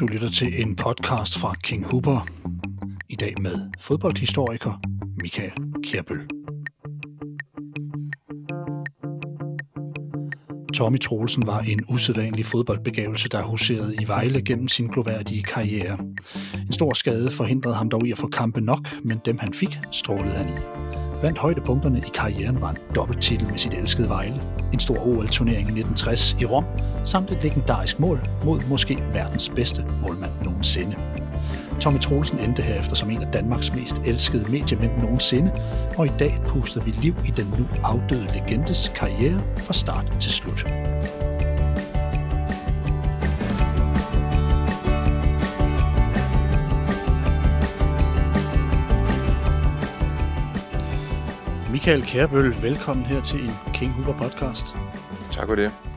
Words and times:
Du 0.00 0.06
lytter 0.06 0.30
til 0.30 0.62
en 0.62 0.76
podcast 0.76 1.38
fra 1.38 1.54
King 1.62 1.84
Hooper. 1.84 2.26
I 3.08 3.16
dag 3.16 3.34
med 3.40 3.70
fodboldhistoriker 3.80 4.80
Michael 5.20 5.52
Kjærbøl. 5.84 6.20
Tommy 10.74 10.98
Troelsen 11.00 11.46
var 11.46 11.60
en 11.60 11.80
usædvanlig 11.88 12.46
fodboldbegavelse, 12.46 13.28
der 13.28 13.42
huserede 13.42 13.94
i 14.02 14.08
Vejle 14.08 14.42
gennem 14.42 14.68
sin 14.68 14.86
gloværdige 14.86 15.42
karriere. 15.42 15.98
En 16.66 16.72
stor 16.72 16.92
skade 16.92 17.30
forhindrede 17.30 17.74
ham 17.74 17.90
dog 17.90 18.06
i 18.06 18.12
at 18.12 18.18
få 18.18 18.26
kampe 18.26 18.60
nok, 18.60 18.80
men 19.04 19.18
dem 19.24 19.38
han 19.38 19.54
fik, 19.54 19.78
strålede 19.92 20.34
han 20.34 20.48
i. 20.48 20.58
Blandt 21.20 21.38
højdepunkterne 21.38 21.98
i 21.98 22.10
karrieren 22.14 22.60
var 22.60 22.70
en 22.70 22.78
dobbelttitel 22.94 23.46
med 23.46 23.58
sit 23.58 23.74
elskede 23.74 24.08
Vejle, 24.08 24.42
en 24.72 24.80
stor 24.80 25.06
OL-turnering 25.06 25.68
i 25.68 25.80
1960 25.80 26.36
i 26.40 26.44
Rom, 26.44 26.64
samt 27.04 27.30
et 27.30 27.42
legendarisk 27.42 28.00
mål 28.00 28.28
mod 28.44 28.60
måske 28.68 28.98
verdens 29.12 29.48
bedste 29.48 29.84
målmand 30.02 30.32
nogensinde. 30.44 30.96
Tommy 31.80 31.98
Troelsen 31.98 32.38
endte 32.38 32.62
herefter 32.62 32.96
som 32.96 33.10
en 33.10 33.22
af 33.22 33.32
Danmarks 33.32 33.74
mest 33.74 33.98
elskede 34.06 34.50
mediemænd 34.50 34.92
nogensinde, 35.02 35.52
og 35.96 36.06
i 36.06 36.10
dag 36.18 36.40
puster 36.46 36.80
vi 36.80 36.90
liv 36.90 37.14
i 37.26 37.30
den 37.30 37.54
nu 37.58 37.66
afdøde 37.84 38.26
legendes 38.34 38.92
karriere 38.96 39.42
fra 39.58 39.72
start 39.72 40.12
til 40.20 40.32
slut. 40.32 40.66
Michael 51.70 52.02
Kærbøl, 52.02 52.62
velkommen 52.62 53.06
her 53.06 53.22
til 53.22 53.44
en 53.44 53.52
King 53.74 53.92
Hooper 53.92 54.12
podcast. 54.12 54.74
Tak 55.30 55.48
for 55.48 55.54
det. 55.54 55.87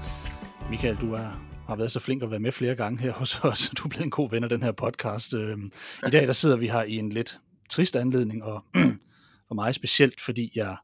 Michael, 0.82 1.02
du 1.02 1.14
er, 1.14 1.30
har 1.68 1.76
været 1.76 1.92
så 1.92 2.00
flink 2.00 2.24
at 2.24 2.32
være 2.32 2.40
med 2.40 2.52
flere 2.52 2.76
gange 2.76 3.00
her 3.00 3.12
hos 3.12 3.40
os. 3.44 3.72
Du 3.78 3.84
er 3.84 3.90
blevet 3.90 4.04
en 4.04 4.10
god 4.10 4.30
ven 4.30 4.44
af 4.44 4.50
den 4.50 4.64
her 4.64 4.72
podcast. 4.72 5.34
Øhm, 5.34 5.72
I 6.08 6.10
dag 6.10 6.28
der 6.28 6.34
sidder 6.34 6.58
vi 6.58 6.68
her 6.68 6.84
i 6.84 6.96
en 6.96 7.10
lidt 7.10 7.40
trist 7.70 7.96
anledning, 7.96 8.44
og 8.44 8.66
for 9.48 9.56
mig 9.56 9.76
specielt, 9.76 10.22
fordi 10.22 10.52
jeg 10.56 10.78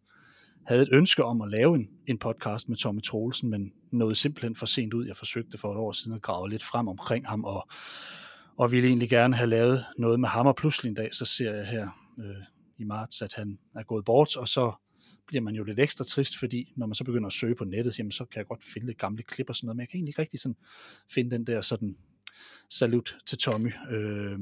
havde 0.67 0.81
et 0.81 0.89
ønske 0.91 1.23
om 1.23 1.41
at 1.41 1.49
lave 1.49 1.75
en, 1.75 1.87
en 2.07 2.17
podcast 2.17 2.69
med 2.69 2.77
Tommy 2.77 3.01
Troelsen, 3.01 3.49
men 3.49 3.71
nåede 3.91 4.15
simpelthen 4.15 4.55
for 4.55 4.65
sent 4.65 4.93
ud. 4.93 5.05
Jeg 5.07 5.15
forsøgte 5.15 5.57
for 5.57 5.71
et 5.71 5.77
år 5.77 5.91
siden 5.91 6.15
at 6.15 6.21
grave 6.21 6.49
lidt 6.49 6.63
frem 6.63 6.87
omkring 6.87 7.27
ham, 7.27 7.43
og, 7.43 7.67
og 8.57 8.71
ville 8.71 8.87
egentlig 8.87 9.09
gerne 9.09 9.35
have 9.35 9.49
lavet 9.49 9.85
noget 9.97 10.19
med 10.19 10.29
ham, 10.29 10.47
og 10.47 10.55
pludselig 10.55 10.89
en 10.89 10.95
dag, 10.95 11.09
så 11.13 11.25
ser 11.25 11.55
jeg 11.55 11.67
her 11.67 11.89
øh, 12.19 12.43
i 12.77 12.83
marts, 12.83 13.21
at 13.21 13.33
han 13.33 13.57
er 13.75 13.83
gået 13.83 14.05
bort, 14.05 14.37
og 14.37 14.47
så 14.47 14.71
bliver 15.27 15.41
man 15.41 15.55
jo 15.55 15.63
lidt 15.63 15.79
ekstra 15.79 16.03
trist, 16.03 16.39
fordi 16.39 16.73
når 16.75 16.87
man 16.87 16.95
så 16.95 17.03
begynder 17.03 17.27
at 17.27 17.33
søge 17.33 17.55
på 17.55 17.65
nettet, 17.65 17.99
jamen 17.99 18.11
så 18.11 18.25
kan 18.25 18.39
jeg 18.39 18.45
godt 18.45 18.63
finde 18.63 18.87
lidt 18.87 18.97
gamle 18.97 19.23
klip 19.23 19.49
og 19.49 19.55
sådan 19.55 19.65
noget, 19.65 19.75
men 19.75 19.81
jeg 19.81 19.89
kan 19.89 19.97
egentlig 19.97 20.09
ikke 20.09 20.21
rigtig 20.21 20.39
sådan 20.39 20.57
finde 21.09 21.31
den 21.31 21.47
der 21.47 21.61
sådan 21.61 21.97
salut 22.69 23.17
til 23.25 23.37
Tommy. 23.37 23.73
Øh, 23.91 24.39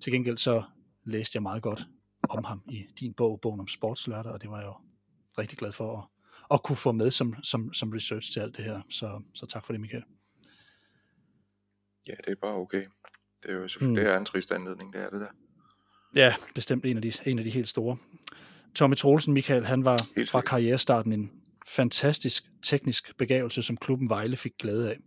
til 0.00 0.12
gengæld 0.12 0.36
så 0.36 0.62
læste 1.04 1.36
jeg 1.36 1.42
meget 1.42 1.62
godt 1.62 1.86
om 2.28 2.44
ham 2.44 2.62
i 2.68 2.86
din 3.00 3.14
bog, 3.14 3.40
bogen 3.40 3.60
om 3.60 3.68
sportslørdag, 3.68 4.32
og 4.32 4.42
det 4.42 4.50
var 4.50 4.58
jeg 4.58 4.66
jo 4.66 4.74
rigtig 5.38 5.58
glad 5.58 5.72
for 5.72 5.98
at, 5.98 6.04
at 6.54 6.62
kunne 6.62 6.76
få 6.76 6.92
med 6.92 7.10
som, 7.10 7.34
som, 7.42 7.72
som 7.72 7.90
research 7.90 8.32
til 8.32 8.40
alt 8.40 8.56
det 8.56 8.64
her. 8.64 8.80
Så, 8.90 9.22
så 9.34 9.46
tak 9.46 9.66
for 9.66 9.72
det, 9.72 9.80
Michael. 9.80 10.04
Ja, 12.06 12.14
det 12.24 12.28
er 12.28 12.34
bare 12.42 12.54
okay. 12.54 12.84
Det 13.42 13.50
er 13.50 13.54
jo 13.54 13.68
selvfølgelig 13.68 14.02
mm. 14.02 14.06
det 14.06 14.14
er 14.14 14.18
en 14.18 14.24
trist 14.24 14.52
anledning, 14.52 14.92
det 14.92 15.02
er 15.02 15.10
det 15.10 15.20
der. 15.20 15.28
Ja, 16.14 16.34
bestemt 16.54 16.84
en 16.84 16.96
af 16.96 17.02
de, 17.02 17.12
en 17.26 17.38
af 17.38 17.44
de 17.44 17.50
helt 17.50 17.68
store. 17.68 17.96
Tommy 18.74 18.94
Troelsen, 18.94 19.34
Michael, 19.34 19.64
han 19.64 19.84
var 19.84 20.06
fra 20.28 20.40
karrierestarten 20.40 21.12
en 21.12 21.30
fantastisk 21.66 22.44
teknisk 22.62 23.18
begavelse, 23.18 23.62
som 23.62 23.76
klubben 23.76 24.08
Vejle 24.08 24.36
fik 24.36 24.52
glæde 24.58 24.90
af. 24.90 24.98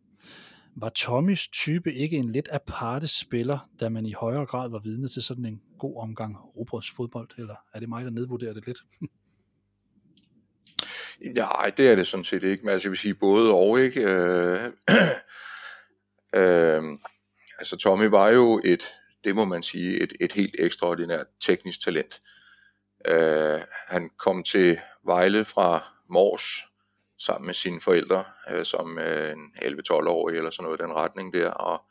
Var 0.76 0.90
Tommys 0.90 1.48
type 1.48 1.94
ikke 1.94 2.18
en 2.18 2.32
lidt 2.32 2.50
aparte 2.52 3.08
spiller, 3.08 3.70
da 3.80 3.90
man 3.90 4.06
i 4.06 4.12
højere 4.12 4.46
grad 4.46 4.70
var 4.70 4.80
vidne 4.80 5.10
til 5.10 5.22
sådan 5.22 5.46
en 5.46 5.62
god 5.80 6.02
omgang 6.02 6.38
fodbold, 6.96 7.30
eller 7.38 7.56
er 7.74 7.80
det 7.80 7.90
mig, 7.90 8.06
der 8.06 8.12
nedvurderer 8.12 8.54
det 8.54 8.68
lidt? 8.68 8.80
Nej, 11.36 11.72
det 11.78 11.90
er 11.90 11.96
det 11.96 12.08
sådan 12.08 12.24
set 12.24 12.44
ikke, 12.44 12.64
men 12.64 12.74
altså 12.74 12.88
jeg 12.88 12.92
vil 12.92 13.00
sige 13.00 13.16
både 13.16 13.52
og, 13.52 13.82
ikke? 13.82 14.02
Øh, 14.02 14.64
øh, 16.42 16.84
altså 17.60 17.78
Tommy 17.78 18.06
var 18.06 18.30
jo 18.30 18.62
et, 18.66 18.84
det 19.24 19.36
må 19.36 19.46
man 19.46 19.64
sige, 19.64 20.02
et, 20.04 20.14
et 20.20 20.32
helt 20.32 20.56
ekstraordinært 20.60 21.26
teknisk 21.40 21.84
talent. 21.84 22.14
Øh, 22.14 22.43
Øh, 23.08 23.62
han 23.88 24.10
kom 24.20 24.44
til 24.44 24.80
Vejle 25.06 25.46
fra 25.46 25.84
Mors 26.10 26.66
sammen 27.20 27.46
med 27.46 27.54
sine 27.54 27.82
forældre, 27.82 28.24
øh, 28.52 28.66
som 28.66 29.00
øh, 29.00 29.32
en 29.32 29.52
11-12-årig 29.62 30.38
eller 30.38 30.50
sådan 30.50 30.64
noget 30.64 30.80
i 30.80 30.84
den 30.84 30.94
retning 30.94 31.34
der, 31.34 31.50
og, 31.50 31.82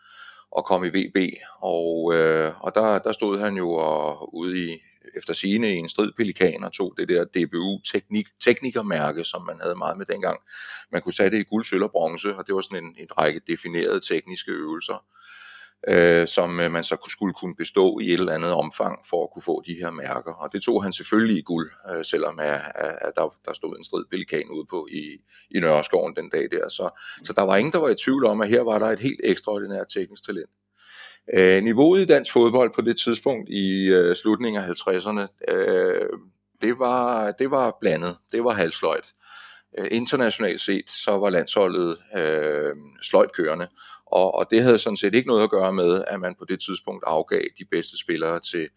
og 0.50 0.65
kom 0.65 0.84
i 0.84 0.89
VB. 0.89 1.17
Og, 1.61 2.15
øh, 2.15 2.53
og 2.61 2.75
der, 2.75 2.99
der 2.99 3.12
stod 3.12 3.39
han 3.39 3.56
jo 3.56 3.71
og, 3.73 4.34
ude 4.34 4.65
i, 4.65 4.78
efter 5.17 5.33
sine 5.33 5.75
i 5.75 5.77
en 5.77 5.89
strid 5.89 6.12
pelikan 6.17 6.65
og 6.65 6.73
tog 6.73 6.95
det 6.99 7.09
der 7.09 7.25
DBU 7.25 7.81
teknik, 7.93 8.27
teknikermærke, 8.44 9.25
som 9.25 9.43
man 9.43 9.61
havde 9.61 9.77
meget 9.77 9.99
med 9.99 10.06
dengang. 10.06 10.41
Man 10.93 11.03
kunne 11.03 11.12
sætte 11.12 11.37
det 11.37 11.43
i 11.43 11.49
guld, 11.49 11.65
sølv 11.65 11.83
og 11.83 11.91
bronze, 11.91 12.37
og 12.37 12.47
det 12.47 12.55
var 12.55 12.61
sådan 12.61 12.84
en, 12.84 12.97
en 12.99 13.19
række 13.19 13.41
definerede 13.47 14.00
tekniske 14.00 14.50
øvelser 14.50 15.05
øh, 15.88 16.26
som 16.26 16.60
øh, 16.60 16.70
man 16.70 16.84
så 16.84 16.97
skulle 17.09 17.34
kunne 17.34 17.54
bestå 17.56 17.98
i 17.98 18.06
et 18.06 18.20
eller 18.20 18.32
andet 18.32 18.53
omfang 18.53 18.98
for 19.10 19.22
at 19.25 19.31
kunne 19.32 19.43
få 19.43 19.62
de 19.66 19.75
her 19.75 19.91
mærker. 19.91 20.32
Og 20.32 20.53
det 20.53 20.62
tog 20.62 20.82
han 20.82 20.93
selvfølgelig 20.93 21.38
i 21.38 21.43
guld, 21.43 21.70
øh, 21.91 22.04
selvom 22.04 22.38
at, 22.38 22.60
at 22.75 23.12
der, 23.16 23.34
der 23.44 23.53
stod 23.53 23.76
en 23.76 23.84
strid 23.84 24.04
pelikan 24.10 24.50
ude 24.50 24.66
på 24.70 24.88
i, 24.91 25.03
i 25.50 25.60
Nørreskoven 25.60 26.16
den 26.16 26.31
dag 26.31 26.48
der. 26.50 26.69
Så, 26.69 26.91
så 27.25 27.32
der 27.32 27.43
var 27.43 27.56
ingen, 27.56 27.72
der 27.72 27.78
var 27.78 27.88
i 27.88 27.94
tvivl 27.94 28.26
om, 28.26 28.41
at 28.41 28.48
her 28.48 28.62
var 28.62 28.78
der 28.78 28.87
et 28.87 28.98
helt 28.98 29.20
ekstraordinært 29.25 29.87
teknisk 29.88 30.25
talent. 30.26 30.50
Øh, 31.34 31.62
niveauet 31.62 32.00
i 32.00 32.04
dansk 32.04 32.32
fodbold 32.32 32.70
på 32.75 32.81
det 32.81 32.97
tidspunkt 32.97 33.49
i 33.49 33.87
øh, 33.87 34.16
slutningen 34.16 34.62
af 34.62 34.69
50'erne, 34.69 35.53
øh, 35.54 36.09
det, 36.62 36.78
var, 36.78 37.31
det 37.31 37.50
var 37.50 37.76
blandet, 37.81 38.16
det 38.32 38.44
var 38.44 38.50
halvsløjt. 38.50 39.12
Øh, 39.78 39.88
internationalt 39.91 40.60
set, 40.60 40.91
så 40.91 41.10
var 41.10 41.31
landsholdet 41.31 41.99
øh, 42.16 42.75
sløjt 43.03 43.33
kørende, 43.33 43.69
og, 44.06 44.34
og 44.34 44.47
det 44.50 44.62
havde 44.62 44.78
sådan 44.78 44.97
set 44.97 45.15
ikke 45.15 45.28
noget 45.28 45.43
at 45.43 45.50
gøre 45.50 45.72
med, 45.72 46.05
at 46.06 46.21
man 46.21 46.34
på 46.38 46.44
det 46.44 46.60
tidspunkt 46.60 47.05
afgav 47.06 47.43
de 47.59 47.65
bedste 47.65 47.99
spillere 47.99 48.41
til 48.41 48.69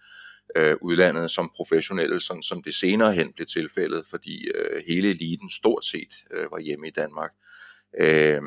øh, 0.55 0.75
udlandet 0.81 1.31
som 1.31 1.51
professionelle, 1.55 2.21
sådan 2.21 2.43
som 2.43 2.63
det 2.63 2.75
senere 2.75 3.13
hen 3.13 3.33
blev 3.33 3.45
tilfældet, 3.45 4.07
fordi 4.09 4.47
øh, 4.55 4.83
hele 4.87 5.09
eliten 5.09 5.49
stort 5.49 5.85
set 5.85 6.13
øh, 6.31 6.51
var 6.51 6.59
hjemme 6.59 6.87
i 6.87 6.91
Danmark. 6.91 7.31
Øh, 7.99 8.41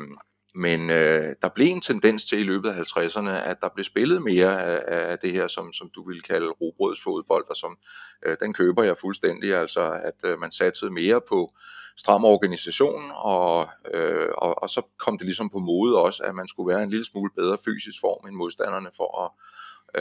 men 0.59 0.89
øh, 0.89 1.35
der 1.41 1.49
blev 1.55 1.67
en 1.67 1.81
tendens 1.81 2.23
til 2.25 2.39
i 2.39 2.43
løbet 2.43 2.69
af 2.69 2.73
50'erne, 2.73 3.29
at 3.29 3.57
der 3.61 3.69
blev 3.75 3.83
spillet 3.83 4.21
mere 4.21 4.63
af, 4.63 5.11
af 5.11 5.19
det 5.19 5.31
her, 5.31 5.47
som, 5.47 5.73
som 5.73 5.91
du 5.95 6.07
ville 6.07 6.21
kalde 6.21 6.49
robrødsfodbold, 6.49 7.45
og 7.49 7.55
som 7.55 7.77
øh, 8.25 8.37
den 8.41 8.53
køber 8.53 8.83
jeg 8.83 8.97
fuldstændig, 8.97 9.55
altså 9.55 9.91
at 9.91 10.29
øh, 10.31 10.39
man 10.39 10.51
satsede 10.51 10.91
mere 10.91 11.21
på 11.29 11.53
stram 11.97 12.25
organisation, 12.25 13.03
og, 13.15 13.69
øh, 13.93 14.29
og, 14.37 14.63
og 14.63 14.69
så 14.69 14.81
kom 14.97 15.17
det 15.17 15.25
ligesom 15.25 15.49
på 15.49 15.57
mode 15.57 16.01
også, 16.01 16.23
at 16.23 16.35
man 16.35 16.47
skulle 16.47 16.73
være 16.73 16.83
en 16.83 16.89
lille 16.89 17.05
smule 17.05 17.31
bedre 17.35 17.57
fysisk 17.65 17.99
form 18.01 18.27
end 18.27 18.35
modstanderne 18.35 18.89
for 18.97 19.09
at, 19.23 19.31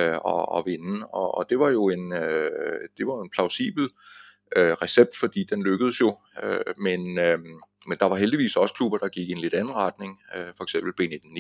øh, 0.00 0.18
at, 0.32 0.58
at 0.58 0.66
vinde. 0.66 1.06
Og, 1.06 1.38
og 1.38 1.50
det 1.50 1.58
var 1.58 1.68
jo 1.68 1.88
en, 1.88 2.12
øh, 2.12 2.80
det 2.98 3.06
var 3.06 3.22
en 3.22 3.30
plausibel 3.30 3.90
øh, 4.56 4.72
recept, 4.72 5.16
fordi 5.16 5.44
den 5.50 5.62
lykkedes 5.62 6.00
jo, 6.00 6.16
øh, 6.42 6.60
men, 6.76 7.18
øh, 7.18 7.38
men 7.86 7.98
der 7.98 8.06
var 8.06 8.16
heldigvis 8.16 8.56
også 8.56 8.74
klubber, 8.74 8.98
der 8.98 9.08
gik 9.08 9.28
i 9.28 9.32
en 9.32 9.38
lidt 9.38 9.54
anden 9.54 9.74
retning, 9.74 10.20
øh, 10.36 10.46
for 10.56 10.64
eksempel 10.64 10.92
B19 11.00 11.38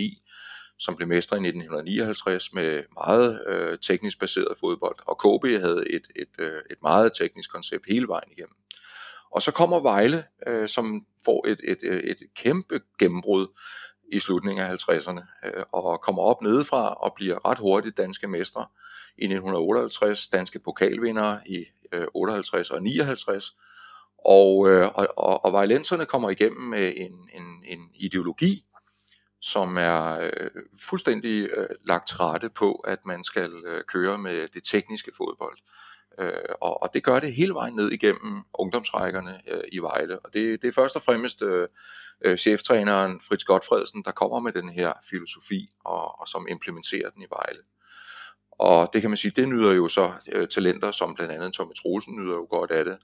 som 0.78 0.96
blev 0.96 1.08
mestre 1.08 1.36
i 1.36 1.40
1959 1.40 2.54
med 2.54 2.82
meget 2.94 3.40
øh, 3.46 3.78
teknisk 3.78 4.20
baseret 4.20 4.58
fodbold, 4.60 4.96
og 5.06 5.18
KB 5.18 5.60
havde 5.60 5.84
et, 5.90 6.06
et, 6.16 6.28
øh, 6.38 6.62
et 6.70 6.76
meget 6.82 7.12
teknisk 7.18 7.52
koncept 7.52 7.84
hele 7.88 8.08
vejen 8.08 8.32
igennem. 8.32 8.56
Og 9.30 9.42
så 9.42 9.52
kommer 9.52 9.80
Vejle, 9.80 10.24
øh, 10.46 10.68
som 10.68 11.02
får 11.24 11.46
et, 11.48 11.60
et, 11.64 11.78
et, 11.82 12.10
et 12.10 12.18
kæmpe 12.36 12.80
gennembrud 12.98 13.46
i 14.12 14.18
slutningen 14.18 14.64
af 14.64 14.74
50'erne, 14.74 15.48
øh, 15.48 15.64
og 15.72 16.00
kommer 16.00 16.22
op 16.22 16.42
nedefra 16.42 16.94
og 16.94 17.12
bliver 17.16 17.48
ret 17.50 17.58
hurtigt 17.58 17.96
danske 17.96 18.28
mestre 18.28 18.66
i 19.18 19.24
1958, 19.24 20.26
danske 20.26 20.58
pokalvindere 20.58 21.40
i 21.46 21.64
øh, 21.92 22.06
58 22.14 22.70
og 22.70 22.82
59, 22.82 23.56
og, 24.24 24.70
øh, 24.70 24.88
og, 24.94 25.08
og, 25.16 25.44
og 25.44 25.52
violenserne 25.52 26.06
kommer 26.06 26.30
igennem 26.30 26.62
med 26.62 26.92
en, 26.96 27.12
en, 27.34 27.64
en 27.66 27.90
ideologi, 27.94 28.64
som 29.40 29.76
er 29.76 30.20
øh, 30.20 30.50
fuldstændig 30.88 31.48
øh, 31.56 31.68
lagt 31.86 32.08
til 32.08 32.16
rette 32.16 32.50
på, 32.50 32.72
at 32.72 32.98
man 33.06 33.24
skal 33.24 33.52
øh, 33.66 33.84
køre 33.84 34.18
med 34.18 34.48
det 34.48 34.64
tekniske 34.64 35.10
fodbold. 35.16 35.58
Øh, 36.18 36.54
og, 36.60 36.82
og 36.82 36.90
det 36.94 37.04
gør 37.04 37.20
det 37.20 37.32
hele 37.32 37.54
vejen 37.54 37.74
ned 37.74 37.90
igennem 37.90 38.42
ungdomsrækkerne 38.54 39.40
øh, 39.48 39.62
i 39.72 39.78
Vejle. 39.78 40.18
Og 40.18 40.34
det, 40.34 40.62
det 40.62 40.68
er 40.68 40.72
først 40.72 40.96
og 40.96 41.02
fremmest 41.02 41.42
øh, 41.42 41.68
øh 42.24 42.36
cheftræneren 42.36 43.20
Fritz 43.28 43.44
Godfredsen, 43.44 44.04
der 44.04 44.10
kommer 44.10 44.40
med 44.40 44.52
den 44.52 44.68
her 44.68 44.92
filosofi, 45.10 45.68
og, 45.84 46.20
og 46.20 46.28
som 46.28 46.46
implementerer 46.50 47.10
den 47.10 47.22
i 47.22 47.26
Vejle. 47.30 47.60
Og 48.58 48.90
det 48.92 49.00
kan 49.00 49.10
man 49.10 49.16
sige, 49.16 49.32
det 49.36 49.48
nyder 49.48 49.72
jo 49.72 49.88
så 49.88 50.12
øh, 50.32 50.48
talenter, 50.48 50.90
som 50.90 51.14
blandt 51.14 51.32
andet 51.32 51.52
Tommy 51.52 51.72
Troelsen 51.82 52.16
nyder 52.16 52.34
jo 52.34 52.46
godt 52.50 52.70
af 52.70 52.84
det. 52.84 52.98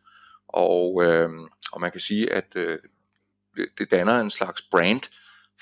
Og, 0.54 1.04
øh, 1.04 1.30
og 1.72 1.80
man 1.80 1.90
kan 1.90 2.00
sige, 2.00 2.32
at 2.32 2.56
øh, 2.56 2.78
det 3.78 3.90
danner 3.90 4.20
en 4.20 4.30
slags 4.30 4.62
brand 4.62 5.00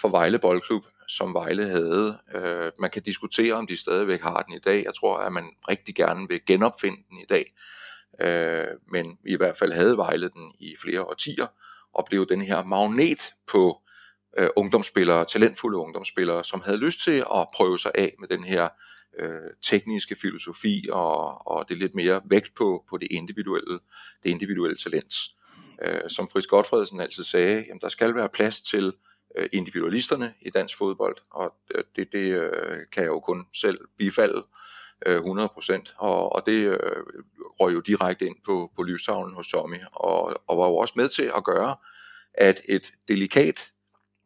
for 0.01 0.09
Vejle 0.09 0.39
Boldklub, 0.39 0.85
som 1.09 1.35
Vejle 1.35 1.65
havde. 1.65 2.19
Øh, 2.35 2.73
man 2.79 2.91
kan 2.91 3.03
diskutere, 3.03 3.55
om 3.55 3.67
de 3.67 3.77
stadigvæk 3.77 4.21
har 4.21 4.43
den 4.43 4.55
i 4.55 4.59
dag. 4.59 4.85
Jeg 4.85 4.95
tror, 4.95 5.17
at 5.17 5.33
man 5.33 5.45
rigtig 5.69 5.95
gerne 5.95 6.29
vil 6.29 6.41
genopfinde 6.47 6.99
den 7.11 7.19
i 7.19 7.27
dag. 7.29 7.53
Øh, 8.21 8.79
men 8.93 9.19
i 9.27 9.37
hvert 9.37 9.57
fald 9.57 9.73
havde 9.73 9.97
Vejle 9.97 10.29
den 10.29 10.53
i 10.59 10.77
flere 10.83 11.03
årtier, 11.03 11.47
og 11.95 12.07
blev 12.11 12.27
den 12.27 12.41
her 12.41 12.65
magnet 12.65 13.35
på 13.47 13.81
øh, 14.39 14.49
ungdomsspillere, 14.57 15.25
talentfulde 15.25 15.79
ungdomsspillere, 15.79 16.45
som 16.45 16.61
havde 16.61 16.79
lyst 16.79 17.01
til 17.05 17.25
at 17.35 17.47
prøve 17.55 17.79
sig 17.79 17.91
af 17.95 18.15
med 18.19 18.29
den 18.29 18.45
her 18.45 18.69
øh, 19.19 19.51
tekniske 19.63 20.17
filosofi 20.17 20.89
og, 20.93 21.47
og 21.47 21.69
det 21.69 21.79
lidt 21.79 21.95
mere 21.95 22.21
vægt 22.25 22.55
på, 22.55 22.85
på 22.89 22.97
det 22.97 23.09
individuelle, 23.11 23.79
det 24.23 24.31
individuelle 24.31 24.77
talent. 24.77 25.15
Øh, 25.83 26.01
som 26.09 26.29
Fritz 26.29 26.47
Godfredsen 26.47 27.01
altid 27.01 27.25
sagde, 27.25 27.65
jamen, 27.69 27.81
der 27.81 27.89
skal 27.89 28.15
være 28.15 28.29
plads 28.29 28.61
til 28.61 28.93
øh, 29.37 29.49
individualisterne 29.53 30.35
i 30.41 30.51
dansk 30.51 30.79
fodbold, 30.79 31.17
og 31.31 31.55
øh, 31.75 31.85
det, 31.97 32.13
det 32.13 32.39
øh, 32.39 32.79
kan 32.93 33.03
jeg 33.03 33.11
jo 33.11 33.21
kun 33.21 33.47
selv 33.53 33.79
bifalde 33.99 34.43
øh, 35.07 35.21
100%, 35.21 35.95
og, 35.97 36.33
og 36.33 36.47
det 36.47 36.67
øh, 36.67 36.79
røg 37.61 37.75
jo 37.75 37.81
direkte 37.81 38.27
ind 38.27 38.37
på, 38.45 38.73
på 38.77 38.83
livstavlen 38.83 39.35
hos 39.35 39.49
Tommy, 39.49 39.77
og, 39.93 40.43
og 40.47 40.59
var 40.59 40.67
jo 40.67 40.77
også 40.77 40.95
med 40.97 41.09
til 41.09 41.33
at 41.37 41.45
gøre, 41.45 41.77
at 42.35 42.61
et 42.69 42.93
delikat, 43.09 43.73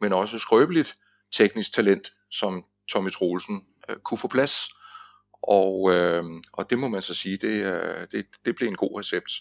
men 0.00 0.12
også 0.12 0.38
skrøbeligt 0.38 0.96
teknisk 1.32 1.74
talent, 1.74 2.12
som 2.30 2.64
Tommy 2.88 3.10
Troelsen 3.10 3.64
øh, 3.88 3.96
kunne 3.96 4.18
få 4.18 4.28
plads. 4.28 4.75
Og, 5.48 5.94
øh, 5.94 6.24
og 6.52 6.70
det 6.70 6.78
må 6.78 6.88
man 6.88 7.02
så 7.02 7.14
sige, 7.14 7.36
det, 7.36 7.64
øh, 7.64 8.06
det, 8.12 8.26
det 8.44 8.56
blev 8.56 8.68
en 8.68 8.76
god 8.76 9.00
recept. 9.00 9.32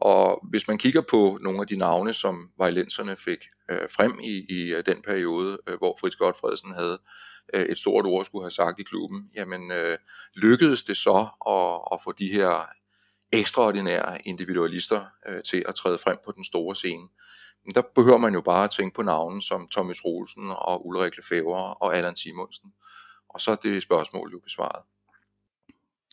Og 0.00 0.46
hvis 0.50 0.68
man 0.68 0.78
kigger 0.78 1.02
på 1.10 1.38
nogle 1.40 1.60
af 1.60 1.66
de 1.66 1.76
navne, 1.76 2.14
som 2.14 2.50
vejlenserne 2.58 3.16
fik 3.16 3.38
øh, 3.70 3.88
frem 3.96 4.18
i, 4.20 4.46
i 4.48 4.74
øh, 4.74 4.86
den 4.86 5.02
periode, 5.02 5.58
øh, 5.68 5.78
hvor 5.78 5.96
Fritz 6.00 6.16
Godfredsen 6.16 6.74
havde 6.74 6.98
øh, 7.54 7.62
et 7.62 7.78
stort 7.78 8.06
ord 8.06 8.24
skulle 8.24 8.44
have 8.44 8.50
sagt 8.50 8.80
i 8.80 8.82
klubben, 8.82 9.30
jamen 9.34 9.72
øh, 9.72 9.98
lykkedes 10.36 10.82
det 10.82 10.96
så 10.96 11.28
at, 11.46 11.94
at 11.94 12.00
få 12.04 12.12
de 12.12 12.28
her 12.32 12.66
ekstraordinære 13.32 14.28
individualister 14.28 15.04
øh, 15.28 15.42
til 15.42 15.64
at 15.68 15.74
træde 15.74 15.98
frem 15.98 16.18
på 16.24 16.32
den 16.32 16.44
store 16.44 16.74
scene. 16.74 17.08
Men 17.64 17.74
der 17.74 17.82
behøver 17.94 18.18
man 18.18 18.34
jo 18.34 18.40
bare 18.40 18.64
at 18.64 18.70
tænke 18.70 18.94
på 18.94 19.02
navnen 19.02 19.42
som 19.42 19.68
Tommy 19.68 19.94
Troelsen 19.94 20.50
og 20.50 20.86
Ulrik 20.86 21.16
Lefebvre 21.16 21.74
og 21.74 21.96
Allan 21.96 22.16
Simonsen. 22.16 22.72
Og 23.28 23.40
så 23.40 23.50
er 23.50 23.56
det 23.56 23.82
spørgsmål 23.82 24.32
jo 24.32 24.38
besvaret. 24.38 24.82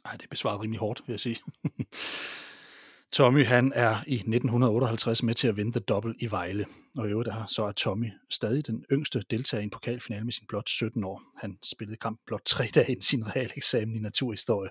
Nej, 0.06 0.16
det 0.22 0.30
besvarer 0.30 0.62
rimelig 0.62 0.80
hårdt, 0.80 1.02
vil 1.08 1.14
jeg 1.14 1.20
sige. 1.20 1.38
Tommy 3.14 3.46
han 3.46 3.72
er 3.76 3.96
i 4.08 4.14
1958 4.14 5.24
med 5.24 5.34
til 5.34 5.48
at 5.48 5.58
vinde 5.58 5.72
The 5.72 5.80
Double 5.80 6.16
i 6.20 6.32
Vejle, 6.32 6.66
og 6.98 7.08
i 7.08 7.12
øvrigt 7.12 7.30
der, 7.30 7.46
så 7.48 7.64
er 7.64 7.72
Tommy 7.72 8.12
stadig 8.30 8.68
den 8.68 8.86
yngste 8.92 9.24
deltager 9.30 9.62
i 9.62 9.64
en 9.64 9.70
pokalfinale 9.70 10.24
med 10.24 10.34
sin 10.34 10.46
blot 10.48 10.70
17 10.70 11.04
år. 11.04 11.22
Han 11.38 11.58
spillede 11.64 11.98
kamp 11.98 12.20
blot 12.26 12.42
tre 12.46 12.68
dage 12.76 12.88
inden 12.88 13.02
sin 13.02 13.36
realeksamen 13.36 13.96
i 13.96 14.00
naturhistorie. 14.00 14.70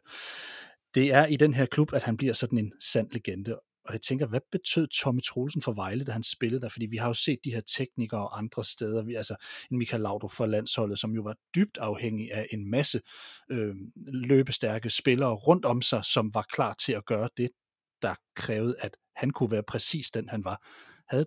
Det 0.95 1.13
er 1.13 1.27
i 1.27 1.37
den 1.37 1.55
her 1.55 1.67
klub, 1.67 1.93
at 1.93 2.03
han 2.03 2.17
bliver 2.17 2.33
sådan 2.33 2.59
en 2.59 2.73
sand 2.81 3.11
legende, 3.11 3.59
og 3.85 3.93
jeg 3.93 4.01
tænker, 4.01 4.27
hvad 4.27 4.41
betød 4.53 4.87
Tommy 4.87 5.21
Troelsen 5.23 5.63
for 5.63 5.73
Vejle, 5.73 6.05
da 6.05 6.13
han 6.13 6.23
spillede 6.23 6.61
der? 6.61 6.69
Fordi 6.69 6.87
vi 6.87 6.97
har 6.97 7.07
jo 7.07 7.15
set 7.15 7.39
de 7.45 7.53
her 7.53 7.61
teknikere 7.61 8.21
og 8.21 8.39
andre 8.39 8.65
steder, 8.65 9.03
vi, 9.03 9.15
altså 9.15 9.37
en 9.71 9.79
Michael 9.79 10.03
Laudrup 10.03 10.33
for 10.33 10.47
landsholdet, 10.47 10.99
som 10.99 11.15
jo 11.15 11.23
var 11.23 11.37
dybt 11.55 11.79
afhængig 11.79 12.33
af 12.33 12.47
en 12.53 12.71
masse 12.71 13.01
øh, 13.51 13.75
løbestærke 13.97 14.91
spillere 14.91 15.35
rundt 15.35 15.65
om 15.65 15.83
sig, 15.83 16.05
som 16.05 16.35
var 16.35 16.47
klar 16.53 16.75
til 16.75 16.93
at 16.93 17.07
gøre 17.07 17.29
det, 17.37 17.51
der 18.03 18.15
krævede, 18.37 18.75
at 18.79 18.97
han 19.17 19.31
kunne 19.31 19.51
være 19.51 19.63
præcis 19.63 20.11
den, 20.11 20.29
han 20.29 20.45
var. 20.45 20.67
Havde, 21.09 21.27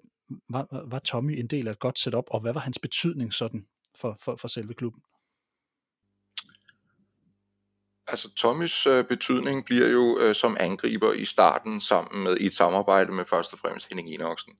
var, 0.49 0.89
var 0.89 0.99
Tommy 0.99 1.39
en 1.39 1.47
del 1.47 1.67
af 1.67 1.71
et 1.71 1.79
godt 1.79 1.99
setup, 1.99 2.25
og 2.27 2.39
hvad 2.39 2.53
var 2.53 2.59
hans 2.61 2.79
betydning 2.79 3.33
sådan 3.33 3.65
for, 3.97 4.17
for, 4.21 4.35
for 4.35 4.47
selve 4.47 4.73
klubben? 4.73 5.01
Altså 8.07 8.29
Tommys 8.35 8.87
øh, 8.87 9.03
betydning 9.03 9.65
bliver 9.65 9.87
jo 9.87 10.19
øh, 10.19 10.35
som 10.35 10.57
angriber 10.59 11.13
i 11.13 11.25
starten 11.25 11.81
sammen 11.81 12.23
med 12.23 12.37
i 12.37 12.45
et 12.45 12.53
samarbejde 12.53 13.11
med 13.11 13.25
først 13.25 13.53
og 13.53 13.59
fremmest 13.59 13.87
Henning 13.89 14.09
Enoksen, 14.09 14.53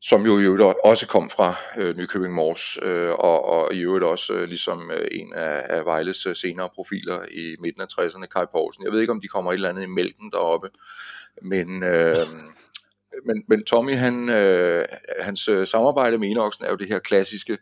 som 0.00 0.26
jo 0.26 0.38
i 0.38 0.42
øvrigt 0.42 0.78
også 0.84 1.06
kom 1.06 1.30
fra 1.30 1.54
øh, 1.78 1.96
Nykøbing 1.96 2.34
Mors, 2.34 2.78
øh, 2.82 3.10
og, 3.10 3.44
og 3.44 3.74
i 3.74 3.80
øvrigt 3.80 4.04
også 4.04 4.34
øh, 4.34 4.48
ligesom 4.48 4.90
øh, 4.90 5.08
en 5.12 5.32
af, 5.34 5.66
af 5.68 5.84
Vejles 5.84 6.26
øh, 6.26 6.36
senere 6.36 6.68
profiler 6.74 7.22
i 7.30 7.56
midten 7.60 7.82
af 7.82 7.86
60'erne, 7.92 8.26
Kai 8.26 8.46
Poulsen. 8.52 8.84
Jeg 8.84 8.92
ved 8.92 9.00
ikke, 9.00 9.12
om 9.12 9.20
de 9.20 9.28
kommer 9.28 9.52
et 9.52 9.54
eller 9.54 9.68
andet 9.68 9.82
i 9.82 9.86
mælken 9.86 10.30
deroppe, 10.30 10.68
men... 11.42 11.82
Øh, 11.82 12.26
men, 13.26 13.44
men 13.48 13.64
Tommy, 13.64 13.94
han, 13.94 14.28
øh, 14.28 14.84
hans 15.20 15.48
øh, 15.48 15.66
samarbejde 15.66 16.18
med 16.18 16.28
Enoksen 16.28 16.64
er 16.64 16.70
jo 16.70 16.76
det 16.76 16.88
her 16.88 16.98
klassiske 16.98 17.58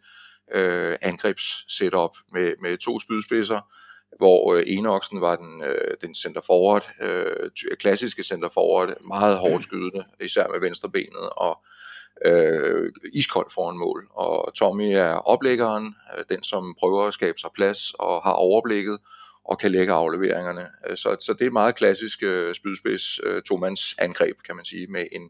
øh, 0.55 0.97
angrebs-setup 1.03 2.11
med, 2.33 2.53
med 2.63 2.79
to 2.79 3.01
spydspidser, 3.01 3.61
hvor 4.19 4.55
øh, 4.55 4.63
Enoksen 4.67 5.21
var 5.21 5.37
den, 5.37 5.63
øh, 5.63 5.97
den 6.03 6.15
center 6.15 6.41
forward, 6.47 6.91
øh, 7.01 7.51
klassiske 7.79 8.23
center 8.23 8.49
forward, 8.49 8.95
meget 9.07 9.39
hårdt 9.39 9.63
skydende, 9.63 10.05
især 10.21 10.49
med 10.49 10.61
venstre 10.61 10.91
benet, 10.91 11.31
og 11.37 11.65
øh, 12.25 12.93
iskold 13.13 13.51
foran 13.51 13.79
mål. 13.79 14.07
Og 14.11 14.55
Tommy 14.55 14.93
er 14.93 15.13
oplæggeren, 15.13 15.95
øh, 16.19 16.25
den 16.31 16.43
som 16.43 16.75
prøver 16.79 17.07
at 17.07 17.15
skabe 17.15 17.39
sig 17.39 17.51
plads 17.55 17.95
og 17.99 18.23
har 18.23 18.33
overblikket, 18.33 18.99
og 19.45 19.59
kan 19.59 19.71
lægge 19.71 19.93
afleveringerne. 19.93 20.67
Så, 20.97 21.17
så 21.21 21.33
det 21.33 21.41
er 21.41 21.47
et 21.47 21.53
meget 21.53 21.75
klassisk 21.75 22.23
øh, 22.23 22.55
spydspids 22.55 23.21
øh, 23.25 23.43
tomands 23.43 23.95
angreb, 23.99 24.37
kan 24.47 24.57
man 24.57 24.65
sige, 24.65 24.87
med 24.87 25.07
en, 25.13 25.23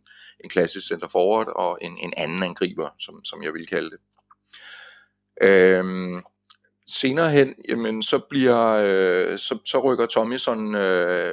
en 0.45 0.51
klassisk 0.51 0.87
center 0.87 1.09
forward 1.09 1.47
og 1.57 1.79
en, 1.81 1.99
en 1.99 2.13
anden 2.17 2.43
angriber, 2.43 2.89
som, 2.99 3.25
som 3.25 3.43
jeg 3.43 3.53
vil 3.53 3.67
kalde 3.67 3.91
det. 3.91 3.99
Øhm, 5.43 6.23
senere 6.89 7.31
hen, 7.31 7.55
jamen, 7.69 8.03
så, 8.03 8.19
bliver, 8.31 8.71
øh, 8.71 9.39
så, 9.39 9.59
så 9.65 9.79
rykker 9.79 10.07
Tommy 10.07 10.37
sådan 10.37 10.75
øh, 10.75 11.33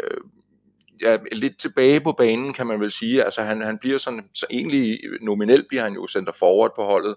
ja, 1.01 1.17
lidt 1.31 1.59
tilbage 1.59 2.01
på 2.01 2.11
banen, 2.11 2.53
kan 2.53 2.67
man 2.67 2.79
vel 2.79 2.91
sige. 2.91 3.23
Altså 3.23 3.41
han, 3.41 3.61
han 3.61 3.77
bliver 3.77 3.97
sådan, 3.97 4.29
så 4.33 4.45
egentlig 4.49 4.99
nominelt 5.21 5.67
bliver 5.67 5.83
han 5.83 5.93
jo 5.93 6.07
center 6.07 6.33
forward 6.39 6.71
på 6.75 6.83
holdet, 6.83 7.15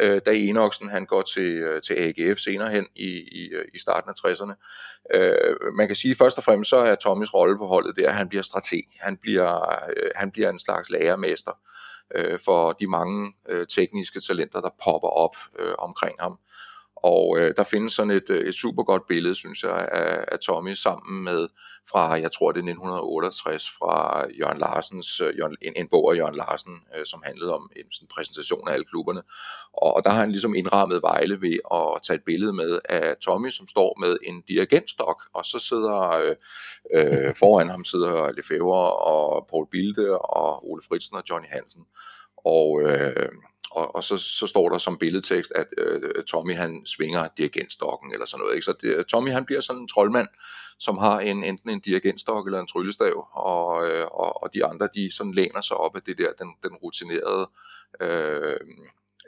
øh, 0.00 0.20
da 0.26 0.34
Enoksen 0.34 0.88
han 0.88 1.06
går 1.06 1.22
til, 1.22 1.52
øh, 1.52 1.82
til 1.82 1.94
AGF 1.94 2.38
senere 2.38 2.70
hen 2.70 2.86
i, 2.96 3.08
i, 3.32 3.48
øh, 3.52 3.64
i 3.74 3.78
starten 3.78 4.10
af 4.10 4.28
60'erne. 4.28 4.54
Øh, 5.14 5.56
man 5.76 5.86
kan 5.86 5.96
sige 5.96 6.14
først 6.14 6.38
og 6.38 6.44
fremmest, 6.44 6.70
så 6.70 6.76
er 6.76 6.94
Tommys 6.94 7.34
rolle 7.34 7.58
på 7.58 7.66
holdet 7.66 7.96
der, 7.96 8.10
han 8.10 8.28
bliver 8.28 8.42
strateg. 8.42 8.82
Han 9.00 9.16
bliver, 9.16 9.74
øh, 9.96 10.10
han 10.16 10.30
bliver 10.30 10.50
en 10.50 10.58
slags 10.58 10.90
lærermester 10.90 11.52
øh, 12.14 12.38
for 12.44 12.72
de 12.72 12.86
mange 12.86 13.32
øh, 13.48 13.66
tekniske 13.66 14.20
talenter, 14.20 14.60
der 14.60 14.70
popper 14.84 15.08
op 15.08 15.36
øh, 15.58 15.74
omkring 15.78 16.16
ham. 16.20 16.38
Og 17.02 17.38
øh, 17.38 17.54
der 17.56 17.64
findes 17.64 17.92
sådan 17.92 18.10
et, 18.10 18.30
øh, 18.30 18.48
et 18.48 18.54
super 18.54 18.82
godt 18.82 19.02
billede, 19.08 19.34
synes 19.34 19.62
jeg, 19.62 19.88
af, 19.92 20.24
af 20.32 20.38
Tommy 20.38 20.74
sammen 20.74 21.24
med 21.24 21.48
fra, 21.90 22.12
jeg 22.12 22.32
tror 22.32 22.52
det 22.52 22.58
er 22.58 22.70
1968, 22.70 23.68
fra 23.78 24.24
Jørgen 24.38 24.58
Larsens, 24.58 25.20
øh, 25.20 25.38
Jørgen, 25.38 25.56
en, 25.62 25.72
en 25.76 25.88
bog 25.88 26.12
af 26.12 26.16
Jørgen 26.16 26.34
Larsen, 26.34 26.74
øh, 26.96 27.06
som 27.06 27.22
handlede 27.24 27.54
om 27.54 27.70
en 27.76 27.92
sådan 27.92 28.08
præsentation 28.08 28.68
af 28.68 28.72
alle 28.72 28.84
klubberne. 28.84 29.22
Og, 29.72 29.96
og 29.96 30.04
der 30.04 30.10
har 30.10 30.20
han 30.20 30.30
ligesom 30.30 30.54
indrammet 30.54 31.02
Vejle 31.02 31.40
ved 31.40 31.58
at 31.74 32.02
tage 32.06 32.16
et 32.16 32.24
billede 32.24 32.52
med 32.52 32.78
af 32.88 33.16
Tommy, 33.16 33.50
som 33.50 33.68
står 33.68 34.00
med 34.00 34.16
en 34.22 34.42
dirigentstok, 34.48 35.22
og 35.34 35.44
så 35.44 35.58
sidder 35.58 36.10
øh, 36.10 36.36
øh, 36.94 37.34
foran 37.34 37.68
ham 37.68 37.84
sidder 37.84 38.32
Lefebvre 38.32 38.94
og 38.94 39.46
Paul 39.50 39.66
Bilde 39.70 40.18
og 40.18 40.70
Ole 40.70 40.82
Fritsen 40.88 41.16
og 41.16 41.22
Johnny 41.30 41.48
Hansen. 41.48 41.84
Og 42.36 42.82
øh, 42.82 43.28
og, 43.70 43.94
og 43.94 44.04
så, 44.04 44.16
så 44.16 44.46
står 44.46 44.68
der 44.68 44.78
som 44.78 44.98
billedtekst, 44.98 45.52
at 45.54 45.66
øh, 45.78 46.24
Tommy 46.24 46.54
han 46.54 46.86
svinger 46.86 47.28
dirigentstokken 47.38 48.12
eller 48.12 48.26
sådan 48.26 48.40
noget. 48.40 48.54
Ikke? 48.54 48.64
Så 48.64 48.74
det, 48.80 49.06
Tommy 49.06 49.30
han 49.30 49.44
bliver 49.44 49.60
sådan 49.60 49.82
en 49.82 49.88
troldmand, 49.88 50.28
som 50.78 50.98
har 50.98 51.20
en, 51.20 51.44
enten 51.44 51.70
en 51.70 51.80
dirigentstok 51.80 52.46
eller 52.46 52.60
en 52.60 52.66
tryllestav, 52.66 53.28
og, 53.32 53.86
øh, 53.88 54.06
og, 54.06 54.42
og 54.42 54.54
de 54.54 54.64
andre 54.64 54.88
de 54.94 55.14
sådan 55.14 55.32
læner 55.32 55.60
sig 55.60 55.76
op 55.76 55.96
af 55.96 56.02
det 56.02 56.18
der, 56.18 56.32
den, 56.38 56.48
den 56.62 56.74
rutinerede 56.74 57.50
øh, 58.00 58.56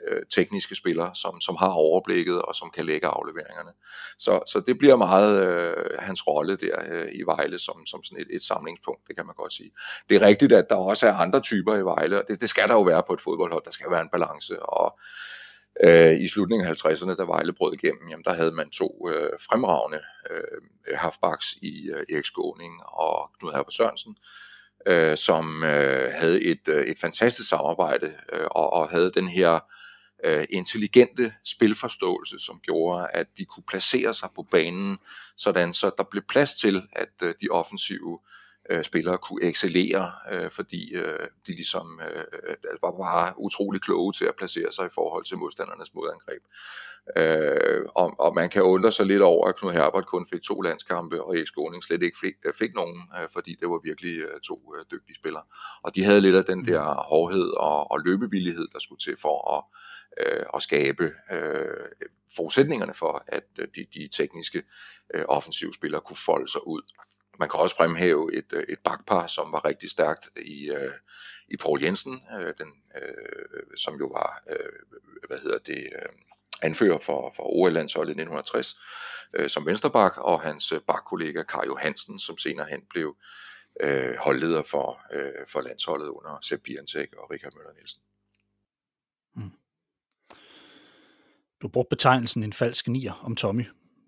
øh, 0.07 0.21
tekniske 0.35 0.75
spillere, 0.75 1.15
som, 1.15 1.41
som 1.41 1.55
har 1.55 1.69
overblikket 1.69 2.41
og 2.41 2.55
som 2.55 2.71
kan 2.75 2.85
lægge 2.85 3.07
afleveringerne. 3.07 3.71
Så, 4.19 4.39
så 4.47 4.63
det 4.67 4.77
bliver 4.77 4.95
meget 4.95 5.47
øh, 5.47 5.73
hans 5.99 6.27
rolle 6.27 6.55
der 6.55 6.75
øh, 6.91 7.07
i 7.13 7.21
Vejle 7.21 7.59
som, 7.59 7.85
som 7.85 8.03
sådan 8.03 8.21
et, 8.21 8.35
et 8.35 8.43
samlingspunkt, 8.43 9.07
det 9.07 9.15
kan 9.15 9.25
man 9.25 9.35
godt 9.35 9.53
sige. 9.53 9.71
Det 10.09 10.15
er 10.15 10.27
rigtigt, 10.27 10.51
at 10.51 10.69
der 10.69 10.75
også 10.75 11.07
er 11.07 11.13
andre 11.13 11.41
typer 11.41 11.75
i 11.75 11.85
Vejle, 11.85 12.21
og 12.21 12.27
det, 12.27 12.41
det 12.41 12.49
skal 12.49 12.67
der 12.67 12.73
jo 12.73 12.81
være 12.81 13.03
på 13.07 13.13
et 13.13 13.21
fodboldhold, 13.21 13.63
der 13.65 13.71
skal 13.71 13.91
være 13.91 14.01
en 14.01 14.09
balance, 14.09 14.63
og 14.63 14.99
øh, 15.83 16.21
i 16.21 16.27
slutningen 16.27 16.67
af 16.67 16.71
50'erne, 16.71 17.15
da 17.15 17.23
Vejle 17.23 17.53
brød 17.53 17.73
igennem, 17.73 18.09
jamen, 18.09 18.23
der 18.23 18.33
havde 18.33 18.51
man 18.51 18.69
to 18.69 19.09
øh, 19.09 19.29
fremragende 19.49 20.01
øh, 20.31 20.95
halfbacks 20.95 21.53
i 21.61 21.89
øh, 21.89 22.03
Erik 22.13 22.25
Skåning 22.25 22.73
og 22.85 23.29
Knud 23.39 23.51
Herber 23.51 23.71
Sørensen, 23.71 24.15
øh, 24.87 25.17
som 25.17 25.63
øh, 25.63 26.11
havde 26.11 26.41
et, 26.41 26.67
øh, 26.67 26.85
et 26.85 26.99
fantastisk 26.99 27.49
samarbejde 27.49 28.13
øh, 28.33 28.47
og, 28.51 28.73
og 28.73 28.89
havde 28.89 29.11
den 29.11 29.27
her 29.27 29.59
øh, 30.23 30.45
intelligente 30.49 31.33
spilforståelse, 31.45 32.39
som 32.39 32.59
gjorde, 32.63 33.07
at 33.13 33.27
de 33.37 33.45
kunne 33.45 33.63
placere 33.67 34.13
sig 34.13 34.29
på 34.35 34.43
banen, 34.51 34.97
sådan 35.37 35.73
så 35.73 35.91
der 35.97 36.03
blev 36.03 36.23
plads 36.29 36.53
til, 36.53 36.81
at 36.91 37.09
øh, 37.21 37.33
de 37.41 37.47
offensive 37.51 38.19
øh, 38.69 38.83
spillere 38.83 39.17
kunne 39.17 39.43
excellere, 39.43 40.11
øh, 40.31 40.51
fordi 40.51 40.93
øh, 40.93 41.27
de 41.47 41.51
ligesom 41.51 41.99
øh, 42.01 42.55
var 42.81 42.91
bare 42.91 43.33
utrolig 43.37 43.81
kloge 43.81 44.13
til 44.13 44.25
at 44.25 44.35
placere 44.35 44.71
sig 44.71 44.85
i 44.85 44.93
forhold 44.95 45.25
til 45.25 45.37
modstandernes 45.37 45.93
modangreb. 45.93 46.41
Øh, 47.17 47.85
og, 47.95 48.15
og 48.19 48.35
man 48.35 48.49
kan 48.49 48.63
undre 48.63 48.91
sig 48.91 49.05
lidt 49.05 49.21
over, 49.21 49.47
at 49.47 49.55
Knud 49.55 49.71
Herbert 49.71 50.05
kun 50.05 50.27
fik 50.33 50.41
to 50.41 50.61
landskampe, 50.61 51.23
og 51.23 51.35
Erik 51.35 51.47
Skåning 51.47 51.83
slet 51.83 52.03
ikke 52.03 52.17
fik, 52.21 52.33
øh, 52.45 52.53
fik 52.59 52.73
nogen, 52.75 53.01
øh, 53.21 53.27
fordi 53.33 53.55
det 53.59 53.69
var 53.69 53.79
virkelig 53.83 54.15
øh, 54.17 54.39
to 54.39 54.73
øh, 54.75 54.85
dygtige 54.91 55.15
spillere. 55.15 55.43
Og 55.83 55.95
de 55.95 56.03
havde 56.03 56.21
lidt 56.21 56.35
af 56.35 56.45
den 56.45 56.59
mm. 56.59 56.65
der 56.65 56.83
hårdhed 56.83 57.49
og, 57.49 57.91
og 57.91 57.99
løbevillighed, 58.05 58.67
der 58.73 58.79
skulle 58.79 58.99
til 58.99 59.15
for 59.21 59.37
at, 59.57 59.63
øh, 60.17 60.45
at 60.53 60.61
skabe 60.61 61.11
øh, 61.31 61.85
forudsætningerne 62.35 62.93
for, 62.93 63.23
at 63.27 63.43
øh, 63.59 63.67
de, 63.75 63.85
de 63.93 64.07
tekniske 64.07 64.63
øh, 65.13 65.25
offensive 65.27 65.73
spillere 65.73 66.01
kunne 66.01 66.17
folde 66.25 66.51
sig 66.51 66.67
ud. 66.67 66.81
Man 67.39 67.49
kan 67.49 67.59
også 67.59 67.75
fremhæve 67.75 68.37
et, 68.37 68.53
øh, 68.53 68.63
et 68.69 68.79
bakpar, 68.79 69.27
som 69.27 69.51
var 69.51 69.65
rigtig 69.65 69.89
stærkt 69.89 70.29
i, 70.37 70.71
øh, 70.71 70.93
i 71.47 71.57
Paul 71.57 71.83
Jensen, 71.83 72.21
øh, 72.39 72.53
den, 72.57 72.67
øh, 73.01 73.77
som 73.77 73.95
jo 73.95 74.05
var, 74.05 74.43
øh, 74.49 74.99
hvad 75.27 75.37
hedder 75.37 75.57
det, 75.57 75.89
øh, 75.95 76.09
anfører 76.61 76.99
for, 76.99 77.33
for 77.35 77.43
OL-landsholdet 77.43 78.09
i 78.09 78.19
1960 78.21 78.75
øh, 79.33 79.49
som 79.49 79.65
vensterbak, 79.65 80.17
og 80.17 80.41
hans 80.41 80.71
øh, 80.71 80.81
bakkollega 80.87 81.43
Kai 81.43 81.65
Johansen, 81.65 82.19
som 82.19 82.37
senere 82.37 82.67
hen 82.69 82.81
blev 82.89 83.15
øh, 83.81 84.15
holdleder 84.15 84.63
for, 84.63 85.01
øh, 85.13 85.47
for 85.47 85.61
landsholdet 85.61 86.07
under 86.07 86.39
Sepp 86.41 86.63
Bierentek 86.63 87.13
og 87.17 87.31
Richard 87.31 87.53
Møller 87.55 87.73
Nielsen. 87.73 88.01
Du 91.63 91.67
brugte 91.67 91.89
betegnelsen 91.89 92.43
en 92.43 92.53
falsk 92.53 92.87
nier 92.87 93.13
om 93.23 93.35
Tommy, 93.35 93.65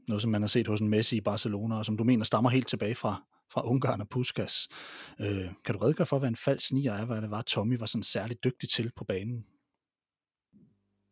noget 0.08 0.22
som 0.22 0.32
man 0.32 0.42
har 0.42 0.48
set 0.48 0.68
hos 0.68 0.82
en 0.82 0.90
Messi 0.90 1.16
i 1.16 1.22
Barcelona, 1.22 1.76
og 1.76 1.86
som 1.86 1.98
du 1.98 2.04
mener 2.04 2.26
stammer 2.26 2.50
helt 2.50 2.68
tilbage 2.68 2.96
fra, 2.96 3.24
fra 3.54 3.68
Ungarn 3.68 4.02
og 4.02 4.10
Puskas. 4.10 4.68
Øh, 5.20 5.48
kan 5.66 5.76
du 5.76 5.80
redegøre 5.80 6.06
for, 6.06 6.20
hvad 6.20 6.30
en 6.30 6.36
falsk 6.36 6.72
nier 6.72 6.94
er, 6.94 7.06
hvad 7.06 7.22
det 7.22 7.32
var, 7.32 7.42
Tommy 7.42 7.78
var 7.78 7.86
sådan 7.86 8.04
særligt 8.04 8.44
dygtig 8.44 8.70
til 8.70 8.92
på 8.96 9.04
banen? 9.04 9.46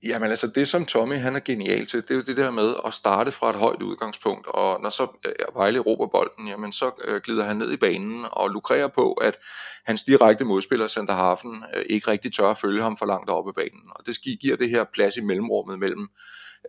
Jamen 0.05 0.29
altså 0.29 0.47
det 0.47 0.67
som 0.67 0.85
Tommy 0.85 1.15
han 1.15 1.35
er 1.35 1.39
genial 1.39 1.85
til, 1.85 2.01
det 2.01 2.11
er 2.11 2.15
jo 2.15 2.21
det 2.21 2.37
der 2.37 2.51
med 2.51 2.73
at 2.85 2.93
starte 2.93 3.31
fra 3.31 3.49
et 3.49 3.55
højt 3.55 3.81
udgangspunkt, 3.81 4.47
og 4.47 4.81
når 4.81 4.89
så 4.89 5.07
øh, 5.25 5.55
Vejle 5.55 5.79
råber 5.79 6.07
bolden, 6.07 6.47
jamen 6.47 6.71
så 6.71 6.91
øh, 7.05 7.21
glider 7.21 7.43
han 7.43 7.57
ned 7.57 7.71
i 7.71 7.77
banen 7.77 8.25
og 8.31 8.49
lukrerer 8.49 8.87
på, 8.87 9.13
at 9.13 9.37
hans 9.85 10.03
direkte 10.03 10.45
modspiller, 10.45 10.87
Center 10.87 11.13
Hafen, 11.13 11.63
øh, 11.75 11.83
ikke 11.89 12.11
rigtig 12.11 12.33
tør 12.33 12.47
at 12.47 12.57
følge 12.57 12.81
ham 12.81 12.97
for 12.97 13.05
langt 13.05 13.29
oppe 13.29 13.49
i 13.49 13.53
banen. 13.55 13.83
Og 13.95 14.05
det 14.05 14.15
giver 14.41 14.57
det 14.57 14.69
her 14.69 14.83
plads 14.93 15.17
i 15.17 15.21
mellemrummet 15.21 15.79
mellem, 15.79 16.07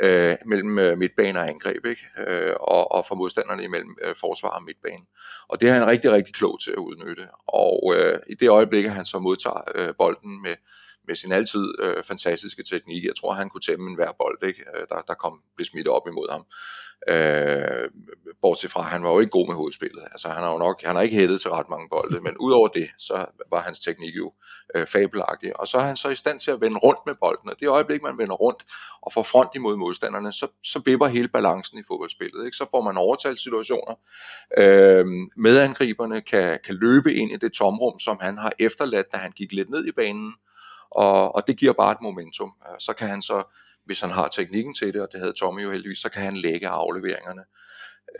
øh, 0.00 0.34
mellem 0.46 0.78
øh, 0.78 0.98
midtbane 0.98 1.38
og 1.38 1.48
angreb, 1.48 1.86
ikke? 1.86 2.06
Øh, 2.26 2.54
og, 2.60 2.92
og 2.92 3.04
for 3.08 3.14
modstanderne 3.14 3.64
imellem 3.64 3.96
øh, 4.02 4.14
forsvar 4.20 4.48
og 4.48 4.62
midtbane. 4.62 5.04
Og 5.48 5.60
det 5.60 5.68
er 5.68 5.72
han 5.72 5.86
rigtig, 5.86 6.12
rigtig 6.12 6.34
klog 6.34 6.60
til 6.60 6.70
at 6.70 6.78
udnytte. 6.78 7.28
Og 7.48 7.94
øh, 7.96 8.18
i 8.30 8.34
det 8.34 8.48
øjeblik, 8.48 8.84
at 8.84 8.92
han 8.92 9.04
så 9.04 9.18
modtager 9.18 9.62
øh, 9.74 9.94
bolden 9.98 10.42
med 10.42 10.54
med 11.06 11.14
sin 11.14 11.32
altid 11.32 11.74
øh, 11.80 12.04
fantastiske 12.04 12.62
teknik. 12.62 13.04
Jeg 13.04 13.16
tror, 13.20 13.32
han 13.32 13.48
kunne 13.50 13.60
tæmme 13.60 13.90
en 13.90 13.96
hver 13.96 14.12
bold, 14.18 14.38
ikke? 14.46 14.64
Øh, 14.74 14.86
der, 14.88 15.00
der 15.08 15.14
kom 15.14 15.40
blev 15.56 15.64
smidt 15.64 15.88
op 15.88 16.06
imod 16.06 16.30
ham. 16.30 16.44
Øh, 17.08 17.90
bortset 18.42 18.70
fra, 18.70 18.82
han 18.82 19.02
var 19.02 19.12
jo 19.12 19.20
ikke 19.20 19.30
god 19.30 19.46
med 19.48 19.54
hovedspillet. 19.54 20.02
Altså, 20.12 20.28
han 20.28 20.42
har 20.42 20.52
jo 20.52 20.58
nok, 20.58 20.82
han 20.82 20.94
har 20.94 21.02
ikke 21.02 21.16
hættet 21.16 21.40
til 21.40 21.50
ret 21.50 21.70
mange 21.70 21.88
bolde, 21.88 22.20
men 22.20 22.36
udover 22.36 22.68
det, 22.68 22.88
så 22.98 23.26
var 23.50 23.60
hans 23.60 23.78
teknik 23.78 24.16
jo 24.16 24.32
øh, 24.74 24.86
fabelagtig. 24.86 25.60
Og 25.60 25.66
så 25.66 25.78
er 25.78 25.82
han 25.82 25.96
så 25.96 26.08
i 26.08 26.14
stand 26.14 26.40
til 26.40 26.50
at 26.50 26.60
vende 26.60 26.78
rundt 26.78 27.00
med 27.06 27.14
bolden, 27.20 27.50
og 27.50 27.60
det 27.60 27.68
øjeblik, 27.68 28.02
man 28.02 28.18
vender 28.18 28.34
rundt 28.34 28.62
og 29.02 29.12
får 29.12 29.22
front 29.22 29.50
imod 29.54 29.76
modstanderne, 29.76 30.32
så, 30.32 30.46
så 30.62 30.82
vipper 30.84 31.06
hele 31.06 31.28
balancen 31.28 31.78
i 31.78 31.82
fodboldspillet. 31.88 32.44
Ikke? 32.44 32.56
Så 32.56 32.66
får 32.70 32.82
man 32.82 32.96
overtalssituationer. 32.96 33.94
Øh, 34.58 35.06
medangriberne 35.36 36.20
kan, 36.20 36.58
kan 36.64 36.74
løbe 36.74 37.14
ind 37.14 37.30
i 37.32 37.36
det 37.36 37.52
tomrum, 37.52 37.98
som 37.98 38.18
han 38.20 38.38
har 38.38 38.52
efterladt, 38.58 39.12
da 39.12 39.16
han 39.16 39.32
gik 39.32 39.52
lidt 39.52 39.70
ned 39.70 39.86
i 39.86 39.92
banen, 39.92 40.32
og, 40.94 41.34
og 41.34 41.46
det 41.46 41.56
giver 41.56 41.72
bare 41.72 41.92
et 41.92 42.00
momentum. 42.02 42.52
Øh, 42.68 42.76
så 42.78 42.92
kan 42.92 43.08
han 43.08 43.22
så, 43.22 43.42
hvis 43.86 44.00
han 44.00 44.10
har 44.10 44.28
teknikken 44.28 44.74
til 44.74 44.94
det, 44.94 45.02
og 45.02 45.08
det 45.12 45.20
havde 45.20 45.32
Tommy 45.32 45.62
jo 45.62 45.70
heldigvis, 45.70 45.98
så 45.98 46.08
kan 46.08 46.22
han 46.22 46.36
lægge 46.36 46.68
afleveringerne 46.68 47.42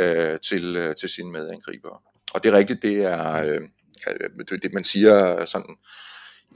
øh, 0.00 0.40
til, 0.40 0.76
øh, 0.76 0.94
til 0.94 1.08
sine 1.08 1.30
medangribere. 1.32 1.98
Og 2.34 2.42
det 2.42 2.52
er 2.52 2.58
rigtigt, 2.58 2.82
det 2.82 3.04
er 3.04 3.34
øh, 3.34 3.60
øh, 4.08 4.46
det, 4.50 4.62
det, 4.62 4.72
man 4.72 4.84
siger 4.84 5.44
sådan, 5.44 5.76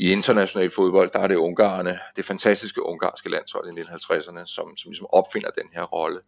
i 0.00 0.12
international 0.12 0.70
fodbold, 0.70 1.10
der 1.12 1.18
er 1.18 1.26
det 1.26 1.36
ungarerne, 1.36 1.98
det 2.16 2.24
fantastiske 2.24 2.82
ungarske 2.82 3.30
landshold 3.30 3.78
i 3.78 3.80
1950'erne, 3.80 4.46
som, 4.46 4.76
som 4.76 4.90
ligesom 4.90 5.06
opfinder 5.10 5.50
den 5.50 5.68
her 5.72 5.82
rolle. 5.82 6.20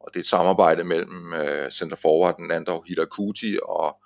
Og 0.00 0.08
det 0.14 0.16
er 0.16 0.20
et 0.20 0.26
samarbejde 0.26 0.84
mellem 0.84 1.32
øh, 1.32 1.70
center 1.70 1.96
forward, 1.96 2.36
den 2.36 2.50
Andor 2.50 2.84
Hidakuti 2.88 3.58
og, 3.62 3.96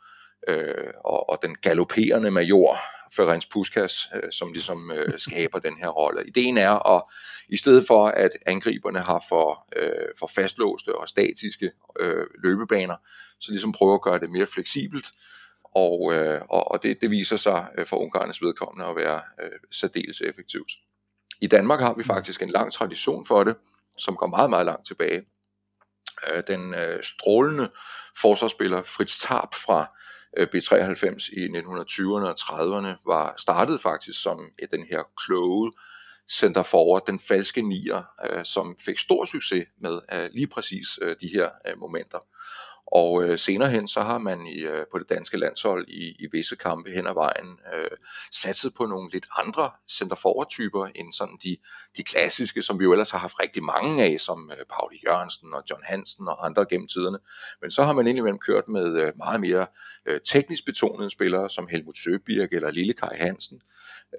øh, 0.47 0.93
og, 1.05 1.31
og 1.31 1.39
den 1.43 1.55
galopperende 1.55 2.31
major 2.31 2.79
Ferenc 3.17 3.51
Puskas, 3.53 4.09
øh, 4.15 4.33
som 4.33 4.53
ligesom 4.53 4.91
øh, 4.91 5.19
skaber 5.27 5.59
den 5.59 5.77
her 5.77 5.89
rolle. 5.89 6.27
Ideen 6.27 6.59
er 6.59 6.97
at 6.97 7.03
i 7.49 7.57
stedet 7.57 7.85
for 7.87 8.07
at 8.07 8.31
angriberne 8.47 8.99
har 8.99 9.25
for, 9.29 9.69
øh, 9.77 10.09
for 10.19 10.31
fastlåste 10.35 10.95
og 10.95 11.09
statiske 11.09 11.71
øh, 12.01 12.27
løbebaner, 12.43 12.97
så 13.41 13.53
ligesom 13.53 13.73
prøve 13.73 13.95
at 13.95 14.03
gøre 14.03 14.19
det 14.19 14.31
mere 14.31 14.47
fleksibelt, 14.47 15.07
og, 15.77 16.15
øh, 16.15 16.41
og, 16.51 16.71
og 16.71 16.83
det, 16.83 17.01
det 17.01 17.11
viser 17.11 17.37
sig 17.37 17.67
øh, 17.79 17.87
for 17.87 17.97
ungarernes 17.97 18.43
vedkommende 18.43 18.91
at 18.91 18.97
være 18.97 19.21
øh, 19.43 19.59
særdeles 19.73 20.21
effektivt. 20.21 20.73
I 21.41 21.47
Danmark 21.47 21.81
har 21.81 21.95
vi 21.95 22.05
faktisk 22.05 22.43
en 22.43 22.51
lang 22.51 22.73
tradition 22.73 23.27
for 23.27 23.45
det, 23.45 23.57
som 23.99 24.17
går 24.17 24.27
meget, 24.27 24.51
meget 24.51 24.67
langt 24.67 24.87
tilbage. 24.87 25.23
Øh, 26.29 26.43
den 26.47 26.75
øh, 26.75 27.03
strålende 27.03 27.71
forsvarsspiller 28.21 28.83
Fritz 28.83 29.19
Tarp 29.19 29.55
fra 29.55 29.97
Øh, 30.37 30.49
B93 30.55 31.33
i 31.33 31.47
1920'erne 31.47 32.27
og 32.27 32.37
30'erne 32.41 33.03
var 33.07 33.35
startet 33.39 33.81
faktisk 33.81 34.23
som 34.23 34.41
den 34.73 34.87
her 34.91 35.03
kloge 35.27 35.73
center 36.31 36.63
forward, 36.63 37.03
den 37.07 37.19
falske 37.19 37.63
nier, 37.63 38.03
øh, 38.31 38.45
som 38.45 38.77
fik 38.85 38.99
stor 38.99 39.25
succes 39.25 39.69
med 39.81 40.01
øh, 40.13 40.31
lige 40.33 40.47
præcis 40.47 40.99
øh, 41.03 41.17
de 41.21 41.29
her 41.29 41.49
øh, 41.69 41.79
momenter. 41.79 42.19
Og 42.87 43.25
øh, 43.25 43.39
senere 43.39 43.71
hen, 43.71 43.89
så 43.89 44.01
har 44.01 44.19
man 44.19 44.47
i, 44.47 44.59
øh, 44.59 44.85
på 44.93 44.99
det 44.99 45.09
danske 45.09 45.37
landshold 45.37 45.89
i, 45.89 46.17
i 46.19 46.29
visse 46.33 46.57
kampe 46.57 46.91
hen 46.91 47.07
ad 47.07 47.15
vejen 47.15 47.59
øh, 47.75 47.97
satset 48.33 48.75
på 48.75 48.87
nogle 48.87 49.11
lidt 49.13 49.27
andre 49.39 49.71
centerforward-typer, 49.91 50.87
end 50.95 51.13
sådan 51.13 51.39
de, 51.45 51.57
de 51.97 52.03
klassiske, 52.03 52.63
som 52.63 52.79
vi 52.79 52.85
jo 52.85 52.93
ellers 52.93 53.11
har 53.11 53.19
haft 53.19 53.41
rigtig 53.43 53.63
mange 53.63 54.05
af, 54.05 54.21
som 54.21 54.51
øh, 54.51 54.65
Pauli 54.71 54.97
Jørgensen 55.07 55.55
og 55.55 55.63
John 55.71 55.83
Hansen 55.85 56.29
og 56.29 56.47
andre 56.47 56.67
gennem 56.71 56.89
tiderne. 56.89 57.19
Men 57.61 57.71
så 57.71 57.85
har 57.85 57.93
man 57.93 58.07
indimellem 58.07 58.39
kørt 58.39 58.69
med 58.69 59.01
øh, 59.01 59.13
meget 59.17 59.41
mere 59.41 59.67
øh, 60.07 60.21
teknisk 60.21 60.65
betonede 60.67 61.11
spillere, 61.11 61.51
som 61.51 61.69
Helmut 61.71 61.99
Søbirk 61.99 62.53
eller 62.53 62.71
Lille 62.71 62.93
Kai 62.93 63.17
Hansen, 63.17 63.61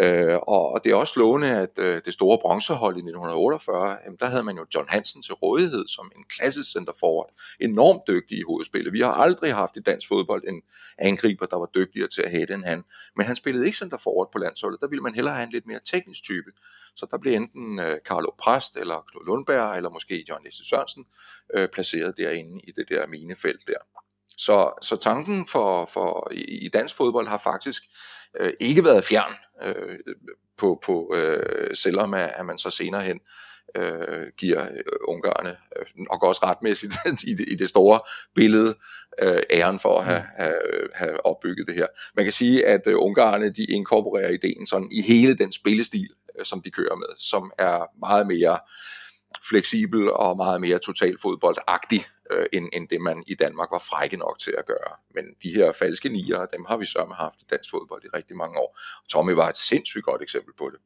Øh, 0.02 0.38
og 0.48 0.82
det 0.84 0.92
er 0.92 0.96
også 0.96 1.14
slående, 1.14 1.50
at 1.50 1.80
øh, 1.80 2.02
det 2.06 2.14
store 2.14 2.38
bronzehold 2.42 2.96
i 2.96 3.00
1948, 3.00 3.98
jamen, 4.06 4.18
der 4.20 4.26
havde 4.26 4.44
man 4.44 4.58
jo 4.58 4.66
John 4.76 4.90
Hansen 4.90 5.22
til 5.22 5.34
rådighed 5.34 5.88
som 5.88 6.12
en 6.16 6.24
klassisk 6.30 6.72
centerforward. 6.72 7.30
Enormt 7.60 8.02
dygtig 8.08 8.38
i 8.38 8.44
at 8.60 8.66
spille. 8.66 8.92
Vi 8.92 9.02
har 9.02 9.12
aldrig 9.12 9.54
haft 9.54 9.78
i 9.78 9.80
dansk 9.80 10.08
fodbold 10.08 10.44
en 10.48 10.62
angriber, 10.98 11.46
der 11.46 11.58
var 11.58 11.70
dygtigere 11.76 12.08
til 12.08 12.22
at 12.22 12.32
hætte 12.32 12.54
end 12.54 12.64
han. 12.64 12.84
Men 13.16 13.26
han 13.26 13.36
spillede 13.36 13.66
ikke 13.66 13.78
center 13.78 13.98
forward 13.98 14.32
på 14.32 14.38
landsholdet. 14.38 14.82
Der 14.82 14.88
ville 14.88 15.04
man 15.04 15.16
hellere 15.16 15.36
have 15.36 15.44
en 15.44 15.52
lidt 15.52 15.68
mere 15.68 15.80
teknisk 15.86 16.24
type. 16.24 16.52
Så 16.96 17.08
der 17.12 17.18
blev 17.18 17.34
enten 17.34 17.80
øh, 17.80 18.00
Carlo 18.06 18.30
Præst, 18.40 18.78
eller 18.78 19.06
Knud 19.12 19.26
Lundberg, 19.26 19.78
eller 19.78 19.90
måske 19.90 20.26
John 20.30 20.44
Lisse 20.44 20.66
Sørensen 20.70 21.06
øh, 21.54 21.70
placeret 21.70 22.18
derinde 22.18 22.62
i 22.64 22.72
det 22.72 22.90
der 22.90 23.08
minefelt 23.08 23.68
der. 23.68 23.82
Så, 24.38 24.72
så 24.82 24.96
tanken 24.96 25.48
for, 25.48 25.86
for 25.86 26.32
i, 26.32 26.66
i 26.66 26.70
dansk 26.70 26.96
fodbold 26.96 27.28
har 27.28 27.38
faktisk 27.38 27.84
øh, 28.40 28.54
ikke 28.60 28.84
været 28.84 29.04
fjern 29.04 29.34
øh, 29.64 30.00
på, 30.58 30.80
på 30.84 31.14
øh, 31.16 31.76
selvom 31.76 32.14
at, 32.14 32.32
at 32.36 32.46
man 32.46 32.58
så 32.58 32.70
senere 32.70 33.02
hen 33.02 33.20
øh, 33.76 34.28
giver 34.38 34.64
øh, 34.64 34.84
ungarerne 35.08 35.50
øh, 35.50 35.86
nok 35.96 36.24
også 36.24 36.42
retmæssigt 36.44 36.94
i, 37.32 37.34
det, 37.34 37.46
i 37.48 37.56
det 37.56 37.70
store 37.70 38.00
billede 38.36 38.76
øh, 39.22 39.42
æren 39.52 39.80
for 39.80 40.00
at 40.00 40.06
have, 40.06 40.20
mm. 40.20 40.44
have, 40.44 40.60
have 40.94 41.26
opbygget 41.26 41.68
det 41.68 41.76
her. 41.76 41.88
Man 42.16 42.26
kan 42.26 42.32
sige, 42.32 42.66
at 42.66 42.88
øh, 42.88 42.96
ungarerne 42.98 43.50
de 43.50 43.64
inkorporerer 43.64 44.30
ideen 44.30 44.68
sådan 44.68 44.90
i 44.92 45.02
hele 45.02 45.38
den 45.38 45.52
spillestil, 45.52 46.10
øh, 46.40 46.46
som 46.46 46.62
de 46.62 46.72
kører 46.72 46.96
med, 46.96 47.16
som 47.20 47.52
er 47.58 47.86
meget 48.00 48.28
mere 48.28 48.60
fleksibel 49.50 50.12
og 50.12 50.38
meget 50.38 50.62
mere 50.62 50.80
totalfodboldagtig 50.80 52.02
øh, 52.32 52.46
end, 52.54 52.70
end 52.74 52.88
det 52.88 53.02
man 53.02 53.24
i 53.28 53.36
Danmark 53.36 53.72
var 53.72 53.84
frække 53.90 54.18
nok 54.18 54.40
til 54.40 54.56
at 54.58 54.66
gøre. 54.66 54.92
Men 55.16 55.26
de 55.44 55.50
her 55.50 55.72
falske 55.72 56.10
nier, 56.10 56.46
dem 56.46 56.66
har 56.66 56.78
vi 56.78 56.86
så 56.86 57.14
haft 57.18 57.42
i 57.42 57.46
dansk 57.50 57.72
fodbold 57.72 58.04
i 58.06 58.08
rigtig 58.14 58.38
mange 58.38 58.60
år. 58.60 58.80
Tommy 59.10 59.32
var 59.32 59.50
et 59.50 59.58
sindssygt 59.58 60.06
godt 60.06 60.22
eksempel 60.22 60.54
på 60.58 60.70
det. 60.70 60.80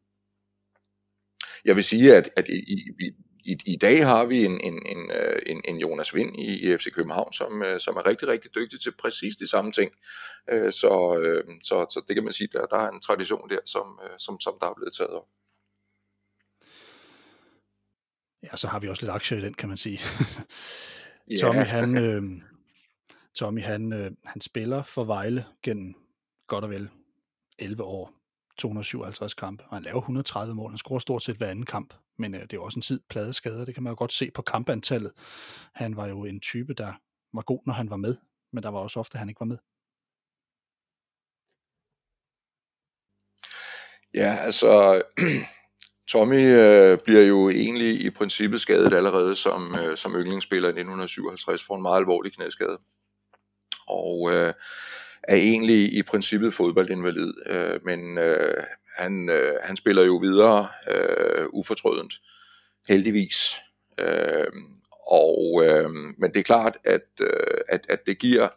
Jeg 1.65 1.75
vil 1.75 1.83
sige, 1.83 2.15
at, 2.15 2.29
at 2.35 2.47
i, 2.49 2.59
i, 2.99 3.11
i, 3.45 3.57
i 3.65 3.75
dag 3.75 4.05
har 4.05 4.25
vi 4.25 4.45
en, 4.45 4.61
en, 4.61 4.85
en, 4.85 5.11
øh, 5.11 5.41
en, 5.45 5.61
en 5.65 5.77
Jonas 5.77 6.15
Vind 6.15 6.39
i, 6.39 6.71
i 6.71 6.77
FC 6.77 6.91
København, 6.93 7.33
som, 7.33 7.63
øh, 7.63 7.79
som 7.79 7.97
er 7.97 8.05
rigtig, 8.05 8.27
rigtig 8.27 8.55
dygtig 8.55 8.81
til 8.81 8.93
præcis 8.99 9.35
de 9.35 9.49
samme 9.49 9.71
ting. 9.71 9.91
Øh, 10.49 10.71
så, 10.71 10.91
så, 11.63 11.85
så 11.89 12.01
det 12.07 12.15
kan 12.15 12.23
man 12.23 12.33
sige, 12.33 12.49
der, 12.53 12.65
der 12.65 12.77
er 12.77 12.89
en 12.89 13.01
tradition 13.01 13.49
der, 13.49 13.59
som, 13.65 13.99
som, 14.17 14.39
som 14.39 14.53
der 14.61 14.67
er 14.67 14.73
blevet 14.73 14.93
taget 14.97 15.11
op. 15.11 15.27
Ja, 18.43 18.55
så 18.55 18.67
har 18.67 18.79
vi 18.79 18.87
også 18.87 19.01
lidt 19.03 19.11
aktier 19.11 19.37
i 19.37 19.41
den, 19.41 19.53
kan 19.53 19.69
man 19.69 19.77
sige. 19.77 19.99
Tommy, 21.41 21.65
han, 21.65 22.03
øh, 22.03 22.23
Tommy, 23.35 23.61
han, 23.61 23.93
øh, 23.93 24.11
han 24.25 24.41
spiller 24.41 24.83
for 24.83 25.03
Vejle 25.03 25.45
gennem 25.63 25.93
godt 26.47 26.63
og 26.63 26.69
vel 26.69 26.89
11 27.59 27.83
år, 27.83 28.20
257 28.61 29.33
kampe, 29.33 29.63
og 29.63 29.75
han 29.75 29.83
laver 29.83 29.97
130 29.97 30.55
mål. 30.55 30.71
Han 30.71 30.77
scorer 30.77 30.99
stort 30.99 31.23
set 31.23 31.37
hver 31.37 31.47
anden 31.47 31.65
kamp, 31.65 31.93
men 32.17 32.35
øh, 32.35 32.41
det 32.41 32.53
er 32.53 32.57
jo 32.57 32.63
også 32.63 32.77
en 32.77 32.81
tid 32.81 32.99
pladeskader. 33.09 33.65
Det 33.65 33.73
kan 33.73 33.83
man 33.83 33.91
jo 33.91 33.97
godt 33.97 34.13
se 34.13 34.31
på 34.31 34.41
kampantallet. 34.41 35.11
Han 35.73 35.97
var 35.97 36.07
jo 36.07 36.25
en 36.25 36.39
type, 36.39 36.73
der 36.73 36.93
var 37.33 37.41
god, 37.41 37.59
når 37.65 37.73
han 37.73 37.89
var 37.89 37.97
med, 37.97 38.15
men 38.53 38.63
der 38.63 38.69
var 38.69 38.79
også 38.79 38.99
ofte, 38.99 39.15
at 39.15 39.19
han 39.19 39.29
ikke 39.29 39.39
var 39.39 39.45
med. 39.45 39.57
Ja, 44.13 44.35
altså 44.45 45.01
Tommy 46.11 46.43
øh, 46.55 46.97
bliver 47.05 47.23
jo 47.23 47.49
egentlig 47.49 48.05
i 48.05 48.09
princippet 48.09 48.61
skadet 48.61 48.93
allerede 48.93 49.35
som, 49.35 49.75
øh, 49.79 49.97
som 49.97 50.15
yndlingsspiller 50.15 50.67
i 50.67 50.71
1957 50.71 51.63
for 51.63 51.75
en 51.75 51.81
meget 51.81 51.97
alvorlig 51.97 52.33
knæskade. 52.33 52.77
Og 53.87 54.31
øh, 54.33 54.53
er 55.23 55.35
egentlig 55.35 55.93
i 55.93 56.03
princippet 56.03 56.53
fodboldinvalid, 56.53 57.33
øh, 57.45 57.79
men 57.85 58.17
øh, 58.17 58.63
han, 58.97 59.29
øh, 59.29 59.53
han 59.61 59.77
spiller 59.77 60.03
jo 60.03 60.15
videre 60.15 60.67
øh, 60.91 61.45
ufortrødent, 61.53 62.13
heldigvis. 62.87 63.55
Øh, 63.99 64.47
og, 65.07 65.61
øh, 65.63 65.89
men 66.17 66.33
det 66.33 66.37
er 66.37 66.43
klart, 66.43 66.77
at, 66.83 67.07
øh, 67.21 67.57
at, 67.69 67.85
at 67.89 68.05
det 68.05 68.19
giver, 68.19 68.49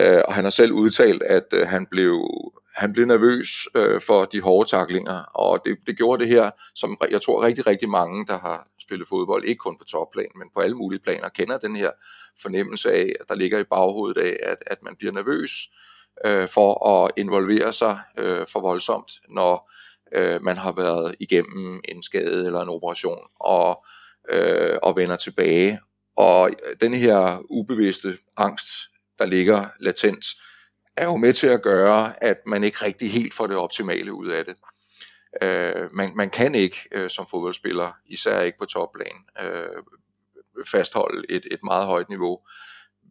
øh, 0.00 0.20
og 0.28 0.34
han 0.34 0.44
har 0.44 0.50
selv 0.50 0.72
udtalt, 0.72 1.22
at 1.22 1.46
øh, 1.52 1.68
han 1.68 1.86
blev 1.86 2.28
han 2.76 2.92
blev 2.92 3.06
nervøs 3.06 3.48
øh, 3.74 4.00
for 4.00 4.24
de 4.24 4.40
hårde 4.40 4.70
taklinger, 4.70 5.18
og 5.34 5.62
det, 5.64 5.78
det 5.86 5.96
gjorde 5.96 6.22
det 6.22 6.28
her, 6.28 6.50
som 6.74 6.96
jeg 7.10 7.22
tror 7.22 7.44
rigtig, 7.44 7.66
rigtig 7.66 7.88
mange, 7.88 8.26
der 8.26 8.38
har 8.38 8.66
spillet 8.80 9.08
fodbold, 9.08 9.44
ikke 9.44 9.58
kun 9.58 9.78
på 9.78 9.84
topplan, 9.84 10.26
men 10.38 10.48
på 10.54 10.60
alle 10.60 10.76
mulige 10.76 11.00
planer, 11.00 11.28
kender 11.28 11.58
den 11.58 11.76
her 11.76 11.90
fornemmelse 12.42 12.92
af, 12.92 13.12
at 13.20 13.28
der 13.28 13.34
ligger 13.34 13.58
i 13.58 13.64
baghovedet 13.64 14.22
af, 14.22 14.36
at, 14.42 14.58
at 14.66 14.82
man 14.82 14.96
bliver 14.96 15.12
nervøs 15.12 15.50
øh, 16.24 16.48
for 16.48 16.88
at 16.88 17.10
involvere 17.16 17.72
sig 17.72 17.98
øh, 18.18 18.46
for 18.46 18.60
voldsomt, 18.60 19.12
når 19.28 19.72
øh, 20.12 20.42
man 20.42 20.56
har 20.56 20.72
været 20.72 21.14
igennem 21.20 21.80
en 21.84 22.02
skade 22.02 22.46
eller 22.46 22.60
en 22.60 22.68
operation, 22.68 23.20
og, 23.40 23.84
øh, 24.28 24.78
og 24.82 24.96
vender 24.96 25.16
tilbage. 25.16 25.80
Og 26.16 26.50
den 26.80 26.94
her 26.94 27.42
ubevidste 27.50 28.18
angst, 28.36 28.68
der 29.18 29.26
ligger 29.26 29.64
latent, 29.80 30.26
er 30.96 31.04
jo 31.04 31.16
med 31.16 31.32
til 31.32 31.46
at 31.46 31.62
gøre, 31.62 32.24
at 32.24 32.36
man 32.46 32.64
ikke 32.64 32.84
rigtig 32.84 33.10
helt 33.10 33.34
får 33.34 33.46
det 33.46 33.56
optimale 33.56 34.12
ud 34.12 34.28
af 34.28 34.44
det. 34.44 34.56
Øh, 35.42 35.94
man, 35.94 36.12
man 36.16 36.30
kan 36.30 36.54
ikke 36.54 36.78
øh, 36.92 37.10
som 37.10 37.26
fodboldspiller, 37.26 37.92
især 38.06 38.40
ikke 38.40 38.58
på 38.58 38.66
topplan, 38.66 39.16
øh, 39.42 39.82
fastholde 40.66 41.22
et, 41.28 41.46
et 41.50 41.60
meget 41.64 41.86
højt 41.86 42.08
niveau, 42.08 42.40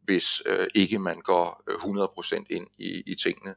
hvis 0.03 0.41
øh, 0.45 0.67
ikke 0.75 0.99
man 0.99 1.19
går 1.21 1.63
øh, 1.69 1.75
100% 1.75 2.45
ind 2.49 2.67
i, 2.77 3.03
i 3.05 3.15
tingene. 3.15 3.55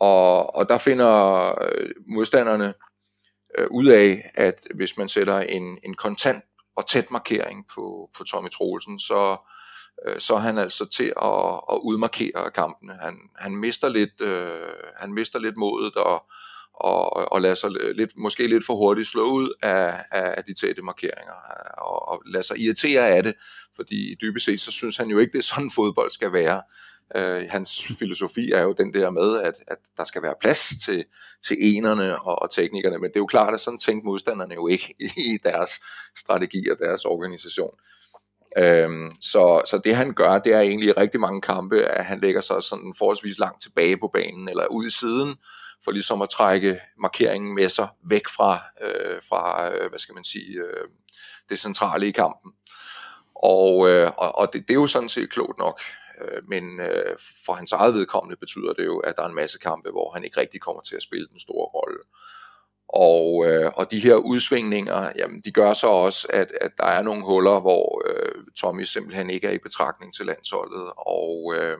Og, 0.00 0.56
og 0.56 0.68
der 0.68 0.78
finder 0.78 1.62
øh, 1.62 1.90
modstanderne 2.08 2.74
øh, 3.58 3.66
ud 3.70 3.86
af, 3.86 4.30
at 4.34 4.66
hvis 4.74 4.98
man 4.98 5.08
sætter 5.08 5.40
en, 5.40 5.78
en 5.84 5.94
kontant 5.94 6.44
og 6.76 6.86
tæt 6.86 7.10
markering 7.10 7.66
på, 7.74 8.10
på 8.18 8.24
Tommy 8.24 8.50
Troelsen, 8.50 9.00
så, 9.00 9.36
øh, 10.06 10.20
så 10.20 10.34
er 10.34 10.38
han 10.38 10.58
altså 10.58 10.88
til 10.88 11.12
at, 11.22 11.60
at 11.72 11.78
udmarkere 11.82 12.50
kampene. 12.50 12.94
Han, 12.94 13.18
han, 13.36 13.56
mister 13.56 13.88
lidt, 13.88 14.20
øh, 14.20 14.72
han 14.96 15.12
mister 15.12 15.38
lidt 15.38 15.56
modet 15.56 15.94
og, 15.94 16.24
og, 16.80 17.32
og 17.32 17.40
lade 17.40 17.56
sig 17.56 17.70
lidt, 17.94 18.10
måske 18.16 18.46
lidt 18.46 18.66
for 18.66 18.74
hurtigt 18.74 19.08
slå 19.08 19.22
ud 19.22 19.52
af, 19.62 20.04
af 20.10 20.44
de 20.44 20.54
tætte 20.54 20.82
markeringer 20.82 21.34
øh, 21.34 21.86
og, 21.86 22.08
og 22.08 22.22
lade 22.26 22.42
sig 22.42 22.58
irritere 22.58 23.08
af 23.08 23.22
det, 23.22 23.34
fordi 23.76 24.16
dybest 24.22 24.44
set 24.44 24.60
så 24.60 24.70
synes 24.70 24.96
han 24.96 25.08
jo 25.08 25.18
ikke, 25.18 25.32
det 25.32 25.38
er 25.38 25.42
sådan 25.42 25.70
fodbold 25.76 26.10
skal 26.10 26.32
være. 26.32 26.62
Øh, 27.16 27.46
hans 27.50 27.84
filosofi 27.98 28.52
er 28.52 28.62
jo 28.62 28.72
den 28.72 28.94
der 28.94 29.10
med, 29.10 29.40
at, 29.40 29.54
at 29.66 29.78
der 29.96 30.04
skal 30.04 30.22
være 30.22 30.34
plads 30.40 30.68
til, 30.84 31.04
til 31.46 31.56
enerne 31.60 32.22
og, 32.22 32.42
og 32.42 32.50
teknikerne, 32.50 32.98
men 32.98 33.10
det 33.10 33.16
er 33.16 33.20
jo 33.20 33.26
klart, 33.26 33.54
at 33.54 33.60
sådan 33.60 33.78
tænkte 33.78 34.06
modstanderne 34.06 34.54
jo 34.54 34.66
ikke 34.66 34.94
i 35.30 35.38
deres 35.44 35.70
strategi 36.16 36.68
og 36.70 36.76
deres 36.78 37.04
organisation. 37.04 37.74
Øhm, 38.58 39.12
så, 39.20 39.62
så 39.70 39.80
det 39.84 39.96
han 39.96 40.14
gør, 40.14 40.38
det 40.38 40.52
er 40.52 40.60
egentlig 40.60 40.88
i 40.88 40.92
rigtig 40.92 41.20
mange 41.20 41.40
kampe, 41.40 41.82
at 41.82 42.04
han 42.04 42.20
lægger 42.20 42.40
sig 42.40 42.62
sådan 42.62 42.94
forholdsvis 42.98 43.38
langt 43.38 43.62
tilbage 43.62 43.96
på 43.96 44.10
banen, 44.12 44.48
eller 44.48 44.66
ud 44.66 44.86
i 44.86 44.90
siden, 44.90 45.34
for 45.84 45.90
ligesom 45.90 46.22
at 46.22 46.28
trække 46.28 46.80
markeringen 46.98 47.54
med 47.54 47.68
sig 47.68 47.88
væk 48.04 48.28
fra, 48.36 48.58
øh, 48.82 49.22
fra 49.28 49.72
øh, 49.72 49.88
hvad 49.88 49.98
skal 49.98 50.14
man 50.14 50.24
sige, 50.24 50.58
øh, 50.58 50.88
det 51.48 51.58
centrale 51.58 52.08
i 52.08 52.10
kampen. 52.10 52.52
Og, 53.34 53.88
øh, 53.88 54.10
og, 54.16 54.38
og 54.38 54.52
det, 54.52 54.62
det 54.68 54.70
er 54.70 54.80
jo 54.80 54.86
sådan 54.86 55.08
set 55.08 55.30
klogt 55.30 55.58
nok, 55.58 55.80
øh, 56.20 56.42
men 56.48 56.80
øh, 56.80 57.16
for 57.46 57.52
hans 57.52 57.72
eget 57.72 57.94
vedkommende 57.94 58.36
betyder 58.36 58.72
det 58.72 58.86
jo, 58.86 58.98
at 58.98 59.16
der 59.16 59.22
er 59.22 59.28
en 59.28 59.34
masse 59.34 59.58
kampe, 59.58 59.90
hvor 59.90 60.12
han 60.12 60.24
ikke 60.24 60.40
rigtig 60.40 60.60
kommer 60.60 60.82
til 60.82 60.96
at 60.96 61.02
spille 61.02 61.28
den 61.28 61.40
store 61.40 61.66
rolle. 61.66 61.98
Og, 62.88 63.46
øh, 63.46 63.72
og 63.74 63.90
de 63.90 63.98
her 63.98 64.14
udsvingninger, 64.14 65.12
jamen, 65.16 65.40
de 65.40 65.52
gør 65.52 65.72
så 65.72 65.86
også, 65.86 66.26
at, 66.30 66.52
at 66.60 66.70
der 66.78 66.86
er 66.86 67.02
nogle 67.02 67.24
huller, 67.24 67.60
hvor 67.60 68.02
øh, 68.08 68.44
Tommy 68.56 68.82
simpelthen 68.82 69.30
ikke 69.30 69.46
er 69.46 69.52
i 69.52 69.58
betragtning 69.58 70.14
til 70.14 70.26
landsholdet, 70.26 70.92
og, 70.96 71.54
øh, 71.56 71.74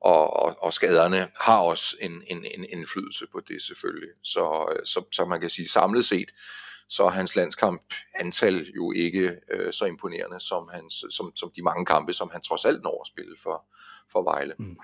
og, 0.00 0.36
og, 0.36 0.56
og 0.62 0.72
skaderne 0.72 1.28
har 1.40 1.58
også 1.58 1.96
en, 2.00 2.22
en, 2.26 2.44
en 2.44 2.64
indflydelse 2.68 3.26
på 3.32 3.40
det 3.48 3.62
selvfølgelig. 3.62 4.08
Så, 4.22 4.72
øh, 4.72 4.86
så, 4.86 5.04
så 5.12 5.24
man 5.24 5.40
kan 5.40 5.50
sige 5.50 5.68
samlet 5.68 6.04
set, 6.04 6.30
så 6.88 7.04
er 7.04 7.10
hans 7.10 7.36
landskamp 7.36 7.94
antal 8.14 8.70
jo 8.76 8.92
ikke 8.92 9.40
øh, 9.50 9.72
så 9.72 9.84
imponerende 9.84 10.40
som, 10.40 10.68
hans, 10.72 11.04
som, 11.10 11.32
som 11.36 11.50
de 11.56 11.62
mange 11.62 11.86
kampe, 11.86 12.14
som 12.14 12.30
han 12.32 12.42
trods 12.42 12.64
alt 12.64 12.82
når 12.82 13.00
at 13.00 13.06
spille 13.06 13.36
for, 13.42 13.66
for 14.12 14.22
Vejle. 14.22 14.54
Mm. 14.58 14.76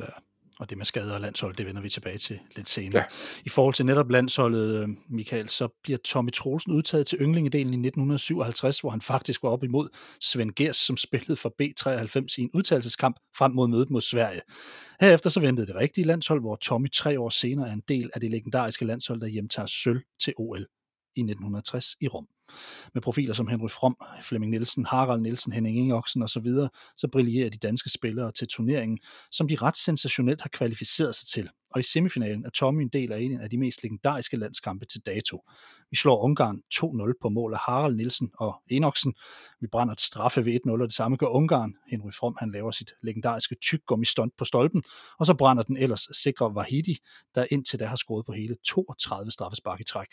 Ja 0.00 0.29
og 0.60 0.70
det 0.70 0.78
med 0.78 0.84
skader 0.84 1.14
og 1.14 1.20
landshold, 1.20 1.56
det 1.56 1.66
vender 1.66 1.82
vi 1.82 1.88
tilbage 1.88 2.18
til 2.18 2.38
lidt 2.56 2.68
senere. 2.68 2.98
Ja. 2.98 3.04
I 3.44 3.48
forhold 3.48 3.74
til 3.74 3.86
netop 3.86 4.10
landsholdet, 4.10 4.82
øh, 4.82 4.88
Michael, 5.08 5.48
så 5.48 5.68
bliver 5.82 5.98
Tommy 6.04 6.30
Troelsen 6.30 6.72
udtaget 6.72 7.06
til 7.06 7.18
yndlingedelen 7.20 7.74
i 7.74 7.76
1957, 7.76 8.80
hvor 8.80 8.90
han 8.90 9.00
faktisk 9.00 9.42
var 9.42 9.48
op 9.48 9.64
imod 9.64 9.88
Svend 10.20 10.50
Gers, 10.50 10.76
som 10.76 10.96
spillede 10.96 11.36
for 11.36 11.54
B93 11.62 12.34
i 12.38 12.42
en 12.42 12.50
udtalelseskamp 12.54 13.16
frem 13.36 13.52
mod 13.52 13.68
mødet 13.68 13.90
mod 13.90 14.00
Sverige. 14.00 14.40
Herefter 15.00 15.30
så 15.30 15.40
ventede 15.40 15.66
det 15.66 15.76
rigtige 15.76 16.06
landshold, 16.06 16.40
hvor 16.40 16.56
Tommy 16.56 16.90
tre 16.90 17.20
år 17.20 17.28
senere 17.28 17.68
er 17.68 17.72
en 17.72 17.82
del 17.88 18.10
af 18.14 18.20
det 18.20 18.30
legendariske 18.30 18.84
landshold, 18.84 19.20
der 19.20 19.26
hjemtager 19.26 19.66
sølv 19.66 20.00
til 20.20 20.34
OL 20.36 20.66
i 21.16 21.20
1960 21.20 21.96
i 22.00 22.08
Rom 22.08 22.26
med 22.94 23.02
profiler 23.02 23.34
som 23.34 23.48
Henry 23.48 23.68
From, 23.68 23.96
Flemming 24.22 24.50
Nielsen, 24.50 24.86
Harald 24.86 25.20
Nielsen, 25.20 25.52
Henning 25.52 25.76
Ingoksen 25.76 26.22
osv., 26.22 26.46
så, 26.46 26.68
så 26.96 27.08
brillerer 27.08 27.50
de 27.50 27.58
danske 27.58 27.90
spillere 27.90 28.32
til 28.32 28.48
turneringen, 28.48 28.98
som 29.30 29.48
de 29.48 29.56
ret 29.56 29.76
sensationelt 29.76 30.42
har 30.42 30.50
kvalificeret 30.52 31.14
sig 31.14 31.28
til. 31.28 31.50
Og 31.70 31.80
i 31.80 31.82
semifinalen 31.82 32.44
er 32.44 32.50
Tommy 32.50 32.82
en 32.82 32.88
del 32.88 33.12
af 33.12 33.20
en 33.20 33.40
af 33.40 33.50
de 33.50 33.58
mest 33.58 33.82
legendariske 33.82 34.36
landskampe 34.36 34.86
til 34.86 35.00
dato. 35.06 35.42
Vi 35.90 35.96
slår 35.96 36.24
Ungarn 36.24 36.62
2-0 36.74 37.12
på 37.22 37.28
mål 37.28 37.52
af 37.52 37.58
Harald 37.58 37.96
Nielsen 37.96 38.30
og 38.34 38.62
Enoksen. 38.70 39.14
Vi 39.60 39.66
brænder 39.66 39.92
et 39.92 40.00
straffe 40.00 40.44
ved 40.44 40.60
1-0, 40.66 40.72
og 40.72 40.78
det 40.78 40.92
samme 40.92 41.16
gør 41.16 41.26
Ungarn. 41.26 41.74
Henry 41.90 42.10
From 42.18 42.36
han 42.38 42.50
laver 42.50 42.70
sit 42.70 42.92
legendariske 43.02 43.56
tyggummi 43.62 44.04
stunt 44.04 44.36
på 44.36 44.44
stolpen, 44.44 44.82
og 45.18 45.26
så 45.26 45.34
brænder 45.34 45.62
den 45.62 45.76
ellers 45.76 46.08
sikre 46.22 46.54
Vahidi, 46.54 46.96
der 47.34 47.46
indtil 47.50 47.80
da 47.80 47.86
har 47.86 47.96
scoret 47.96 48.26
på 48.26 48.32
hele 48.32 48.56
32 48.64 49.30
straffespark 49.30 49.80
i 49.80 49.84
træk. 49.84 50.08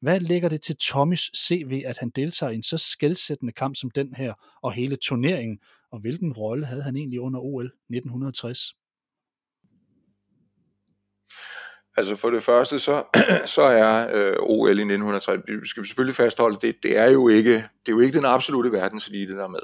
Hvad 0.00 0.20
lægger 0.20 0.48
det 0.48 0.62
til 0.62 0.76
Tommys 0.76 1.30
CV, 1.36 1.82
at 1.86 1.98
han 1.98 2.10
deltager 2.10 2.50
i 2.50 2.54
en 2.54 2.62
så 2.62 2.78
skældsættende 2.78 3.52
kamp 3.52 3.76
som 3.76 3.90
den 3.90 4.14
her, 4.14 4.34
og 4.62 4.72
hele 4.72 4.96
turneringen, 4.96 5.58
og 5.92 6.00
hvilken 6.00 6.32
rolle 6.32 6.66
havde 6.66 6.82
han 6.82 6.96
egentlig 6.96 7.20
under 7.20 7.40
OL 7.40 7.66
1960? 7.66 8.74
Altså 11.96 12.16
for 12.16 12.30
det 12.30 12.42
første, 12.42 12.78
så, 12.78 13.04
så 13.56 13.62
er 13.62 14.08
øh, 14.14 14.36
OL 14.40 14.68
i 14.68 14.70
1960, 14.70 15.42
det 15.46 15.68
skal 15.68 15.82
vi 15.82 15.88
selvfølgelig 15.88 16.16
fastholde, 16.16 16.58
det, 16.62 16.76
det, 16.82 16.98
er 16.98 17.10
jo 17.10 17.28
ikke, 17.28 17.52
det 17.52 17.88
er 17.88 17.92
jo 17.92 18.00
ikke 18.00 18.18
den 18.18 18.26
absolute 18.26 18.72
verdenselite, 18.72 19.32
der 19.32 19.44
er 19.44 19.48
med. 19.48 19.60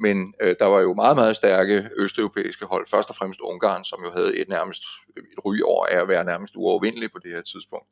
Men 0.00 0.34
øh, 0.40 0.56
der 0.58 0.64
var 0.64 0.80
jo 0.80 0.94
meget, 0.94 1.16
meget 1.16 1.36
stærke 1.36 1.90
østeuropæiske 1.96 2.66
hold, 2.66 2.86
først 2.86 3.10
og 3.10 3.16
fremmest 3.16 3.40
Ungarn, 3.40 3.84
som 3.84 3.98
jo 4.04 4.10
havde 4.10 4.36
et 4.36 4.48
nærmest 4.48 4.82
et 5.16 5.44
ry 5.44 5.60
over 5.64 5.86
af 5.86 6.00
at 6.00 6.08
være 6.08 6.24
nærmest 6.24 6.54
uovervindelig 6.56 7.12
på 7.12 7.18
det 7.22 7.30
her 7.30 7.40
tidspunkt. 7.40 7.86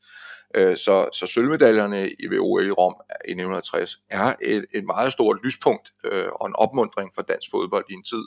Øh, 0.55 0.77
så, 0.77 1.09
så 1.13 1.27
sølvmedaljerne 1.27 2.11
i 2.11 2.39
OL 2.39 2.67
i 2.67 2.71
Rom 2.71 2.95
i 3.29 3.31
1960 3.31 3.99
er 4.11 4.35
et, 4.43 4.67
et 4.75 4.85
meget 4.85 5.13
stort 5.13 5.39
lyspunkt 5.45 5.93
øh, 6.05 6.29
og 6.41 6.47
en 6.47 6.57
opmundring 6.57 7.11
for 7.15 7.23
dansk 7.23 7.51
fodbold 7.51 7.85
i 7.91 7.95
en 7.95 8.05
tid, 8.05 8.25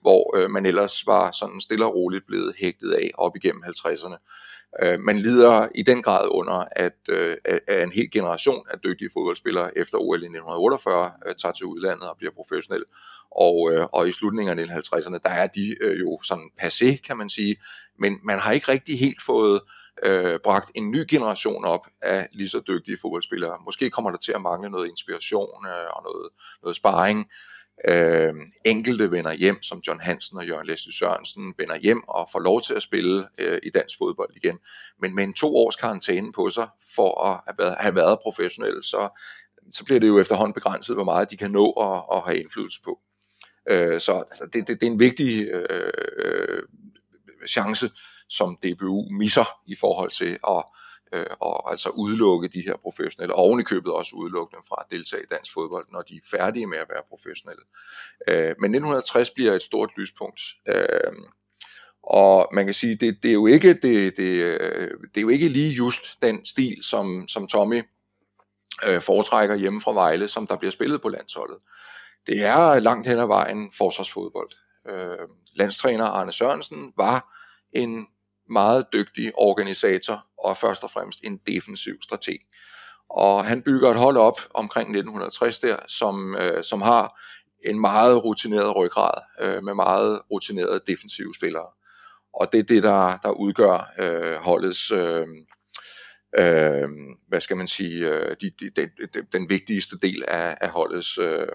hvor 0.00 0.36
øh, 0.36 0.50
man 0.50 0.66
ellers 0.66 1.06
var 1.06 1.30
sådan 1.30 1.60
stille 1.60 1.84
og 1.84 1.94
roligt 1.94 2.26
blevet 2.26 2.54
hægtet 2.58 2.92
af 2.92 3.10
op 3.14 3.36
igennem 3.36 3.62
50'erne. 3.66 4.16
Øh, 4.82 5.00
man 5.00 5.16
lider 5.18 5.68
i 5.74 5.82
den 5.82 6.02
grad 6.02 6.28
under, 6.30 6.64
at, 6.70 6.98
øh, 7.08 7.36
at 7.44 7.82
en 7.82 7.92
hel 7.92 8.10
generation 8.10 8.66
af 8.70 8.78
dygtige 8.78 9.10
fodboldspillere 9.12 9.78
efter 9.78 9.98
OL 9.98 10.22
i 10.22 10.26
1948 10.26 11.12
øh, 11.26 11.34
tager 11.34 11.52
til 11.52 11.66
udlandet 11.66 12.08
og 12.10 12.16
bliver 12.16 12.32
professionel, 12.32 12.84
og, 13.30 13.72
øh, 13.72 13.86
og 13.92 14.08
i 14.08 14.12
slutningen 14.12 14.58
af 14.58 14.64
1950'erne, 14.64 15.18
der 15.24 15.30
er 15.30 15.46
de 15.46 15.76
øh, 15.80 16.00
jo 16.00 16.20
sådan 16.24 16.50
passé, 16.62 16.96
kan 16.96 17.16
man 17.16 17.28
sige. 17.28 17.56
Men 17.98 18.18
man 18.24 18.38
har 18.38 18.52
ikke 18.52 18.72
rigtig 18.72 18.98
helt 18.98 19.22
fået 19.22 19.60
øh, 20.02 20.38
bragt 20.44 20.70
en 20.74 20.90
ny 20.90 21.04
generation 21.08 21.64
op 21.64 21.86
af 22.02 22.28
lige 22.32 22.48
så 22.48 22.60
dygtige 22.68 22.98
fodboldspillere. 23.02 23.58
Måske 23.64 23.90
kommer 23.90 24.10
der 24.10 24.18
til 24.18 24.32
at 24.32 24.42
mangle 24.42 24.70
noget 24.70 24.88
inspiration 24.88 25.66
øh, 25.66 25.86
og 25.96 26.02
noget, 26.02 26.28
noget 26.62 26.76
sparring 26.76 27.26
Øh, 27.88 28.34
enkelte 28.64 29.10
vender 29.10 29.32
hjem, 29.32 29.62
som 29.62 29.78
John 29.86 30.00
Hansen 30.00 30.38
og 30.38 30.46
Jørgen 30.46 30.66
Leslie 30.66 30.94
Sørensen, 30.94 31.54
vender 31.58 31.76
hjem 31.76 32.08
og 32.08 32.28
får 32.32 32.38
lov 32.40 32.60
til 32.60 32.74
at 32.74 32.82
spille 32.82 33.28
øh, 33.38 33.58
i 33.62 33.70
dansk 33.70 33.98
fodbold 33.98 34.30
igen. 34.36 34.58
Men 35.00 35.14
med 35.14 35.24
en 35.24 35.34
to 35.34 35.56
års 35.56 35.76
karantæne 35.76 36.32
på 36.32 36.50
sig, 36.50 36.68
for 36.96 37.24
at 37.24 37.40
have 37.46 37.58
været, 37.58 37.76
have 37.80 37.94
været 37.94 38.18
så, 38.84 39.08
så 39.72 39.84
bliver 39.84 40.00
det 40.00 40.08
jo 40.08 40.18
efterhånden 40.18 40.54
begrænset, 40.54 40.96
hvor 40.96 41.04
meget 41.04 41.30
de 41.30 41.36
kan 41.36 41.50
nå 41.50 41.70
at, 41.70 42.16
at 42.16 42.22
have 42.26 42.40
indflydelse 42.40 42.80
på. 42.84 42.98
Øh, 43.70 44.00
så 44.00 44.12
altså, 44.12 44.48
det, 44.52 44.68
det, 44.68 44.80
det 44.80 44.86
er 44.86 44.90
en 44.92 44.98
vigtig 44.98 45.48
øh, 45.48 45.92
øh 46.16 46.62
chance, 47.48 47.90
som 48.28 48.56
DBU 48.56 49.08
misser 49.10 49.60
i 49.66 49.74
forhold 49.80 50.10
til 50.10 50.38
at 50.48 50.64
øh, 51.14 51.26
og 51.40 51.70
altså 51.70 51.88
udelukke 51.88 52.48
de 52.48 52.60
her 52.60 52.76
professionelle, 52.76 53.34
og 53.34 53.40
ovenikøbet 53.40 53.82
købet 53.82 53.92
også 53.92 54.16
udelukke 54.16 54.56
dem 54.56 54.64
fra 54.68 54.76
at 54.80 54.96
deltage 54.96 55.22
i 55.22 55.26
dansk 55.30 55.52
fodbold, 55.54 55.86
når 55.92 56.02
de 56.02 56.14
er 56.16 56.36
færdige 56.36 56.66
med 56.66 56.78
at 56.78 56.86
være 56.88 57.02
professionelle. 57.08 57.62
Øh, 58.28 58.54
men 58.60 58.70
1960 58.74 59.30
bliver 59.30 59.52
et 59.52 59.62
stort 59.62 59.90
lyspunkt. 59.98 60.40
Øh, 60.68 61.12
og 62.02 62.48
man 62.52 62.64
kan 62.64 62.74
sige, 62.74 62.94
det, 62.94 63.22
det, 63.22 63.28
er 63.28 63.32
jo 63.32 63.46
ikke, 63.46 63.74
det, 63.74 64.16
det, 64.16 64.30
øh, 64.42 64.90
det 65.14 65.16
er 65.16 65.22
jo 65.22 65.28
ikke 65.28 65.48
lige 65.48 65.72
just 65.72 66.22
den 66.22 66.44
stil, 66.44 66.76
som, 66.82 67.28
som 67.28 67.46
Tommy 67.46 67.82
øh, 68.86 69.00
foretrækker 69.00 69.54
hjemme 69.54 69.80
fra 69.80 69.92
Vejle, 69.92 70.28
som 70.28 70.46
der 70.46 70.56
bliver 70.56 70.72
spillet 70.72 71.02
på 71.02 71.08
landsholdet. 71.08 71.58
Det 72.26 72.44
er 72.44 72.78
langt 72.78 73.06
hen 73.08 73.18
ad 73.18 73.26
vejen 73.26 73.72
forsvarsfodbold. 73.78 74.50
Øh, 74.88 75.28
landstræner 75.54 76.04
Arne 76.04 76.32
Sørensen 76.32 76.92
var 76.96 77.36
en 77.72 78.06
meget 78.50 78.86
dygtig 78.92 79.32
organisator 79.34 80.26
og 80.38 80.56
først 80.56 80.84
og 80.84 80.90
fremmest 80.90 81.20
en 81.24 81.40
defensiv 81.46 81.94
strateg. 82.02 82.38
Og 83.10 83.44
han 83.44 83.62
bygger 83.62 83.90
et 83.90 83.96
hold 83.96 84.16
op 84.16 84.40
omkring 84.54 84.88
1960 84.88 85.58
der, 85.58 85.76
som, 85.88 86.36
øh, 86.36 86.64
som 86.64 86.82
har 86.82 87.20
en 87.64 87.80
meget 87.80 88.24
rutineret 88.24 88.76
ryggrad 88.76 89.22
øh, 89.40 89.64
med 89.64 89.74
meget 89.74 90.22
rutinerede 90.30 90.80
defensive 90.86 91.34
spillere. 91.34 91.66
Og 92.34 92.52
det 92.52 92.58
er 92.58 92.64
det, 92.64 92.82
der, 92.82 93.16
der 93.22 93.30
udgør 93.30 93.92
øh, 93.98 94.36
holdets, 94.36 94.90
øh, 94.90 95.26
øh, 96.38 96.88
hvad 97.28 97.40
skal 97.40 97.56
man 97.56 97.68
sige, 97.68 98.08
øh, 98.08 98.36
de, 98.40 98.50
de, 98.60 98.70
de, 98.70 98.90
de, 99.14 99.26
den 99.32 99.48
vigtigste 99.48 99.98
del 100.02 100.24
af, 100.28 100.56
af 100.60 100.68
holdets 100.68 101.18
øh, 101.18 101.46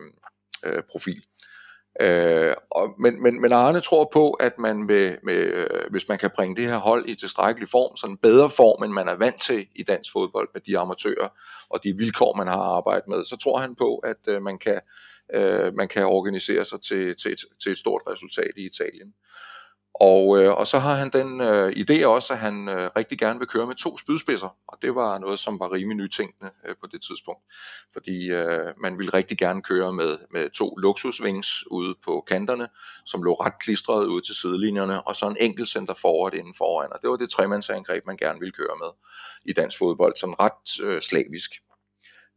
øh, 0.66 0.84
profil. 0.92 1.22
Øh, 2.02 2.54
og, 2.72 2.96
men, 3.00 3.24
men, 3.24 3.42
men 3.42 3.52
Arne 3.52 3.80
tror 3.80 4.10
på, 4.14 4.32
at 4.32 4.60
man 4.60 4.84
med, 4.84 5.18
med, 5.24 5.68
hvis 5.90 6.08
man 6.10 6.18
kan 6.18 6.30
bringe 6.36 6.56
det 6.56 6.66
her 6.66 6.78
hold 6.78 7.10
i 7.10 7.16
tilstrækkelig 7.16 7.70
form, 7.70 7.98
sådan 7.98 8.14
en 8.14 8.18
bedre 8.18 8.50
form, 8.50 8.84
end 8.84 8.94
man 8.94 9.08
er 9.08 9.16
vant 9.16 9.42
til 9.42 9.68
i 9.76 9.84
dansk 9.84 10.12
fodbold 10.12 10.50
med 10.54 10.62
de 10.62 10.78
amatører 10.78 11.30
og 11.70 11.84
de 11.84 11.98
vilkår, 11.98 12.36
man 12.38 12.48
har 12.48 12.62
arbejdet 12.62 13.08
med, 13.08 13.26
så 13.26 13.38
tror 13.38 13.60
han 13.60 13.76
på, 13.76 13.98
at 13.98 14.28
øh, 14.28 14.42
man, 14.42 14.58
kan, 14.58 14.80
øh, 15.34 15.74
man 15.74 15.88
kan 15.88 16.06
organisere 16.06 16.66
sig 16.66 16.82
til, 16.82 17.16
til, 17.16 17.32
et, 17.32 17.40
til 17.64 17.72
et 17.72 17.78
stort 17.78 18.02
resultat 18.08 18.52
i 18.58 18.66
Italien. 18.66 19.14
Og, 19.94 20.40
øh, 20.40 20.54
og 20.54 20.68
så 20.68 20.80
har 20.80 20.96
han 20.96 21.10
den 21.10 21.42
øh, 21.42 21.70
idé 21.72 22.06
også, 22.06 22.34
at 22.34 22.40
han 22.40 22.70
øh, 22.70 22.90
rigtig 22.98 23.20
gerne 23.20 23.40
vil 23.40 23.48
køre 23.48 23.68
med 23.68 23.76
to 23.76 23.98
spydspidser, 23.98 24.56
og 24.68 24.78
det 24.82 24.96
var 24.96 25.18
noget, 25.18 25.40
som 25.40 25.60
var 25.60 25.72
rimelig 25.72 25.98
nytænkende 25.98 26.52
øh, 26.68 26.76
på 26.82 26.88
det 26.92 27.02
tidspunkt, 27.02 27.44
fordi 27.94 28.32
øh, 28.32 28.74
man 28.82 28.98
ville 28.98 29.14
rigtig 29.14 29.38
gerne 29.38 29.62
køre 29.62 29.94
med, 29.94 30.18
med 30.32 30.50
to 30.50 30.76
luksusvings 30.76 31.64
ude 31.72 31.96
på 32.06 32.24
kanterne, 32.28 32.68
som 33.06 33.24
lå 33.24 33.34
ret 33.34 33.60
klistret 33.60 34.08
ud 34.08 34.22
til 34.22 34.36
sidelinjerne, 34.36 35.08
og 35.08 35.16
så 35.16 35.28
en 35.28 35.38
enkelt 35.40 35.70
center 35.70 35.94
forward 35.94 36.34
inden 36.34 36.54
foran, 36.58 36.94
og 36.94 37.00
det 37.02 37.10
var 37.10 37.16
det 37.16 37.30
tremandsangreb, 37.30 38.06
man 38.06 38.18
gerne 38.18 38.40
ville 38.40 38.54
køre 38.54 38.76
med 38.80 38.90
i 39.46 39.54
dansk 39.54 39.78
fodbold, 39.78 40.16
sådan 40.16 40.40
ret 40.40 40.84
øh, 40.84 41.02
slavisk. 41.02 41.52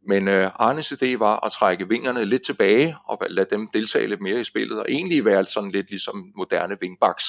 Men 0.07 0.27
øh, 0.27 0.51
Arnes 0.55 0.91
idé 0.91 1.17
var 1.17 1.45
at 1.45 1.51
trække 1.51 1.89
vingerne 1.89 2.25
lidt 2.25 2.45
tilbage 2.45 2.97
og 3.05 3.17
lade 3.29 3.47
dem 3.49 3.67
deltage 3.67 4.07
lidt 4.07 4.21
mere 4.21 4.39
i 4.39 4.43
spillet, 4.43 4.79
og 4.79 4.85
egentlig 4.89 5.25
være 5.25 5.45
sådan 5.45 5.71
lidt 5.71 5.89
ligesom 5.89 6.31
moderne 6.35 6.77
wingbacks, 6.81 7.25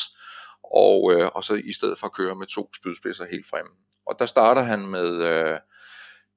og, 0.74 1.12
øh, 1.12 1.30
og 1.34 1.44
så 1.44 1.54
i 1.64 1.72
stedet 1.72 1.98
for 1.98 2.06
at 2.06 2.12
køre 2.12 2.34
med 2.34 2.46
to 2.46 2.70
spydspidser 2.76 3.26
helt 3.30 3.46
fremme. 3.50 3.70
Og 4.06 4.16
der 4.18 4.26
starter 4.26 4.62
han 4.62 4.86
med, 4.86 5.22
øh, 5.22 5.58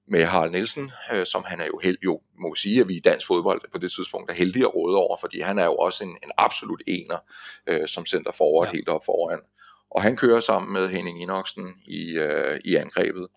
med 0.07 0.23
Harald 0.23 0.51
Nielsen, 0.51 0.91
øh, 1.13 1.25
som 1.25 1.43
han 1.45 1.61
er 1.61 1.65
jo 1.65 1.79
held, 1.83 1.97
jo 2.03 2.21
må 2.39 2.55
sige, 2.55 2.81
at 2.81 2.87
vi 2.87 2.95
i 2.95 2.99
dansk 2.99 3.27
fodbold 3.27 3.61
på 3.71 3.77
det 3.77 3.91
tidspunkt 3.91 4.31
er 4.31 4.35
heldige 4.35 4.65
at 4.65 4.75
råde 4.75 4.97
over, 4.97 5.17
fordi 5.21 5.39
han 5.39 5.59
er 5.59 5.65
jo 5.65 5.75
også 5.75 6.03
en, 6.03 6.09
en 6.09 6.31
absolut 6.37 6.81
ener, 6.87 7.17
øh, 7.67 7.87
som 7.87 8.05
center 8.05 8.31
forward 8.31 8.67
ja. 8.67 8.71
helt 8.71 8.89
op 8.89 9.05
foran. 9.05 9.39
Og 9.91 10.01
han 10.01 10.17
kører 10.17 10.39
sammen 10.39 10.73
med 10.73 10.89
Henning 10.89 11.21
Inoksen 11.21 11.67
i, 11.85 12.17
øh, 12.17 12.59
i 12.65 12.75
angrebet. 12.75 13.27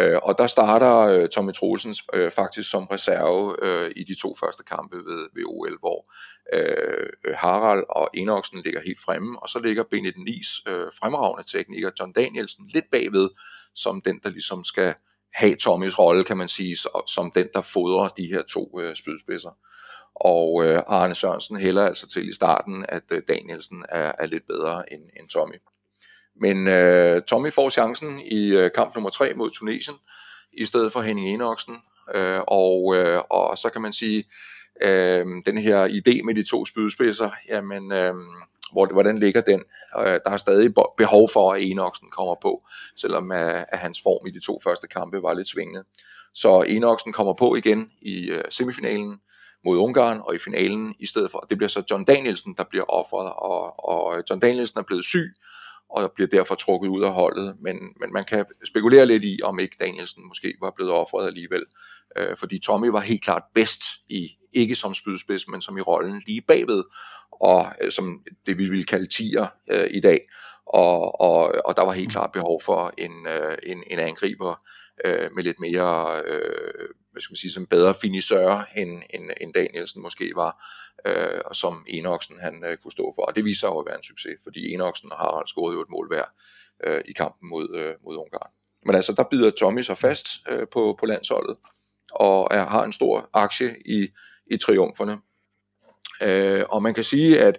Øh, 0.00 0.18
og 0.22 0.38
der 0.38 0.46
starter 0.46 0.96
øh, 0.96 1.28
Tommy 1.28 1.52
Troelsen 1.52 1.94
øh, 2.14 2.30
faktisk 2.30 2.70
som 2.70 2.84
reserve 2.84 3.56
øh, 3.62 3.92
i 3.96 4.04
de 4.04 4.20
to 4.20 4.34
første 4.40 4.62
kampe 4.64 4.96
ved, 4.96 5.28
ved 5.34 5.44
OL, 5.46 5.78
hvor 5.78 6.06
øh, 6.52 7.34
Harald 7.34 7.84
og 7.88 8.10
Enoksen 8.14 8.62
ligger 8.62 8.80
helt 8.80 9.00
fremme, 9.00 9.42
og 9.42 9.48
så 9.48 9.58
ligger 9.58 9.82
Benedikt 9.90 10.24
Nis 10.24 10.48
øh, 10.68 10.86
fremragende 11.00 11.58
tekniker 11.58 11.90
John 12.00 12.12
Danielsen 12.12 12.70
lidt 12.74 12.84
bagved, 12.92 13.28
som 13.74 14.00
den, 14.00 14.20
der 14.22 14.30
ligesom 14.30 14.64
skal 14.64 14.94
have 15.34 15.56
Tommys 15.56 15.98
rolle, 15.98 16.24
kan 16.24 16.36
man 16.36 16.48
sige, 16.48 16.76
som 17.06 17.30
den, 17.30 17.48
der 17.54 17.60
fodrer 17.60 18.08
de 18.08 18.26
her 18.26 18.42
to 18.42 18.80
øh, 18.80 18.96
spydspidser. 18.96 19.56
Og 20.14 20.64
øh, 20.64 20.82
Arne 20.86 21.14
Sørensen 21.14 21.56
hælder 21.56 21.86
altså 21.86 22.08
til 22.08 22.28
i 22.28 22.32
starten, 22.32 22.86
at 22.88 23.02
øh, 23.10 23.22
Danielsen 23.28 23.84
er, 23.88 24.12
er 24.18 24.26
lidt 24.26 24.46
bedre 24.46 24.92
end, 24.92 25.02
end 25.20 25.28
Tommy. 25.28 25.54
Men 26.40 26.68
øh, 26.68 27.22
Tommy 27.22 27.52
får 27.52 27.70
chancen 27.70 28.20
i 28.20 28.48
øh, 28.48 28.70
kamp 28.74 28.94
nummer 28.94 29.10
3 29.10 29.34
mod 29.34 29.50
Tunesien, 29.50 29.96
i 30.52 30.64
stedet 30.64 30.92
for 30.92 31.00
Henning 31.00 31.28
Enoksen. 31.28 31.76
Øh, 32.14 32.40
og, 32.46 32.96
øh, 32.96 33.20
og 33.30 33.58
så 33.58 33.70
kan 33.70 33.82
man 33.82 33.92
sige, 33.92 34.24
øh, 34.82 35.24
den 35.46 35.58
her 35.58 35.88
idé 35.88 36.22
med 36.24 36.34
de 36.34 36.42
to 36.42 36.64
spydspidser, 36.64 37.30
jamen, 37.48 37.92
øh, 37.92 38.14
hvor, 38.72 38.92
hvordan 38.92 39.18
ligger 39.18 39.40
den? 39.40 39.62
Øh, 39.98 40.20
der 40.24 40.30
er 40.30 40.36
stadig 40.36 40.74
behov 40.96 41.28
for, 41.32 41.52
at 41.52 41.62
Enoksen 41.62 42.08
kommer 42.10 42.34
på, 42.42 42.64
selvom 42.96 43.32
øh, 43.32 43.64
at 43.68 43.78
hans 43.78 44.00
form 44.02 44.26
i 44.26 44.30
de 44.30 44.40
to 44.40 44.58
første 44.64 44.86
kampe 44.86 45.22
var 45.22 45.34
lidt 45.34 45.48
svingende. 45.48 45.82
Så 46.34 46.64
Enoksen 46.68 47.12
kommer 47.12 47.34
på 47.34 47.56
igen 47.56 47.90
i 48.02 48.30
øh, 48.30 48.44
semifinalen 48.50 49.20
mod 49.64 49.78
Ungarn, 49.78 50.20
og 50.20 50.34
i 50.34 50.38
finalen 50.38 50.94
i 50.98 51.06
stedet 51.06 51.30
for, 51.30 51.46
det 51.50 51.58
bliver 51.58 51.68
så 51.68 51.82
John 51.90 52.04
Danielsen, 52.04 52.54
der 52.58 52.64
bliver 52.70 52.84
offret, 52.84 53.32
og, 53.32 53.88
og 53.88 54.22
John 54.30 54.40
Danielsen 54.40 54.78
er 54.78 54.82
blevet 54.82 55.04
syg, 55.04 55.32
og 55.90 56.12
bliver 56.14 56.28
derfor 56.28 56.54
trukket 56.54 56.88
ud 56.88 57.02
af 57.02 57.12
holdet. 57.12 57.56
Men, 57.60 57.76
men 58.00 58.12
man 58.12 58.24
kan 58.24 58.44
spekulere 58.64 59.06
lidt 59.06 59.24
i, 59.24 59.38
om 59.42 59.58
ikke 59.58 59.76
Danielsen 59.80 60.26
måske 60.26 60.54
var 60.60 60.72
blevet 60.76 60.92
offret 60.92 61.26
alligevel. 61.26 61.64
Øh, 62.16 62.36
fordi 62.36 62.58
Tommy 62.58 62.88
var 62.88 63.00
helt 63.00 63.22
klart 63.22 63.42
bedst 63.54 63.82
i, 64.08 64.28
ikke 64.52 64.74
som 64.74 64.94
spydspids, 64.94 65.48
men 65.48 65.60
som 65.60 65.78
i 65.78 65.80
rollen 65.80 66.22
lige 66.26 66.42
bagved, 66.42 66.84
og 67.30 67.66
øh, 67.80 67.90
som 67.90 68.22
det 68.46 68.58
vi 68.58 68.70
ville 68.70 68.84
kalde 68.84 69.06
tiger 69.06 69.46
øh, 69.70 69.86
i 69.90 70.00
dag. 70.00 70.18
Og, 70.66 71.20
og, 71.20 71.54
og 71.64 71.76
der 71.76 71.82
var 71.82 71.92
helt 71.92 72.10
klart 72.10 72.32
behov 72.32 72.62
for 72.62 72.92
en, 72.98 73.26
øh, 73.26 73.58
en, 73.62 73.82
en 73.86 73.98
angriber 73.98 74.64
øh, 75.04 75.30
med 75.34 75.42
lidt 75.42 75.60
mere, 75.60 76.22
øh, 76.26 76.88
hvad 77.12 77.22
skal 77.22 77.32
man 77.32 77.36
sige, 77.36 77.52
som 77.52 77.66
bedre 77.66 77.94
finisør, 77.94 78.68
end, 78.76 79.02
end, 79.10 79.30
end 79.40 79.54
Danielsen 79.54 80.02
måske 80.02 80.32
var 80.34 80.64
øh, 81.06 81.40
og 81.44 81.56
som 81.56 81.84
Enoksen 81.88 82.40
han 82.40 82.64
øh, 82.64 82.76
kunne 82.76 82.92
stå 82.92 83.12
for. 83.14 83.22
Og 83.22 83.36
det 83.36 83.44
viser 83.44 83.60
sig 83.60 83.68
jo 83.68 83.78
at 83.78 83.86
være 83.86 83.96
en 83.96 84.02
succes, 84.02 84.36
fordi 84.42 84.72
Enoksen 84.72 85.12
og 85.12 85.18
Harald 85.18 85.46
scorede 85.46 85.74
jo 85.74 85.82
et 85.82 85.90
mål 85.90 86.08
hver 86.08 86.24
øh, 86.84 87.00
i 87.08 87.12
kampen 87.12 87.48
mod, 87.48 87.76
øh, 87.76 87.94
mod 88.04 88.16
Ungarn. 88.16 88.50
Men 88.86 88.94
altså, 88.94 89.12
der 89.12 89.24
bider 89.30 89.50
Tommy 89.50 89.80
sig 89.80 89.98
fast 89.98 90.26
øh, 90.48 90.66
på, 90.72 90.96
på 91.00 91.06
landsholdet, 91.06 91.56
og 92.12 92.48
er, 92.50 92.64
har 92.64 92.84
en 92.84 92.92
stor 92.92 93.30
aktie 93.32 93.76
i, 93.84 94.08
i 94.46 94.56
triumferne. 94.56 95.18
Øh, 96.22 96.64
og 96.68 96.82
man 96.82 96.94
kan 96.94 97.04
sige, 97.04 97.40
at 97.40 97.58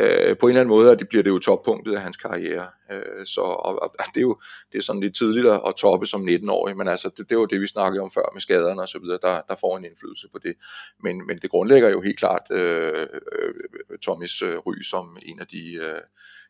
øh, 0.00 0.36
på 0.36 0.46
en 0.46 0.50
eller 0.50 0.60
anden 0.60 0.68
måde 0.68 0.90
at 0.90 0.98
det 0.98 1.08
bliver 1.08 1.22
det 1.22 1.30
jo 1.30 1.38
toppunktet 1.38 1.94
af 1.94 2.00
hans 2.00 2.16
karriere. 2.16 2.66
Øh, 2.92 3.26
så 3.26 3.40
og, 3.40 3.82
og 3.82 4.06
det 4.14 4.16
er 4.16 4.20
jo 4.20 4.40
det 4.72 4.78
er 4.78 4.82
sådan 4.82 5.02
lidt 5.02 5.16
tidligt 5.16 5.46
at, 5.46 5.60
at 5.66 5.74
toppe 5.74 6.06
som 6.06 6.28
19-årig, 6.28 6.76
men 6.76 6.88
altså 6.88 7.10
det, 7.16 7.30
det 7.30 7.38
var 7.38 7.46
det, 7.46 7.60
vi 7.60 7.66
snakkede 7.66 8.02
om 8.02 8.10
før 8.10 8.30
med 8.32 8.40
skaderne 8.40 8.82
og 8.82 8.88
så 8.88 8.98
videre, 8.98 9.18
der, 9.22 9.40
der 9.48 9.54
får 9.60 9.76
en 9.76 9.84
indflydelse 9.84 10.28
på 10.32 10.38
det. 10.38 10.54
Men, 11.02 11.26
men 11.26 11.38
det 11.38 11.50
grundlægger 11.50 11.88
jo 11.88 12.00
helt 12.00 12.18
klart 12.18 12.42
øh, 12.50 13.06
øh, 13.32 13.98
Tommys 14.02 14.42
øh, 14.42 14.56
ry 14.58 14.80
som 14.80 15.16
en 15.22 15.40
af 15.40 15.46
de, 15.46 15.74
øh, 15.74 16.00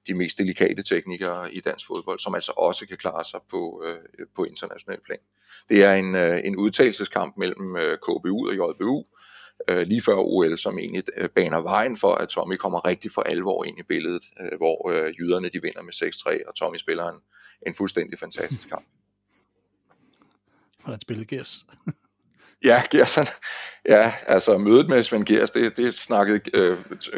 de 0.07 0.15
mest 0.15 0.39
delikate 0.39 0.83
teknikere 0.83 1.55
i 1.55 1.61
dansk 1.61 1.87
fodbold, 1.87 2.19
som 2.19 2.35
altså 2.35 2.53
også 2.57 2.89
kan 2.89 2.97
klare 2.97 3.25
sig 3.25 3.41
på, 3.51 3.83
øh, 3.87 4.27
på 4.37 4.45
international 4.45 5.01
plan. 5.07 5.19
Det 5.69 5.85
er 5.85 5.95
en, 5.95 6.15
øh, 6.15 6.41
en 6.45 6.57
udtalelseskamp 6.57 7.37
mellem 7.37 7.77
øh, 7.77 7.99
KBU 7.99 8.49
og 8.49 8.55
JBU, 8.55 9.05
øh, 9.71 9.83
lige 9.87 10.03
før 10.03 10.15
OL, 10.17 10.59
som 10.59 10.79
egentlig 10.79 11.05
øh, 11.17 11.29
baner 11.29 11.61
vejen 11.61 11.97
for, 11.97 12.15
at 12.15 12.29
Tommy 12.29 12.57
kommer 12.57 12.87
rigtig 12.87 13.13
for 13.13 13.23
alvor 13.23 13.65
ind 13.65 13.79
i 13.79 13.83
billedet, 13.83 14.23
øh, 14.41 14.57
hvor 14.57 14.91
øh, 14.91 15.15
jyderne 15.19 15.49
de 15.49 15.63
vinder 15.63 15.83
med 15.83 15.93
6-3, 15.95 16.49
og 16.49 16.55
Tommy 16.55 16.77
spiller 16.77 17.09
en, 17.09 17.19
en 17.67 17.75
fuldstændig 17.75 18.19
fantastisk 18.19 18.69
kamp. 18.69 18.85
Hvordan 20.83 21.01
spillede 21.01 21.37
Gers? 21.37 21.67
Ja, 22.71 22.83
Gerson, 22.91 23.27
ja, 23.89 24.13
altså 24.27 24.59
mødet 24.59 24.89
med 24.89 25.03
Svend 25.03 25.27
Gers, 25.27 25.51
det, 25.51 25.77
det 25.77 25.95
snakkede 25.95 26.41
øh, 26.55 26.77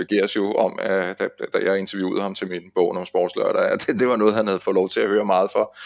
Gers 0.09 0.37
jo 0.37 0.53
om, 0.53 0.79
øh, 0.83 0.89
da, 0.89 1.29
da 1.55 1.59
jeg 1.65 1.79
interviewede 1.79 2.23
ham 2.23 2.35
til 2.35 2.49
min 2.49 2.63
bog 2.75 2.97
om 2.97 3.07
sportslørdag. 3.07 3.73
Det, 3.73 4.01
det 4.01 4.09
var 4.09 4.17
noget, 4.17 4.35
han 4.35 4.47
havde 4.47 4.61
fået 4.61 4.75
lov 4.75 4.89
til 4.89 5.01
at 5.01 5.09
høre 5.09 5.25
meget 5.25 5.51
for, 5.53 5.77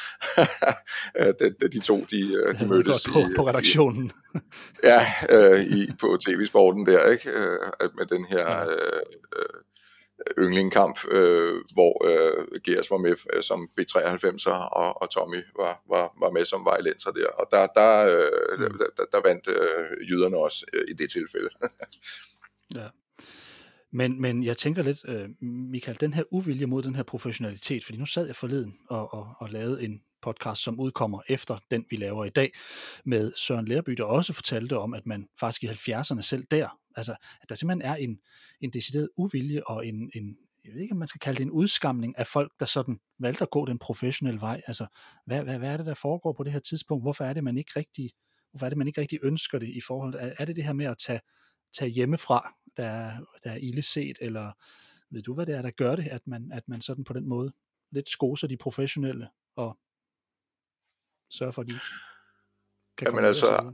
da, 1.41 1.49
da 1.61 1.67
de 1.73 1.81
to 1.81 2.05
de, 2.11 2.35
øh, 2.35 2.61
de 2.61 2.67
mødtes 2.67 3.07
på, 3.13 3.19
i, 3.19 3.35
på 3.37 3.49
redaktionen. 3.49 4.13
I, 4.35 4.39
ja, 4.85 5.07
øh, 5.31 5.61
i, 5.61 5.93
på 6.01 6.19
tv-sporten 6.27 6.87
der, 6.87 7.09
ikke? 7.09 7.31
Øh, 7.31 7.59
med 7.97 8.07
den 8.07 8.25
her 8.25 8.61
øh, 8.61 9.01
øh, 9.37 9.61
yndlingkamp, 10.39 10.99
øh, 11.11 11.55
hvor 11.73 11.95
øh, 12.09 12.61
Gers 12.65 12.91
var 12.91 12.97
med 12.97 13.17
øh, 13.33 13.43
som 13.43 13.69
B93'er, 13.81 14.51
og, 14.51 15.03
og 15.03 15.11
Tommy 15.11 15.43
var, 15.57 15.83
var, 15.89 16.15
var 16.21 16.31
med 16.31 16.45
som 16.45 16.65
vejlenser 16.65 17.11
der. 17.11 17.27
Og 17.27 17.47
der, 17.51 17.67
der, 17.67 17.93
øh, 18.05 18.59
mm. 18.59 18.79
der, 18.79 18.87
der, 18.97 19.05
der 19.13 19.29
vandt 19.29 19.49
øh, 19.49 20.09
jyderne 20.09 20.37
også 20.37 20.67
øh, 20.73 20.85
i 20.89 20.93
det 20.93 21.11
tilfælde. 21.11 21.49
ja. 22.81 22.89
Men, 23.93 24.21
men 24.21 24.45
jeg 24.45 24.57
tænker 24.57 24.83
lidt, 24.83 25.09
øh, 25.09 25.29
Michael, 25.49 26.01
den 26.01 26.13
her 26.13 26.23
uvilje 26.31 26.67
mod 26.67 26.83
den 26.83 26.95
her 26.95 27.03
professionalitet, 27.03 27.85
fordi 27.85 27.99
nu 27.99 28.07
sad 28.07 28.27
jeg 28.27 28.37
forleden 28.37 28.79
og, 28.89 29.15
og, 29.15 29.35
og 29.39 29.49
lavede 29.51 29.85
en 29.85 30.03
podcast, 30.23 30.63
som 30.63 30.81
udkommer 30.81 31.23
efter 31.29 31.59
den, 31.71 31.85
vi 31.91 31.97
laver 31.97 32.25
i 32.25 32.31
dag, 32.31 32.53
med 33.05 33.33
Søren 33.37 33.69
Lærby, 33.69 33.93
der 33.93 34.05
også 34.05 34.33
fortalte 34.33 34.79
om, 34.79 34.95
at 34.95 35.07
man 35.07 35.29
faktisk 35.41 35.65
i 35.65 35.67
70'erne 35.67 36.23
selv 36.23 36.45
der, 36.51 36.79
altså 36.97 37.17
at 37.43 37.49
der 37.49 37.55
simpelthen 37.55 37.91
er 37.93 37.95
en, 37.97 38.19
en 38.61 38.73
decideret 38.73 39.09
uvilje 39.17 39.63
og 39.67 39.87
en, 39.87 40.11
en, 40.15 40.37
jeg 40.65 40.73
ved 40.75 40.81
ikke, 40.81 40.93
om 40.93 40.99
man 40.99 41.09
skal 41.09 41.19
kalde 41.19 41.39
det 41.39 41.45
en 41.45 41.51
udskamning 41.51 42.19
af 42.19 42.27
folk, 42.27 42.53
der 42.61 42.67
sådan 42.67 43.01
valgte 43.19 43.43
at 43.43 43.51
gå 43.51 43.67
den 43.67 43.79
professionelle 43.79 44.41
vej. 44.41 44.61
Altså, 44.67 44.87
hvad, 45.27 45.43
hvad, 45.43 45.59
hvad 45.59 45.71
er 45.71 45.77
det, 45.77 45.87
der 45.87 45.95
foregår 45.95 46.33
på 46.33 46.43
det 46.43 46.53
her 46.53 46.61
tidspunkt? 46.61 47.05
Hvorfor 47.05 47.25
er 47.25 47.33
det, 47.33 47.45
man 47.45 47.59
ikke 47.59 47.73
rigtig, 47.77 48.11
hvorfor 48.51 48.67
er 48.67 48.71
det, 48.71 48.79
man 48.79 48.87
ikke 48.87 49.01
rigtig 49.01 49.19
ønsker 49.23 49.59
det 49.59 49.69
i 49.69 49.81
forhold 49.87 50.15
er, 50.15 50.33
er 50.39 50.45
det 50.45 50.57
det 50.57 50.65
her 50.65 50.73
med 50.73 50.87
at 50.87 50.99
tage, 50.99 51.21
tage 51.79 51.91
hjemmefra, 51.91 52.55
der 52.77 52.85
er, 52.85 53.21
der 53.45 53.51
er 53.51 53.57
ille 53.57 53.83
set, 53.83 54.19
eller 54.21 54.53
ved 55.11 55.23
du, 55.23 55.35
hvad 55.35 55.47
det 55.47 55.55
er, 55.55 55.63
der 55.63 55.71
gør 55.71 55.97
det, 55.97 56.07
at 56.07 56.27
man, 56.27 56.53
at 56.53 56.69
man 56.69 56.81
sådan 56.81 57.05
på 57.05 57.13
den 57.13 57.29
måde 57.29 57.53
lidt 57.91 58.09
skoser 58.09 58.47
de 58.47 58.57
professionelle 58.57 59.29
og 59.57 59.79
sørger 61.31 61.53
for, 61.53 61.63
at 61.63 61.69
de 61.69 61.75
kan 62.99 63.07
Jamen 63.07 63.25
altså, 63.25 63.73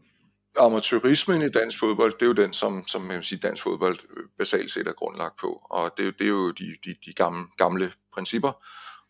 amatørismen 0.58 1.42
i 1.42 1.48
dansk 1.48 1.78
fodbold, 1.78 2.12
det 2.12 2.22
er 2.22 2.26
jo 2.26 2.32
den, 2.32 2.52
som, 2.52 2.84
som 2.86 3.02
man 3.02 3.22
sige, 3.22 3.38
dansk 3.38 3.62
fodbold 3.62 3.98
basalt 4.38 4.70
set 4.70 4.88
er 4.88 4.92
grundlagt 4.92 5.36
på. 5.40 5.66
Og 5.70 5.90
det, 5.96 6.18
det 6.18 6.24
er 6.24 6.28
jo 6.28 6.50
de, 6.50 6.76
de, 6.84 6.94
de 7.06 7.12
gamle, 7.12 7.46
gamle 7.56 7.92
principper 8.14 8.52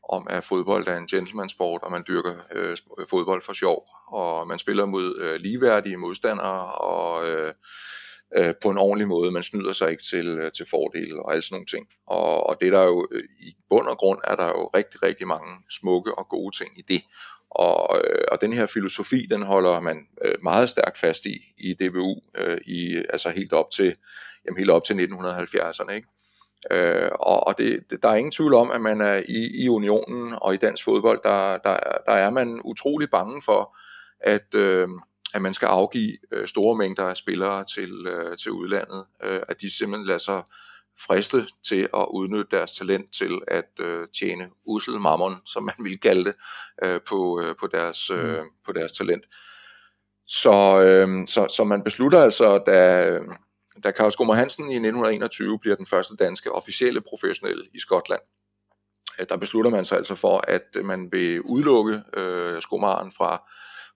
om, 0.08 0.26
at 0.30 0.44
fodbold 0.44 0.88
er 0.88 0.96
en 0.96 1.06
gentleman-sport, 1.06 1.82
og 1.82 1.90
man 1.90 2.04
dyrker 2.08 2.34
øh, 2.52 2.76
fodbold 3.10 3.42
for 3.42 3.52
sjov, 3.52 3.88
og 4.08 4.48
man 4.48 4.58
spiller 4.58 4.86
mod 4.86 5.18
øh, 5.20 5.34
ligeværdige 5.34 5.96
modstandere, 5.96 6.72
og 6.72 7.28
øh, 7.28 7.52
øh, 8.36 8.54
på 8.62 8.70
en 8.70 8.78
ordentlig 8.78 9.08
måde. 9.08 9.32
Man 9.32 9.42
snyder 9.42 9.72
sig 9.72 9.90
ikke 9.90 10.02
til, 10.02 10.26
øh, 10.26 10.52
til 10.52 10.66
fordel 10.70 11.18
og 11.18 11.32
alle 11.32 11.42
sådan 11.42 11.54
nogle 11.54 11.66
ting. 11.66 11.86
Og, 12.06 12.46
og 12.46 12.56
det 12.60 12.72
der 12.72 12.82
jo 12.82 13.08
øh, 13.10 13.24
i 13.40 13.56
bund 13.68 13.86
og 13.86 13.98
grund 13.98 14.20
er 14.24 14.36
der 14.36 14.46
jo 14.46 14.70
rigtig, 14.76 15.02
rigtig 15.02 15.26
mange 15.26 15.56
smukke 15.70 16.18
og 16.18 16.28
gode 16.28 16.56
ting 16.56 16.78
i 16.78 16.82
det. 16.82 17.02
Og, 17.54 18.00
øh, 18.04 18.24
og 18.32 18.40
den 18.40 18.52
her 18.52 18.66
filosofi, 18.66 19.26
den 19.30 19.42
holder 19.42 19.80
man 19.80 20.06
øh, 20.24 20.34
meget 20.42 20.68
stærkt 20.68 20.98
fast 20.98 21.26
i 21.26 21.54
i 21.58 21.74
DBU, 21.74 22.20
øh, 22.38 22.58
i, 22.66 22.96
altså 22.96 23.30
helt 23.30 23.52
op 23.52 23.70
til, 23.70 23.94
jamen 24.46 24.58
helt 24.58 24.70
op 24.70 24.84
til 24.84 24.94
1970'erne. 24.94 25.92
Ikke? 25.92 26.08
Øh, 26.70 27.10
og 27.20 27.46
og 27.46 27.58
det, 27.58 27.84
der 28.02 28.08
er 28.08 28.14
ingen 28.14 28.32
tvivl 28.32 28.54
om, 28.54 28.70
at 28.70 28.80
man 28.80 29.00
er 29.00 29.22
i, 29.28 29.64
i 29.64 29.68
unionen 29.68 30.34
og 30.42 30.54
i 30.54 30.56
dansk 30.56 30.84
fodbold, 30.84 31.20
der, 31.22 31.58
der, 31.58 31.76
der 32.06 32.12
er 32.12 32.30
man 32.30 32.60
utrolig 32.64 33.10
bange 33.10 33.42
for, 33.42 33.76
at, 34.20 34.54
øh, 34.54 34.88
at 35.34 35.42
man 35.42 35.54
skal 35.54 35.66
afgive 35.66 36.16
øh, 36.32 36.48
store 36.48 36.76
mængder 36.76 37.04
af 37.04 37.16
spillere 37.16 37.64
til, 37.74 38.06
øh, 38.06 38.36
til 38.36 38.52
udlandet. 38.52 39.04
Øh, 39.22 39.40
at 39.48 39.60
de 39.60 39.76
simpelthen 39.76 40.06
lader 40.06 40.18
sig 40.18 40.42
fristet 41.00 41.46
til 41.68 41.88
at 41.94 42.06
udnytte 42.10 42.56
deres 42.56 42.72
talent 42.72 43.14
til 43.14 43.40
at 43.48 43.70
øh, 43.80 44.08
tjene 44.18 44.50
usel 44.66 45.00
mammon, 45.00 45.36
som 45.46 45.62
man 45.62 45.74
vil 45.78 46.00
kalde 46.00 46.24
det, 46.24 46.34
øh, 46.82 47.00
på, 47.08 47.40
øh, 47.40 47.56
på, 47.60 47.66
deres, 47.66 48.10
øh, 48.10 48.40
mm. 48.40 48.48
på 48.66 48.72
deres 48.72 48.92
talent. 48.92 49.24
Så, 50.26 50.80
øh, 50.84 51.26
så, 51.26 51.46
så 51.56 51.64
man 51.64 51.82
beslutter 51.82 52.22
altså, 52.22 52.58
da, 52.58 53.18
da 53.84 53.90
Karl 53.90 54.12
Skummer 54.12 54.34
Hansen 54.34 54.64
i 54.70 54.74
1921 54.74 55.58
bliver 55.58 55.76
den 55.76 55.86
første 55.86 56.16
danske 56.16 56.52
officielle 56.52 57.00
professionelle 57.00 57.64
i 57.74 57.78
Skotland, 57.78 58.22
øh, 59.20 59.26
der 59.28 59.36
beslutter 59.36 59.70
man 59.70 59.84
sig 59.84 59.98
altså 59.98 60.14
for, 60.14 60.44
at 60.48 60.84
man 60.84 61.08
vil 61.12 61.42
udelukke 61.42 62.02
øh, 62.16 62.62
skummeren 62.62 63.12
fra, 63.12 63.50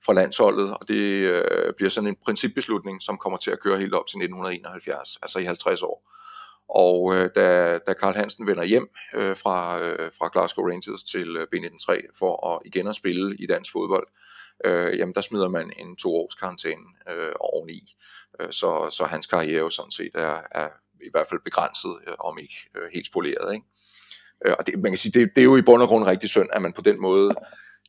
fra 0.04 0.12
landsholdet, 0.12 0.76
og 0.78 0.88
det 0.88 1.30
øh, 1.30 1.74
bliver 1.76 1.90
sådan 1.90 2.08
en 2.08 2.16
principbeslutning, 2.24 3.02
som 3.02 3.18
kommer 3.18 3.38
til 3.38 3.50
at 3.50 3.60
køre 3.60 3.78
helt 3.78 3.94
op 3.94 4.06
til 4.06 4.16
1971, 4.16 5.18
altså 5.22 5.38
i 5.38 5.44
50 5.44 5.82
år. 5.82 6.12
Og 6.68 7.14
øh, 7.14 7.30
da, 7.34 7.78
da 7.86 7.92
Karl 7.92 8.14
Hansen 8.14 8.46
vender 8.46 8.64
hjem 8.64 8.88
øh, 9.14 9.36
fra, 9.36 9.80
øh, 9.82 10.10
fra 10.18 10.30
Glasgow 10.32 10.68
Rangers 10.68 11.02
til 11.02 11.36
øh, 11.36 11.46
B93 11.54 12.18
for 12.18 12.54
at 12.54 12.62
igen 12.64 12.86
at 12.86 12.96
spille 12.96 13.36
i 13.36 13.46
dansk 13.46 13.72
fodbold, 13.72 14.06
øh, 14.64 14.98
jamen 14.98 15.14
der 15.14 15.20
smider 15.20 15.48
man 15.48 15.72
en 15.76 15.96
to 15.96 16.16
års 16.16 16.34
karantæne 16.34 16.84
øh, 17.10 17.32
oveni. 17.40 17.96
Øh, 18.40 18.50
så, 18.50 18.90
så 18.90 19.04
hans 19.04 19.26
karriere 19.26 19.70
sådan 19.70 19.90
set 19.90 20.10
er, 20.14 20.40
er 20.50 20.68
i 21.00 21.10
hvert 21.10 21.26
fald 21.26 21.40
begrænset, 21.44 21.96
øh, 22.06 22.14
om 22.18 22.38
ikke 22.38 22.56
øh, 22.76 22.88
helt 22.94 23.06
spoleret. 23.06 23.54
Ikke? 23.54 23.66
Øh, 24.46 24.54
og 24.58 24.66
det, 24.66 24.78
man 24.78 24.92
kan 24.92 24.98
sige, 24.98 25.20
det, 25.20 25.30
det 25.36 25.40
er 25.40 25.44
jo 25.44 25.56
i 25.56 25.62
bund 25.62 25.82
og 25.82 25.88
grund 25.88 26.04
rigtig 26.04 26.30
synd, 26.30 26.48
at 26.52 26.62
man 26.62 26.72
på 26.72 26.82
den 26.82 27.00
måde 27.00 27.30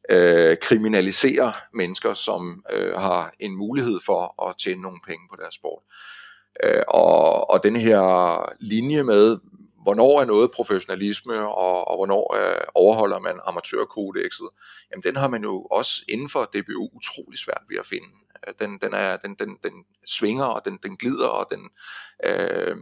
øh, 0.09 0.57
kriminaliserer 0.61 1.51
mennesker, 1.73 2.13
som 2.13 2.63
øh, 2.71 2.93
har 2.93 3.33
en 3.39 3.55
mulighed 3.55 3.99
for 4.05 4.49
at 4.49 4.55
tjene 4.63 4.81
nogle 4.81 4.99
penge 5.07 5.27
på 5.29 5.35
deres 5.41 5.55
sport. 5.55 5.83
Øh, 6.63 6.83
og, 6.87 7.49
og 7.49 7.63
den 7.63 7.75
her 7.75 8.01
linje 8.59 9.03
med, 9.03 9.37
hvornår 9.83 10.21
er 10.21 10.25
noget 10.25 10.51
professionalisme, 10.51 11.47
og, 11.47 11.87
og 11.87 11.97
hvornår 11.97 12.35
øh, 12.35 12.61
overholder 12.75 13.19
man 13.19 13.39
amatørkodexet, 13.45 14.49
jamen 14.91 15.03
den 15.03 15.15
har 15.15 15.27
man 15.27 15.43
jo 15.43 15.61
også 15.61 15.91
inden 16.09 16.29
for 16.29 16.43
DBU 16.43 16.89
utrolig 16.93 17.39
svært 17.39 17.63
ved 17.69 17.77
at 17.79 17.85
finde. 17.85 18.07
Øh, 18.47 18.53
den, 18.59 18.77
den, 18.81 18.93
er, 18.93 19.17
den, 19.17 19.35
den, 19.35 19.57
den 19.63 19.73
svinger, 20.05 20.45
og 20.45 20.61
den, 20.65 20.79
den 20.83 20.97
glider, 20.97 21.27
og, 21.27 21.47
den, 21.51 21.69
øh, 22.25 22.75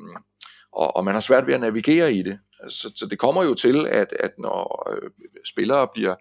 og, 0.72 0.96
og 0.96 1.06
man 1.06 1.13
har 1.13 1.22
svært 1.22 1.48
ved 1.48 1.54
at 1.54 1.62
navigere 1.62 2.13
i 2.13 2.22
det. 2.24 2.40
Så, 2.70 2.92
så 2.96 3.08
det 3.08 3.20
kommer 3.20 3.44
jo 3.44 3.54
til, 3.54 3.88
at, 3.88 4.13
at 4.20 4.32
når 4.38 4.90
øh, 4.92 5.10
spillere 5.46 5.88
bliver 5.94 6.16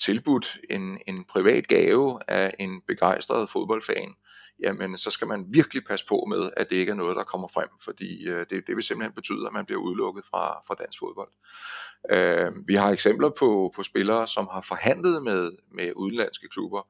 tilbudt 0.00 0.58
en, 0.70 0.98
en 1.06 1.24
privat 1.24 1.68
gave 1.68 2.18
af 2.28 2.54
en 2.58 2.80
begejstret 2.86 3.50
fodboldfan, 3.50 4.14
jamen 4.62 4.96
så 4.96 5.10
skal 5.10 5.28
man 5.28 5.44
virkelig 5.48 5.84
passe 5.84 6.06
på 6.06 6.24
med, 6.28 6.50
at 6.56 6.70
det 6.70 6.76
ikke 6.76 6.90
er 6.90 6.96
noget, 6.96 7.16
der 7.16 7.24
kommer 7.24 7.48
frem, 7.48 7.68
fordi 7.84 8.28
øh, 8.28 8.46
det, 8.50 8.66
det 8.66 8.76
vil 8.76 8.84
simpelthen 8.84 9.14
betyde, 9.14 9.46
at 9.46 9.52
man 9.52 9.64
bliver 9.66 9.80
udelukket 9.80 10.24
fra, 10.30 10.60
fra 10.66 10.74
dansk 10.74 10.98
fodbold. 10.98 11.30
Øh, 12.10 12.68
vi 12.68 12.74
har 12.74 12.90
eksempler 12.90 13.30
på, 13.38 13.72
på 13.76 13.82
spillere, 13.82 14.28
som 14.28 14.48
har 14.52 14.60
forhandlet 14.60 15.22
med, 15.22 15.50
med 15.74 15.92
udenlandske 15.96 16.48
klubber, 16.48 16.88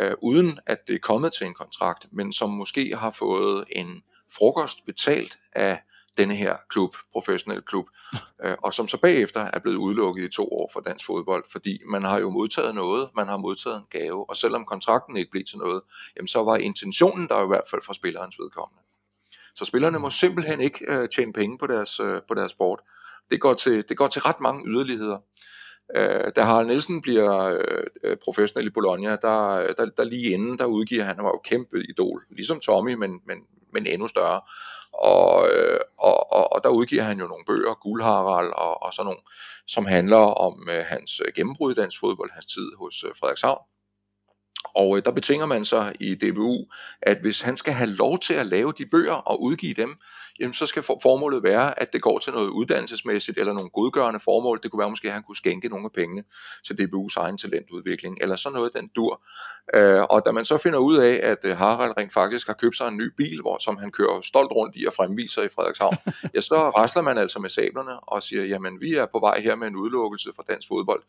øh, 0.00 0.14
uden 0.22 0.58
at 0.66 0.78
det 0.86 0.94
er 0.94 0.98
kommet 0.98 1.32
til 1.32 1.46
en 1.46 1.54
kontrakt, 1.54 2.06
men 2.12 2.32
som 2.32 2.50
måske 2.50 2.96
har 2.96 3.10
fået 3.10 3.64
en 3.70 4.02
frokost 4.38 4.78
betalt 4.86 5.38
af 5.52 5.82
denne 6.16 6.34
her 6.34 6.56
klub, 6.68 6.94
professionel 7.12 7.62
klub, 7.62 7.86
øh, 8.44 8.56
og 8.62 8.74
som 8.74 8.88
så 8.88 8.96
bagefter 8.96 9.40
er 9.40 9.58
blevet 9.58 9.76
udelukket 9.76 10.24
i 10.24 10.28
to 10.28 10.48
år 10.52 10.70
fra 10.72 10.80
dansk 10.80 11.06
fodbold, 11.06 11.44
fordi 11.52 11.78
man 11.88 12.02
har 12.02 12.18
jo 12.18 12.30
modtaget 12.30 12.74
noget, 12.74 13.10
man 13.16 13.26
har 13.26 13.36
modtaget 13.36 13.76
en 13.76 13.86
gave, 13.90 14.30
og 14.30 14.36
selvom 14.36 14.64
kontrakten 14.64 15.16
ikke 15.16 15.30
blev 15.30 15.44
til 15.44 15.58
noget, 15.58 15.82
jamen 16.16 16.28
så 16.28 16.42
var 16.42 16.56
intentionen 16.56 17.28
der 17.28 17.44
i 17.44 17.46
hvert 17.46 17.68
fald 17.70 17.82
fra 17.86 17.94
spillerens 17.94 18.36
vedkommende. 18.38 18.82
Så 19.54 19.64
spillerne 19.64 19.98
må 19.98 20.10
simpelthen 20.10 20.60
ikke 20.60 20.84
øh, 20.88 21.08
tjene 21.08 21.32
penge 21.32 21.58
på 21.58 21.66
deres, 21.66 22.00
øh, 22.00 22.20
på 22.28 22.34
deres 22.34 22.50
sport. 22.50 22.80
Det 23.30 23.40
går, 23.40 23.54
til, 23.54 23.84
det 23.88 23.96
går 23.96 24.08
til 24.08 24.22
ret 24.22 24.40
mange 24.40 24.62
yderligheder. 24.66 25.18
Øh, 25.96 26.32
da 26.36 26.42
Harald 26.42 26.66
Nielsen 26.66 27.02
bliver 27.02 27.58
øh, 28.04 28.16
professionel 28.24 28.66
i 28.66 28.70
Bologna, 28.70 29.10
der, 29.10 29.72
der, 29.78 29.86
der 29.96 30.04
lige 30.04 30.30
inden, 30.30 30.58
der 30.58 30.64
udgiver 30.64 31.04
han, 31.04 31.16
han 31.16 31.24
var 31.24 31.30
jo 31.30 31.40
kæmpe 31.44 31.84
idol, 31.88 32.24
ligesom 32.30 32.60
Tommy, 32.60 32.94
men, 32.94 33.20
men, 33.26 33.38
men 33.72 33.86
endnu 33.86 34.08
større. 34.08 34.40
Og, 34.92 35.48
øh, 35.48 35.80
og, 35.98 36.32
og, 36.32 36.52
og 36.52 36.64
der 36.64 36.68
udgiver 36.68 37.02
han 37.02 37.18
jo 37.20 37.26
nogle 37.26 37.44
bøger, 37.46 37.74
Guldharald 37.74 38.52
og, 38.52 38.82
og 38.82 38.94
sådan 38.94 39.06
nogle, 39.06 39.20
som 39.66 39.86
handler 39.86 40.16
om 40.16 40.68
øh, 40.70 40.84
hans 40.86 41.20
øh, 41.26 41.32
gennembrud 41.36 41.72
i 41.72 41.74
dansk 41.74 42.00
fodbold, 42.00 42.30
hans 42.30 42.46
tid 42.46 42.68
hos 42.78 43.04
øh, 43.04 43.10
Frederikshavn. 43.20 43.71
Og 44.64 44.96
øh, 44.96 45.04
der 45.04 45.10
betinger 45.10 45.46
man 45.46 45.64
så 45.64 45.92
i 46.00 46.14
DBU, 46.14 46.64
at 47.02 47.18
hvis 47.20 47.40
han 47.40 47.56
skal 47.56 47.72
have 47.72 47.90
lov 47.90 48.18
til 48.18 48.34
at 48.34 48.46
lave 48.46 48.72
de 48.78 48.86
bøger 48.86 49.14
og 49.14 49.42
udgive 49.42 49.74
dem, 49.74 49.96
jamen 50.40 50.52
så 50.52 50.66
skal 50.66 50.82
formålet 50.82 51.42
være, 51.42 51.80
at 51.80 51.92
det 51.92 52.02
går 52.02 52.18
til 52.18 52.32
noget 52.32 52.48
uddannelsesmæssigt 52.48 53.38
eller 53.38 53.52
nogle 53.52 53.70
godgørende 53.70 54.20
formål. 54.20 54.60
Det 54.62 54.70
kunne 54.70 54.80
være 54.80 54.90
måske, 54.90 55.08
at 55.08 55.14
han 55.14 55.22
kunne 55.22 55.36
skænke 55.36 55.68
nogle 55.68 55.84
af 55.84 55.92
pengene 55.92 56.24
til 56.66 56.74
DBU's 56.74 57.14
egen 57.16 57.38
talentudvikling, 57.38 58.18
eller 58.20 58.36
sådan 58.36 58.54
noget 58.54 58.72
den 58.74 58.90
dur. 58.96 59.22
Øh, 59.74 60.02
og 60.02 60.22
da 60.26 60.32
man 60.32 60.44
så 60.44 60.58
finder 60.58 60.78
ud 60.78 60.96
af, 60.96 61.20
at 61.22 61.38
øh, 61.44 61.56
Harald 61.56 61.92
rent 61.98 62.12
faktisk 62.12 62.46
har 62.46 62.54
købt 62.54 62.76
sig 62.76 62.88
en 62.88 62.96
ny 62.96 63.08
bil, 63.16 63.40
hvor, 63.40 63.58
som 63.60 63.76
han 63.76 63.90
kører 63.90 64.20
stolt 64.20 64.52
rundt 64.52 64.76
i 64.76 64.84
og 64.84 64.94
fremviser 64.94 65.42
i 65.42 65.48
Frederikshavn, 65.48 65.96
ja, 66.34 66.40
så 66.40 66.70
rasler 66.70 67.02
man 67.02 67.18
altså 67.18 67.38
med 67.38 67.50
sablerne 67.50 68.00
og 68.00 68.22
siger, 68.22 68.44
jamen 68.44 68.80
vi 68.80 68.94
er 68.94 69.06
på 69.06 69.18
vej 69.18 69.40
her 69.40 69.56
med 69.56 69.66
en 69.68 69.76
udelukkelse 69.76 70.30
fra 70.36 70.44
dansk 70.48 70.68
fodbold. 70.68 71.02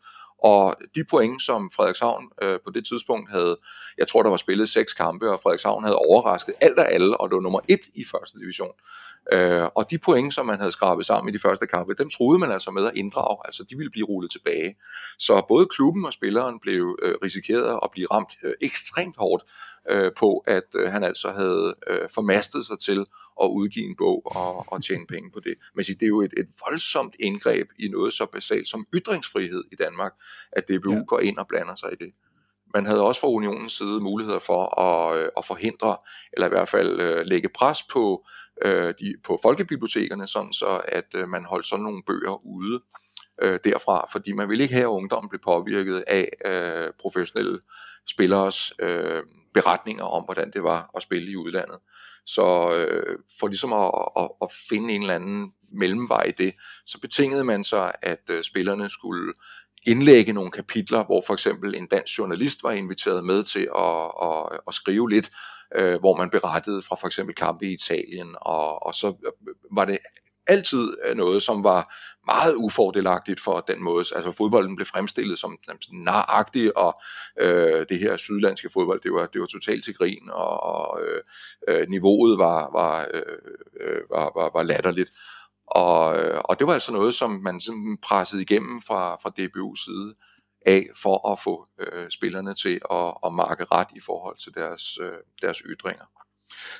Og 0.44 0.76
de 0.94 1.04
point, 1.04 1.42
som 1.42 1.70
Frederikshavn 1.76 2.24
øh, 2.42 2.58
på 2.64 2.70
det 2.74 2.86
tidspunkt 2.86 3.30
havde 3.30 3.43
havde, 3.44 3.56
jeg 3.98 4.08
tror 4.08 4.22
der 4.22 4.30
var 4.30 4.36
spillet 4.36 4.68
seks 4.68 4.92
kampe, 4.92 5.30
og 5.30 5.40
Frederikshavn 5.40 5.84
havde 5.84 5.96
overrasket 5.96 6.54
alt 6.60 6.78
og 6.78 6.92
alle, 6.92 7.20
og 7.20 7.28
det 7.28 7.34
var 7.34 7.42
nummer 7.42 7.60
et 7.68 7.80
i 7.94 8.04
første 8.12 8.38
division. 8.38 8.72
Øh, 9.32 9.64
og 9.74 9.90
de 9.90 9.98
point, 9.98 10.34
som 10.34 10.46
man 10.46 10.58
havde 10.58 10.72
skrabet 10.72 11.06
sammen 11.06 11.34
i 11.34 11.36
de 11.36 11.42
første 11.42 11.66
kampe, 11.66 11.94
dem 11.94 12.10
troede 12.10 12.38
man 12.38 12.52
altså 12.52 12.70
med 12.70 12.86
at 12.86 12.92
inddrage, 12.94 13.38
altså 13.44 13.64
de 13.70 13.76
ville 13.76 13.90
blive 13.90 14.06
rullet 14.06 14.30
tilbage. 14.30 14.74
Så 15.18 15.44
både 15.48 15.66
klubben 15.66 16.04
og 16.04 16.12
spilleren 16.12 16.60
blev 16.60 16.98
øh, 17.02 17.14
risikeret 17.24 17.78
at 17.82 17.90
blive 17.92 18.08
ramt 18.12 18.32
øh, 18.44 18.52
ekstremt 18.60 19.16
hårdt 19.16 19.44
øh, 19.90 20.12
på, 20.16 20.44
at 20.46 20.64
øh, 20.74 20.92
han 20.92 21.04
altså 21.04 21.30
havde 21.30 21.74
øh, 21.86 22.08
formastet 22.14 22.66
sig 22.66 22.78
til 22.78 23.06
at 23.42 23.46
udgive 23.46 23.86
en 23.86 23.96
bog 23.96 24.22
og, 24.24 24.72
og 24.72 24.84
tjene 24.84 25.06
penge 25.06 25.30
på 25.30 25.40
det. 25.40 25.54
Men 25.74 25.84
det 25.84 26.02
er 26.02 26.06
jo 26.06 26.22
et, 26.22 26.32
et 26.36 26.48
voldsomt 26.68 27.16
indgreb 27.20 27.68
i 27.78 27.88
noget 27.88 28.12
så 28.12 28.26
basalt 28.26 28.68
som 28.68 28.86
ytringsfrihed 28.94 29.64
i 29.72 29.76
Danmark, 29.76 30.12
at 30.52 30.68
DBU 30.68 30.92
ja. 30.92 31.02
går 31.06 31.20
ind 31.20 31.38
og 31.38 31.46
blander 31.48 31.74
sig 31.74 31.92
i 31.92 31.96
det. 32.04 32.12
Man 32.74 32.86
havde 32.86 33.02
også 33.02 33.20
fra 33.20 33.28
unionens 33.28 33.72
side 33.72 34.00
muligheder 34.00 34.38
for 34.38 34.80
at, 34.80 35.18
øh, 35.18 35.28
at 35.36 35.44
forhindre, 35.44 35.96
eller 36.32 36.46
i 36.46 36.50
hvert 36.50 36.68
fald 36.68 37.00
øh, 37.00 37.26
lægge 37.26 37.48
pres 37.48 37.78
på, 37.92 38.26
øh, 38.64 38.94
de, 39.00 39.14
på 39.24 39.38
folkebibliotekerne, 39.42 40.26
sådan 40.26 40.52
så 40.52 40.80
at 40.88 41.28
man 41.28 41.44
holdt 41.44 41.66
sådan 41.66 41.82
nogle 41.82 42.02
bøger 42.06 42.46
ude 42.46 42.80
øh, 43.42 43.58
derfra, 43.64 44.06
fordi 44.12 44.32
man 44.32 44.48
ville 44.48 44.62
ikke 44.62 44.74
have, 44.74 44.90
at 44.90 44.96
ungdommen 44.96 45.28
blev 45.28 45.40
påvirket 45.44 46.04
af 46.06 46.28
øh, 46.44 46.92
professionelle 47.00 47.60
spilleres 48.06 48.72
øh, 48.78 49.22
beretninger 49.54 50.04
om, 50.04 50.24
hvordan 50.24 50.50
det 50.50 50.62
var 50.62 50.90
at 50.96 51.02
spille 51.02 51.30
i 51.30 51.36
udlandet. 51.36 51.78
Så 52.26 52.76
øh, 52.76 53.18
for 53.40 53.46
ligesom 53.46 53.72
at, 53.72 53.90
at, 54.16 54.28
at 54.42 54.52
finde 54.68 54.94
en 54.94 55.00
eller 55.00 55.14
anden 55.14 55.52
mellemvej 55.72 56.22
i 56.22 56.30
det, 56.30 56.54
så 56.86 57.00
betingede 57.00 57.44
man 57.44 57.64
sig, 57.64 57.92
at 58.02 58.22
øh, 58.30 58.42
spillerne 58.42 58.88
skulle 58.88 59.32
indlægge 59.86 60.32
nogle 60.32 60.50
kapitler, 60.50 61.04
hvor 61.04 61.22
for 61.26 61.34
eksempel 61.34 61.74
en 61.74 61.86
dansk 61.86 62.18
journalist 62.18 62.62
var 62.62 62.72
inviteret 62.72 63.24
med 63.24 63.42
til 63.42 63.68
at, 63.76 64.10
at, 64.22 64.58
at 64.68 64.74
skrive 64.74 65.10
lidt, 65.10 65.30
øh, 65.74 66.00
hvor 66.00 66.16
man 66.16 66.30
berettede 66.30 66.82
fra 66.82 66.96
for 66.96 67.06
eksempel 67.06 67.34
kampe 67.34 67.66
i 67.66 67.72
Italien, 67.72 68.34
og, 68.40 68.86
og 68.86 68.94
så 68.94 69.14
var 69.72 69.84
det 69.84 69.98
altid 70.46 70.96
øh, 71.04 71.16
noget, 71.16 71.42
som 71.42 71.64
var 71.64 71.94
meget 72.26 72.54
ufordelagtigt 72.56 73.40
for 73.40 73.60
den 73.60 73.82
måde, 73.82 74.04
altså 74.16 74.32
fodbolden 74.32 74.76
blev 74.76 74.86
fremstillet 74.86 75.38
som 75.38 75.58
naragtig, 75.92 76.76
og 76.76 76.94
øh, 77.40 77.86
det 77.88 77.98
her 77.98 78.16
sydlandske 78.16 78.70
fodbold, 78.72 79.00
det 79.00 79.12
var, 79.12 79.26
det 79.26 79.40
var 79.40 79.46
totalt 79.46 79.84
til 79.84 79.94
grin, 79.94 80.30
og, 80.30 80.62
og 80.62 81.00
øh, 81.02 81.20
øh 81.68 81.88
niveauet 81.88 82.38
var, 82.38 82.70
var, 82.72 83.06
øh, 83.14 83.22
øh, 83.80 84.00
var, 84.10 84.32
var, 84.36 84.50
var 84.54 84.62
latterligt. 84.62 85.10
Og, 85.66 86.18
øh, 86.18 86.40
og 86.44 86.58
det 86.58 86.66
var 86.66 86.72
altså 86.72 86.92
noget, 86.92 87.14
som 87.14 87.30
man 87.30 87.60
sådan 87.60 87.98
pressede 88.02 88.42
igennem 88.42 88.82
fra, 88.82 89.16
fra 89.16 89.30
DBU's 89.38 89.84
side 89.84 90.14
af, 90.66 90.86
for 91.02 91.32
at 91.32 91.38
få 91.38 91.66
øh, 91.78 92.10
spillerne 92.10 92.54
til 92.54 92.80
at, 92.90 93.14
at 93.26 93.34
marke 93.34 93.64
ret 93.72 93.88
i 93.96 94.00
forhold 94.00 94.36
til 94.38 94.54
deres, 94.54 94.98
øh, 95.00 95.18
deres 95.42 95.58
ytringer. 95.58 96.04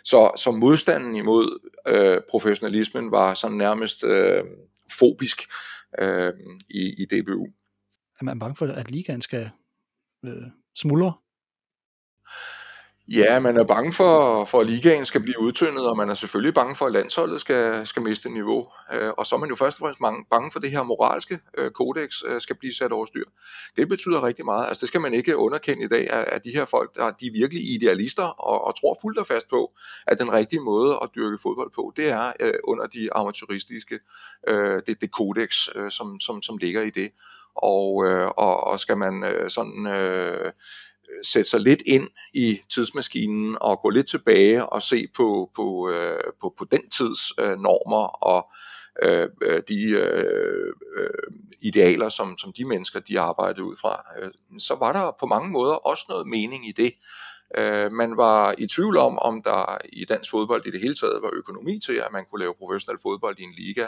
Så, 0.05 0.33
så 0.37 0.51
modstanden 0.51 1.17
imod 1.17 1.71
øh, 1.87 2.21
professionalismen 2.31 3.11
var 3.11 3.35
sådan 3.35 3.57
nærmest 3.57 4.05
øh, 4.05 4.45
fobisk 4.99 5.43
øh, 5.99 6.33
i, 6.71 6.95
i 7.03 7.05
DBU. 7.05 7.47
Er 8.21 8.25
man 8.25 8.39
bange 8.39 8.57
for, 8.57 8.67
at 8.67 8.91
ligaen 8.91 9.23
skal 9.23 9.51
øh, 10.25 10.47
smuldre? 10.75 11.13
Ja, 13.09 13.41
man 13.41 13.57
er 13.57 13.65
bange 13.65 13.93
for, 13.93 14.45
for 14.45 14.61
at 14.61 14.67
ligaen 14.67 15.07
skal 15.07 15.21
blive 15.21 15.41
udtyndet, 15.41 15.87
og 15.89 15.97
man 15.97 16.11
er 16.11 16.15
selvfølgelig 16.15 16.55
bange 16.55 16.77
for, 16.77 16.87
at 16.87 16.93
landsholdet 16.93 17.41
skal, 17.41 17.87
skal 17.87 18.03
miste 18.03 18.29
niveau. 18.29 18.69
Øh, 18.93 19.13
og 19.19 19.27
så 19.27 19.35
er 19.35 19.39
man 19.39 19.49
jo 19.49 19.57
først 19.57 19.81
og 19.81 19.97
fremmest 19.99 20.31
bange 20.31 20.51
for, 20.53 20.59
at 20.59 20.63
det 20.63 20.71
her 20.71 20.83
moralske 20.83 21.39
øh, 21.59 21.71
kodex 21.71 22.23
øh, 22.27 22.41
skal 22.41 22.57
blive 22.57 22.75
sat 22.75 22.93
over 22.93 23.07
styr. 23.07 23.25
Det 23.77 23.89
betyder 23.89 24.27
rigtig 24.27 24.45
meget. 24.45 24.67
Altså 24.67 24.81
det 24.81 24.89
skal 24.89 25.01
man 25.01 25.15
ikke 25.15 25.37
underkende 25.37 25.85
i 25.85 25.89
dag, 25.89 26.11
at 26.11 26.45
de 26.45 26.51
her 26.51 26.65
folk, 26.65 26.95
der, 26.95 27.11
de 27.11 27.27
er 27.27 27.33
virkelig 27.33 27.75
idealister 27.75 28.25
og, 28.25 28.67
og 28.67 28.81
tror 28.81 28.99
fuldt 29.03 29.19
og 29.19 29.27
fast 29.27 29.49
på, 29.49 29.73
at 30.07 30.21
den 30.21 30.33
rigtige 30.33 30.61
måde 30.61 30.99
at 31.03 31.09
dyrke 31.15 31.39
fodbold 31.43 31.71
på, 31.75 31.93
det 31.97 32.11
er 32.11 32.33
øh, 32.41 32.55
under 32.65 32.87
de 32.87 33.15
amateuristiske, 33.15 33.99
øh, 34.49 34.83
det, 34.87 35.01
det 35.01 35.11
kodex, 35.13 35.69
øh, 35.75 35.91
som, 35.91 36.21
som, 36.21 36.43
som 36.43 36.57
ligger 36.57 36.83
i 36.83 36.91
det. 36.91 37.11
Og, 37.55 37.95
og, 38.37 38.65
og 38.65 38.81
skal 38.81 38.99
man 38.99 39.25
sådan... 39.49 39.87
Øh, 39.87 40.53
Øh, 41.11 41.25
sætte 41.25 41.51
sig 41.51 41.61
lidt 41.61 41.83
ind 41.87 42.09
i 42.35 42.61
tidsmaskinen 42.75 43.57
og 43.61 43.81
gå 43.81 43.91
lidt 43.91 44.09
tilbage 44.09 44.67
og 44.67 44.83
se 44.83 45.07
på, 45.17 45.51
på, 45.57 45.91
øh, 45.91 46.21
på, 46.41 46.55
på 46.59 46.65
den 46.71 46.89
tids 46.89 47.21
øh, 47.41 47.59
normer 47.59 48.07
og 48.07 48.51
øh, 49.03 49.29
øh, 49.43 49.63
de 49.69 49.91
øh, 49.91 50.73
øh, 50.97 51.09
idealer, 51.61 52.09
som, 52.09 52.39
som 52.39 52.53
de 52.53 52.65
mennesker 52.65 53.01
de 53.01 53.21
arbejdede 53.21 53.65
ud 53.65 53.77
fra, 53.81 54.05
øh, 54.21 54.31
så 54.59 54.75
var 54.75 54.93
der 54.93 55.17
på 55.21 55.27
mange 55.27 55.51
måder 55.51 55.75
også 55.75 56.05
noget 56.09 56.27
mening 56.27 56.69
i 56.69 56.73
det. 56.73 56.93
Øh, 57.59 57.93
man 57.93 58.17
var 58.17 58.55
i 58.59 58.67
tvivl 58.67 58.97
om, 58.97 59.19
om 59.19 59.43
der 59.43 59.79
i 59.93 60.05
dansk 60.05 60.31
fodbold 60.31 60.67
i 60.67 60.71
det 60.71 60.81
hele 60.81 60.95
taget 60.95 61.23
var 61.23 61.31
økonomi 61.33 61.81
til, 61.87 61.93
at 61.93 62.13
man 62.13 62.25
kunne 62.31 62.41
lave 62.41 62.55
professionel 62.59 62.99
fodbold 63.03 63.39
i 63.39 63.43
en 63.43 63.55
liga. 63.57 63.87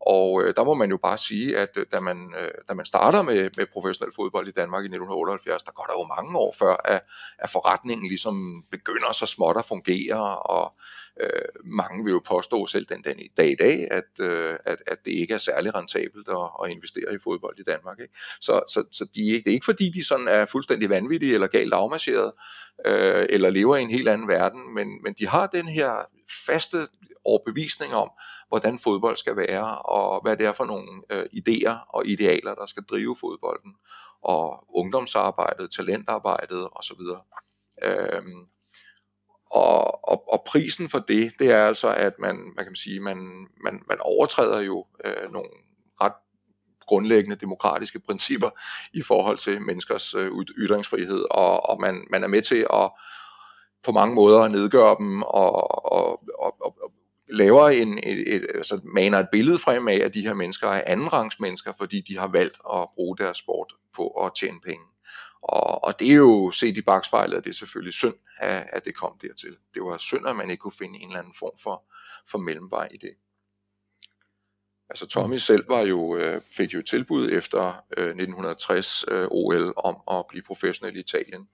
Og 0.00 0.42
øh, 0.42 0.54
der 0.56 0.64
må 0.64 0.74
man 0.74 0.90
jo 0.90 0.96
bare 0.96 1.18
sige, 1.18 1.58
at 1.58 1.70
øh, 1.76 1.86
da, 1.92 2.00
man, 2.00 2.34
øh, 2.40 2.50
da 2.68 2.74
man 2.74 2.86
starter 2.86 3.22
med, 3.22 3.50
med 3.56 3.66
professionel 3.72 4.12
fodbold 4.16 4.48
i 4.48 4.50
Danmark 4.50 4.82
i 4.82 4.86
1978, 4.86 5.62
der 5.62 5.72
går 5.72 5.84
der 5.84 5.92
jo 5.92 6.14
mange 6.16 6.38
år 6.38 6.54
før, 6.58 6.76
at, 6.84 7.02
at 7.38 7.50
forretningen 7.50 8.06
ligesom 8.08 8.64
begynder 8.70 9.12
så 9.12 9.26
småt 9.26 9.56
at 9.56 9.64
fungere, 9.64 10.38
og 10.38 10.74
øh, 11.20 11.48
mange 11.64 12.04
vil 12.04 12.10
jo 12.10 12.22
påstå 12.24 12.66
selv 12.66 12.86
den, 12.86 13.04
den 13.04 13.16
dag 13.36 13.50
i 13.50 13.54
dag, 13.54 13.88
at, 13.90 14.10
øh, 14.20 14.54
at, 14.64 14.82
at 14.86 14.98
det 15.04 15.12
ikke 15.12 15.34
er 15.34 15.38
særlig 15.38 15.74
rentabelt 15.74 16.28
at, 16.28 16.50
at 16.64 16.70
investere 16.70 17.14
i 17.14 17.18
fodbold 17.24 17.58
i 17.58 17.62
Danmark. 17.62 18.00
Ikke? 18.00 18.14
Så, 18.40 18.62
så, 18.68 18.84
så 18.92 19.04
de, 19.04 19.20
det 19.20 19.46
er 19.46 19.52
ikke 19.52 19.64
fordi, 19.64 19.90
de 19.90 20.04
sådan 20.04 20.28
er 20.28 20.46
fuldstændig 20.46 20.90
vanvittige 20.90 21.34
eller 21.34 21.46
galt 21.46 21.74
afmarcheret, 21.74 22.32
øh, 22.86 23.26
eller 23.28 23.50
lever 23.50 23.76
i 23.76 23.82
en 23.82 23.90
helt 23.90 24.08
anden 24.08 24.28
verden, 24.28 24.74
men, 24.74 24.88
men 25.02 25.14
de 25.18 25.28
har 25.28 25.46
den 25.46 25.68
her 25.68 25.92
faste 26.46 26.76
overbevisning 27.24 27.94
om, 27.94 28.10
hvordan 28.48 28.78
fodbold 28.78 29.16
skal 29.16 29.36
være, 29.36 29.78
og 29.78 30.22
hvad 30.22 30.36
det 30.36 30.46
er 30.46 30.52
for 30.52 30.64
nogle 30.64 31.02
øh, 31.10 31.26
idéer 31.32 31.94
og 31.94 32.06
idealer, 32.06 32.54
der 32.54 32.66
skal 32.66 32.82
drive 32.82 33.16
fodbolden, 33.20 33.74
og 34.22 34.64
ungdomsarbejdet, 34.76 35.70
talentarbejdet 35.76 36.68
osv. 36.72 37.00
Øhm, 37.82 38.46
og, 39.50 40.08
og, 40.08 40.32
og 40.32 40.42
prisen 40.46 40.88
for 40.88 40.98
det, 40.98 41.32
det 41.38 41.50
er 41.50 41.66
altså, 41.66 41.94
at 41.94 42.12
man, 42.18 42.36
man 42.56 42.64
kan 42.64 42.74
sige, 42.74 43.00
man, 43.00 43.16
man, 43.64 43.82
man 43.88 43.98
overtræder 44.00 44.60
jo 44.60 44.86
øh, 45.04 45.32
nogle 45.32 45.48
ret 46.00 46.12
grundlæggende 46.86 47.36
demokratiske 47.36 48.00
principper 48.00 48.50
i 48.92 49.02
forhold 49.02 49.38
til 49.38 49.62
menneskers 49.62 50.14
øh, 50.14 50.30
ytringsfrihed, 50.58 51.24
og, 51.30 51.70
og 51.70 51.80
man, 51.80 52.06
man 52.10 52.24
er 52.24 52.28
med 52.28 52.42
til 52.42 52.66
at 52.72 52.90
på 53.84 53.92
mange 53.92 54.14
måder 54.14 54.48
nedgøre 54.48 54.96
dem 54.98 55.22
og, 55.22 55.92
og, 55.92 56.22
og, 56.38 56.54
og 56.60 56.92
laver 57.28 57.68
en, 57.68 57.98
et, 57.98 58.34
et, 58.34 58.46
altså 58.54 58.80
maner 58.84 59.18
et 59.18 59.28
billede 59.32 59.58
frem 59.58 59.88
af, 59.88 60.00
at 60.04 60.14
de 60.14 60.20
her 60.20 60.34
mennesker 60.34 60.68
er 60.68 60.82
andenrangs 60.86 61.40
mennesker, 61.40 61.72
fordi 61.78 62.00
de 62.00 62.18
har 62.18 62.28
valgt 62.28 62.58
at 62.74 62.88
bruge 62.94 63.16
deres 63.18 63.36
sport 63.36 63.72
på 63.94 64.08
at 64.08 64.32
tjene 64.40 64.60
penge. 64.60 64.84
Og, 65.42 65.84
og 65.84 66.00
det 66.00 66.10
er 66.10 66.16
jo 66.16 66.50
set 66.50 66.76
i 66.76 66.82
bagspejlet, 66.82 67.44
det 67.44 67.50
er 67.50 67.54
selvfølgelig 67.54 67.94
synd, 67.94 68.14
at, 68.38 68.66
at 68.72 68.84
det 68.84 68.94
kom 68.94 69.18
dertil. 69.22 69.56
Det 69.74 69.82
var 69.82 69.96
synd, 69.96 70.28
at 70.28 70.36
man 70.36 70.50
ikke 70.50 70.60
kunne 70.60 70.72
finde 70.78 70.98
en 70.98 71.08
eller 71.08 71.18
anden 71.18 71.34
form 71.38 71.58
for, 71.62 71.84
for 72.30 72.38
mellemvej 72.38 72.88
i 72.90 72.96
det. 72.96 73.10
Altså 74.90 75.06
Tommy 75.06 75.36
selv 75.36 75.68
var 75.68 75.80
jo, 75.80 76.16
øh, 76.16 76.40
fik 76.56 76.74
jo 76.74 76.78
et 76.78 76.86
tilbud 76.86 77.30
efter 77.32 77.84
øh, 77.96 78.06
1960 78.06 79.04
øh, 79.08 79.28
OL 79.30 79.72
om 79.76 80.18
at 80.18 80.24
blive 80.28 80.42
professionel 80.42 80.96
i 80.96 81.00
Italien. 81.00 81.48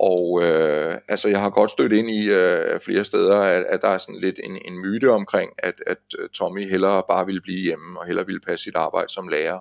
Og 0.00 0.42
øh, 0.42 0.98
altså, 1.08 1.28
jeg 1.28 1.40
har 1.40 1.50
godt 1.50 1.70
stødt 1.70 1.92
ind 1.92 2.10
i 2.10 2.30
øh, 2.30 2.80
flere 2.80 3.04
steder, 3.04 3.40
at, 3.40 3.64
at 3.68 3.82
der 3.82 3.88
er 3.88 3.98
sådan 3.98 4.20
lidt 4.20 4.40
en, 4.42 4.58
en 4.64 4.78
myte 4.78 5.10
omkring, 5.10 5.52
at, 5.58 5.74
at 5.86 5.98
øh, 6.18 6.28
Tommy 6.28 6.68
hellere 6.70 7.02
bare 7.08 7.26
ville 7.26 7.40
blive 7.40 7.60
hjemme, 7.60 8.00
og 8.00 8.06
hellere 8.06 8.26
ville 8.26 8.40
passe 8.40 8.64
sit 8.64 8.76
arbejde 8.76 9.12
som 9.12 9.28
lærer. 9.28 9.60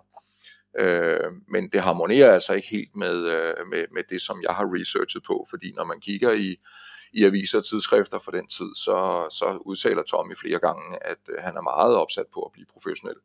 Øh, 0.79 1.31
men 1.49 1.69
det 1.69 1.81
harmonerer 1.81 2.33
altså 2.33 2.53
ikke 2.53 2.67
helt 2.67 2.95
med, 2.95 3.15
øh, 3.15 3.67
med, 3.71 3.85
med 3.93 4.03
det, 4.09 4.21
som 4.21 4.41
jeg 4.47 4.55
har 4.55 4.75
researchet 4.75 5.23
på, 5.23 5.45
fordi 5.49 5.71
når 5.75 5.85
man 5.85 5.99
kigger 5.99 6.31
i, 6.31 6.55
i 7.13 7.25
aviser 7.25 7.57
og 7.57 7.65
tidsskrifter 7.65 8.19
for 8.19 8.31
den 8.31 8.47
tid, 8.47 8.75
så, 8.75 9.27
så 9.31 9.57
udtaler 9.65 10.03
Tommy 10.03 10.37
flere 10.37 10.59
gange, 10.59 10.97
at 11.01 11.21
øh, 11.29 11.35
han 11.39 11.57
er 11.57 11.61
meget 11.61 11.95
opsat 11.95 12.25
på 12.33 12.41
at 12.41 12.51
blive 12.53 12.65
professionel. 12.73 13.17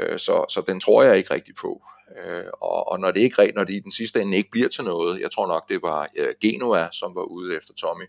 Øh, 0.00 0.18
så, 0.18 0.44
så 0.48 0.62
den 0.66 0.80
tror 0.80 1.02
jeg 1.02 1.16
ikke 1.16 1.34
rigtig 1.34 1.54
på. 1.54 1.82
Øh, 2.24 2.44
og, 2.52 2.88
og 2.88 3.00
når 3.00 3.10
det 3.10 3.20
ikke 3.20 3.52
når 3.54 3.64
det 3.64 3.74
i 3.74 3.80
den 3.80 3.92
sidste 3.92 4.20
ende 4.20 4.36
ikke 4.36 4.50
bliver 4.50 4.68
til 4.68 4.84
noget, 4.84 5.20
jeg 5.20 5.30
tror 5.30 5.46
nok 5.46 5.68
det 5.68 5.82
var 5.82 6.08
øh, 6.16 6.90
som 6.92 7.14
var 7.14 7.22
ude 7.22 7.56
efter 7.56 7.74
Tommy, 7.74 8.04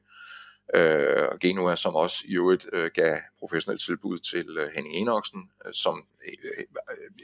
øh, 0.73 1.27
og 1.31 1.39
Genoa, 1.39 1.75
som 1.75 1.95
også 1.95 2.23
i 2.27 2.35
øvrigt 2.35 2.65
øh, 2.73 2.91
gav 2.93 3.17
professionelt 3.39 3.81
tilbud 3.81 4.19
til 4.19 4.57
øh, 4.57 4.69
Henning 4.75 4.95
Enoksen, 4.95 5.41
øh, 5.65 5.73
som 5.73 6.03
øh, 6.27 6.63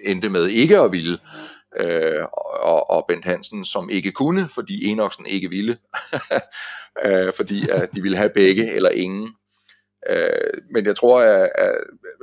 endte 0.04 0.30
med 0.30 0.48
ikke 0.48 0.80
at 0.80 0.92
ville, 0.92 1.20
øh, 1.78 2.26
og, 2.62 2.90
og 2.90 3.06
Bent 3.08 3.26
Hansen, 3.26 3.66
som 3.66 3.90
ikke 3.90 4.12
kunne, 4.12 4.50
fordi 4.50 4.86
Enoksen 4.86 5.26
ikke 5.26 5.50
ville, 5.50 5.78
øh, 7.06 7.34
fordi 7.34 7.70
at 7.70 7.90
de 7.96 8.02
ville 8.02 8.18
have 8.18 8.30
begge 8.30 8.72
eller 8.72 8.90
ingen. 8.90 9.36
Øh, 10.10 10.62
men 10.74 10.86
jeg 10.86 10.96
tror, 10.96 11.22
at, 11.22 11.50
at, 11.56 11.76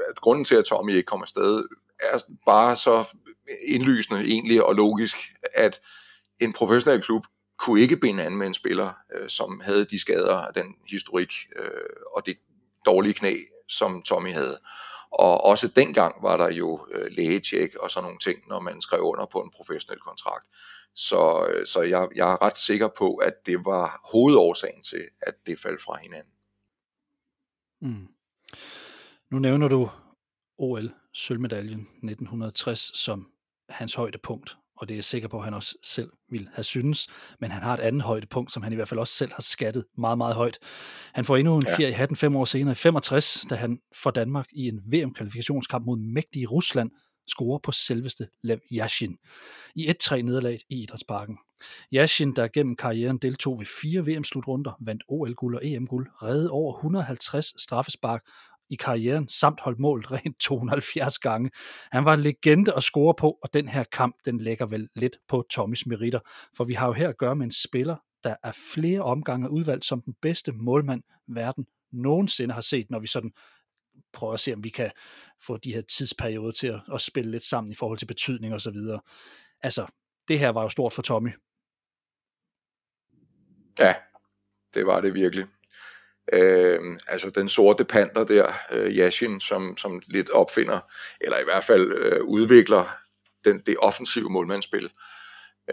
at 0.08 0.20
grunden 0.20 0.44
til, 0.44 0.54
at 0.54 0.64
Tommy 0.64 0.90
ikke 0.90 1.06
kom 1.06 1.22
afsted, 1.22 1.64
er 2.00 2.18
bare 2.46 2.76
så 2.76 3.04
indlysende 3.66 4.20
egentlig 4.20 4.64
og 4.64 4.74
logisk, 4.74 5.16
at 5.54 5.80
en 6.40 6.52
professionel 6.52 7.02
klub 7.02 7.24
kunne 7.58 7.80
ikke 7.80 7.96
binde 7.96 8.24
an 8.24 8.36
med 8.36 8.46
en 8.46 8.54
spiller, 8.54 8.92
øh, 9.14 9.28
som 9.28 9.60
havde 9.60 9.84
de 9.84 10.00
skader, 10.00 10.50
den 10.50 10.74
historik 10.90 11.32
øh, 11.56 11.96
og 12.16 12.26
det 12.26 12.38
dårlige 12.86 13.14
knæ, 13.14 13.36
som 13.68 14.02
Tommy 14.02 14.32
havde. 14.32 14.58
Og 15.10 15.44
også 15.44 15.68
dengang 15.68 16.22
var 16.22 16.36
der 16.36 16.50
jo 16.50 16.86
øh, 16.92 17.10
lægetjek 17.10 17.74
og 17.74 17.90
sådan 17.90 18.04
nogle 18.04 18.18
ting, 18.18 18.38
når 18.48 18.60
man 18.60 18.80
skrev 18.80 19.00
under 19.00 19.26
på 19.26 19.40
en 19.40 19.50
professionel 19.50 20.00
kontrakt. 20.00 20.46
Så, 20.94 21.46
øh, 21.50 21.66
så 21.66 21.82
jeg, 21.82 22.08
jeg 22.14 22.32
er 22.32 22.42
ret 22.42 22.56
sikker 22.56 22.88
på, 22.98 23.16
at 23.16 23.34
det 23.46 23.64
var 23.64 24.00
hovedårsagen 24.12 24.82
til, 24.82 25.08
at 25.22 25.34
det 25.46 25.60
faldt 25.60 25.82
fra 25.82 25.98
hinanden. 26.02 26.32
Mm. 27.80 28.08
Nu 29.30 29.38
nævner 29.38 29.68
du 29.68 29.90
OL 30.58 30.90
sølvmedaljen 31.14 31.80
1960 31.80 32.98
som 32.98 33.26
hans 33.68 33.94
højdepunkt, 33.94 34.56
og 34.76 34.88
det 34.88 34.94
er 34.94 34.96
jeg 34.96 35.04
sikker 35.04 35.28
på, 35.28 35.38
at 35.38 35.44
han 35.44 35.54
også 35.54 35.74
selv 35.82 36.10
vil 36.30 36.48
have 36.54 36.64
synes. 36.64 37.08
Men 37.40 37.50
han 37.50 37.62
har 37.62 37.74
et 37.74 37.80
andet 37.80 38.02
højdepunkt, 38.02 38.52
som 38.52 38.62
han 38.62 38.72
i 38.72 38.74
hvert 38.74 38.88
fald 38.88 39.00
også 39.00 39.14
selv 39.14 39.32
har 39.32 39.42
skattet 39.42 39.84
meget, 39.98 40.18
meget 40.18 40.34
højt. 40.34 40.58
Han 41.14 41.24
får 41.24 41.36
endnu 41.36 41.56
en 41.56 41.64
ja. 41.66 41.76
fjer 41.76 41.88
i 41.88 41.92
hatten 41.92 42.16
fem 42.16 42.36
år 42.36 42.44
senere, 42.44 42.72
i 42.72 42.74
65, 42.74 43.46
da 43.50 43.54
han 43.54 43.78
får 44.02 44.10
Danmark 44.10 44.46
i 44.52 44.68
en 44.68 44.80
VM-kvalifikationskamp 44.92 45.86
mod 45.86 45.98
mægtige 45.98 46.46
Rusland, 46.46 46.90
scorer 47.28 47.58
på 47.58 47.72
selveste 47.72 48.28
Lev 48.42 48.58
Yashin 48.72 49.16
i 49.74 49.88
1-3 49.88 50.16
nederlag 50.16 50.58
i 50.70 50.82
Idrætsparken. 50.82 51.38
Yashin, 51.94 52.36
der 52.36 52.48
gennem 52.48 52.76
karrieren 52.76 53.18
deltog 53.18 53.58
ved 53.58 53.66
fire 53.82 54.06
VM-slutrunder, 54.06 54.72
vandt 54.80 55.02
OL-guld 55.08 55.56
og 55.56 55.66
EM-guld, 55.66 56.08
redde 56.22 56.50
over 56.50 56.76
150 56.76 57.62
straffespark 57.62 58.22
i 58.70 58.76
karrieren, 58.76 59.28
samt 59.28 59.60
holdt 59.60 59.78
målet 59.78 60.10
rent 60.12 60.40
270 60.40 61.18
gange. 61.18 61.50
Han 61.92 62.04
var 62.04 62.14
en 62.14 62.20
legende 62.20 62.74
at 62.74 62.82
score 62.82 63.14
på, 63.18 63.38
og 63.42 63.54
den 63.54 63.68
her 63.68 63.84
kamp, 63.84 64.16
den 64.24 64.38
lægger 64.38 64.66
vel 64.66 64.88
lidt 64.96 65.16
på 65.28 65.44
Tommys 65.50 65.86
meritter, 65.86 66.20
for 66.56 66.64
vi 66.64 66.74
har 66.74 66.86
jo 66.86 66.92
her 66.92 67.08
at 67.08 67.18
gøre 67.18 67.36
med 67.36 67.44
en 67.44 67.52
spiller, 67.52 67.96
der 68.24 68.36
er 68.42 68.52
flere 68.72 69.00
omgange 69.00 69.50
udvalgt 69.50 69.84
som 69.84 70.00
den 70.00 70.14
bedste 70.22 70.52
målmand, 70.52 71.02
verden 71.28 71.66
nogensinde 71.92 72.54
har 72.54 72.60
set, 72.60 72.90
når 72.90 72.98
vi 72.98 73.06
sådan 73.06 73.30
prøver 74.12 74.32
at 74.32 74.40
se, 74.40 74.54
om 74.54 74.64
vi 74.64 74.68
kan 74.68 74.90
få 75.42 75.56
de 75.56 75.74
her 75.74 75.82
tidsperioder 75.82 76.52
til 76.52 76.66
at, 76.66 76.80
at 76.94 77.00
spille 77.00 77.30
lidt 77.30 77.44
sammen 77.44 77.72
i 77.72 77.74
forhold 77.74 77.98
til 77.98 78.06
betydning 78.06 78.54
og 78.54 78.60
så 78.60 78.70
videre. 78.70 79.00
Altså, 79.60 79.86
det 80.28 80.38
her 80.38 80.48
var 80.48 80.62
jo 80.62 80.68
stort 80.68 80.92
for 80.92 81.02
Tommy. 81.02 81.30
Ja, 83.78 83.94
det 84.74 84.86
var 84.86 85.00
det 85.00 85.14
virkelig. 85.14 85.46
Øh, 86.32 86.98
altså 87.08 87.30
den 87.30 87.48
sorte 87.48 87.84
panter 87.84 88.24
der, 88.24 88.52
øh, 88.72 88.90
Yashin, 88.90 89.40
som, 89.40 89.76
som 89.76 90.02
lidt 90.06 90.30
opfinder, 90.30 90.78
eller 91.20 91.38
i 91.38 91.44
hvert 91.44 91.64
fald 91.64 91.92
øh, 91.92 92.24
udvikler 92.24 92.96
den, 93.44 93.62
det 93.66 93.76
offensive 93.78 94.30
målmandsspil, 94.30 94.90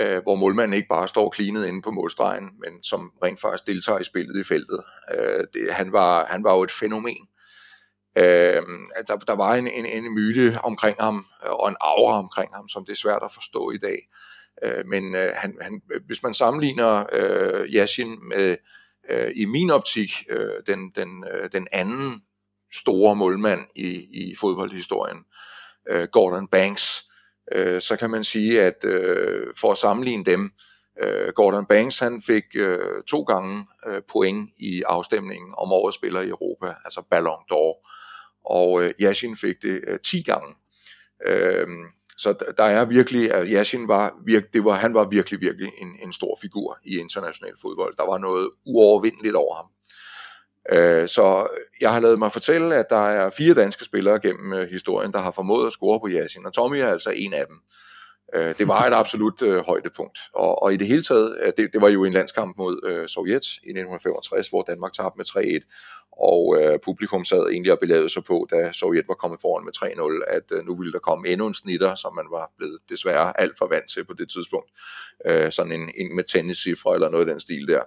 øh, 0.01 0.23
hvor 0.23 0.35
målmanden 0.35 0.73
ikke 0.73 0.87
bare 0.87 1.07
står 1.07 1.29
klinet 1.29 1.67
inde 1.67 1.81
på 1.81 1.91
målstregen, 1.91 2.49
men 2.59 2.83
som 2.83 3.11
rent 3.23 3.41
faktisk 3.41 3.67
deltager 3.67 3.99
i 3.99 4.03
spillet 4.03 4.39
i 4.39 4.43
feltet. 4.43 4.83
Øh, 5.13 5.43
det, 5.53 5.73
han, 5.73 5.91
var, 5.91 6.25
han 6.25 6.43
var 6.43 6.55
jo 6.55 6.63
et 6.63 6.71
fænomen. 6.71 7.27
Øh, 8.17 8.63
der, 9.07 9.15
der 9.27 9.35
var 9.35 9.55
en, 9.55 9.67
en, 9.67 9.85
en 9.85 10.13
myte 10.15 10.59
omkring 10.63 10.97
ham, 10.99 11.25
øh, 11.45 11.51
og 11.51 11.69
en 11.69 11.75
aura 11.81 12.19
omkring 12.19 12.55
ham, 12.55 12.69
som 12.69 12.85
det 12.85 12.91
er 12.91 12.97
svært 12.97 13.23
at 13.23 13.33
forstå 13.33 13.71
i 13.71 13.77
dag. 13.77 13.97
Øh, 14.63 14.85
men 14.87 15.15
øh, 15.15 15.31
han, 15.35 15.57
han, 15.61 15.81
hvis 16.05 16.23
man 16.23 16.33
sammenligner 16.33 17.05
øh, 17.11 17.65
Yashin 17.65 18.27
med 18.27 18.57
øh, 19.09 19.31
i 19.35 19.45
min 19.45 19.69
optik 19.69 20.09
øh, 20.29 20.53
den, 20.67 20.91
den, 20.95 21.25
øh, 21.33 21.49
den 21.51 21.67
anden 21.71 22.21
store 22.73 23.15
målmand 23.15 23.61
i, 23.75 23.87
i 24.11 24.35
fodboldhistorien, 24.39 25.17
øh, 25.89 26.07
Gordon 26.11 26.47
Banks, 26.47 27.03
øh, 27.51 27.81
så 27.81 27.95
kan 27.95 28.09
man 28.09 28.23
sige, 28.23 28.61
at 28.61 28.83
øh, 28.83 29.47
for 29.57 29.71
at 29.71 29.77
sammenligne 29.77 30.25
dem, 30.25 30.51
øh, 31.01 31.33
Gordon 31.33 31.65
Banks 31.65 31.99
han 31.99 32.21
fik 32.21 32.43
øh, 32.55 33.03
to 33.07 33.23
gange 33.23 33.65
øh, 33.87 34.01
point 34.11 34.49
i 34.57 34.83
afstemningen 34.87 35.53
om 35.57 35.71
årets 35.71 35.97
spiller 35.97 36.21
i 36.21 36.29
Europa, 36.29 36.73
altså 36.85 37.01
Ballon 37.09 37.39
d'Or, 37.51 37.89
og 38.45 38.83
øh, 38.83 38.93
Yashin 39.01 39.35
fik 39.35 39.55
det 39.61 39.81
øh, 39.87 39.99
10 39.99 40.21
gange. 40.21 40.55
Øh, 41.27 41.67
så 42.17 42.33
der 42.57 42.63
er 42.63 42.85
virkelig, 42.85 43.31
at 43.31 43.47
Yashin 43.47 43.87
var, 43.87 44.13
virke, 44.25 44.47
det 44.53 44.65
var, 44.65 44.73
han 44.73 44.93
var 44.93 45.05
virkelig, 45.09 45.41
virkelig 45.41 45.71
en, 45.77 45.87
en 46.03 46.13
stor 46.13 46.37
figur 46.41 46.77
i 46.83 46.99
international 46.99 47.53
fodbold. 47.61 47.95
Der 47.97 48.05
var 48.05 48.17
noget 48.17 48.49
uovervindeligt 48.65 49.35
over 49.35 49.55
ham. 49.55 49.65
Øh, 50.71 51.07
så 51.07 51.47
jeg 51.81 51.93
har 51.93 51.99
lavet 51.99 52.19
mig 52.19 52.31
fortælle, 52.31 52.75
at 52.75 52.85
der 52.89 53.07
er 53.07 53.29
fire 53.29 53.53
danske 53.53 53.85
spillere 53.85 54.19
gennem 54.19 54.53
øh, 54.53 54.69
historien, 54.69 55.11
der 55.11 55.19
har 55.19 55.31
formået 55.31 55.67
at 55.67 55.73
score 55.73 55.99
på 55.99 56.07
Yashin, 56.09 56.45
og 56.45 56.53
Tommy 56.53 56.77
er 56.77 56.87
altså 56.87 57.09
en 57.09 57.33
af 57.33 57.45
dem. 57.47 57.57
Øh, 58.35 58.57
det 58.57 58.67
var 58.67 58.81
et 58.85 58.93
absolut 58.93 59.41
øh, 59.41 59.65
højdepunkt. 59.65 60.19
Og, 60.33 60.63
og 60.63 60.73
i 60.73 60.77
det 60.77 60.87
hele 60.87 61.03
taget, 61.03 61.37
øh, 61.41 61.53
det, 61.57 61.73
det 61.73 61.81
var 61.81 61.89
jo 61.89 62.03
en 62.03 62.13
landskamp 62.13 62.57
mod 62.57 62.79
øh, 62.85 63.07
Sovjet 63.07 63.47
i 63.63 63.69
1965, 63.69 64.49
hvor 64.49 64.61
Danmark 64.61 64.93
tabte 64.93 65.17
med 65.17 65.61
3-1, 65.61 66.09
og 66.11 66.57
øh, 66.61 66.79
publikum 66.85 67.23
sad 67.23 67.49
egentlig 67.49 67.71
og 67.71 67.79
belavede 67.79 68.09
sig 68.09 68.23
på, 68.23 68.47
da 68.51 68.71
Sovjet 68.71 69.07
var 69.07 69.13
kommet 69.13 69.41
foran 69.41 69.65
med 69.65 69.73
3-0, 69.77 70.35
at 70.35 70.57
øh, 70.57 70.65
nu 70.65 70.75
ville 70.77 70.93
der 70.93 70.99
komme 70.99 71.27
endnu 71.27 71.47
en 71.47 71.53
snitter, 71.53 71.95
som 71.95 72.15
man 72.15 72.25
var 72.31 72.51
blevet 72.57 72.79
desværre 72.89 73.41
alt 73.41 73.57
for 73.57 73.67
vant 73.67 73.89
til 73.93 74.03
på 74.05 74.13
det 74.13 74.29
tidspunkt. 74.29 74.69
Øh, 75.25 75.51
sådan 75.51 75.71
en, 75.71 75.91
en 75.97 76.15
med 76.15 76.23
tenniscifre 76.23 76.93
eller 76.93 77.09
noget 77.09 77.25
af 77.25 77.31
den 77.31 77.39
stil 77.39 77.67
der. 77.67 77.83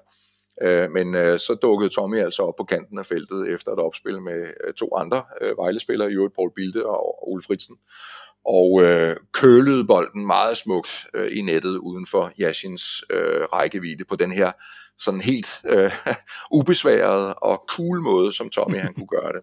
Øh, 0.62 0.90
men 0.90 1.14
øh, 1.14 1.38
så 1.38 1.58
dukkede 1.62 1.90
Tommy 1.90 2.18
altså 2.24 2.42
op 2.42 2.56
på 2.56 2.64
kanten 2.64 2.98
af 2.98 3.06
feltet 3.06 3.48
efter 3.54 3.72
et 3.72 3.78
opspil 3.78 4.22
med 4.22 4.40
øh, 4.64 4.74
to 4.74 4.96
andre 4.96 5.22
øh, 5.40 5.56
Vejle-spillere, 5.56 6.10
i 6.10 6.14
øvrigt 6.14 6.34
Paul 6.34 6.52
Bilde 6.56 6.86
og, 6.86 7.28
Ole 7.28 7.34
Ulf 7.34 7.46
og 8.48 8.82
øh, 8.82 9.16
kølede 9.32 9.84
bolden 9.84 10.26
meget 10.26 10.56
smukt 10.56 11.06
øh, 11.14 11.38
i 11.38 11.42
nettet 11.42 11.76
uden 11.76 12.06
for 12.06 12.32
Yashins 12.40 13.04
øh, 13.10 13.42
rækkevidde 13.52 14.04
på 14.04 14.16
den 14.16 14.32
her 14.32 14.52
sådan 14.98 15.20
helt 15.20 15.60
øh, 15.66 15.92
ubesværet 16.58 17.34
og 17.42 17.64
cool 17.68 18.00
måde, 18.00 18.32
som 18.32 18.50
Tommy 18.50 18.80
han 18.80 18.94
kunne 18.94 19.06
gøre 19.06 19.32
det. 19.32 19.42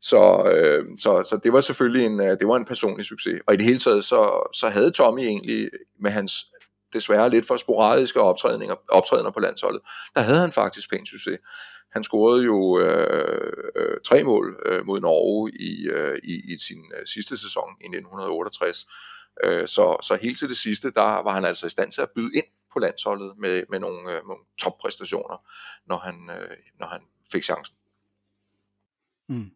Så, 0.00 0.52
øh, 0.54 0.84
så, 0.98 1.22
så 1.22 1.40
det 1.42 1.52
var 1.52 1.60
selvfølgelig 1.60 2.06
en, 2.06 2.20
øh, 2.20 2.38
det 2.38 2.48
var 2.48 2.56
en 2.56 2.64
personlig 2.64 3.06
succes. 3.06 3.40
Og 3.46 3.54
i 3.54 3.56
det 3.56 3.66
hele 3.66 3.78
taget, 3.78 4.04
så, 4.04 4.50
så 4.54 4.68
havde 4.68 4.90
Tommy 4.90 5.20
egentlig 5.20 5.68
med 6.00 6.10
hans 6.10 6.32
desværre 6.92 7.30
lidt 7.30 7.46
for 7.46 7.56
sporadiske 7.56 8.20
optrædener, 8.20 8.74
optrædener 8.88 9.30
på 9.30 9.40
landsholdet, 9.40 9.80
der 10.14 10.20
havde 10.20 10.40
han 10.40 10.52
faktisk 10.52 10.90
pænt 10.90 11.08
succes. 11.08 11.38
Han 11.92 12.02
scorede 12.02 12.44
jo 12.44 12.78
øh, 12.78 13.72
øh, 13.76 13.96
tre 14.04 14.24
mål 14.24 14.62
øh, 14.66 14.86
mod 14.86 15.00
Norge 15.00 15.52
i, 15.52 15.88
øh, 15.88 16.18
i, 16.24 16.52
i 16.52 16.56
sin 16.58 16.92
øh, 16.98 17.06
sidste 17.06 17.38
sæson 17.38 17.68
i 17.80 17.86
1968. 17.86 18.86
Øh, 19.44 19.68
så, 19.68 19.96
så 20.02 20.18
helt 20.22 20.38
til 20.38 20.48
det 20.48 20.56
sidste, 20.56 20.90
der 20.90 21.22
var 21.22 21.34
han 21.34 21.44
altså 21.44 21.66
i 21.66 21.70
stand 21.70 21.92
til 21.92 22.02
at 22.02 22.10
byde 22.10 22.30
ind 22.34 22.46
på 22.72 22.78
landsholdet 22.78 23.38
med, 23.38 23.62
med 23.70 23.78
nogle, 23.78 24.12
øh, 24.12 24.26
nogle 24.26 24.44
toppræstationer, 24.58 25.36
når 25.86 25.98
han, 25.98 26.30
øh, 26.30 26.56
når 26.78 26.86
han 26.86 27.00
fik 27.32 27.44
chancen. 27.44 27.76
Mm. 29.28 29.50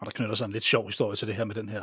Og 0.00 0.06
der 0.06 0.12
knytter 0.12 0.34
sig 0.34 0.44
en 0.44 0.52
lidt 0.52 0.64
sjov 0.64 0.86
historie 0.86 1.16
til 1.16 1.28
det 1.28 1.34
her 1.34 1.44
med 1.44 1.54
den 1.54 1.68
her 1.68 1.82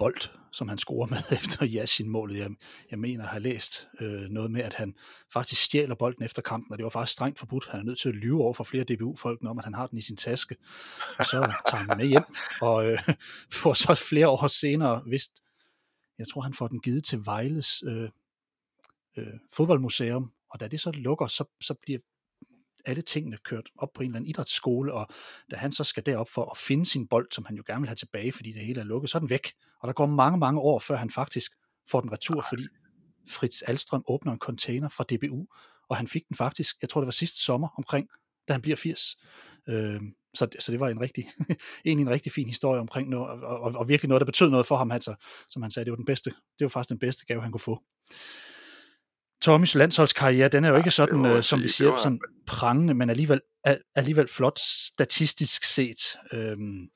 bold, 0.00 0.30
som 0.52 0.68
han 0.68 0.78
scorer 0.78 1.06
med 1.06 1.18
efter 1.40 1.66
Yashin-målet. 1.66 2.38
Jeg, 2.38 2.50
jeg 2.90 2.98
mener 2.98 3.26
have 3.26 3.42
læst 3.42 3.88
øh, 4.00 4.22
noget 4.22 4.50
med, 4.50 4.60
at 4.60 4.74
han 4.74 4.94
faktisk 5.32 5.62
stjæler 5.62 5.94
bolden 5.94 6.24
efter 6.24 6.42
kampen, 6.42 6.72
og 6.72 6.78
det 6.78 6.84
var 6.84 6.90
faktisk 6.90 7.12
strengt 7.12 7.38
forbudt. 7.38 7.68
Han 7.70 7.80
er 7.80 7.84
nødt 7.84 7.98
til 7.98 8.08
at 8.08 8.14
lyve 8.14 8.42
over 8.42 8.52
for 8.52 8.64
flere 8.64 8.84
DBU-folk 8.84 9.40
om, 9.44 9.58
at 9.58 9.64
han 9.64 9.74
har 9.74 9.86
den 9.86 9.98
i 9.98 10.02
sin 10.02 10.16
taske, 10.16 10.56
og 11.18 11.24
så 11.24 11.54
tager 11.70 11.84
han 11.84 11.98
med 11.98 12.06
hjem, 12.06 12.24
og 12.70 12.86
øh, 12.86 12.98
får 13.60 13.74
så 13.74 13.94
flere 13.94 14.28
år 14.28 14.48
senere 14.48 15.02
vist, 15.06 15.42
jeg 16.18 16.28
tror 16.28 16.40
han 16.40 16.54
får 16.54 16.68
den 16.68 16.80
givet 16.80 17.04
til 17.04 17.26
Vejles 17.26 17.82
øh, 17.86 18.08
øh, 19.16 19.34
fodboldmuseum, 19.56 20.32
og 20.50 20.60
da 20.60 20.68
det 20.68 20.80
så 20.80 20.90
lukker, 20.90 21.26
så, 21.26 21.44
så 21.60 21.74
bliver 21.82 22.00
alle 22.86 23.02
tingene 23.02 23.36
kørt 23.44 23.70
op 23.78 23.88
på 23.94 24.02
en 24.02 24.10
eller 24.10 24.16
anden 24.16 24.28
idrætsskole, 24.28 24.92
og 24.92 25.06
da 25.50 25.56
han 25.56 25.72
så 25.72 25.84
skal 25.84 26.06
derop 26.06 26.28
for 26.28 26.50
at 26.50 26.58
finde 26.58 26.86
sin 26.86 27.08
bold, 27.08 27.28
som 27.32 27.44
han 27.44 27.56
jo 27.56 27.62
gerne 27.66 27.80
vil 27.80 27.88
have 27.88 27.96
tilbage, 27.96 28.32
fordi 28.32 28.52
det 28.52 28.64
hele 28.64 28.80
er 28.80 28.84
lukket, 28.84 29.10
så 29.10 29.18
er 29.18 29.20
den 29.20 29.30
væk. 29.30 29.52
Og 29.80 29.88
der 29.88 29.92
går 29.92 30.06
mange, 30.06 30.38
mange 30.38 30.60
år, 30.60 30.78
før 30.78 30.96
han 30.96 31.10
faktisk 31.10 31.52
får 31.90 32.00
den 32.00 32.12
retur, 32.12 32.44
fordi 32.48 32.62
Fritz 33.30 33.62
Alstrøm 33.66 34.02
åbner 34.06 34.32
en 34.32 34.38
container 34.38 34.88
fra 34.88 35.04
DBU, 35.04 35.46
og 35.88 35.96
han 35.96 36.08
fik 36.08 36.28
den 36.28 36.36
faktisk, 36.36 36.76
jeg 36.82 36.88
tror 36.88 37.00
det 37.00 37.06
var 37.06 37.12
sidste 37.12 37.38
sommer 37.38 37.68
omkring, 37.78 38.08
da 38.48 38.52
han 38.52 38.62
bliver 38.62 38.76
80. 38.76 39.16
Øh, 39.68 40.00
så, 40.34 40.48
så 40.58 40.72
det 40.72 40.80
var 40.80 40.88
en 40.88 41.00
rigtig, 41.00 41.28
egentlig 41.84 42.02
en 42.02 42.10
rigtig 42.10 42.32
fin 42.32 42.48
historie 42.48 42.80
omkring 42.80 43.08
noget, 43.08 43.44
og, 43.44 43.60
og, 43.60 43.72
og 43.74 43.88
virkelig 43.88 44.08
noget, 44.08 44.20
der 44.20 44.26
betød 44.26 44.50
noget 44.50 44.66
for 44.66 44.76
ham, 44.76 44.90
altså, 44.90 45.14
som 45.48 45.62
han 45.62 45.70
sagde, 45.70 45.84
det 45.84 45.90
var, 45.90 45.96
den 45.96 46.04
bedste, 46.04 46.30
det 46.30 46.64
var 46.64 46.68
faktisk 46.68 46.90
den 46.90 46.98
bedste 46.98 47.26
gave, 47.26 47.42
han 47.42 47.52
kunne 47.52 47.60
få. 47.60 47.82
Tommys 49.42 49.74
landsholdskarriere, 49.74 50.48
den 50.48 50.64
er 50.64 50.68
jo 50.68 50.76
ikke 50.76 50.90
sådan, 50.90 51.24
ja, 51.24 51.36
øh, 51.36 51.42
som 51.42 51.62
vi 51.62 51.68
siger, 51.68 51.96
sådan 51.96 52.20
prangende, 52.46 52.94
men 52.94 53.10
alligevel, 53.10 53.40
alligevel 53.94 54.28
flot 54.28 54.58
statistisk 54.58 55.64
set. 55.64 56.16
Øhm, 56.32 56.88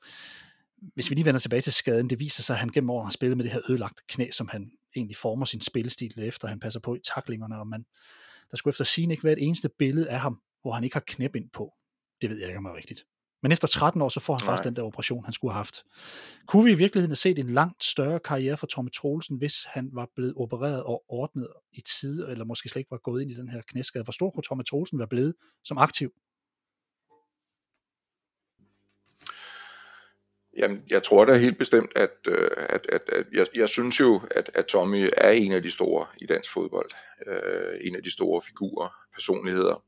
hvis 0.93 1.09
vi 1.09 1.15
lige 1.15 1.25
vender 1.25 1.39
tilbage 1.39 1.61
til 1.61 1.73
skaden, 1.73 2.09
det 2.09 2.19
viser 2.19 2.43
sig, 2.43 2.53
at 2.53 2.59
han 2.59 2.69
gennem 2.69 2.89
årene 2.89 3.05
har 3.05 3.11
spillet 3.11 3.37
med 3.37 3.43
det 3.43 3.51
her 3.51 3.61
ødelagte 3.69 4.03
knæ, 4.09 4.31
som 4.31 4.47
han 4.47 4.71
egentlig 4.95 5.17
former 5.17 5.45
sin 5.45 5.61
spillestil 5.61 6.13
efter, 6.17 6.47
han 6.47 6.59
passer 6.59 6.79
på 6.79 6.95
i 6.95 6.99
taklingerne, 7.15 7.59
og 7.59 7.67
man, 7.67 7.85
der 8.51 8.57
skulle 8.57 8.71
efter 8.71 8.83
sin 8.83 9.11
ikke 9.11 9.23
være 9.23 9.33
et 9.33 9.43
eneste 9.43 9.69
billede 9.79 10.09
af 10.09 10.19
ham, 10.19 10.41
hvor 10.61 10.71
han 10.71 10.83
ikke 10.83 10.95
har 10.95 11.03
knæb 11.07 11.35
ind 11.35 11.49
på. 11.53 11.73
Det 12.21 12.29
ved 12.29 12.39
jeg 12.39 12.47
ikke, 12.47 12.57
om 12.57 12.65
er 12.65 12.75
rigtigt. 12.75 13.05
Men 13.45 13.51
efter 13.51 13.67
13 13.67 14.01
år, 14.01 14.09
så 14.09 14.19
får 14.19 14.33
han 14.33 14.39
Nej. 14.45 14.51
faktisk 14.51 14.67
den 14.67 14.75
der 14.75 14.81
operation, 14.81 15.23
han 15.23 15.33
skulle 15.33 15.51
have 15.51 15.57
haft. 15.57 15.83
Kunne 16.47 16.65
vi 16.65 16.71
i 16.71 16.75
virkeligheden 16.75 17.11
have 17.11 17.15
set 17.15 17.39
en 17.39 17.49
langt 17.49 17.83
større 17.83 18.19
karriere 18.19 18.57
for 18.57 18.67
Tommy 18.67 18.89
Troelsen, 18.91 19.37
hvis 19.37 19.65
han 19.65 19.89
var 19.93 20.07
blevet 20.15 20.33
opereret 20.37 20.83
og 20.83 21.03
ordnet 21.07 21.47
i 21.73 21.81
tid, 21.81 22.27
eller 22.27 22.45
måske 22.45 22.69
slet 22.69 22.79
ikke 22.79 22.91
var 22.91 22.97
gået 22.97 23.21
ind 23.21 23.31
i 23.31 23.33
den 23.33 23.49
her 23.49 23.61
knæskade? 23.67 24.03
Hvor 24.03 24.11
stor 24.11 24.29
kunne 24.29 24.43
Tommy 24.43 24.63
Troelsen 24.63 24.99
være 24.99 25.07
blevet 25.07 25.33
som 25.63 25.77
aktiv? 25.77 26.11
Jamen, 30.57 30.81
jeg 30.89 31.03
tror 31.03 31.25
da 31.25 31.37
helt 31.37 31.57
bestemt, 31.57 31.91
at, 31.95 32.11
øh, 32.27 32.49
at, 32.57 32.85
at, 32.89 33.01
at 33.09 33.25
jeg, 33.33 33.47
jeg 33.55 33.69
synes 33.69 33.99
jo, 33.99 34.21
at, 34.31 34.51
at 34.53 34.65
Tommy 34.65 35.09
er 35.17 35.29
en 35.29 35.51
af 35.51 35.63
de 35.63 35.71
store 35.71 36.05
i 36.17 36.25
dansk 36.25 36.53
fodbold. 36.53 36.91
Øh, 37.27 37.77
en 37.81 37.95
af 37.95 38.03
de 38.03 38.11
store 38.11 38.41
figurer, 38.41 38.89
personligheder. 39.13 39.83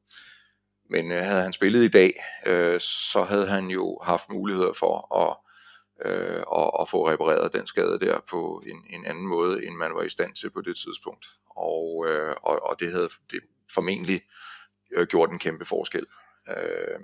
Men 0.89 1.11
øh, 1.11 1.17
havde 1.17 1.41
han 1.41 1.53
spillet 1.53 1.83
i 1.83 1.87
dag, 1.87 2.23
øh, 2.45 2.79
så 2.79 3.23
havde 3.23 3.47
han 3.47 3.67
jo 3.67 3.99
haft 4.03 4.29
muligheder 4.29 4.73
for 4.73 5.15
at, 5.15 5.37
øh, 6.05 6.43
at, 6.55 6.71
at 6.81 6.89
få 6.89 7.09
repareret 7.09 7.53
den 7.53 7.65
skade 7.65 7.99
der 7.99 8.19
på 8.29 8.63
en, 8.67 8.83
en 8.89 9.05
anden 9.05 9.27
måde, 9.27 9.65
end 9.65 9.75
man 9.75 9.95
var 9.95 10.03
i 10.03 10.09
stand 10.09 10.35
til 10.35 10.49
på 10.49 10.61
det 10.61 10.77
tidspunkt. 10.77 11.25
Og, 11.55 12.05
øh, 12.07 12.35
og, 12.43 12.69
og 12.69 12.79
det 12.79 12.91
havde 12.91 13.09
det 13.31 13.41
formentlig 13.73 14.21
øh, 14.95 15.07
gjort 15.07 15.29
en 15.29 15.39
kæmpe 15.39 15.65
forskel. 15.65 16.05
Øh, 16.49 16.99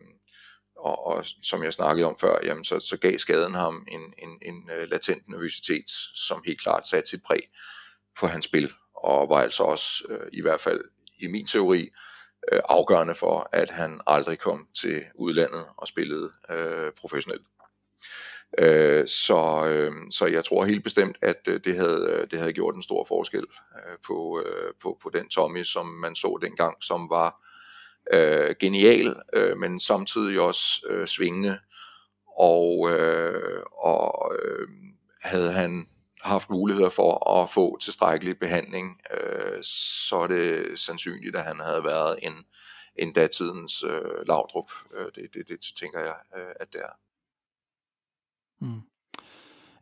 og, 0.77 1.05
og 1.07 1.25
som 1.43 1.63
jeg 1.63 1.73
snakkede 1.73 2.07
om 2.07 2.17
før, 2.19 2.39
jamen 2.43 2.63
så, 2.63 2.79
så 2.79 2.97
gav 2.97 3.17
skaden 3.17 3.53
ham 3.53 3.87
en, 3.87 4.01
en, 4.17 4.29
en 4.41 4.69
øh, 4.69 4.89
latent 4.89 5.29
nervøsitet, 5.29 5.89
som 6.15 6.43
helt 6.45 6.61
klart 6.61 6.87
satte 6.87 7.09
sit 7.09 7.23
præg 7.23 7.49
på 8.19 8.27
hans 8.27 8.45
spil, 8.45 8.73
og 8.95 9.29
var 9.29 9.41
altså 9.41 9.63
også, 9.63 10.03
øh, 10.09 10.27
i 10.33 10.41
hvert 10.41 10.61
fald 10.61 10.81
i 11.19 11.27
min 11.27 11.45
teori, 11.45 11.89
øh, 12.51 12.61
afgørende 12.69 13.15
for, 13.15 13.49
at 13.51 13.69
han 13.69 14.01
aldrig 14.07 14.39
kom 14.39 14.67
til 14.81 15.03
udlandet 15.15 15.65
og 15.77 15.87
spillede 15.87 16.31
øh, 16.49 16.91
professionelt. 16.91 17.45
Øh, 18.57 19.07
så, 19.07 19.65
øh, 19.67 19.91
så 20.11 20.25
jeg 20.25 20.45
tror 20.45 20.65
helt 20.65 20.83
bestemt, 20.83 21.17
at 21.21 21.47
øh, 21.47 21.59
det, 21.65 21.75
havde, 21.75 22.07
øh, 22.09 22.27
det 22.31 22.39
havde 22.39 22.53
gjort 22.53 22.75
en 22.75 22.83
stor 22.83 23.05
forskel 23.05 23.45
øh, 23.75 23.97
på, 24.07 24.43
øh, 24.45 24.73
på, 24.81 24.97
på 25.03 25.09
den 25.13 25.29
Tommy, 25.29 25.63
som 25.63 25.85
man 25.85 26.15
så 26.15 26.39
dengang, 26.41 26.83
som 26.83 27.09
var 27.09 27.39
øh, 28.13 28.55
genial, 28.59 29.15
øh, 29.33 29.57
men 29.57 29.79
samtidig 29.79 30.39
også 30.39 30.85
øh, 30.89 31.07
svingende. 31.07 31.59
Og, 32.37 32.91
øh, 32.91 33.63
og 33.83 34.35
øh, 34.35 34.67
havde 35.21 35.51
han 35.51 35.87
haft 36.23 36.49
muligheder 36.49 36.89
for 36.89 37.41
at 37.41 37.49
få 37.49 37.77
tilstrækkelig 37.77 38.39
behandling, 38.39 39.01
øh, 39.13 39.63
så 40.09 40.15
er 40.15 40.27
det 40.27 40.79
sandsynligt, 40.79 41.35
at 41.35 41.43
han 41.43 41.59
havde 41.59 41.83
været 41.83 42.19
en, 42.21 42.33
en 42.95 43.13
datidens 43.13 43.83
øh, 43.83 44.27
lavdrup. 44.27 44.71
Øh, 44.95 45.05
det, 45.15 45.33
det, 45.33 45.47
det 45.47 45.59
tænker 45.79 45.99
jeg, 45.99 46.15
øh, 46.37 46.53
at 46.59 46.73
det 46.73 46.81
er. 46.81 46.95
Mm. 48.61 48.81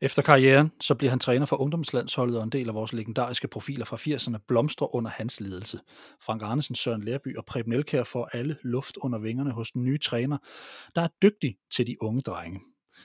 Efter 0.04 0.22
karrieren, 0.22 0.72
så 0.82 0.96
bliver 0.96 1.10
han 1.10 1.20
træner 1.20 1.46
for 1.46 1.56
ungdomslandsholdet 1.56 2.38
og 2.38 2.44
en 2.44 2.50
del 2.50 2.68
af 2.70 2.76
vores 2.76 2.94
legendariske 2.94 3.48
profiler 3.48 3.86
fra 3.86 3.98
80'erne 3.98 4.38
blomstrer 4.48 4.96
under 4.96 5.12
hans 5.12 5.39
ledelse. 5.39 5.80
Frank 6.22 6.42
Arnesen, 6.42 6.76
Søren 6.76 7.04
Lærby 7.04 7.38
og 7.38 7.46
Preben 7.46 7.74
Elkær 7.74 8.04
får 8.04 8.26
alle 8.34 8.58
luft 8.62 8.98
under 8.98 9.20
vingerne 9.20 9.52
hos 9.52 9.72
den 9.72 9.84
nye 9.84 9.98
træner, 9.98 10.38
der 10.96 11.02
er 11.02 11.08
dygtig 11.22 11.58
til 11.72 11.88
de 11.88 11.96
unge 12.02 12.22
drenge. 12.22 12.60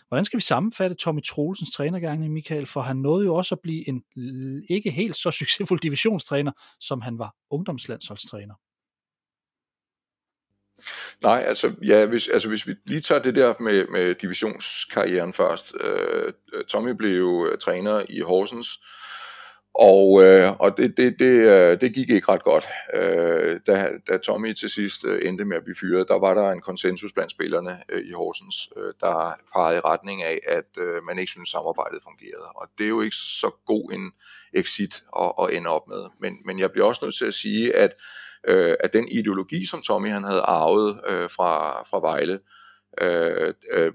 Hvordan 0.08 0.24
skal 0.24 0.36
vi 0.36 0.42
sammenfatte 0.42 0.96
Tommy 0.96 1.20
Troelsens 1.22 1.70
trænergang, 1.70 2.32
Michael? 2.32 2.66
For 2.66 2.80
han 2.80 2.96
nåede 2.96 3.26
jo 3.26 3.34
også 3.34 3.54
at 3.54 3.60
blive 3.60 3.88
en 3.88 4.02
ikke 4.68 4.90
helt 4.90 5.16
så 5.16 5.30
succesfuld 5.40 5.80
divisionstræner, 5.80 6.52
som 6.80 7.00
han 7.00 7.18
var 7.18 7.34
ungdomslandsholdstræner. 7.50 8.54
Nej, 11.22 11.44
altså, 11.46 11.74
ja, 11.84 12.06
hvis, 12.06 12.28
altså 12.28 12.48
hvis 12.48 12.66
vi 12.66 12.74
lige 12.84 13.00
tager 13.00 13.22
det 13.22 13.34
der 13.34 13.54
med, 13.60 13.86
med 13.86 14.14
divisionskarrieren 14.14 15.32
først. 15.32 15.74
Øh, 15.80 16.32
Tommy 16.68 16.90
blev 16.90 17.18
jo 17.18 17.46
øh, 17.46 17.58
træner 17.58 18.04
i 18.08 18.20
Horsens, 18.20 18.68
og, 19.78 20.22
øh, 20.22 20.52
og 20.60 20.76
det, 20.76 20.96
det, 20.96 21.18
det, 21.18 21.34
øh, 21.54 21.80
det 21.80 21.94
gik 21.94 22.10
ikke 22.10 22.32
ret 22.32 22.44
godt. 22.44 22.66
Øh, 22.94 23.60
da, 23.66 23.90
da 24.08 24.16
Tommy 24.16 24.52
til 24.52 24.70
sidst 24.70 25.04
øh, 25.04 25.28
endte 25.28 25.44
med 25.44 25.56
at 25.56 25.64
blive 25.64 25.76
fyret, 25.80 26.08
der 26.08 26.18
var 26.18 26.34
der 26.34 26.50
en 26.50 26.60
konsensus 26.60 27.12
blandt 27.12 27.30
spillerne 27.32 27.78
øh, 27.88 28.02
i 28.08 28.12
Horsens, 28.12 28.68
øh, 28.76 28.92
der 29.00 29.34
pegede 29.52 29.76
i 29.76 29.80
retning 29.80 30.22
af, 30.22 30.40
at 30.48 30.70
øh, 30.78 31.04
man 31.04 31.18
ikke 31.18 31.32
synes 31.32 31.48
samarbejdet 31.48 32.00
fungerede. 32.02 32.48
Og 32.54 32.68
det 32.78 32.84
er 32.84 32.88
jo 32.88 33.00
ikke 33.00 33.16
så 33.16 33.50
god 33.66 33.92
en 33.92 34.12
exit 34.54 35.02
at, 35.20 35.32
at 35.42 35.56
ende 35.56 35.70
op 35.70 35.88
med. 35.88 36.02
Men, 36.20 36.32
men 36.44 36.58
jeg 36.58 36.70
bliver 36.70 36.86
også 36.86 37.04
nødt 37.04 37.16
til 37.16 37.24
at 37.24 37.34
sige, 37.34 37.76
at 37.76 37.94
øh, 38.48 38.74
at 38.80 38.92
den 38.92 39.08
ideologi, 39.08 39.66
som 39.66 39.82
Tommy 39.82 40.08
han 40.08 40.24
havde 40.24 40.40
arvet 40.40 41.00
øh, 41.08 41.30
fra, 41.30 41.82
fra 41.82 42.00
Vejle, 42.00 42.38
øh, 43.00 43.54
øh, 43.72 43.92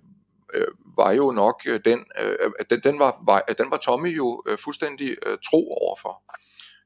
var 1.12 1.18
jo 1.18 1.32
nok 1.32 1.62
øh, 1.66 1.80
den, 1.86 2.06
øh, 2.22 2.52
den, 2.70 2.80
den, 2.84 3.00
var, 3.00 3.24
var, 3.26 3.40
den 3.58 3.72
var 3.72 3.78
Tommy 3.78 4.18
jo 4.18 4.44
øh, 4.48 4.58
fuldstændig 4.58 5.18
øh, 5.26 5.38
tro 5.46 5.74
overfor. 5.74 6.24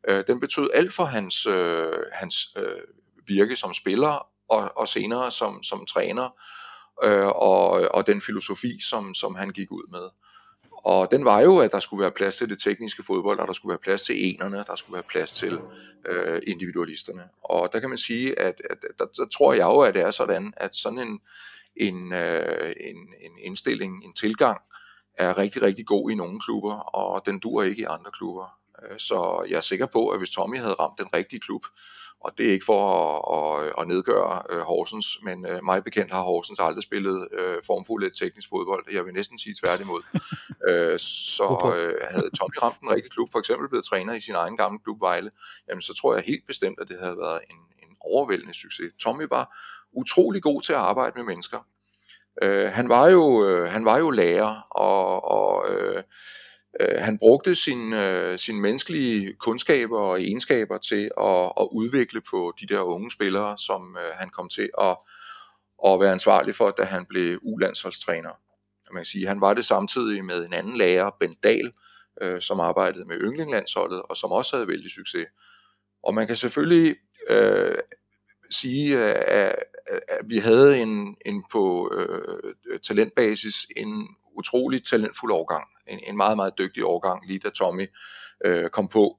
Øh, 0.08 0.24
den 0.28 0.40
betød 0.40 0.70
alt 0.74 0.94
for 0.94 1.04
hans, 1.04 1.46
øh, 1.46 1.94
hans 2.12 2.36
øh, 2.58 2.82
virke 3.28 3.56
som 3.56 3.74
spiller 3.74 4.28
og, 4.50 4.72
og 4.78 4.88
senere 4.88 5.32
som, 5.32 5.64
som 5.64 5.86
træner 5.86 6.30
øh, 7.04 7.28
og, 7.28 7.70
og 7.70 8.08
den 8.08 8.22
filosofi, 8.22 8.80
som, 8.90 9.14
som 9.14 9.36
han 9.36 9.50
gik 9.50 9.72
ud 9.72 9.92
med. 9.92 10.10
Og 10.72 11.12
den 11.12 11.26
var 11.26 11.42
jo, 11.42 11.60
at 11.60 11.72
der 11.72 11.80
skulle 11.80 12.02
være 12.02 12.12
plads 12.12 12.36
til 12.36 12.50
det 12.50 12.60
tekniske 12.60 13.04
fodbold, 13.04 13.40
og 13.40 13.48
der 13.48 13.54
skulle 13.54 13.70
være 13.70 13.84
plads 13.84 14.02
til 14.02 14.30
enerne, 14.30 14.64
der 14.68 14.76
skulle 14.76 14.94
være 14.94 15.04
plads 15.10 15.32
til 15.32 15.60
øh, 16.06 16.42
individualisterne. 16.48 17.24
Og 17.44 17.70
der 17.74 17.80
kan 17.80 17.90
man 17.90 17.98
sige, 17.98 18.40
at, 18.40 18.62
at 18.70 18.78
der, 19.00 19.06
der 19.06 19.26
tror 19.38 19.54
jeg 19.54 19.64
jo, 19.64 19.80
at 19.80 19.94
det 19.94 20.02
er 20.02 20.12
sådan, 20.12 20.54
at 20.58 20.76
sådan 20.76 21.00
en, 21.00 21.20
en, 21.76 22.14
øh, 22.14 22.74
en, 22.80 22.98
en 23.22 23.32
indstilling, 23.38 24.04
en 24.06 24.14
tilgang, 24.14 24.62
er 25.18 25.38
rigtig, 25.38 25.62
rigtig 25.62 25.86
god 25.86 26.12
i 26.12 26.16
nogle 26.16 26.40
klubber, 26.40 26.74
og 26.74 27.26
den 27.26 27.40
dur 27.40 27.64
ikke 27.64 27.82
i 27.82 27.86
andre 27.86 28.12
klubber. 28.12 28.60
Øh, 28.84 29.00
så 29.00 29.46
jeg 29.50 29.58
er 29.58 29.62
sikker 29.62 29.86
på, 29.86 30.10
at 30.10 30.18
hvis 30.20 30.30
Tommy 30.30 30.58
havde 30.58 30.74
ramt 30.74 31.00
den 31.00 31.08
rigtige 31.14 31.40
klub, 31.40 31.66
og 32.20 32.38
det 32.38 32.48
er 32.48 32.52
ikke 32.52 32.66
for 32.66 32.82
at, 33.02 33.66
at, 33.66 33.74
at 33.80 33.88
nedgøre 33.88 34.42
uh, 34.54 34.60
Horsens, 34.60 35.18
men 35.24 35.46
uh, 35.46 35.64
mig 35.64 35.84
bekendt 35.84 36.12
har 36.12 36.22
Horsens 36.22 36.60
aldrig 36.60 36.84
spillet 36.84 37.28
uh, 37.40 37.58
formfuldt 37.68 38.18
teknisk 38.18 38.50
fodbold. 38.50 38.86
Jeg 38.92 39.06
vil 39.06 39.14
næsten 39.14 39.40
sige 39.40 39.56
tværtimod. 39.64 40.02
uh, 40.70 40.98
så 41.38 41.50
uh, 41.64 42.08
havde 42.12 42.30
Tommy 42.40 42.58
ramt 42.64 42.82
en 42.84 42.90
rigtig 42.90 43.12
klub, 43.12 43.30
for 43.32 43.40
eksempel 43.40 43.70
blevet 43.70 43.86
træner 43.86 44.14
i 44.14 44.20
sin 44.20 44.36
egen 44.36 44.58
gamle 44.58 44.80
klub 44.84 45.02
Vejle, 45.02 45.32
jamen 45.70 45.82
så 45.82 45.94
tror 45.94 46.16
jeg 46.16 46.24
helt 46.24 46.48
bestemt, 46.48 46.80
at 46.80 46.88
det 46.88 46.98
havde 47.00 47.18
været 47.18 47.40
en, 47.50 47.60
en 47.84 47.96
overvældende 48.02 48.54
succes. 48.54 48.92
Tommy 49.00 49.26
var 49.30 49.46
utrolig 49.96 50.42
god 50.42 50.62
til 50.62 50.74
at 50.74 50.80
arbejde 50.80 51.14
med 51.16 51.24
mennesker. 51.24 51.60
Øh, 52.42 52.72
han 52.72 52.90
var 52.90 53.08
jo 53.08 53.48
øh, 53.48 53.72
han 53.72 53.86
var 53.86 53.98
jo 53.98 54.10
lærer 54.10 54.68
og, 54.72 55.26
og 55.32 55.70
øh, 55.70 56.04
Øh, 56.80 56.96
han 57.00 57.18
brugte 57.18 57.56
sine 57.56 58.10
øh, 58.10 58.40
sin 58.40 58.62
menneskelige 58.62 59.34
kundskaber 59.34 60.00
og 60.00 60.22
egenskaber 60.22 60.78
til 60.78 61.12
at, 61.20 61.52
at 61.60 61.68
udvikle 61.72 62.22
på 62.22 62.54
de 62.60 62.68
der 62.68 62.80
unge 62.80 63.12
spillere, 63.12 63.58
som 63.58 63.98
øh, 63.98 64.14
han 64.16 64.30
kom 64.30 64.50
til 64.50 64.70
at, 64.82 64.98
at 65.86 66.00
være 66.00 66.12
ansvarlig 66.12 66.56
for, 66.56 66.72
da 66.72 66.84
han 66.84 67.06
blev 67.06 67.40
ulandsholdstræner. 67.42 68.30
Man 68.94 69.00
kan 69.00 69.06
sige, 69.06 69.28
han 69.28 69.42
var 69.42 69.54
det 69.54 69.66
samtidig 69.66 70.26
med 70.26 70.46
en 70.46 70.54
anden 70.54 70.78
lærer, 70.78 71.12
Ben 71.20 71.36
Dahl, 71.44 71.72
øh, 72.22 72.42
som 72.42 72.60
arbejdede 72.60 73.06
med 73.06 73.18
yndlinglandsholdet, 73.18 74.02
og 74.02 74.18
som 74.18 74.32
også 74.32 74.56
havde 74.56 74.68
vældig 74.68 74.92
succes. 74.92 75.26
Og 76.04 76.14
man 76.14 76.28
kan 76.28 76.36
selvfølgelig 76.36 76.96
øh, 77.30 77.78
sige, 78.52 79.00
at 79.14 79.56
vi 80.26 80.38
havde 80.38 80.82
en, 80.82 81.16
en 81.26 81.44
på 81.52 81.94
øh, 81.96 82.80
talentbasis 82.80 83.68
en 83.78 84.08
utrolig 84.38 84.86
talentfuld 84.86 85.32
årgang. 85.32 85.68
En, 85.88 86.00
en 86.08 86.18
meget, 86.18 86.36
meget 86.38 86.54
dygtig 86.58 86.86
årgang, 86.86 87.28
lige 87.28 87.40
da 87.40 87.50
Tommy 87.50 87.88
øh, 88.46 88.70
kom 88.70 88.88
på 88.88 89.18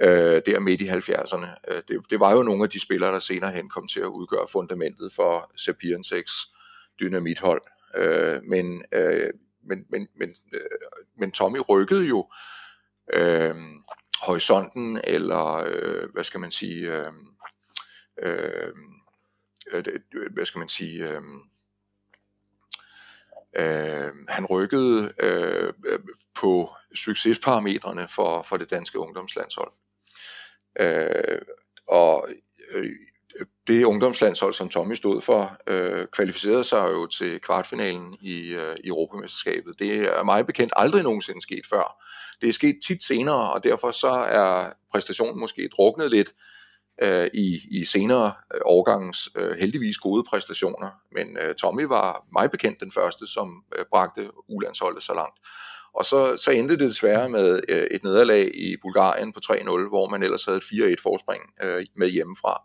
øh, 0.00 0.42
der 0.46 0.60
midt 0.60 0.80
i 0.80 0.88
70'erne. 0.88 1.46
Øh, 1.68 1.82
det, 1.88 2.10
det 2.10 2.20
var 2.20 2.32
jo 2.32 2.42
nogle 2.42 2.62
af 2.62 2.70
de 2.70 2.80
spillere, 2.80 3.12
der 3.12 3.18
senere 3.18 3.52
hen 3.52 3.68
kom 3.68 3.86
til 3.86 4.00
at 4.00 4.06
udgøre 4.06 4.46
fundamentet 4.52 5.12
for 5.12 5.52
Sapirenseks 5.56 6.32
dynamithold. 7.00 7.62
Øh, 7.96 8.42
men, 8.42 8.82
øh, 8.92 9.30
men, 9.68 9.84
men, 9.90 10.08
men, 10.18 10.34
øh, 10.52 10.60
men 11.18 11.32
Tommy 11.32 11.58
rykkede 11.68 12.06
jo 12.06 12.30
øh, 13.12 13.54
horisonten, 14.22 15.00
eller 15.04 15.64
øh, 15.66 16.12
hvad 16.12 16.24
skal 16.24 16.40
man 16.40 16.50
sige, 16.50 16.92
øh, 16.92 17.12
øh 18.22 18.72
Øh, 19.72 19.84
øh, 20.14 20.32
hvad 20.32 20.44
skal 20.44 20.58
man 20.58 20.68
sige, 20.68 21.08
øh, 21.08 21.22
Øh, 23.58 24.12
han 24.28 24.46
rykkede 24.46 25.12
øh, 25.20 25.72
øh, 25.86 25.98
på 26.34 26.70
succesparametrene 26.94 28.08
for, 28.08 28.42
for 28.42 28.56
det 28.56 28.70
danske 28.70 28.98
ungdomslandshold. 28.98 29.72
Øh, 30.80 31.38
og 31.88 32.28
øh, 32.70 32.90
det 33.66 33.84
ungdomslandshold, 33.84 34.54
som 34.54 34.68
Tommy 34.68 34.94
stod 34.94 35.22
for, 35.22 35.56
øh, 35.66 36.06
kvalificerede 36.06 36.64
sig 36.64 36.88
jo 36.90 37.06
til 37.06 37.40
kvartfinalen 37.40 38.16
i, 38.20 38.54
øh, 38.54 38.76
i 38.84 38.88
Europamesterskabet. 38.88 39.78
Det 39.78 39.96
er 39.98 40.22
meget 40.22 40.46
bekendt 40.46 40.72
aldrig 40.76 41.02
nogensinde 41.02 41.42
sket 41.42 41.66
før. 41.70 42.04
Det 42.40 42.48
er 42.48 42.52
sket 42.52 42.78
tit 42.86 43.04
senere, 43.04 43.52
og 43.52 43.64
derfor 43.64 43.90
så 43.90 44.10
er 44.10 44.72
præstationen 44.92 45.40
måske 45.40 45.68
druknet 45.76 46.10
lidt 46.10 46.28
øh, 46.28 46.55
Øh, 47.02 47.28
i, 47.34 47.60
i 47.70 47.84
senere 47.84 48.32
øh, 48.54 48.60
årgangens 48.64 49.28
øh, 49.36 49.58
heldigvis 49.58 49.98
gode 49.98 50.24
præstationer. 50.30 50.90
Men 51.12 51.38
øh, 51.42 51.54
Tommy 51.54 51.82
var 51.82 52.26
mig 52.32 52.50
bekendt 52.50 52.80
den 52.80 52.92
første, 52.92 53.26
som 53.26 53.64
øh, 53.78 53.84
bragte 53.90 54.30
ulandsholdet 54.48 55.02
så 55.02 55.14
langt. 55.14 55.38
Og 55.94 56.04
så, 56.04 56.36
så 56.36 56.50
endte 56.50 56.74
det 56.78 56.88
desværre 56.88 57.28
med 57.28 57.60
øh, 57.68 57.86
et 57.90 58.04
nederlag 58.04 58.50
i 58.54 58.76
Bulgarien 58.82 59.32
på 59.32 59.40
3-0, 59.44 59.88
hvor 59.88 60.08
man 60.08 60.22
ellers 60.22 60.44
havde 60.44 60.58
et 60.58 60.96
4-1 60.98 61.02
forspring 61.02 61.42
øh, 61.62 61.86
med 61.96 62.08
hjemmefra. 62.08 62.62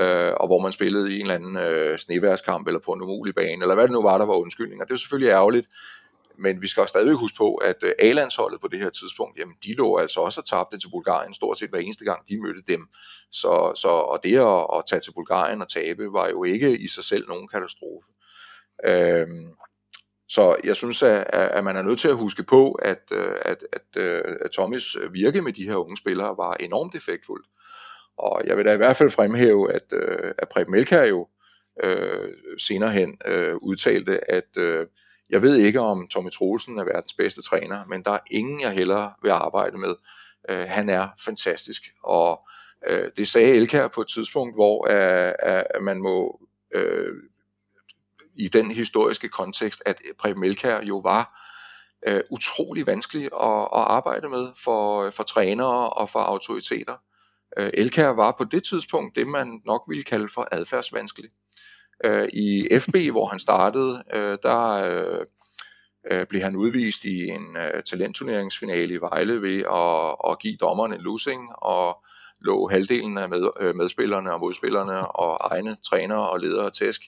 Øh, 0.00 0.32
og 0.40 0.46
hvor 0.46 0.60
man 0.60 0.72
spillede 0.72 1.12
i 1.12 1.14
en 1.14 1.20
eller 1.20 1.34
anden 1.34 1.56
øh, 1.56 1.98
sneværskamp 1.98 2.66
eller 2.66 2.80
på 2.80 2.92
en 2.92 3.02
umulig 3.02 3.34
bane, 3.34 3.62
eller 3.62 3.74
hvad 3.74 3.84
det 3.84 3.92
nu 3.92 4.02
var, 4.02 4.18
der 4.18 4.26
var 4.26 4.34
undskyldninger. 4.34 4.84
Det 4.84 4.94
er 4.94 4.98
selvfølgelig 4.98 5.30
ærgerligt, 5.30 5.66
men 6.40 6.62
vi 6.62 6.68
skal 6.68 6.80
også 6.80 6.92
stadig 6.92 7.14
huske 7.14 7.36
på, 7.36 7.54
at 7.54 7.76
øh, 7.82 7.92
A-landsholdet 7.98 8.60
på 8.60 8.68
det 8.68 8.78
her 8.78 8.90
tidspunkt, 8.90 9.38
jamen 9.38 9.54
de 9.64 9.74
lå 9.74 9.98
altså 9.98 10.20
også 10.20 10.40
og 10.40 10.46
tabte 10.46 10.78
til 10.78 10.90
Bulgarien 10.90 11.34
stort 11.34 11.58
set 11.58 11.70
hver 11.70 11.78
eneste 11.78 12.04
gang, 12.04 12.28
de 12.28 12.42
mødte 12.42 12.62
dem. 12.72 12.86
Så, 13.32 13.72
så 13.76 13.88
og 13.88 14.20
det 14.22 14.38
at, 14.38 14.66
at 14.76 14.82
tage 14.90 15.00
til 15.00 15.12
Bulgarien 15.12 15.62
og 15.62 15.68
tabe, 15.68 16.12
var 16.12 16.28
jo 16.28 16.44
ikke 16.44 16.78
i 16.78 16.88
sig 16.88 17.04
selv 17.04 17.28
nogen 17.28 17.48
katastrofe. 17.48 18.08
Øhm, 18.84 19.48
så 20.28 20.56
jeg 20.64 20.76
synes, 20.76 21.02
at, 21.02 21.26
at 21.32 21.64
man 21.64 21.76
er 21.76 21.82
nødt 21.82 21.98
til 21.98 22.08
at 22.08 22.16
huske 22.16 22.42
på, 22.42 22.72
at, 22.72 23.02
øh, 23.12 23.36
at, 23.42 23.64
at, 23.72 24.02
øh, 24.02 24.22
at 24.44 24.50
Tommys 24.50 24.96
virke 25.12 25.42
med 25.42 25.52
de 25.52 25.68
her 25.68 25.76
unge 25.76 25.96
spillere 25.96 26.36
var 26.36 26.54
enormt 26.54 26.94
effektfuldt. 26.94 27.46
Og 28.18 28.42
jeg 28.46 28.56
vil 28.56 28.64
da 28.64 28.72
i 28.72 28.76
hvert 28.76 28.96
fald 28.96 29.10
fremhæve, 29.10 29.72
at, 29.72 29.92
at 30.38 30.48
Preben 30.48 30.72
Melkær 30.72 31.04
jo 31.04 31.28
øh, 31.82 32.28
senere 32.58 32.90
hen 32.90 33.18
øh, 33.26 33.56
udtalte, 33.56 34.30
at 34.30 34.56
øh, 34.56 34.86
jeg 35.30 35.42
ved 35.42 35.56
ikke, 35.56 35.80
om 35.80 36.08
Tommy 36.08 36.30
Troelsen 36.30 36.78
er 36.78 36.84
verdens 36.84 37.14
bedste 37.14 37.42
træner, 37.42 37.84
men 37.88 38.04
der 38.04 38.10
er 38.10 38.20
ingen, 38.30 38.60
jeg 38.60 38.70
hellere 38.70 39.12
vil 39.22 39.30
arbejde 39.30 39.78
med. 39.78 39.94
Øh, 40.48 40.66
han 40.68 40.88
er 40.88 41.08
fantastisk, 41.24 41.82
og 42.02 42.48
øh, 42.86 43.10
det 43.16 43.28
sagde 43.28 43.54
Elkær 43.54 43.88
på 43.88 44.00
et 44.00 44.08
tidspunkt, 44.08 44.54
hvor 44.54 44.86
øh, 44.90 45.32
at 45.40 45.82
man 45.82 46.02
må 46.02 46.40
øh, 46.74 47.12
i 48.36 48.48
den 48.48 48.70
historiske 48.70 49.28
kontekst, 49.28 49.82
at 49.86 49.96
Preben 50.18 50.44
Elkær 50.44 50.82
jo 50.82 50.98
var 50.98 51.40
øh, 52.08 52.20
utrolig 52.30 52.86
vanskelig 52.86 53.24
at, 53.24 53.60
at 53.60 53.84
arbejde 53.96 54.28
med 54.28 54.48
for, 54.64 55.10
for 55.10 55.22
trænere 55.22 55.90
og 55.90 56.10
for 56.10 56.18
autoriteter. 56.18 56.96
Øh, 57.56 57.70
Elkær 57.74 58.08
var 58.08 58.34
på 58.38 58.44
det 58.44 58.64
tidspunkt 58.64 59.16
det, 59.16 59.26
man 59.26 59.62
nok 59.66 59.84
ville 59.88 60.04
kalde 60.04 60.28
for 60.34 60.48
adfærdsvanskelig. 60.52 61.30
Øh, 62.04 62.28
I 62.32 62.78
FB, 62.78 62.96
hvor 63.10 63.26
han 63.26 63.38
startede, 63.38 64.02
øh, 64.14 64.38
der 64.42 64.70
øh, 64.70 65.24
øh, 66.10 66.26
blev 66.26 66.42
han 66.42 66.56
udvist 66.56 67.04
i 67.04 67.28
en 67.28 67.56
øh, 67.56 67.82
talentturneringsfinale 67.82 68.94
i 68.94 69.00
Vejle 69.00 69.42
ved 69.42 69.58
at, 69.58 70.30
at 70.32 70.38
give 70.38 70.56
dommeren 70.56 70.92
en 70.92 71.00
losing 71.00 71.48
og 71.56 72.04
lå 72.40 72.68
halvdelen 72.68 73.18
af 73.18 73.28
med, 73.28 73.50
øh, 73.60 73.76
medspillerne 73.76 74.32
og 74.32 74.40
modspillerne 74.40 75.08
og 75.08 75.38
egne 75.50 75.76
trænere 75.90 76.30
og 76.30 76.40
ledere 76.40 76.70
tæsk. 76.70 77.00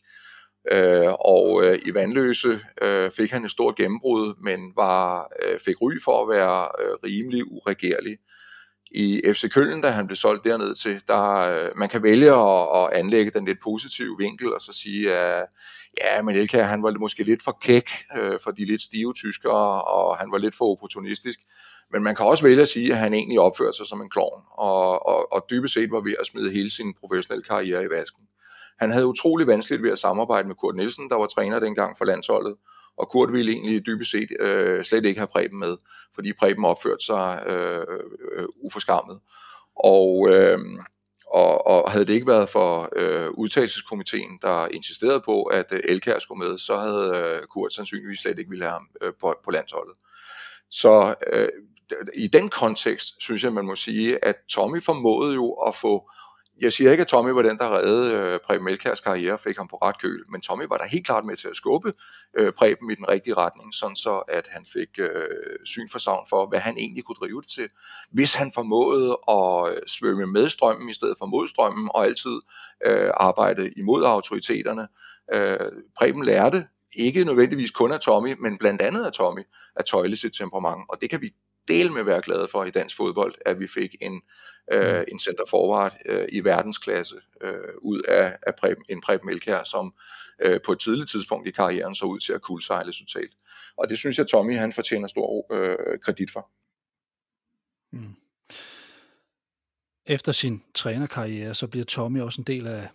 Øh, 0.72 1.12
og 1.20 1.64
øh, 1.64 1.78
i 1.86 1.94
Vandløse 1.94 2.60
øh, 2.82 3.10
fik 3.10 3.30
han 3.30 3.44
et 3.44 3.50
stort 3.50 3.76
gennembrud, 3.76 4.34
men 4.42 4.72
var 4.76 5.28
øh, 5.42 5.60
fik 5.60 5.76
ry 5.82 5.92
for 6.04 6.22
at 6.22 6.28
være 6.28 6.68
øh, 6.80 6.94
rimelig 7.04 7.52
uregerlig. 7.52 8.18
I 8.94 9.20
FC 9.34 9.50
Køln, 9.50 9.80
da 9.80 9.88
han 9.88 10.06
blev 10.06 10.16
solgt 10.16 10.44
derned 10.44 10.74
til, 10.74 11.02
der 11.08 11.38
øh, 11.38 11.70
man 11.76 11.88
kan 11.88 12.02
vælge 12.02 12.30
at, 12.30 12.66
at 12.74 12.90
anlægge 12.92 13.30
den 13.34 13.44
lidt 13.44 13.58
positive 13.62 14.16
vinkel 14.18 14.54
og 14.54 14.60
så 14.60 14.72
sige, 14.72 15.14
at 15.14 15.46
ja, 16.00 16.22
men 16.22 16.36
Elka, 16.36 16.62
han 16.62 16.82
var 16.82 16.94
måske 17.00 17.22
lidt 17.22 17.42
for 17.42 17.58
kæk 17.62 17.90
øh, 18.16 18.38
for 18.44 18.50
de 18.50 18.64
lidt 18.64 18.82
stive 18.82 19.12
tyskere, 19.12 19.84
og 19.84 20.16
han 20.16 20.32
var 20.32 20.38
lidt 20.38 20.54
for 20.58 20.64
opportunistisk. 20.72 21.38
Men 21.92 22.02
man 22.02 22.14
kan 22.14 22.26
også 22.26 22.42
vælge 22.42 22.62
at 22.62 22.68
sige, 22.68 22.92
at 22.92 22.98
han 22.98 23.14
egentlig 23.14 23.40
opførte 23.40 23.76
sig 23.76 23.86
som 23.86 24.00
en 24.00 24.10
klovn, 24.10 24.42
og, 24.50 25.06
og, 25.06 25.32
og 25.32 25.46
dybest 25.50 25.74
set 25.74 25.90
var 25.90 26.00
ved 26.00 26.14
at 26.20 26.26
smide 26.26 26.50
hele 26.50 26.70
sin 26.70 26.94
professionelle 27.00 27.42
karriere 27.42 27.84
i 27.84 27.90
vasken. 27.90 28.26
Han 28.78 28.90
havde 28.90 29.06
utrolig 29.06 29.46
vanskeligt 29.46 29.82
ved 29.82 29.90
at 29.90 29.98
samarbejde 29.98 30.48
med 30.48 30.54
Kurt 30.54 30.76
Nielsen, 30.76 31.10
der 31.10 31.16
var 31.16 31.26
træner 31.26 31.58
dengang 31.58 31.98
for 31.98 32.04
landsholdet, 32.04 32.54
og 32.98 33.08
Kurt 33.10 33.32
ville 33.32 33.52
egentlig 33.52 33.86
dybest 33.86 34.10
set 34.10 34.28
øh, 34.40 34.84
slet 34.84 35.04
ikke 35.04 35.20
have 35.20 35.28
Preben 35.32 35.58
med, 35.58 35.76
fordi 36.14 36.32
Preben 36.32 36.64
opførte 36.64 37.04
sig 37.04 37.42
øh, 37.46 37.86
øh, 38.36 38.46
uforskammet. 38.64 39.18
Og, 39.76 40.28
øh, 40.30 40.58
og, 41.26 41.66
og 41.66 41.90
havde 41.90 42.06
det 42.06 42.12
ikke 42.12 42.26
været 42.26 42.48
for 42.48 42.88
øh, 42.96 43.30
udtalelseskomiteen, 43.30 44.38
der 44.42 44.68
insisterede 44.68 45.22
på, 45.24 45.42
at 45.42 45.66
øh, 45.70 45.80
Elkær 45.84 46.18
skulle 46.18 46.48
med, 46.48 46.58
så 46.58 46.76
havde 46.76 47.16
øh, 47.16 47.46
Kurt 47.46 47.72
sandsynligvis 47.72 48.20
slet 48.20 48.38
ikke 48.38 48.50
ville 48.50 48.64
have 48.64 48.72
ham 48.72 48.88
øh, 49.02 49.12
på, 49.20 49.34
på 49.44 49.50
landsholdet. 49.50 49.96
Så 50.70 51.14
øh, 51.32 51.48
i 52.14 52.26
den 52.26 52.48
kontekst 52.48 53.06
synes 53.18 53.44
jeg, 53.44 53.52
man 53.52 53.66
må 53.66 53.76
sige, 53.76 54.24
at 54.24 54.36
Tommy 54.50 54.82
formåede 54.82 55.34
jo 55.34 55.52
at 55.52 55.74
få 55.74 56.10
jeg 56.60 56.72
siger 56.72 56.90
ikke, 56.90 57.00
at 57.00 57.06
Tommy 57.06 57.30
var 57.30 57.42
den, 57.42 57.58
der 57.58 57.76
reddede 57.76 58.14
øh, 58.14 58.40
Preben 58.46 58.64
Melkærs 58.64 59.00
karriere 59.00 59.32
og 59.32 59.40
fik 59.40 59.56
ham 59.56 59.68
på 59.68 59.76
ret 59.76 60.00
køl, 60.02 60.24
men 60.30 60.40
Tommy 60.40 60.64
var 60.68 60.76
der 60.76 60.84
helt 60.84 61.06
klart 61.06 61.26
med 61.26 61.36
til 61.36 61.48
at 61.48 61.56
skubbe 61.56 61.92
øh, 62.38 62.52
Preben 62.52 62.90
i 62.90 62.94
den 62.94 63.08
rigtige 63.08 63.34
retning, 63.34 63.74
sådan 63.74 63.96
så 63.96 64.22
at 64.28 64.46
han 64.50 64.66
fik 64.72 64.98
øh, 64.98 65.58
syn 65.64 65.88
for 65.92 65.98
savn 65.98 66.26
for, 66.28 66.46
hvad 66.46 66.60
han 66.60 66.76
egentlig 66.78 67.04
kunne 67.04 67.16
drive 67.20 67.40
det 67.40 67.50
til. 67.50 67.68
Hvis 68.10 68.34
han 68.34 68.52
formåede 68.54 69.18
at 69.28 69.76
øh, 69.76 69.82
svømme 69.86 70.26
med 70.26 70.48
strømmen 70.48 70.88
i 70.88 70.94
stedet 70.94 71.14
for 71.18 71.26
mod 71.26 71.48
strømmen, 71.48 71.88
og 71.94 72.04
altid 72.04 72.40
øh, 72.86 73.10
arbejde 73.14 73.72
imod 73.76 74.04
autoriteterne. 74.04 74.88
Øh, 75.34 75.58
Preben 75.98 76.24
lærte 76.24 76.66
ikke 76.96 77.24
nødvendigvis 77.24 77.70
kun 77.70 77.92
af 77.92 78.00
Tommy, 78.00 78.36
men 78.40 78.58
blandt 78.58 78.82
andet 78.82 79.04
af 79.04 79.12
Tommy, 79.12 79.42
at 79.76 79.84
tøjle 79.84 80.16
sit 80.16 80.32
temperament, 80.32 80.84
og 80.88 80.98
det 81.00 81.10
kan 81.10 81.20
vi 81.20 81.30
del 81.68 81.92
med 81.92 82.02
være 82.02 82.22
glade 82.22 82.48
for 82.48 82.64
i 82.64 82.70
dansk 82.70 82.96
fodbold, 82.96 83.34
at 83.46 83.60
vi 83.60 83.66
fik 83.66 83.94
en, 84.00 84.22
øh, 84.72 84.98
mm. 84.98 85.04
en 85.08 85.18
center 85.18 85.44
forward 85.50 85.96
øh, 86.06 86.28
i 86.32 86.44
verdensklasse 86.44 87.16
øh, 87.40 87.74
ud 87.78 88.02
af, 88.02 88.36
af 88.42 88.54
Preben, 88.58 88.84
en 88.88 89.00
Preben 89.00 89.26
Melkær, 89.26 89.64
som 89.64 89.94
øh, 90.42 90.60
på 90.64 90.72
et 90.72 90.80
tidligt 90.80 91.10
tidspunkt 91.10 91.48
i 91.48 91.50
karrieren 91.50 91.94
så 91.94 92.04
ud 92.04 92.18
til 92.18 92.32
at 92.32 92.42
kuldsejle 92.42 92.92
totalt. 92.92 93.34
Og 93.76 93.90
det 93.90 93.98
synes 93.98 94.18
jeg, 94.18 94.26
Tommy 94.26 94.56
han 94.56 94.72
fortjener 94.72 95.08
stor 95.08 95.54
øh, 95.54 95.98
kredit 95.98 96.30
for. 96.30 96.50
Mm. 97.92 98.14
Efter 100.06 100.32
sin 100.32 100.62
trænerkarriere, 100.74 101.54
så 101.54 101.66
bliver 101.66 101.84
Tommy 101.84 102.20
også 102.20 102.40
en 102.40 102.46
del 102.46 102.66
af, 102.66 102.88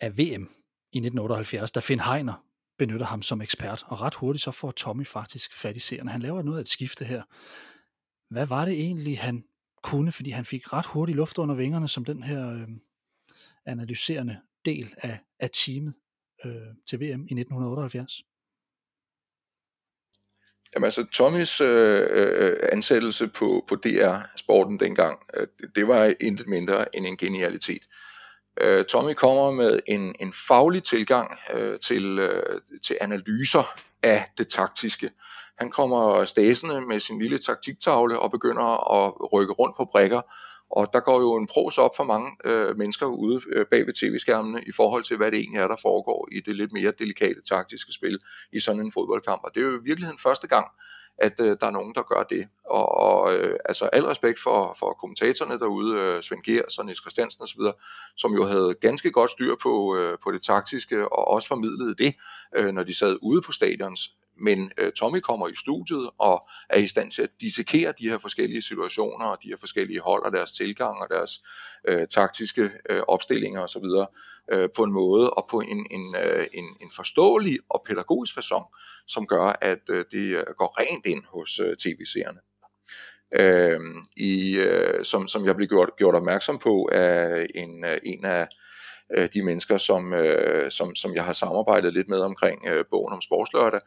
af 0.00 0.18
VM 0.18 0.50
i 0.92 0.98
1978, 0.98 1.70
da 1.72 1.80
Finn 1.80 2.00
Heiner 2.00 2.47
benytter 2.78 3.06
ham 3.06 3.22
som 3.22 3.42
ekspert, 3.42 3.84
og 3.86 4.00
ret 4.00 4.14
hurtigt 4.14 4.42
så 4.42 4.50
får 4.50 4.70
Tommy 4.70 5.06
faktisk 5.06 5.54
fat 5.54 5.76
i 5.76 5.78
seerne. 5.78 6.10
Han 6.10 6.22
laver 6.22 6.42
noget 6.42 6.58
af 6.58 6.62
et 6.62 6.68
skifte 6.68 7.04
her. 7.04 7.22
Hvad 8.30 8.46
var 8.46 8.64
det 8.64 8.74
egentlig, 8.74 9.18
han 9.18 9.44
kunne, 9.82 10.12
fordi 10.12 10.30
han 10.30 10.44
fik 10.44 10.72
ret 10.72 10.86
hurtigt 10.86 11.16
luft 11.16 11.38
under 11.38 11.54
vingerne 11.54 11.88
som 11.88 12.04
den 12.04 12.22
her 12.22 12.52
øh, 12.54 12.68
analyserende 13.66 14.40
del 14.64 14.94
af, 14.96 15.18
af 15.40 15.50
teamet 15.50 15.94
øh, 16.44 16.52
til 16.86 17.00
VM 17.00 17.02
i 17.02 17.34
1978? 17.34 18.22
Jamen 20.74 20.84
altså, 20.84 21.04
Tommys 21.12 21.60
øh, 21.60 22.06
øh, 22.10 22.56
ansættelse 22.72 23.28
på, 23.28 23.64
på 23.68 23.74
DR-sporten 23.74 24.80
dengang, 24.80 25.18
øh, 25.34 25.46
det 25.74 25.88
var 25.88 26.14
intet 26.20 26.48
mindre 26.48 26.96
end 26.96 27.06
en 27.06 27.16
genialitet. 27.16 27.82
Øh, 27.82 28.07
Øh, 28.60 28.84
Tommy 28.84 29.12
kommer 29.12 29.50
med 29.50 29.80
en, 29.86 30.14
en 30.20 30.32
faglig 30.48 30.82
tilgang 30.82 31.38
øh, 31.54 31.78
til, 31.78 32.18
øh, 32.18 32.60
til 32.82 32.96
analyser 33.00 33.74
af 34.02 34.24
det 34.38 34.48
taktiske. 34.48 35.10
Han 35.58 35.70
kommer 35.70 36.24
stasende 36.24 36.80
med 36.80 37.00
sin 37.00 37.18
lille 37.18 37.38
taktiktavle 37.38 38.20
og 38.20 38.30
begynder 38.30 38.94
at 39.04 39.32
rykke 39.32 39.52
rundt 39.52 39.76
på 39.76 39.88
brækker, 39.92 40.20
og 40.70 40.92
der 40.92 41.00
går 41.00 41.20
jo 41.20 41.36
en 41.36 41.46
pros 41.46 41.78
op 41.78 41.90
for 41.96 42.04
mange 42.04 42.30
øh, 42.44 42.78
mennesker 42.78 43.06
ude 43.06 43.40
øh, 43.52 43.66
bag 43.70 43.86
ved 43.86 43.92
tv-skærmene 43.92 44.62
i 44.66 44.72
forhold 44.76 45.02
til, 45.02 45.16
hvad 45.16 45.30
det 45.30 45.38
egentlig 45.38 45.60
er, 45.60 45.68
der 45.68 45.76
foregår 45.82 46.28
i 46.32 46.40
det 46.40 46.56
lidt 46.56 46.72
mere 46.72 46.92
delikate 46.98 47.40
taktiske 47.48 47.92
spil 47.92 48.18
i 48.52 48.60
sådan 48.60 48.80
en 48.80 48.92
fodboldkamp. 48.92 49.40
Og 49.44 49.50
det 49.54 49.60
er 49.60 49.66
jo 49.66 49.80
i 49.80 49.84
virkeligheden 49.84 50.18
første 50.22 50.48
gang, 50.48 50.66
at 51.18 51.40
øh, 51.40 51.56
der 51.60 51.66
er 51.66 51.70
nogen, 51.70 51.94
der 51.94 52.02
gør 52.02 52.22
det. 52.22 52.48
Og, 52.64 52.88
og 52.88 53.34
øh, 53.34 53.58
altså 53.64 53.84
al 53.92 54.04
respekt 54.04 54.40
for, 54.42 54.76
for 54.78 54.92
kommentatorerne 55.00 55.58
derude, 55.58 55.98
øh, 56.00 56.22
Svend 56.22 56.42
Gers 56.42 56.78
og 56.78 56.84
Niels 56.84 57.00
Christiansen 57.00 57.42
osv., 57.42 57.60
som 58.16 58.34
jo 58.34 58.44
havde 58.44 58.74
ganske 58.80 59.10
godt 59.10 59.30
styr 59.30 59.54
på, 59.62 59.96
øh, 59.96 60.18
på 60.24 60.32
det 60.32 60.42
taktiske, 60.42 61.12
og 61.12 61.28
også 61.28 61.48
formidlede 61.48 61.94
det, 61.94 62.14
øh, 62.56 62.72
når 62.72 62.82
de 62.82 62.94
sad 62.94 63.18
ude 63.22 63.42
på 63.42 63.52
stadions 63.52 64.10
men 64.40 64.72
øh, 64.78 64.92
Tommy 64.92 65.18
kommer 65.18 65.48
i 65.48 65.54
studiet 65.56 66.10
og 66.18 66.48
er 66.70 66.78
i 66.78 66.86
stand 66.86 67.10
til 67.10 67.22
at 67.22 67.30
dissekere 67.40 67.92
de 67.98 68.08
her 68.10 68.18
forskellige 68.18 68.62
situationer 68.62 69.26
og 69.26 69.38
de 69.42 69.48
her 69.48 69.56
forskellige 69.56 70.00
hold 70.00 70.24
og 70.24 70.32
deres 70.32 70.52
tilgang 70.52 70.98
og 70.98 71.06
deres 71.10 71.30
øh, 71.88 72.06
taktiske 72.06 72.70
øh, 72.90 73.02
opstillinger 73.08 73.60
osv. 73.60 73.84
Øh, 74.52 74.68
på 74.76 74.82
en 74.82 74.92
måde 74.92 75.30
og 75.30 75.46
på 75.50 75.60
en, 75.60 75.86
en, 75.90 76.16
øh, 76.16 76.46
en, 76.52 76.64
en 76.80 76.90
forståelig 76.96 77.58
og 77.70 77.84
pædagogisk 77.88 78.38
façon, 78.38 78.76
som 79.06 79.26
gør, 79.26 79.58
at 79.60 79.82
øh, 79.90 80.04
det 80.10 80.36
øh, 80.36 80.44
går 80.58 80.80
rent 80.80 81.06
ind 81.06 81.24
hos 81.24 81.60
øh, 81.60 81.76
tv-seerne. 81.76 82.40
Øh, 83.40 83.80
i, 84.16 84.58
øh, 84.58 85.04
som, 85.04 85.28
som 85.28 85.46
jeg 85.46 85.56
blev 85.56 85.68
gjort, 85.68 85.90
gjort 85.98 86.14
opmærksom 86.14 86.58
på 86.58 86.88
af 86.92 87.46
en, 87.54 87.84
øh, 87.84 87.98
en 88.02 88.24
af 88.24 88.48
øh, 89.16 89.28
de 89.34 89.42
mennesker, 89.42 89.78
som, 89.78 90.12
øh, 90.12 90.70
som, 90.70 90.94
som 90.94 91.14
jeg 91.14 91.24
har 91.24 91.32
samarbejdet 91.32 91.92
lidt 91.92 92.08
med 92.08 92.20
omkring 92.20 92.66
øh, 92.68 92.84
bogen 92.90 93.12
om 93.12 93.20
sportslørdag, 93.20 93.80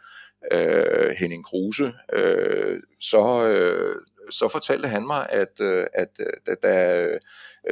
øh, 0.51 1.09
Henning 1.19 1.45
Kruse, 1.45 1.93
øh, 2.13 2.79
så, 2.99 3.47
øh, 3.47 3.95
så 4.29 4.47
fortalte 4.47 4.87
han 4.87 5.07
mig, 5.07 5.27
at, 5.29 5.61
øh, 5.61 5.85
at, 5.93 6.09
øh, 6.19 6.33
da, 6.45 6.55
da 6.63 7.03
øh, 7.05 7.19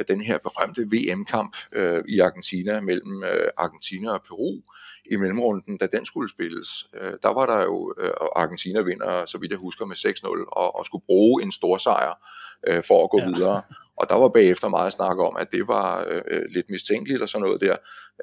den 0.08 0.20
her 0.20 0.38
berømte 0.38 0.82
VM-kamp 0.82 1.56
øh, 1.72 2.04
i 2.08 2.18
Argentina 2.18 2.80
mellem 2.80 3.24
øh, 3.24 3.48
Argentina 3.56 4.10
og 4.12 4.22
Peru 4.22 4.60
i 5.10 5.16
mellemrunden, 5.16 5.76
da 5.76 5.86
den 5.86 6.06
skulle 6.06 6.30
spilles, 6.30 6.68
øh, 6.94 7.12
der 7.22 7.34
var 7.34 7.46
der 7.46 7.62
jo, 7.62 7.94
øh, 7.98 8.10
Argentina 8.36 8.80
vinder, 8.80 9.26
så 9.26 9.38
vidt 9.38 9.50
jeg 9.50 9.58
husker, 9.58 9.84
med 9.84 9.96
6-0, 9.96 10.44
og, 10.52 10.76
og 10.76 10.86
skulle 10.86 11.04
bruge 11.06 11.42
en 11.42 11.52
stor 11.52 11.78
sejr 11.78 12.14
øh, 12.66 12.82
for 12.88 13.04
at 13.04 13.10
gå 13.10 13.20
ja. 13.20 13.26
videre. 13.26 13.62
Og 14.00 14.08
der 14.08 14.14
var 14.14 14.28
bagefter 14.28 14.68
meget 14.68 14.92
snak 14.92 15.18
om, 15.18 15.36
at 15.36 15.52
det 15.52 15.68
var 15.68 16.04
øh, 16.28 16.42
lidt 16.50 16.70
mistænkeligt 16.70 17.22
og 17.22 17.28
sådan 17.28 17.42
noget 17.46 17.60
der. 17.60 17.76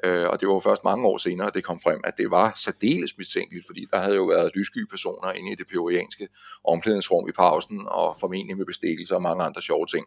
Øh, 0.04 0.28
og 0.28 0.40
det 0.40 0.48
var 0.48 0.60
først 0.60 0.84
mange 0.84 1.06
år 1.06 1.16
senere, 1.16 1.50
det 1.54 1.64
kom 1.64 1.80
frem, 1.80 2.00
at 2.04 2.18
det 2.18 2.30
var 2.30 2.52
særdeles 2.56 3.18
mistænkeligt, 3.18 3.66
fordi 3.66 3.86
der 3.92 3.98
havde 3.98 4.16
jo 4.16 4.24
været 4.24 4.50
lyssky 4.54 4.86
personer 4.90 5.32
inde 5.32 5.52
i 5.52 5.54
det 5.54 5.66
peruvianske 5.68 6.28
omklædningsrum 6.64 7.28
i 7.28 7.32
pausen, 7.32 7.86
og 7.86 8.16
formentlig 8.20 8.56
med 8.56 8.66
bestikkelser 8.66 9.14
og 9.14 9.22
mange 9.22 9.44
andre 9.44 9.62
sjove 9.62 9.86
ting. 9.86 10.06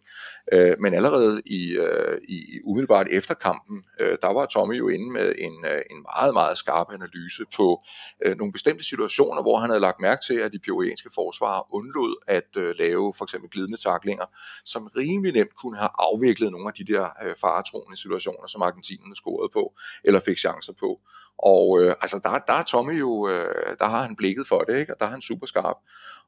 Øh, 0.53 0.75
men 0.79 0.93
allerede 0.93 1.41
i, 1.45 1.71
øh, 1.71 2.17
i 2.27 2.59
umiddelbart 2.63 3.07
efter 3.11 3.33
kampen, 3.33 3.83
øh, 3.99 4.17
der 4.21 4.33
var 4.33 4.45
Tommy 4.45 4.77
jo 4.77 4.87
inde 4.87 5.11
med 5.11 5.33
en, 5.37 5.65
øh, 5.65 5.81
en 5.91 5.99
meget, 6.01 6.33
meget 6.33 6.57
skarp 6.57 6.87
analyse 6.93 7.43
på 7.55 7.83
øh, 8.25 8.37
nogle 8.37 8.53
bestemte 8.53 8.83
situationer, 8.83 9.41
hvor 9.41 9.57
han 9.57 9.69
havde 9.69 9.81
lagt 9.81 9.99
mærke 10.01 10.21
til, 10.27 10.37
at 10.39 10.53
de 10.53 10.59
peruvianske 10.59 11.09
forsvarer 11.15 11.73
undlod 11.75 12.15
at 12.27 12.57
øh, 12.57 12.75
lave 12.79 13.13
for 13.17 13.25
eksempel 13.25 13.49
glidende 13.49 13.77
taklinger, 13.77 14.20
som 14.65 14.89
rimelig 14.97 15.33
nemt 15.33 15.55
kunne 15.55 15.77
have 15.77 15.89
afviklet 15.99 16.51
nogle 16.51 16.67
af 16.67 16.73
de 16.73 16.93
der 16.93 17.09
øh, 17.23 17.35
faretroende 17.41 17.97
situationer, 17.97 18.47
som 18.47 18.61
argentinerne 18.61 19.15
scorede 19.15 19.49
på, 19.53 19.73
eller 20.03 20.19
fik 20.19 20.37
chancer 20.37 20.73
på. 20.79 20.99
Og 21.37 21.81
øh, 21.81 21.95
altså 22.01 22.19
der, 22.23 22.29
der 22.47 22.53
er 22.53 22.63
Tommy 22.63 22.99
jo, 22.99 23.27
øh, 23.29 23.77
der 23.79 23.87
har 23.87 24.01
han 24.01 24.15
blikket 24.15 24.47
for 24.47 24.59
det, 24.59 24.79
ikke? 24.79 24.93
og 24.93 24.99
der 24.99 25.05
er 25.05 25.09
han 25.09 25.21
super 25.21 25.45
skarp. 25.45 25.77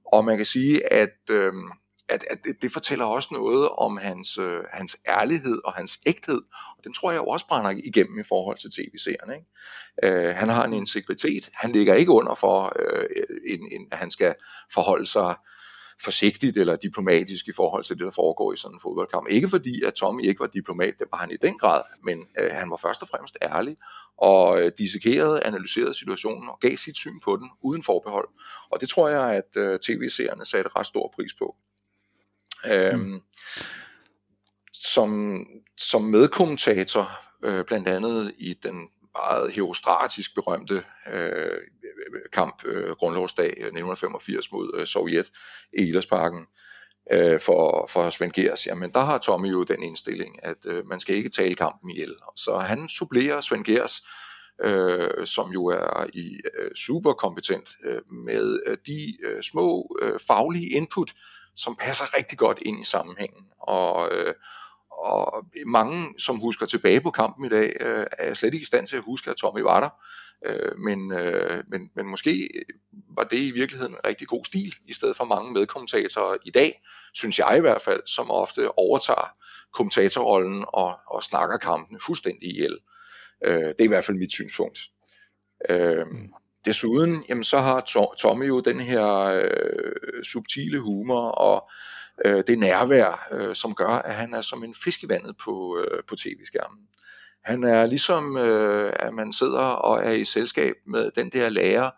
Og 0.05 0.25
man 0.25 0.37
kan 0.37 0.45
sige, 0.45 0.93
at, 0.93 1.17
øh, 1.29 1.53
at, 2.09 2.23
at 2.29 2.37
det, 2.43 2.61
det 2.61 2.71
fortæller 2.71 3.05
også 3.05 3.29
noget 3.31 3.69
om 3.69 3.97
hans, 3.97 4.37
øh, 4.37 4.63
hans 4.71 4.97
ærlighed 5.07 5.61
og 5.65 5.73
hans 5.73 5.99
ægthed, 6.05 6.41
og 6.77 6.83
den 6.83 6.93
tror 6.93 7.11
jeg 7.11 7.21
også 7.21 7.47
brænder 7.47 7.81
igennem 7.83 8.19
i 8.19 8.23
forhold 8.23 8.57
til 8.57 8.71
tv-serien. 8.71 9.33
Ikke? 9.33 10.27
Øh, 10.27 10.35
han 10.35 10.49
har 10.49 10.63
en 10.65 10.73
integritet, 10.73 11.49
han 11.53 11.71
ligger 11.71 11.93
ikke 11.93 12.11
under 12.11 12.35
for, 12.35 12.73
øh, 12.79 13.05
en, 13.47 13.59
en, 13.71 13.87
at 13.91 13.97
han 13.97 14.11
skal 14.11 14.33
forholde 14.73 15.05
sig 15.05 15.35
forsigtigt 16.03 16.57
eller 16.57 16.75
diplomatisk 16.75 17.47
i 17.47 17.51
forhold 17.55 17.83
til 17.83 17.97
det, 17.97 18.05
der 18.05 18.11
foregår 18.11 18.53
i 18.53 18.57
sådan 18.57 18.75
en 18.75 18.79
fodboldkamp. 18.79 19.27
Ikke 19.29 19.49
fordi, 19.49 19.83
at 19.83 19.93
Tommy 19.93 20.23
ikke 20.23 20.39
var 20.39 20.47
diplomat, 20.47 20.93
det 20.99 21.07
var 21.11 21.17
han 21.17 21.31
i 21.31 21.37
den 21.37 21.57
grad, 21.57 21.81
men 22.03 22.27
øh, 22.39 22.51
han 22.51 22.69
var 22.69 22.77
først 22.77 23.01
og 23.01 23.07
fremmest 23.07 23.37
ærlig 23.41 23.75
og 24.17 24.61
øh, 24.61 24.71
dissekerede, 24.77 25.43
analyserede 25.43 25.93
situationen 25.93 26.49
og 26.49 26.59
gav 26.61 26.77
sit 26.77 26.97
syn 26.97 27.19
på 27.19 27.35
den 27.35 27.49
uden 27.61 27.83
forbehold. 27.83 28.27
Og 28.71 28.81
det 28.81 28.89
tror 28.89 29.09
jeg, 29.09 29.33
at 29.33 29.57
øh, 29.57 29.79
tv-seerne 29.79 30.45
satte 30.45 30.69
ret 30.75 30.87
stor 30.87 31.13
pris 31.15 31.33
på. 31.33 31.55
Øhm, 32.71 32.99
mm. 32.99 33.21
som, 34.73 35.39
som 35.77 36.01
medkommentator, 36.01 37.11
øh, 37.43 37.65
blandt 37.65 37.87
andet 37.87 38.33
i 38.37 38.53
den 38.63 38.89
meget 39.15 39.51
herostratisk 39.51 40.35
berømte 40.35 40.83
øh, 41.11 41.57
kamp 42.33 42.65
øh, 42.65 42.89
grundlovsdag 42.89 43.53
øh, 43.57 43.65
1985 43.65 44.51
mod 44.51 44.71
øh, 44.79 44.87
Sovjet 44.87 45.31
i 45.79 45.83
Idrætsparken 45.83 46.45
øh, 47.11 47.39
for, 47.39 47.87
for 47.89 48.09
Svend 48.09 48.31
Gers, 48.31 48.67
jamen 48.67 48.91
der 48.91 48.99
har 48.99 49.17
Tommy 49.17 49.51
jo 49.51 49.63
den 49.63 49.83
indstilling, 49.83 50.45
at 50.45 50.57
øh, 50.65 50.85
man 50.85 50.99
skal 50.99 51.15
ikke 51.15 51.29
tale 51.29 51.55
kampen 51.55 51.89
ihjel. 51.89 52.15
Så 52.35 52.57
han 52.57 52.89
supplerer 52.89 53.41
Svend 53.41 53.65
Gers, 53.65 54.01
øh, 54.61 55.25
som 55.25 55.51
jo 55.51 55.65
er 55.65 56.05
i 56.13 56.39
øh, 56.59 56.71
super 56.75 57.13
kompetent 57.13 57.69
øh, 57.85 58.01
med 58.11 58.59
øh, 58.65 58.77
de 58.87 59.17
øh, 59.23 59.43
små 59.43 59.97
øh, 60.01 60.19
faglige 60.27 60.69
input, 60.69 61.13
som 61.55 61.75
passer 61.75 62.17
rigtig 62.17 62.37
godt 62.37 62.59
ind 62.61 62.81
i 62.81 62.85
sammenhængen. 62.85 63.43
Og, 63.59 64.09
øh, 64.11 64.33
og 64.91 65.45
mange, 65.65 66.13
som 66.19 66.39
husker 66.39 66.65
tilbage 66.65 67.01
på 67.01 67.11
kampen 67.11 67.45
i 67.45 67.49
dag, 67.49 67.77
øh, 67.79 68.05
er 68.17 68.33
slet 68.33 68.53
ikke 68.53 68.63
i 68.63 68.65
stand 68.65 68.87
til 68.87 68.97
at 68.97 69.03
huske, 69.03 69.29
at 69.29 69.35
Tommy 69.35 69.61
var 69.61 69.79
der. 69.79 69.89
Øh, 70.45 70.77
men, 70.77 71.11
øh, 71.11 71.63
men, 71.67 71.89
men 71.95 72.05
måske 72.07 72.49
var 73.17 73.23
det 73.23 73.37
i 73.37 73.51
virkeligheden 73.51 73.93
en 73.93 74.05
rigtig 74.05 74.27
god 74.27 74.45
stil, 74.45 74.75
i 74.87 74.93
stedet 74.93 75.17
for 75.17 75.25
mange 75.25 75.53
medkommentatorer 75.53 76.37
i 76.45 76.51
dag, 76.51 76.81
synes 77.13 77.39
jeg 77.39 77.55
i 77.57 77.61
hvert 77.61 77.81
fald, 77.81 78.01
som 78.05 78.31
ofte 78.31 78.77
overtager 78.77 79.35
kommentatorrollen 79.73 80.65
og, 80.67 80.95
og 81.07 81.23
snakker 81.23 81.57
kampene 81.57 81.99
fuldstændig 82.05 82.49
ihjel. 82.49 82.77
Øh, 83.45 83.67
det 83.67 83.79
er 83.79 83.83
i 83.83 83.87
hvert 83.87 84.05
fald 84.05 84.17
mit 84.17 84.31
synspunkt. 84.31 84.79
Øh, 85.69 86.07
mm. 86.07 86.33
Desuden, 86.65 87.25
jamen, 87.29 87.43
så 87.43 87.57
har 87.57 87.79
Tommy 88.19 88.47
jo 88.47 88.59
den 88.59 88.79
her 88.79 89.07
øh, 89.07 90.23
subtile 90.23 90.79
humor 90.79 91.21
og 91.21 91.69
øh, 92.25 92.43
det 92.47 92.59
nærvær, 92.59 93.27
øh, 93.31 93.55
som 93.55 93.75
gør, 93.75 93.87
at 93.87 94.15
han 94.15 94.33
er 94.33 94.41
som 94.41 94.63
en 94.63 94.75
fisk 94.83 95.03
i 95.03 95.09
vandet 95.09 95.35
på, 95.37 95.77
øh, 95.77 96.03
på 96.07 96.15
tv-skærmen. 96.15 96.79
Han 97.45 97.63
er 97.63 97.85
ligesom, 97.85 98.37
øh, 98.37 98.93
at 98.95 99.13
man 99.13 99.33
sidder 99.33 99.59
og 99.59 100.03
er 100.05 100.11
i 100.11 100.23
selskab 100.23 100.75
med 100.87 101.11
den 101.15 101.29
der 101.29 101.49
lærer, 101.49 101.91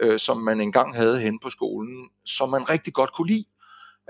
øh, 0.00 0.18
som 0.18 0.36
man 0.36 0.60
engang 0.60 0.96
havde 0.96 1.20
hen 1.20 1.38
på 1.38 1.50
skolen, 1.50 2.08
som 2.24 2.50
man 2.50 2.70
rigtig 2.70 2.92
godt 2.92 3.12
kunne 3.12 3.28
lide, 3.28 3.44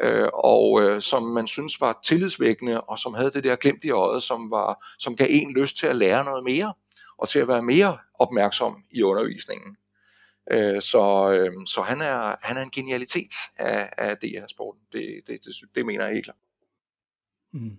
øh, 0.01 0.29
og 0.35 0.83
øh, 0.83 1.01
som 1.01 1.23
man 1.23 1.47
synes 1.47 1.81
var 1.81 1.99
tillidsvækkende, 2.05 2.81
og 2.81 2.99
som 2.99 3.15
havde 3.15 3.31
det 3.31 3.45
der 3.45 3.57
glimt 3.57 3.85
i 3.85 3.91
øjet, 3.91 4.23
som, 4.23 4.51
var, 4.51 4.87
som 4.99 5.17
gav 5.17 5.27
en 5.31 5.53
lyst 5.53 5.77
til 5.77 5.87
at 5.87 5.97
lære 5.97 6.25
noget 6.25 6.45
mere, 6.45 6.75
og 7.19 7.29
til 7.29 7.39
at 7.39 7.49
være 7.49 7.63
mere 7.63 7.99
opmærksom 8.15 8.85
i 8.91 9.03
undervisningen. 9.03 9.77
Øh, 10.53 10.81
så 10.81 11.33
øh, 11.33 11.53
så 11.67 11.83
han, 11.83 12.01
er, 12.01 12.37
han 12.43 12.57
er 12.57 12.63
en 12.63 12.71
genialitet 12.71 13.33
af, 13.59 13.93
af 13.99 14.17
DR-sporten. 14.17 14.83
Det, 14.93 15.21
det, 15.27 15.45
det, 15.45 15.55
det 15.75 15.87
mener 15.87 16.05
jeg 16.05 16.15
helt 16.15 16.25
klart. 16.25 16.37
Mm. 17.53 17.77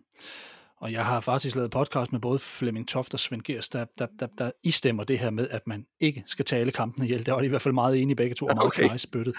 Og 0.82 0.92
jeg 0.92 1.06
har 1.06 1.20
faktisk 1.20 1.56
lavet 1.56 1.72
podcast 1.72 2.12
med 2.12 2.20
både 2.20 2.40
Flemming 2.40 2.88
Toft 2.88 3.14
og 3.14 3.20
Svend 3.20 3.42
Gers, 3.42 3.70
der, 3.70 3.86
der, 3.98 4.08
der, 4.20 4.28
der 4.38 4.52
istemmer 4.64 5.04
det 5.04 5.20
her 5.20 5.30
med, 5.30 5.48
at 5.50 5.68
man 5.68 5.86
ikke 6.00 6.24
skal 6.28 6.46
tale 6.46 6.72
kampen 6.72 7.04
ihjel. 7.04 7.26
Der 7.26 7.34
var 7.34 7.40
de 7.40 7.46
i 7.46 7.50
hvert 7.50 7.62
fald 7.62 7.74
meget 7.74 8.02
enige 8.02 8.16
begge 8.16 8.36
to, 8.36 8.46
og 8.46 8.56
meget 8.56 8.68
okay. 8.68 8.84
klare 8.84 9.00
spyttet. 9.00 9.36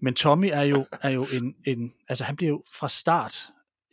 Men 0.00 0.14
Tommy 0.14 0.48
er 0.52 0.62
jo, 0.62 0.86
er 1.02 1.10
jo 1.10 1.26
en, 1.32 1.54
en, 1.66 1.92
altså 2.08 2.24
han 2.24 2.36
bliver 2.36 2.50
jo 2.50 2.62
fra 2.78 2.88
start 2.88 3.36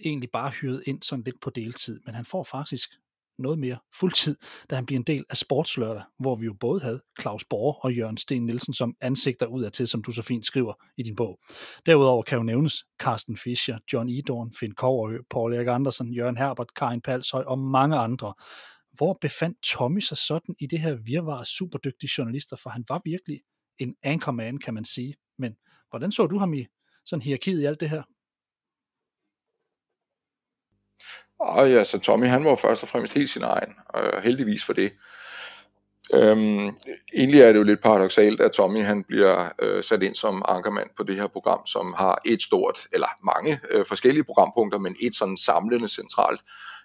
egentlig 0.06 0.30
bare 0.34 0.50
hyret 0.50 0.84
ind 0.88 1.04
sådan 1.04 1.24
lidt 1.24 1.42
på 1.42 1.50
deltid, 1.50 2.00
men 2.06 2.16
han 2.16 2.26
får 2.26 2.44
faktisk 2.44 2.90
noget 3.44 3.60
mere 3.60 3.78
fuldtid, 4.00 4.36
da 4.70 4.76
han 4.76 4.86
bliver 4.86 5.00
en 5.00 5.06
del 5.08 5.24
af 5.30 5.38
Sportslørdag, 5.38 6.04
hvor 6.20 6.36
vi 6.36 6.46
jo 6.46 6.56
både 6.60 6.82
havde 6.82 7.02
Claus 7.22 7.46
Borg 7.50 7.80
og 7.84 7.94
Jørgen 7.94 8.18
Sten 8.18 8.46
Nielsen 8.46 8.74
som 8.74 8.96
ansigter 9.02 9.46
ud 9.46 9.64
af 9.64 9.72
til, 9.72 9.88
som 9.88 10.04
du 10.04 10.12
så 10.12 10.22
fint 10.22 10.46
skriver 10.46 10.74
i 10.98 11.04
din 11.04 11.16
bog. 11.16 11.40
Derudover 11.86 12.24
kan 12.24 12.38
jo 12.38 12.44
nævnes 12.44 12.74
Carsten 13.00 13.38
Fischer, 13.38 13.78
John 13.94 14.10
Idorn, 14.10 14.54
Finn 14.60 14.76
Koverø, 14.76 15.18
Paul 15.30 15.54
Erik 15.54 15.68
Andersen, 15.68 16.14
Jørgen 16.14 16.38
Herbert, 16.38 16.74
Karin 16.76 17.02
Palshøj 17.02 17.44
og 17.44 17.60
mange 17.60 17.96
andre. 17.96 18.34
Hvor 18.92 19.18
befandt 19.22 19.58
Tommy 19.64 20.00
sig 20.00 20.18
sådan 20.18 20.56
i 20.62 20.68
det 20.68 20.80
her 20.80 20.96
virvar 20.96 21.40
af 21.40 21.46
superdygtige 21.46 22.10
journalister, 22.18 22.56
for 22.64 22.70
han 22.70 22.84
var 22.90 23.02
virkelig 23.06 23.40
en 23.80 23.96
anchorman, 24.04 24.58
kan 24.58 24.74
man 24.74 24.86
sige. 24.86 25.16
Men 25.38 25.56
hvordan 25.90 26.12
så 26.12 26.28
du 26.28 26.38
ham 26.38 26.54
i 26.54 26.66
sådan 27.06 27.22
hierarkiet 27.22 27.62
i 27.62 27.66
alt 27.66 27.80
det 27.80 27.90
her? 27.90 28.04
Og 31.44 31.72
ja, 31.72 31.84
så 31.84 32.00
Tommy 32.00 32.28
han 32.28 32.46
var 32.46 32.56
først 32.56 32.84
og 32.84 32.90
fremmest 32.90 33.14
helt 33.14 33.30
sin 33.30 33.44
egen, 33.44 33.74
og 33.90 34.22
heldigvis 34.22 34.66
for 34.66 34.74
det. 34.74 34.92
Øhm, 36.14 36.70
egentlig 37.14 37.42
er 37.42 37.52
det 37.52 37.60
jo 37.60 37.64
lidt 37.64 37.82
paradoxalt, 37.82 38.42
at 38.42 38.52
Tommy 38.52 38.84
han 38.84 39.04
bliver 39.04 39.50
øh, 39.62 39.84
sat 39.84 40.04
ind 40.04 40.16
som 40.16 40.42
ankermand 40.48 40.90
på 40.98 41.04
det 41.04 41.16
her 41.16 41.28
program, 41.28 41.66
som 41.66 41.94
har 41.98 42.22
et 42.26 42.42
stort, 42.42 42.80
eller 42.94 43.08
mange 43.24 43.60
øh, 43.70 43.86
forskellige 43.86 44.24
programpunkter, 44.24 44.80
men 44.80 44.96
et 45.02 45.16
sådan 45.16 45.38
samlende 45.38 45.88
centralt 45.88 46.42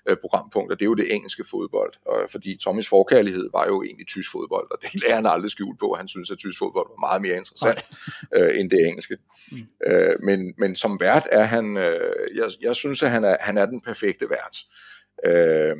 øh, 0.08 0.16
programpunkt, 0.20 0.72
og 0.72 0.78
det 0.78 0.84
er 0.84 0.90
jo 0.92 0.94
det 0.94 1.14
engelske 1.14 1.44
fodbold. 1.50 1.92
Og, 2.06 2.30
fordi 2.30 2.56
Tommys 2.56 2.88
forkærlighed 2.88 3.50
var 3.52 3.66
jo 3.66 3.82
egentlig 3.82 4.06
tysk 4.06 4.30
fodbold, 4.32 4.70
og 4.70 4.78
det 4.82 4.94
lærer 5.02 5.14
han 5.14 5.26
aldrig 5.26 5.50
skjult 5.50 5.78
på. 5.78 5.94
Han 5.98 6.08
synes, 6.08 6.30
at 6.30 6.38
tysk 6.38 6.58
fodbold 6.58 6.88
var 6.88 7.00
meget 7.08 7.22
mere 7.22 7.36
interessant 7.36 7.86
øh, 8.34 8.60
end 8.60 8.70
det 8.70 8.86
engelske. 8.86 9.16
Mm. 9.52 9.58
Øh, 9.86 10.16
men, 10.22 10.54
men 10.58 10.74
som 10.74 11.00
vært 11.00 11.26
er 11.32 11.44
han, 11.44 11.76
øh, 11.76 12.36
jeg, 12.36 12.50
jeg 12.60 12.76
synes, 12.76 13.02
at 13.02 13.10
han 13.10 13.24
er, 13.24 13.36
han 13.40 13.58
er 13.58 13.66
den 13.66 13.80
perfekte 13.80 14.26
vært. 14.30 14.56
Øh, 15.24 15.76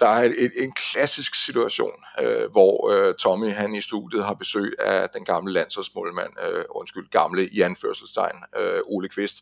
der 0.00 0.08
er 0.08 0.24
et, 0.24 0.52
en 0.56 0.72
klassisk 0.72 1.34
situation, 1.34 2.04
øh, 2.20 2.50
hvor 2.50 2.90
øh, 2.90 3.14
Tommy 3.14 3.50
han 3.52 3.74
i 3.74 3.80
studiet 3.80 4.24
har 4.24 4.34
besøg 4.34 4.74
af 4.78 5.08
den 5.10 5.24
gamle 5.24 5.52
landsholdsmålmand, 5.52 6.32
øh, 6.48 6.64
undskyld, 6.70 7.10
gamle 7.10 7.48
i 7.48 7.60
anførselstegn, 7.60 8.36
øh, 8.58 8.80
Ole 8.84 9.08
Kvist 9.08 9.36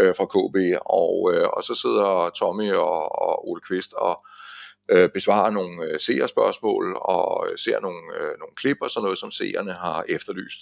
øh, 0.00 0.14
fra 0.14 0.26
KB, 0.26 0.56
og, 0.86 1.32
øh, 1.34 1.48
og 1.48 1.64
så 1.64 1.74
sidder 1.74 2.30
Tommy 2.30 2.72
og, 2.72 3.22
og 3.22 3.48
Ole 3.48 3.60
Kvist 3.60 3.92
og 3.92 4.24
øh, 4.88 5.08
besvarer 5.08 5.50
nogle 5.50 5.84
øh, 5.84 6.00
seerspørgsmål 6.00 6.96
og 7.00 7.48
ser 7.56 7.80
nogle, 7.80 8.02
øh, 8.16 8.38
nogle 8.38 8.54
klip 8.56 8.76
og 8.80 8.90
sådan 8.90 9.04
noget, 9.04 9.18
som 9.18 9.30
seerne 9.30 9.72
har 9.72 10.04
efterlyst. 10.08 10.58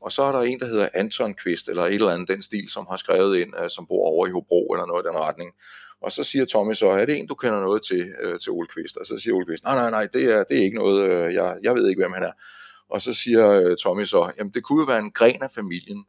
Og 0.00 0.12
så 0.12 0.22
er 0.22 0.32
der 0.32 0.40
en, 0.40 0.60
der 0.60 0.66
hedder 0.66 0.88
Anton 0.94 1.34
Kvist, 1.34 1.68
eller 1.68 1.84
et 1.86 1.94
eller 1.94 2.10
andet 2.10 2.28
den 2.28 2.42
stil, 2.42 2.68
som 2.68 2.86
har 2.90 2.96
skrevet 2.96 3.38
ind, 3.38 3.52
øh, 3.60 3.70
som 3.70 3.86
bor 3.86 4.04
over 4.06 4.26
i 4.26 4.30
Hobro, 4.30 4.72
eller 4.72 4.86
noget 4.86 5.04
i 5.04 5.08
den 5.08 5.18
retning. 5.18 5.50
Og 6.04 6.12
så 6.12 6.24
siger 6.24 6.44
Tommy 6.44 6.74
så, 6.74 6.88
er 6.88 7.04
det 7.04 7.18
en, 7.18 7.26
du 7.26 7.34
kender 7.34 7.60
noget 7.60 7.82
til, 7.82 8.12
øh, 8.22 8.38
til 8.38 8.52
Ole 8.52 8.68
Kvist? 8.68 8.96
Og 8.96 9.06
så 9.06 9.18
siger 9.18 9.34
Ole 9.34 9.46
Kvist, 9.46 9.64
nej, 9.64 9.74
nej, 9.74 9.90
nej, 9.90 10.06
det 10.12 10.24
er, 10.34 10.44
det 10.44 10.58
er 10.58 10.62
ikke 10.62 10.76
noget, 10.76 11.10
øh, 11.10 11.34
jeg, 11.34 11.56
jeg 11.62 11.74
ved 11.74 11.88
ikke, 11.88 12.02
hvem 12.02 12.12
han 12.12 12.22
er. 12.22 12.32
Og 12.90 13.02
så 13.02 13.12
siger 13.14 13.50
øh, 13.50 13.76
Tommy 13.76 14.04
så, 14.04 14.32
jamen 14.38 14.52
det 14.54 14.62
kunne 14.64 14.80
jo 14.80 14.86
være 14.86 14.98
en 14.98 15.10
gren 15.10 15.42
af 15.42 15.50
familien. 15.54 16.04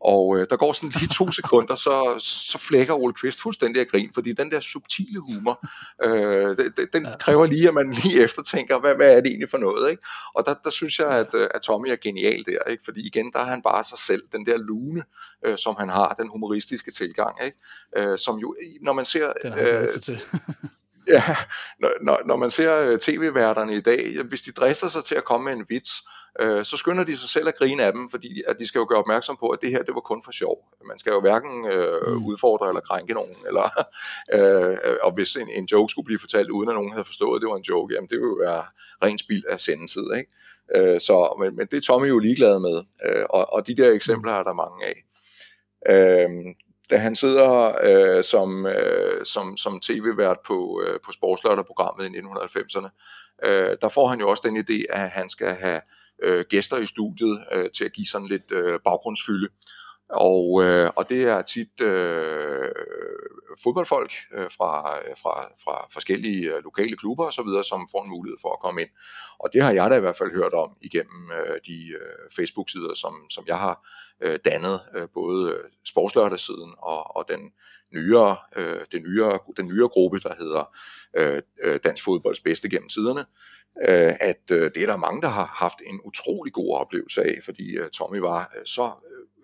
Og 0.00 0.38
øh, 0.38 0.46
der 0.50 0.56
går 0.56 0.72
sådan 0.72 0.90
lige 0.90 1.08
to 1.08 1.30
sekunder, 1.40 1.74
så, 1.74 2.16
så 2.18 2.58
flækker 2.58 2.94
Ole 2.94 3.12
Kvist 3.12 3.42
fuldstændig 3.42 3.80
af 3.80 3.88
grin, 3.88 4.10
fordi 4.14 4.32
den 4.32 4.50
der 4.50 4.60
subtile 4.60 5.20
humor, 5.20 5.66
øh, 6.04 6.56
den, 6.56 6.86
den 6.92 7.06
kræver 7.20 7.46
lige, 7.46 7.68
at 7.68 7.74
man 7.74 7.90
lige 7.90 8.24
eftertænker, 8.24 8.78
hvad, 8.78 8.94
hvad 8.94 9.16
er 9.16 9.20
det 9.20 9.26
egentlig 9.26 9.50
for 9.50 9.58
noget? 9.58 9.90
Ikke? 9.90 10.02
Og 10.34 10.46
der, 10.46 10.54
der 10.64 10.70
synes 10.70 10.98
jeg, 10.98 11.08
at, 11.08 11.34
øh, 11.34 11.48
at 11.54 11.62
Tommy 11.62 11.88
er 11.88 11.96
genial 11.96 12.44
der, 12.46 12.70
ikke? 12.70 12.84
fordi 12.84 13.06
igen, 13.06 13.32
der 13.32 13.38
er 13.38 13.44
han 13.44 13.62
bare 13.62 13.84
sig 13.84 13.98
selv, 13.98 14.22
den 14.32 14.46
der 14.46 14.56
lune, 14.58 15.02
øh, 15.44 15.58
som 15.58 15.76
han 15.78 15.88
har, 15.88 16.14
den 16.18 16.28
humoristiske 16.28 16.90
tilgang, 16.90 17.36
ikke? 17.44 17.56
Øh, 17.96 18.18
som 18.18 18.36
jo, 18.38 18.56
når 18.82 18.92
man 18.92 19.04
ser... 19.04 19.32
Den 19.42 19.52
har 19.52 19.60
øh, 19.60 19.88
til. 19.88 20.20
Ja, 21.14 21.36
når, 21.80 22.20
når 22.26 22.36
man 22.36 22.50
ser 22.50 22.76
øh, 22.76 22.98
tv-værterne 22.98 23.76
i 23.76 23.80
dag, 23.80 24.22
hvis 24.22 24.40
de 24.40 24.52
drister 24.52 24.88
sig 24.88 25.04
til 25.04 25.14
at 25.14 25.24
komme 25.24 25.44
med 25.44 25.52
en 25.52 25.66
vits, 25.68 25.90
øh, 26.40 26.64
så 26.64 26.76
skynder 26.76 27.04
de 27.04 27.16
sig 27.16 27.28
selv 27.28 27.48
at 27.48 27.54
grine 27.54 27.84
af 27.84 27.92
dem, 27.92 28.08
fordi 28.10 28.42
at 28.48 28.56
de 28.58 28.66
skal 28.66 28.78
jo 28.78 28.86
gøre 28.88 28.98
opmærksom 28.98 29.36
på, 29.40 29.48
at 29.48 29.58
det 29.62 29.70
her 29.70 29.82
det 29.82 29.94
var 29.94 30.00
kun 30.00 30.22
for 30.24 30.32
sjov. 30.32 30.56
Man 30.88 30.98
skal 30.98 31.10
jo 31.10 31.20
hverken 31.20 31.66
øh, 31.72 32.12
mm. 32.12 32.26
udfordre 32.26 32.68
eller 32.68 32.80
krænke 32.80 33.14
nogen, 33.14 33.36
eller, 33.46 33.66
øh, 34.36 34.76
og 35.02 35.12
hvis 35.14 35.36
en, 35.36 35.48
en 35.50 35.64
joke 35.64 35.90
skulle 35.90 36.06
blive 36.06 36.18
fortalt, 36.18 36.50
uden 36.50 36.68
at 36.68 36.74
nogen 36.74 36.92
havde 36.92 37.04
forstået, 37.04 37.36
at 37.36 37.40
det 37.42 37.50
var 37.50 37.56
en 37.56 37.68
joke, 37.68 37.94
jamen 37.94 38.08
det 38.08 38.18
ville 38.18 38.34
jo 38.36 38.40
være 38.50 38.64
ren 39.04 39.18
spild 39.18 39.44
af 39.48 39.60
sendetid. 39.60 40.06
Ikke? 40.18 40.30
Øh, 40.76 41.00
så, 41.00 41.36
men, 41.40 41.56
men 41.56 41.66
det 41.66 41.76
er 41.76 41.80
Tommy 41.80 42.08
jo 42.08 42.18
ligeglad 42.18 42.58
med, 42.58 42.82
øh, 43.06 43.24
og, 43.30 43.52
og 43.52 43.66
de 43.66 43.76
der 43.76 43.92
eksempler 43.92 44.32
er 44.32 44.42
der 44.42 44.54
mange 44.54 44.78
af. 44.86 44.96
Øh, 45.92 46.30
da 46.90 46.96
han 46.96 47.16
sidder 47.16 47.74
øh, 47.82 48.24
som, 48.24 48.66
øh, 48.66 49.24
som, 49.24 49.56
som 49.56 49.80
tv-vært 49.80 50.38
på, 50.46 50.82
øh, 50.86 51.00
på 51.04 51.12
Sportslørdag-programmet 51.12 52.06
i 52.06 52.18
1990'erne, 52.18 52.88
øh, 53.44 53.76
der 53.80 53.88
får 53.88 54.06
han 54.06 54.20
jo 54.20 54.28
også 54.28 54.42
den 54.46 54.56
idé, 54.56 54.82
at 54.90 55.10
han 55.10 55.28
skal 55.28 55.54
have 55.54 55.80
øh, 56.22 56.44
gæster 56.50 56.76
i 56.76 56.86
studiet 56.86 57.44
øh, 57.52 57.70
til 57.76 57.84
at 57.84 57.92
give 57.92 58.06
sådan 58.06 58.28
lidt 58.28 58.52
øh, 58.52 58.80
baggrundsfylde. 58.84 59.48
Og, 60.10 60.64
øh, 60.64 60.90
og 60.96 61.08
det 61.08 61.22
er 61.22 61.42
tit 61.42 61.80
øh, 61.80 62.68
fodboldfolk 63.62 64.12
øh, 64.34 64.50
fra, 64.56 64.98
fra, 65.22 65.52
fra 65.64 65.86
forskellige 65.92 66.54
øh, 66.54 66.64
lokale 66.64 66.96
klubber 66.96 67.24
og 67.24 67.32
så 67.32 67.42
videre, 67.42 67.64
som 67.64 67.88
får 67.90 68.04
en 68.04 68.10
mulighed 68.10 68.38
for 68.42 68.52
at 68.52 68.60
komme 68.60 68.80
ind. 68.80 68.90
Og 69.38 69.50
det 69.52 69.62
har 69.62 69.72
jeg 69.72 69.90
da 69.90 69.96
i 69.96 70.00
hvert 70.00 70.16
fald 70.16 70.34
hørt 70.34 70.52
om 70.52 70.76
igennem 70.80 71.30
øh, 71.30 71.60
de 71.66 71.88
øh, 72.00 72.30
Facebook-sider, 72.36 72.94
som, 72.94 73.14
som 73.30 73.44
jeg 73.46 73.58
har 73.58 73.88
øh, 74.22 74.38
dannet, 74.44 74.80
øh, 74.96 75.08
både 75.14 75.56
sportslørdagssiden 75.84 76.72
og, 76.78 77.16
og 77.16 77.24
den 77.28 77.40
nyere, 77.92 78.36
øh, 78.56 78.80
den 78.92 79.02
nyere, 79.02 79.38
den 79.56 79.66
nyere 79.66 79.88
gruppe, 79.88 80.18
der 80.18 80.34
hedder 80.38 80.76
øh, 81.16 81.42
øh, 81.62 81.80
Dansk 81.84 82.04
Fodbolds 82.04 82.40
Bedste 82.40 82.68
gennem 82.68 82.88
tiderne, 82.88 83.24
øh, 83.88 84.12
at 84.20 84.42
øh, 84.52 84.70
det 84.74 84.82
er 84.82 84.86
der 84.86 84.96
mange, 84.96 85.22
der 85.22 85.28
har 85.28 85.44
haft 85.44 85.78
en 85.86 86.00
utrolig 86.04 86.52
god 86.52 86.76
oplevelse 86.76 87.22
af, 87.22 87.38
fordi 87.44 87.76
øh, 87.76 87.90
Tommy 87.90 88.18
var 88.18 88.52
øh, 88.56 88.66
så 88.66 88.92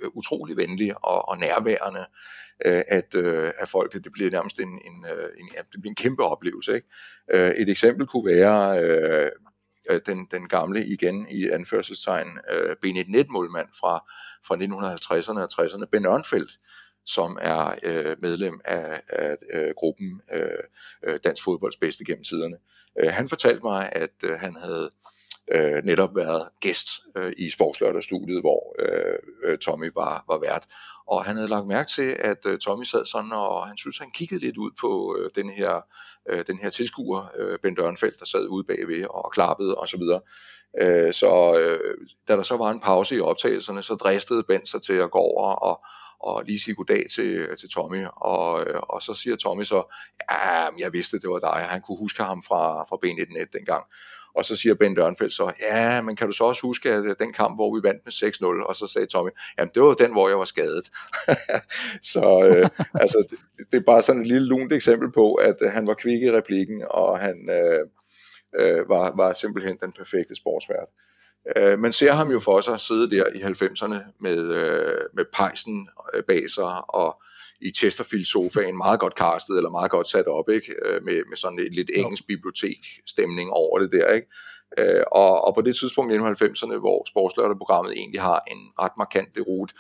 Øh, 0.05 0.11
utrolig 0.14 0.57
venlig 0.57 1.05
og, 1.05 1.28
og 1.28 1.38
nærværende, 1.38 2.07
øh, 2.64 2.82
at, 2.88 3.14
øh, 3.14 3.50
at 3.59 3.68
folk, 3.68 3.92
det 3.92 4.12
bliver 4.12 4.30
nærmest 4.30 4.61
en, 4.61 4.68
en, 4.68 5.07
øh, 5.12 5.28
en, 5.38 5.50
ja, 5.55 5.59
det 5.72 5.80
bliver 5.80 5.90
en 5.90 5.94
kæmpe 5.94 6.24
oplevelse. 6.24 6.74
Ikke? 6.74 6.88
Øh, 7.30 7.50
et 7.50 7.68
eksempel 7.68 8.07
kunne 8.07 8.36
være 8.36 8.82
øh, 8.82 9.30
øh 9.90 10.00
den, 10.07 10.26
den 10.30 10.48
gamle, 10.48 10.86
igen 10.86 11.26
i 11.30 11.48
anførselstegn, 11.48 12.28
øh, 12.50 12.76
B19-målmand 12.86 13.68
fra, 13.80 14.05
fra 14.46 14.55
1950'erne 14.57 15.40
og 15.40 15.48
60'erne, 15.52 15.84
Ben 15.92 16.07
Ørnfeldt, 16.07 16.59
som 17.07 17.38
er 17.40 17.74
øh, 17.82 18.16
medlem 18.22 18.61
af, 18.64 19.00
af 19.09 19.36
øh, 19.52 19.74
gruppen 19.76 20.20
øh, 20.32 20.48
øh, 21.02 21.18
Dansk 21.24 21.44
Fodbolds 21.44 21.76
bedste 21.76 22.05
gennem 22.05 22.24
tiderne. 22.24 22.57
Øh, 23.00 23.11
han 23.11 23.28
fortalte 23.28 23.62
mig, 23.62 23.92
at 23.92 24.14
øh, 24.22 24.38
han 24.40 24.57
havde 24.57 24.90
øh, 25.53 25.84
netop 25.84 26.16
været 26.16 26.49
gæst 26.61 26.88
øh, 27.16 27.32
i 27.36 27.51
Sportslørdagsstudiet, 27.51 28.40
hvor 28.40 28.74
øh, 28.78 29.18
øh, 29.45 29.59
Tommy 29.59 29.90
var, 29.95 30.24
var 30.28 30.38
vært. 30.38 30.64
Og 31.07 31.24
han 31.24 31.36
havde 31.36 31.49
lagt 31.49 31.66
mærke 31.66 31.90
til, 31.90 32.16
at 32.18 32.38
øh, 32.47 32.59
Tommy 32.59 32.84
sad 32.84 33.07
sådan, 33.07 33.32
og 33.32 33.66
han 33.66 33.76
synes, 33.76 33.99
han 33.99 34.11
kiggede 34.11 34.40
lidt 34.40 34.57
ud 34.57 34.70
på 34.80 35.16
øh, 35.18 35.30
den 35.34 35.51
her, 35.51 35.80
øh, 36.30 36.45
den 36.47 36.59
her 36.59 36.70
tilskuer, 36.70 37.32
øh, 37.38 37.59
Ben 37.62 37.74
Dørnfeldt, 37.74 38.18
der 38.18 38.24
sad 38.24 38.47
ude 38.49 38.64
bagved 38.64 39.07
og 39.11 39.32
klappede 39.32 39.74
osv. 39.74 40.01
Så, 40.01 40.20
øh, 40.80 41.12
så 41.12 41.59
øh, 41.61 41.99
da 42.28 42.36
der 42.36 42.42
så 42.42 42.57
var 42.57 42.70
en 42.70 42.80
pause 42.80 43.16
i 43.16 43.20
optagelserne, 43.20 43.82
så 43.82 43.95
dristede 43.95 44.42
Ben 44.42 44.66
sig 44.66 44.82
til 44.82 44.95
at 44.95 45.11
gå 45.11 45.18
over 45.18 45.53
og, 45.53 45.84
og 46.20 46.45
lige 46.45 46.61
sige 46.61 46.74
goddag 46.74 47.05
til, 47.14 47.49
til 47.61 47.68
Tommy, 47.68 48.07
og, 48.16 48.66
øh, 48.66 48.80
og 48.82 49.03
så 49.03 49.14
siger 49.14 49.36
Tommy 49.36 49.64
så, 49.64 49.95
ja, 50.30 50.68
jeg 50.78 50.92
vidste, 50.92 51.18
det 51.18 51.30
var 51.30 51.38
dig, 51.38 51.66
han 51.68 51.82
kunne 51.82 51.99
huske 51.99 52.22
ham 52.22 52.42
fra, 52.42 52.84
fra 52.84 52.97
B19 53.05 53.47
dengang. 53.53 53.84
Og 54.35 54.45
så 54.45 54.57
siger 54.57 54.74
Ben 54.74 54.95
Dørnfeldt 54.95 55.35
så, 55.35 55.53
ja, 55.70 56.03
men 56.03 56.16
kan 56.16 56.26
du 56.26 56.32
så 56.32 56.45
også 56.45 56.62
huske 56.62 56.93
at 56.93 57.05
øh, 57.05 57.16
den 57.18 57.32
kamp, 57.32 57.57
hvor 57.57 57.74
vi 57.74 57.82
vandt 57.82 58.01
med 58.05 58.12
6-0? 58.62 58.68
Og 58.68 58.76
så 58.76 58.87
sagde 58.87 59.07
Tommy, 59.07 59.30
jamen 59.59 59.70
det 59.74 59.82
var 59.82 59.95
den, 59.95 60.12
hvor 60.12 60.28
jeg 60.28 60.39
var 60.39 60.45
skadet. 60.45 60.91
så 62.12 62.47
øh, 62.49 62.68
altså, 62.95 63.26
det, 63.30 63.39
det 63.72 63.76
er 63.76 63.85
bare 63.87 64.03
sådan 64.03 64.22
et 64.22 64.28
lille 64.28 64.49
lunt 64.49 64.72
eksempel 64.72 65.12
på, 65.12 65.35
at 65.35 65.57
øh, 65.61 65.70
han 65.70 65.87
var 65.87 65.95
kvik 65.95 66.22
i 66.22 66.32
replikken, 66.32 66.85
og 66.91 67.18
han 67.18 67.51
øh, 67.51 67.80
øh, 68.61 68.89
var, 68.89 69.16
var 69.16 69.32
simpelthen 69.32 69.78
den 69.82 69.93
perfekte 69.93 70.35
sportsvært. 70.35 70.89
Øh, 71.57 71.78
man 71.78 71.93
ser 71.93 72.12
ham 72.12 72.30
jo 72.30 72.41
for 72.41 72.61
sig 72.61 72.80
sidde 72.80 73.11
der 73.11 73.24
i 73.35 73.43
90'erne 73.43 73.99
med, 74.20 74.39
øh, 74.39 75.01
med 75.14 75.24
pejsen 75.32 75.89
øh, 76.14 76.22
bag 76.22 76.51
sig 76.51 76.95
og 76.95 77.22
i 77.64 77.70
Chesterfield-sofaen, 77.78 78.76
meget 78.76 79.00
godt 79.00 79.18
castet 79.18 79.56
eller 79.56 79.70
meget 79.70 79.90
godt 79.90 80.08
sat 80.08 80.26
op, 80.26 80.48
ikke? 80.48 80.74
Øh, 80.84 81.04
med, 81.04 81.22
med 81.28 81.36
sådan 81.36 81.58
et 81.58 81.74
lidt 81.74 81.90
engelsk 81.94 82.26
bibliotek-stemning 82.26 83.50
over 83.50 83.78
det 83.78 83.92
der. 83.92 84.08
Ikke? 84.12 84.28
Øh, 84.78 85.04
og, 85.12 85.44
og 85.46 85.54
på 85.54 85.62
det 85.62 85.76
tidspunkt 85.76 86.12
i 86.12 86.16
90'erne, 86.16 86.76
hvor 86.84 87.08
sportslørdag-programmet 87.10 87.92
egentlig 87.96 88.20
har 88.20 88.42
en 88.52 88.60
ret 88.82 88.96
markant 88.98 89.38
rute, 89.46 89.74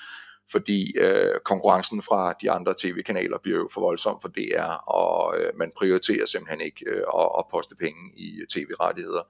fordi 0.50 0.98
øh, 0.98 1.40
konkurrencen 1.44 2.02
fra 2.02 2.34
de 2.42 2.50
andre 2.50 2.74
tv-kanaler 2.78 3.38
bliver 3.42 3.58
jo 3.58 3.68
for 3.72 3.80
voldsom 3.80 4.18
for 4.20 4.28
DR, 4.28 4.72
og 4.86 5.38
øh, 5.38 5.52
man 5.58 5.72
prioriterer 5.76 6.26
simpelthen 6.26 6.60
ikke 6.60 6.84
øh, 6.90 7.02
at, 7.14 7.28
at 7.38 7.44
poste 7.50 7.76
penge 7.76 8.00
i 8.16 8.40
øh, 8.40 8.46
tv-rettigheder, 8.46 9.22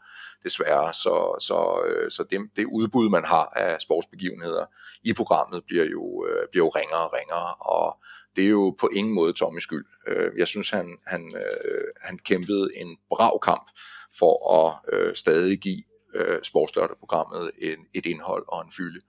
desværre. 0.44 0.92
Så, 0.92 1.36
så, 1.40 1.82
øh, 1.86 2.10
så 2.10 2.24
det, 2.30 2.40
det 2.56 2.64
udbud, 2.64 3.08
man 3.08 3.24
har 3.24 3.52
af 3.56 3.80
sportsbegivenheder 3.80 4.66
i 5.04 5.12
programmet, 5.12 5.64
bliver 5.66 5.84
jo, 5.84 6.26
øh, 6.28 6.48
bliver 6.50 6.64
jo 6.66 6.68
ringere 6.68 7.04
og 7.08 7.12
ringere, 7.12 7.54
og 7.54 7.98
det 8.36 8.44
er 8.44 8.48
jo 8.48 8.76
på 8.80 8.88
ingen 8.94 9.14
måde 9.14 9.32
Tommy 9.32 9.58
skyld. 9.58 9.86
Øh, 10.06 10.30
jeg 10.38 10.48
synes, 10.48 10.70
han, 10.70 10.98
han, 11.06 11.36
øh, 11.36 11.84
han 12.02 12.18
kæmpede 12.18 12.68
en 12.76 12.96
brav 13.10 13.40
kamp 13.40 13.70
for 14.18 14.34
at 14.58 14.94
øh, 14.94 15.14
stadig 15.14 15.58
give 15.58 15.82
øh, 16.14 16.42
sportslørdag-programmet 16.42 17.50
en, 17.58 17.78
et 17.94 18.06
indhold 18.06 18.44
og 18.48 18.60
en 18.64 18.72
fylde 18.72 19.00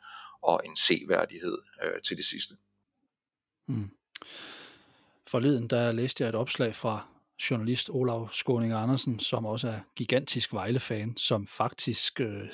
og 0.45 0.61
en 0.65 0.75
seværdighed 0.75 1.57
øh, 1.83 2.01
til 2.01 2.17
det 2.17 2.25
sidste. 2.25 2.55
Hmm. 3.67 3.89
Forleden 5.27 5.67
der 5.67 5.91
læste 5.91 6.23
jeg 6.23 6.29
et 6.29 6.35
opslag 6.35 6.75
fra 6.75 7.07
journalist 7.51 7.89
Olav 7.89 8.29
Skåning 8.31 8.73
Andersen, 8.73 9.19
som 9.19 9.45
også 9.45 9.67
er 9.67 9.79
gigantisk 9.95 10.53
Vejle-fan, 10.53 11.17
som 11.17 11.47
faktisk 11.47 12.19
øh, 12.19 12.47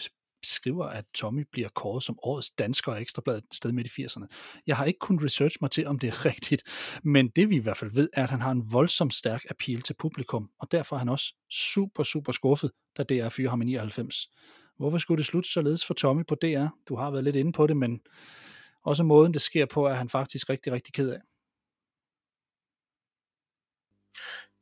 skriver, 0.43 0.85
at 0.85 1.05
Tommy 1.13 1.47
bliver 1.51 1.69
kåret 1.69 2.03
som 2.03 2.19
årets 2.23 2.49
dansker 2.49 2.91
og 2.91 3.01
ekstrabladet 3.01 3.43
sted 3.51 3.71
midt 3.71 3.97
i 3.97 4.05
80'erne. 4.05 4.25
Jeg 4.67 4.77
har 4.77 4.85
ikke 4.85 4.99
kunnet 4.99 5.23
research 5.23 5.57
mig 5.61 5.71
til, 5.71 5.87
om 5.87 5.99
det 5.99 6.07
er 6.07 6.25
rigtigt, 6.31 6.63
men 7.03 7.29
det 7.29 7.49
vi 7.49 7.55
i 7.55 7.59
hvert 7.59 7.77
fald 7.77 7.91
ved, 7.91 8.09
er, 8.13 8.23
at 8.23 8.29
han 8.29 8.41
har 8.41 8.51
en 8.51 8.73
voldsom 8.73 9.11
stærk 9.11 9.41
appeal 9.49 9.81
til 9.81 9.93
publikum, 9.93 10.49
og 10.59 10.71
derfor 10.71 10.95
er 10.95 10.99
han 10.99 11.09
også 11.09 11.33
super, 11.51 12.03
super 12.03 12.31
skuffet, 12.31 12.71
da 12.97 13.03
DR 13.03 13.29
fyrer 13.29 13.49
ham 13.49 13.61
i 13.61 13.65
99. 13.65 14.29
Hvorfor 14.81 14.97
skulle 14.97 15.17
det 15.17 15.25
slutte 15.25 15.49
således 15.49 15.85
for 15.85 15.93
Tommy 15.93 16.25
på 16.27 16.35
DR? 16.35 16.67
Du 16.87 16.95
har 16.95 17.11
været 17.11 17.23
lidt 17.23 17.35
inde 17.35 17.51
på 17.51 17.67
det, 17.67 17.77
men 17.77 18.01
også 18.83 19.03
måden, 19.03 19.33
det 19.33 19.41
sker 19.41 19.65
på, 19.65 19.85
er 19.85 19.93
han 19.93 20.09
faktisk 20.09 20.49
rigtig, 20.49 20.73
rigtig 20.73 20.93
ked 20.93 21.09
af. 21.09 21.19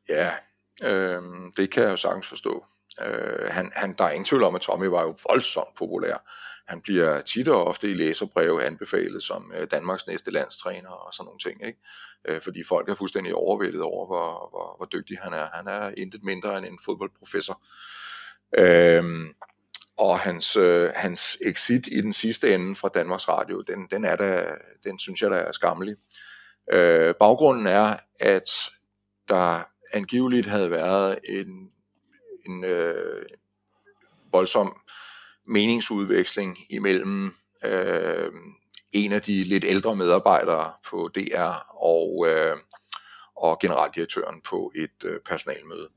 Ja, 0.09 0.31
øh, 0.83 1.21
det 1.57 1.71
kan 1.71 1.83
jeg 1.83 1.91
jo 1.91 1.97
sagtens 1.97 2.27
forstå. 2.27 2.65
Øh, 3.01 3.51
han, 3.51 3.71
han, 3.75 3.95
der 3.97 4.03
er 4.03 4.11
ingen 4.11 4.25
tvivl 4.25 4.43
om, 4.43 4.55
at 4.55 4.61
Tommy 4.61 4.85
var 4.85 5.01
jo 5.01 5.15
voldsomt 5.29 5.75
populær. 5.77 6.31
Han 6.67 6.81
bliver 6.81 7.21
tit 7.21 7.47
og 7.47 7.67
ofte 7.67 7.91
i 7.91 7.93
læserbreve 7.93 8.63
anbefalet 8.63 9.23
som 9.23 9.51
øh, 9.55 9.67
Danmarks 9.71 10.07
næste 10.07 10.31
landstræner 10.31 10.89
og 10.89 11.13
sådan 11.13 11.25
nogle 11.25 11.39
ting. 11.39 11.67
Ikke? 11.67 11.79
Øh, 12.27 12.41
fordi 12.41 12.63
folk 12.63 12.89
er 12.89 12.95
fuldstændig 12.95 13.35
overvældet 13.35 13.81
over, 13.81 14.05
hvor, 14.05 14.49
hvor, 14.49 14.77
hvor 14.77 14.85
dygtig 14.85 15.17
han 15.21 15.33
er. 15.33 15.47
Han 15.53 15.67
er 15.67 15.93
intet 15.97 16.25
mindre 16.25 16.57
end 16.57 16.65
en 16.65 16.79
fodboldprofessor. 16.85 17.61
Øh, 18.57 19.03
og 19.99 20.19
hans, 20.19 20.55
øh, 20.55 20.91
hans 20.95 21.37
exit 21.41 21.87
i 21.87 22.01
den 22.01 22.13
sidste 22.13 22.55
ende 22.55 22.75
fra 22.75 22.89
Danmarks 22.93 23.29
Radio, 23.29 23.61
den, 23.61 23.87
den, 23.91 24.05
er 24.05 24.15
da, 24.15 24.45
den 24.83 24.99
synes 24.99 25.21
jeg, 25.21 25.29
der 25.29 25.37
er 25.37 25.51
skammelig. 25.51 25.95
Øh, 26.71 27.15
baggrunden 27.19 27.67
er, 27.67 27.95
at 28.19 28.49
der 29.29 29.63
angiveligt 29.93 30.47
havde 30.47 30.71
været 30.71 31.19
en, 31.23 31.71
en 32.45 32.63
øh, 32.63 33.25
voldsom 34.31 34.81
meningsudveksling 35.47 36.57
imellem 36.69 37.35
øh, 37.63 38.31
en 38.93 39.11
af 39.11 39.21
de 39.21 39.43
lidt 39.43 39.63
ældre 39.67 39.95
medarbejdere 39.95 40.73
på 40.89 41.09
DR 41.15 41.83
og, 41.83 42.27
øh, 42.27 42.57
og 43.35 43.59
generaldirektøren 43.61 44.41
på 44.41 44.71
et 44.75 45.03
øh, 45.05 45.19
personalmøde. 45.25 45.89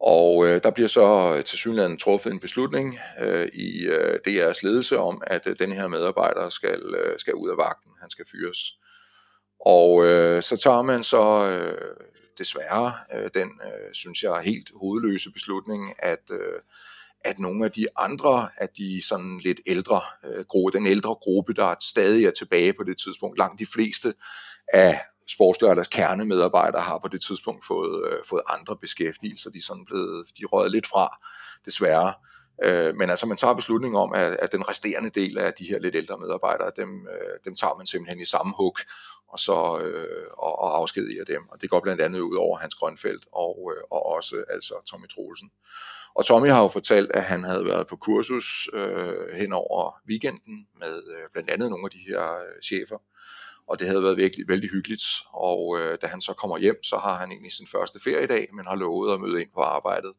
Og 0.00 0.46
øh, 0.46 0.62
der 0.62 0.70
bliver 0.70 0.88
så 0.88 1.34
øh, 1.36 1.44
til 1.44 1.58
synligheden 1.58 1.98
truffet 1.98 2.32
en 2.32 2.40
beslutning 2.40 2.98
øh, 3.20 3.48
i 3.54 3.86
øh, 3.86 4.18
DR's 4.28 4.58
ledelse 4.62 4.98
om, 4.98 5.22
at 5.26 5.46
øh, 5.46 5.56
den 5.58 5.72
her 5.72 5.88
medarbejder 5.88 6.48
skal, 6.48 6.94
øh, 6.94 7.18
skal 7.18 7.34
ud 7.34 7.50
af 7.50 7.56
vagten, 7.56 7.92
han 8.00 8.10
skal 8.10 8.24
fyres. 8.32 8.58
Og 9.60 10.04
øh, 10.04 10.42
så 10.42 10.56
tager 10.56 10.82
man 10.82 11.04
så 11.04 11.46
øh, 11.48 11.96
desværre 12.38 12.94
øh, 13.14 13.30
den, 13.34 13.48
øh, 13.64 13.92
synes 13.92 14.22
jeg, 14.22 14.40
helt 14.40 14.70
hovedløse 14.80 15.32
beslutning, 15.32 15.94
at, 15.98 16.30
øh, 16.30 16.60
at 17.20 17.38
nogle 17.38 17.64
af 17.64 17.72
de 17.72 17.86
andre 17.96 18.48
af 18.56 18.68
de 18.68 19.02
sådan 19.08 19.38
lidt 19.38 19.60
ældre, 19.66 20.00
øh, 20.24 20.44
gruppe, 20.44 20.78
den 20.78 20.86
ældre 20.86 21.14
gruppe, 21.14 21.54
der 21.54 21.74
stadig 21.80 22.24
er 22.24 22.30
tilbage 22.30 22.72
på 22.72 22.84
det 22.84 22.98
tidspunkt, 22.98 23.38
langt 23.38 23.60
de 23.60 23.66
fleste 23.66 24.14
af 24.72 25.00
sportslørdags 25.28 25.88
kernemedarbejdere 25.88 26.82
har 26.82 26.98
på 26.98 27.08
det 27.08 27.22
tidspunkt 27.22 27.66
fået, 27.66 28.10
øh, 28.10 28.18
fået 28.28 28.42
andre 28.48 28.76
beskæftigelser. 28.76 29.50
De 29.50 29.58
er 29.58 29.62
sådan 29.62 29.84
blevet, 29.84 30.26
de 30.38 30.44
røget 30.44 30.72
lidt 30.72 30.86
fra, 30.86 31.18
desværre. 31.64 32.14
Øh, 32.64 32.96
men 32.96 33.10
altså 33.10 33.26
man 33.26 33.36
tager 33.36 33.54
beslutning 33.54 33.96
om, 33.96 34.12
at, 34.12 34.36
at 34.42 34.52
den 34.52 34.68
resterende 34.68 35.10
del 35.10 35.38
af 35.38 35.52
de 35.52 35.64
her 35.64 35.78
lidt 35.78 35.96
ældre 35.96 36.18
medarbejdere, 36.18 36.70
dem, 36.76 37.08
øh, 37.08 37.38
dem 37.44 37.54
tager 37.54 37.74
man 37.76 37.86
simpelthen 37.86 38.20
i 38.20 38.24
samme 38.24 38.54
hug 38.56 38.76
og 39.28 39.38
så 39.38 39.80
øh, 39.80 40.26
og, 40.32 40.58
og 40.58 40.76
afskediger 40.76 41.24
dem. 41.24 41.48
Og 41.48 41.62
det 41.62 41.70
går 41.70 41.80
blandt 41.80 42.02
andet 42.02 42.20
ud 42.20 42.36
over 42.36 42.58
Hans 42.58 42.74
Grønfeldt 42.74 43.26
og, 43.32 43.72
øh, 43.76 43.82
og 43.90 44.06
også 44.06 44.44
altså 44.48 44.74
Tommy 44.86 45.08
Troelsen. 45.08 45.50
Og 46.14 46.24
Tommy 46.24 46.48
har 46.48 46.62
jo 46.62 46.68
fortalt, 46.68 47.10
at 47.14 47.24
han 47.24 47.44
havde 47.44 47.64
været 47.64 47.86
på 47.86 47.96
kursus 47.96 48.68
øh, 48.72 49.28
hen 49.34 49.52
over 49.52 50.00
weekenden 50.08 50.66
med 50.80 51.02
øh, 51.14 51.30
blandt 51.32 51.50
andet 51.50 51.70
nogle 51.70 51.86
af 51.86 51.90
de 51.90 52.04
her 52.08 52.34
øh, 52.34 52.62
chefer, 52.62 52.98
og 53.68 53.78
det 53.78 53.86
havde 53.86 54.02
været 54.02 54.16
virkelig 54.16 54.48
vældig 54.48 54.70
hyggeligt. 54.70 55.04
Og 55.32 55.78
øh, 55.80 55.98
da 56.02 56.06
han 56.06 56.20
så 56.20 56.32
kommer 56.32 56.58
hjem, 56.58 56.82
så 56.82 56.96
har 56.96 57.18
han 57.18 57.30
egentlig 57.30 57.52
sin 57.52 57.66
første 57.66 57.98
feriedag, 58.04 58.48
men 58.52 58.66
har 58.66 58.76
lovet 58.76 59.14
at 59.14 59.20
møde 59.20 59.40
ind 59.40 59.50
på 59.54 59.60
arbejdet 59.60 60.12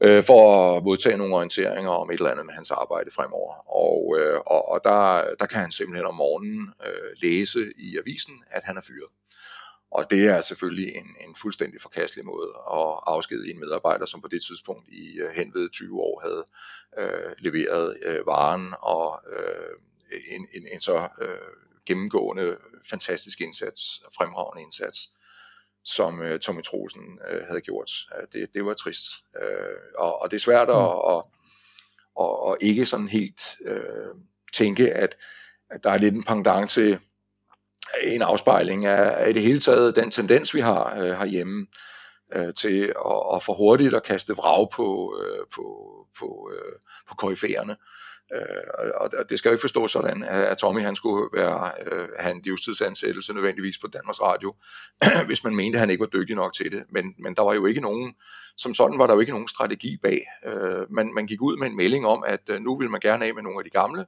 øh, 0.00 0.22
for 0.24 0.42
at 0.76 0.84
modtage 0.84 1.16
nogle 1.16 1.34
orienteringer 1.34 1.90
om 1.90 2.10
et 2.10 2.14
eller 2.14 2.30
andet 2.30 2.46
med 2.46 2.54
hans 2.54 2.70
arbejde 2.70 3.10
fremover. 3.10 3.54
Og, 3.84 4.16
øh, 4.18 4.38
og, 4.46 4.68
og 4.68 4.80
der, 4.84 5.34
der 5.40 5.46
kan 5.46 5.60
han 5.60 5.72
simpelthen 5.72 6.06
om 6.06 6.14
morgenen 6.14 6.72
øh, 6.86 7.10
læse 7.22 7.72
i 7.78 7.98
avisen, 7.98 8.34
at 8.50 8.62
han 8.64 8.76
er 8.76 8.80
fyret. 8.80 9.10
Og 9.90 10.10
det 10.10 10.28
er 10.28 10.40
selvfølgelig 10.40 10.96
en, 10.96 11.08
en 11.20 11.34
fuldstændig 11.42 11.80
forkastelig 11.80 12.26
måde 12.26 12.48
at 12.72 13.00
afskedige 13.06 13.54
en 13.54 13.60
medarbejder, 13.60 14.06
som 14.06 14.20
på 14.22 14.28
det 14.28 14.42
tidspunkt 14.42 14.88
i 14.88 15.18
øh, 15.18 15.30
henved 15.34 15.70
20 15.70 16.00
år 16.00 16.20
havde 16.20 16.44
øh, 16.98 17.32
leveret 17.38 17.96
øh, 18.02 18.26
varen 18.26 18.74
og 18.82 19.20
øh, 19.36 19.74
en, 20.34 20.46
en, 20.54 20.66
en 20.72 20.80
så 20.80 21.08
øh, 21.20 21.52
gennemgående 21.86 22.56
fantastisk 22.90 23.40
indsats, 23.40 24.02
fremragende 24.16 24.62
indsats, 24.62 25.08
som 25.84 26.22
øh, 26.22 26.40
Tommy 26.40 26.62
Trosen 26.62 27.18
øh, 27.30 27.46
havde 27.46 27.60
gjort. 27.60 27.90
Det, 28.32 28.48
det 28.54 28.64
var 28.64 28.74
trist. 28.74 29.04
Øh, 29.42 29.76
og, 29.98 30.22
og 30.22 30.30
det 30.30 30.36
er 30.36 30.40
svært 30.40 30.70
at, 30.70 30.76
mm. 30.76 31.14
at, 31.14 31.22
at, 32.20 32.52
at 32.52 32.56
ikke 32.60 32.86
sådan 32.86 33.08
helt 33.08 33.40
øh, 33.64 34.14
tænke, 34.54 34.92
at, 34.94 35.16
at 35.70 35.84
der 35.84 35.90
er 35.90 35.98
lidt 35.98 36.14
en 36.14 36.24
pendant 36.24 36.70
til 36.70 36.98
en 38.02 38.22
afspejling 38.22 38.86
af, 38.86 39.26
af 39.26 39.34
det 39.34 39.42
hele 39.42 39.60
taget 39.60 39.96
den 39.96 40.10
tendens, 40.10 40.54
vi 40.54 40.60
har 40.60 40.96
øh, 40.96 41.18
herhjemme, 41.18 41.66
øh, 42.34 42.54
til 42.54 42.82
at, 42.82 43.22
at 43.34 43.42
for 43.42 43.54
hurtigt 43.54 43.94
at 43.94 44.02
kaste 44.02 44.32
vrag 44.32 44.70
på, 44.70 45.18
øh, 45.22 45.46
på, 45.54 45.64
på, 46.18 46.50
øh, 46.54 46.72
på 47.08 47.14
koryfærerne. 47.14 47.76
Øh, 48.34 48.90
og 49.00 49.28
det 49.28 49.38
skal 49.38 49.48
jo 49.48 49.52
ikke 49.52 49.60
forstå 49.60 49.88
sådan, 49.88 50.24
at 50.24 50.58
Tommy 50.58 50.80
han 50.80 50.96
skulle 50.96 51.28
være, 51.32 51.72
øh, 51.86 52.08
have 52.18 52.34
en 52.34 52.42
livstidsansættelse 52.44 53.32
nødvendigvis 53.32 53.78
på 53.78 53.86
Danmarks 53.86 54.22
Radio, 54.22 54.54
hvis 55.26 55.44
man 55.44 55.56
mente, 55.56 55.76
at 55.76 55.80
han 55.80 55.90
ikke 55.90 56.00
var 56.00 56.06
dygtig 56.06 56.36
nok 56.36 56.54
til 56.54 56.72
det. 56.72 56.82
Men, 56.90 57.14
men 57.18 57.34
der 57.34 57.42
var 57.42 57.54
jo 57.54 57.66
ikke 57.66 57.80
nogen, 57.80 58.14
som 58.56 58.74
sådan 58.74 58.98
var 58.98 59.06
der 59.06 59.14
jo 59.14 59.20
ikke 59.20 59.32
nogen 59.32 59.48
strategi 59.48 59.96
bag. 60.02 60.20
Øh, 60.46 60.92
man, 60.92 61.14
man 61.14 61.26
gik 61.26 61.42
ud 61.42 61.56
med 61.56 61.66
en 61.66 61.76
melding 61.76 62.06
om, 62.06 62.24
at 62.26 62.40
øh, 62.50 62.60
nu 62.60 62.78
vil 62.78 62.90
man 62.90 63.00
gerne 63.00 63.24
af 63.24 63.34
med 63.34 63.42
nogle 63.42 63.58
af 63.58 63.64
de 63.64 63.70
gamle, 63.70 64.06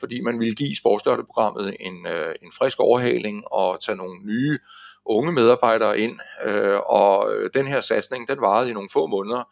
fordi 0.00 0.20
man 0.20 0.38
ville 0.38 0.54
give 0.54 0.76
sportsstøtteprogrammet 0.76 1.76
en, 1.80 2.06
øh, 2.06 2.34
en 2.42 2.52
frisk 2.58 2.80
overhaling 2.80 3.42
og 3.52 3.80
tage 3.82 3.96
nogle 3.96 4.20
nye 4.24 4.58
unge 5.06 5.32
medarbejdere 5.32 5.98
ind. 5.98 6.18
Øh, 6.44 6.78
og 6.86 7.34
øh, 7.34 7.50
den 7.54 7.66
her 7.66 7.80
satsning, 7.80 8.28
den 8.28 8.40
varede 8.40 8.70
i 8.70 8.72
nogle 8.72 8.88
få 8.92 9.06
måneder, 9.06 9.42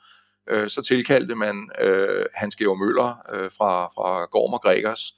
øh, 0.48 0.68
så 0.68 0.82
tilkaldte 0.82 1.34
man 1.34 1.70
øh, 1.80 2.26
Hans 2.34 2.56
Georg 2.56 2.78
Møller 2.78 3.26
øh, 3.32 3.50
fra, 3.58 3.86
fra 3.86 4.24
Gorm 4.24 4.52
og 4.52 4.62
Gregers, 4.62 5.14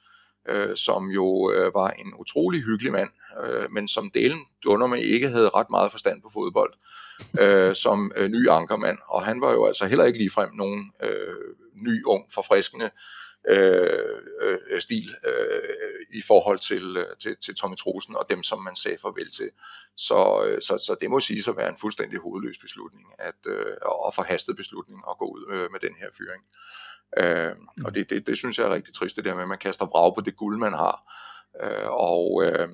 øh, 0.49 0.77
som 0.77 1.07
jo 1.07 1.53
øh, 1.53 1.75
var 1.75 1.91
en 1.91 2.15
utrolig 2.19 2.63
hyggelig 2.63 2.93
mand, 2.93 3.11
øh, 3.45 3.71
men 3.71 3.89
som 3.89 4.11
delen 4.15 4.39
under 4.67 4.87
med 4.87 4.99
ikke 4.99 5.29
havde 5.29 5.49
ret 5.49 5.71
meget 5.71 5.91
forstand 5.91 6.23
på 6.23 6.31
fodbold, 6.33 6.73
øh, 7.41 7.75
som 7.75 8.13
øh, 8.17 8.29
ny 8.29 8.49
ankermand. 8.49 8.99
Og 9.09 9.25
han 9.25 9.41
var 9.41 9.53
jo 9.53 9.67
altså 9.67 9.87
heller 9.87 10.05
ikke 10.05 10.19
ligefrem 10.19 10.55
nogen 10.55 10.93
øh, 11.03 11.55
ny, 11.75 12.05
ung, 12.05 12.25
forfriskende 12.35 12.91
Øh, 13.49 14.23
øh, 14.41 14.81
stil 14.81 15.15
øh, 15.27 16.07
i 16.13 16.23
forhold 16.27 16.59
til, 16.59 16.97
øh, 16.97 17.17
til, 17.23 17.37
til 17.45 17.55
Tommy 17.55 17.77
Trosen 17.77 18.17
og 18.17 18.27
dem, 18.29 18.43
som 18.43 18.63
man 18.63 18.77
sagde 18.77 18.99
farvel 18.99 19.31
til. 19.31 19.51
Så, 19.97 20.45
øh, 20.47 20.63
så, 20.63 20.79
så 20.87 20.97
det 21.01 21.11
må 21.11 21.21
siges 21.21 21.49
at 21.49 21.57
være 21.57 21.69
en 21.69 21.77
fuldstændig 21.81 22.19
hovedløs 22.21 22.59
beslutning, 22.59 23.07
at, 23.19 23.41
øh, 23.47 23.77
og 23.83 24.15
forhastet 24.15 24.57
beslutning 24.57 25.03
at 25.11 25.19
gå 25.19 25.25
ud 25.25 25.53
øh, 25.53 25.73
med 25.73 25.81
den 25.81 25.95
her 26.01 26.09
fyring. 26.19 26.43
Øh, 27.19 27.57
og 27.85 27.95
det, 27.95 28.11
det, 28.11 28.27
det 28.27 28.37
synes 28.37 28.59
jeg 28.59 28.67
er 28.67 28.75
rigtig 28.75 28.95
trist, 28.95 29.17
det 29.17 29.25
der 29.25 29.35
med, 29.35 29.43
at 29.43 29.49
man 29.49 29.59
kaster 29.59 29.87
vrag 29.87 30.15
på 30.15 30.21
det 30.21 30.37
guld, 30.37 30.59
man 30.59 30.73
har. 30.73 30.97
Øh, 31.63 31.91
og, 31.91 32.45
øh, 32.45 32.69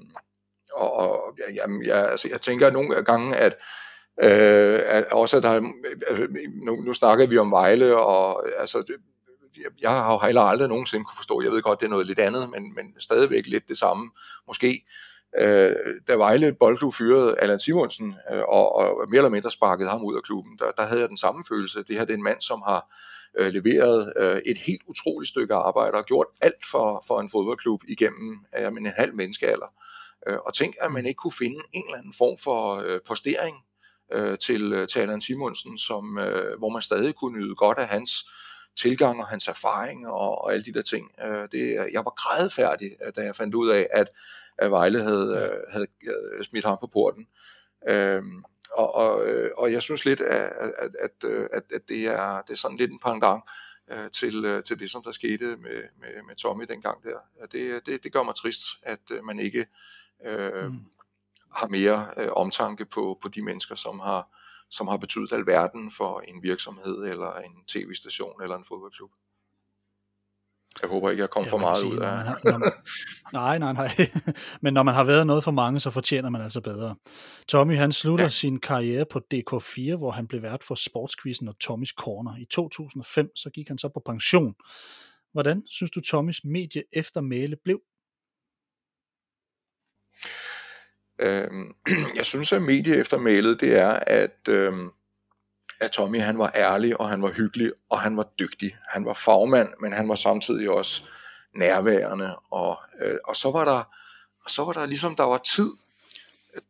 og, 0.72 0.92
og 0.92 1.38
jamen, 1.54 1.86
jeg, 1.86 2.10
altså, 2.10 2.28
jeg 2.28 2.40
tænker 2.40 2.70
nogle 2.70 3.04
gange, 3.04 3.36
at 3.36 3.56
Øh, 4.24 4.80
at 4.84 5.04
også 5.12 5.36
at 5.36 5.42
der, 5.42 5.60
altså, 6.08 6.28
nu, 6.64 6.76
nu 6.76 6.92
snakker 6.92 7.26
vi 7.26 7.38
om 7.38 7.50
Vejle, 7.50 7.96
og 7.96 8.48
altså, 8.60 8.84
jeg 9.80 9.90
har 9.90 10.12
jo 10.12 10.18
heller 10.18 10.40
aldrig 10.40 10.68
nogensinde 10.68 11.04
kunne 11.04 11.16
forstå, 11.16 11.42
jeg 11.42 11.52
ved 11.52 11.62
godt, 11.62 11.80
det 11.80 11.86
er 11.86 11.90
noget 11.90 12.06
lidt 12.06 12.18
andet, 12.18 12.50
men, 12.50 12.74
men 12.74 12.94
stadigvæk 13.00 13.46
lidt 13.46 13.68
det 13.68 13.78
samme, 13.78 14.10
måske. 14.46 14.84
Øh, 15.38 15.74
da 16.08 16.14
Vejle 16.14 16.52
Boldklub 16.60 16.94
fyrede 16.94 17.38
Allan 17.38 17.60
Simonsen, 17.60 18.16
øh, 18.32 18.42
og, 18.48 18.76
og 18.76 19.06
mere 19.08 19.18
eller 19.18 19.30
mindre 19.30 19.50
sparkede 19.50 19.88
ham 19.88 20.04
ud 20.04 20.16
af 20.16 20.22
klubben, 20.22 20.58
der, 20.58 20.70
der 20.70 20.86
havde 20.86 21.00
jeg 21.00 21.08
den 21.08 21.16
samme 21.16 21.44
følelse. 21.48 21.78
Det 21.78 21.96
her 21.96 22.04
det 22.04 22.12
er 22.12 22.16
en 22.16 22.22
mand, 22.22 22.40
som 22.40 22.62
har 22.66 22.94
øh, 23.38 23.52
leveret 23.52 24.12
øh, 24.16 24.40
et 24.46 24.58
helt 24.58 24.82
utroligt 24.86 25.28
stykke 25.28 25.54
arbejde 25.54 25.98
og 25.98 26.04
gjort 26.04 26.26
alt 26.40 26.66
for, 26.70 27.04
for 27.06 27.20
en 27.20 27.30
fodboldklub 27.30 27.80
igennem 27.88 28.38
øh, 28.58 28.66
en 28.66 28.86
halv 28.86 29.14
menneskealder. 29.14 29.66
Øh, 30.26 30.38
og 30.46 30.54
tænk, 30.54 30.76
at 30.80 30.92
man 30.92 31.06
ikke 31.06 31.18
kunne 31.18 31.32
finde 31.32 31.60
en 31.74 31.84
eller 31.86 31.98
anden 31.98 32.14
form 32.18 32.38
for 32.44 32.76
øh, 32.86 33.00
postering 33.06 33.56
øh, 34.12 34.38
til, 34.38 34.72
øh, 34.72 34.88
til 34.88 35.00
Allan 35.00 35.20
Simonsen, 35.20 35.78
som, 35.78 36.18
øh, 36.18 36.58
hvor 36.58 36.68
man 36.68 36.82
stadig 36.82 37.14
kunne 37.14 37.38
nyde 37.38 37.54
godt 37.54 37.78
af 37.78 37.86
hans 37.86 38.10
tilgang 38.76 39.20
og 39.20 39.26
hans 39.26 39.48
erfaring 39.48 40.08
og, 40.08 40.44
og 40.44 40.52
alle 40.52 40.64
de 40.64 40.72
der 40.72 40.82
ting. 40.82 41.10
Øh, 41.24 41.48
det, 41.52 41.88
jeg 41.92 42.04
var 42.04 42.14
grædefærdig, 42.16 42.96
øh, 43.06 43.12
da 43.16 43.20
jeg 43.20 43.36
fandt 43.36 43.54
ud 43.54 43.68
af, 43.70 43.88
at, 43.92 44.10
at 44.58 44.70
Vejle 44.70 45.02
havde, 45.02 45.50
øh, 45.52 45.72
havde 45.72 45.86
øh, 46.02 46.44
smidt 46.44 46.64
ham 46.64 46.78
på 46.80 46.86
porten. 46.86 47.26
Øh, 47.88 48.22
og, 48.72 48.94
og, 48.94 49.26
øh, 49.26 49.50
og 49.56 49.72
jeg 49.72 49.82
synes 49.82 50.04
lidt, 50.04 50.20
at, 50.20 50.52
at, 50.78 50.90
at, 51.00 51.30
at, 51.52 51.62
at 51.74 51.88
det, 51.88 52.06
er, 52.06 52.42
det 52.42 52.52
er 52.52 52.56
sådan 52.56 52.76
lidt 52.76 52.92
en 52.92 53.00
pendant 53.04 53.42
øh, 53.90 54.10
til, 54.10 54.62
til 54.62 54.80
det, 54.80 54.90
som 54.90 55.02
der 55.02 55.12
skete 55.12 55.44
med, 55.44 55.82
med, 56.00 56.22
med 56.26 56.36
Tommy 56.36 56.64
dengang 56.68 57.02
der. 57.04 57.46
Det, 57.52 57.86
det, 57.86 58.02
det 58.02 58.12
gør 58.12 58.22
mig 58.22 58.34
trist, 58.34 58.62
at 58.82 59.00
man 59.24 59.38
ikke 59.38 59.66
øh, 60.26 60.64
mm. 60.64 60.80
har 61.52 61.68
mere 61.68 62.08
øh, 62.16 62.28
omtanke 62.32 62.84
på, 62.84 63.18
på 63.22 63.28
de 63.28 63.44
mennesker, 63.44 63.74
som 63.74 64.00
har, 64.00 64.28
som 64.70 64.88
har 64.88 64.96
betydet 64.96 65.32
alverden 65.32 65.90
for 65.96 66.20
en 66.20 66.42
virksomhed, 66.42 66.96
eller 67.04 67.32
en 67.34 67.64
tv-station, 67.68 68.42
eller 68.42 68.56
en 68.56 68.64
fodboldklub. 68.64 69.10
Jeg 70.82 70.90
håber 70.90 71.10
ikke, 71.10 71.20
jeg 71.20 71.30
kom 71.30 71.44
ja, 71.44 71.50
for 71.50 71.56
meget 71.56 71.78
sige, 71.78 71.92
ud 71.92 71.98
af... 71.98 72.08
Har, 72.08 72.40
når 72.44 72.58
man, 72.58 72.72
nej, 73.32 73.58
nej, 73.58 73.72
nej. 73.72 74.10
Men 74.62 74.74
når 74.74 74.82
man 74.82 74.94
har 74.94 75.04
været 75.04 75.26
noget 75.26 75.44
for 75.44 75.50
mange, 75.50 75.80
så 75.80 75.90
fortjener 75.90 76.30
man 76.30 76.40
altså 76.40 76.60
bedre. 76.60 76.96
Tommy, 77.48 77.76
han 77.76 77.92
slutter 77.92 78.24
ja. 78.24 78.28
sin 78.28 78.60
karriere 78.60 79.04
på 79.10 79.20
DK4, 79.34 79.96
hvor 79.96 80.10
han 80.10 80.26
blev 80.26 80.42
vært 80.42 80.62
for 80.62 80.74
sportskvisten 80.74 81.48
og 81.48 81.58
Tommys 81.58 81.90
Corner. 81.90 82.36
I 82.36 82.44
2005, 82.44 83.30
så 83.36 83.50
gik 83.50 83.68
han 83.68 83.78
så 83.78 83.88
på 83.88 84.02
pension. 84.06 84.54
Hvordan 85.32 85.62
synes 85.70 85.90
du, 85.90 86.00
Tommys 86.00 86.44
medie 86.44 86.82
eftermæle 86.92 87.56
blev? 87.64 87.80
Øhm, 91.18 91.74
jeg 92.16 92.24
synes, 92.24 92.52
at 92.52 92.62
medie 92.62 92.96
eftermælet, 92.96 93.60
det 93.60 93.78
er, 93.78 93.90
at, 94.06 94.48
øhm, 94.48 94.90
at 95.80 95.90
Tommy 95.90 96.20
han 96.20 96.38
var 96.38 96.52
ærlig, 96.54 97.00
og 97.00 97.08
han 97.08 97.22
var 97.22 97.30
hyggelig, 97.30 97.72
og 97.90 98.00
han 98.00 98.16
var 98.16 98.28
dygtig. 98.38 98.76
Han 98.88 99.04
var 99.04 99.14
fagmand, 99.14 99.68
men 99.80 99.92
han 99.92 100.08
var 100.08 100.14
samtidig 100.14 100.70
også 100.70 101.02
nærværende, 101.54 102.36
og, 102.50 102.78
øh, 103.02 103.16
og 103.24 103.36
så 103.36 103.50
var 103.50 103.64
der 103.64 103.84
og 104.46 104.50
så 104.50 104.64
var 104.64 104.72
der 104.72 104.86
ligesom, 104.86 105.16
der 105.16 105.22
var 105.22 105.38
tid. 105.38 105.70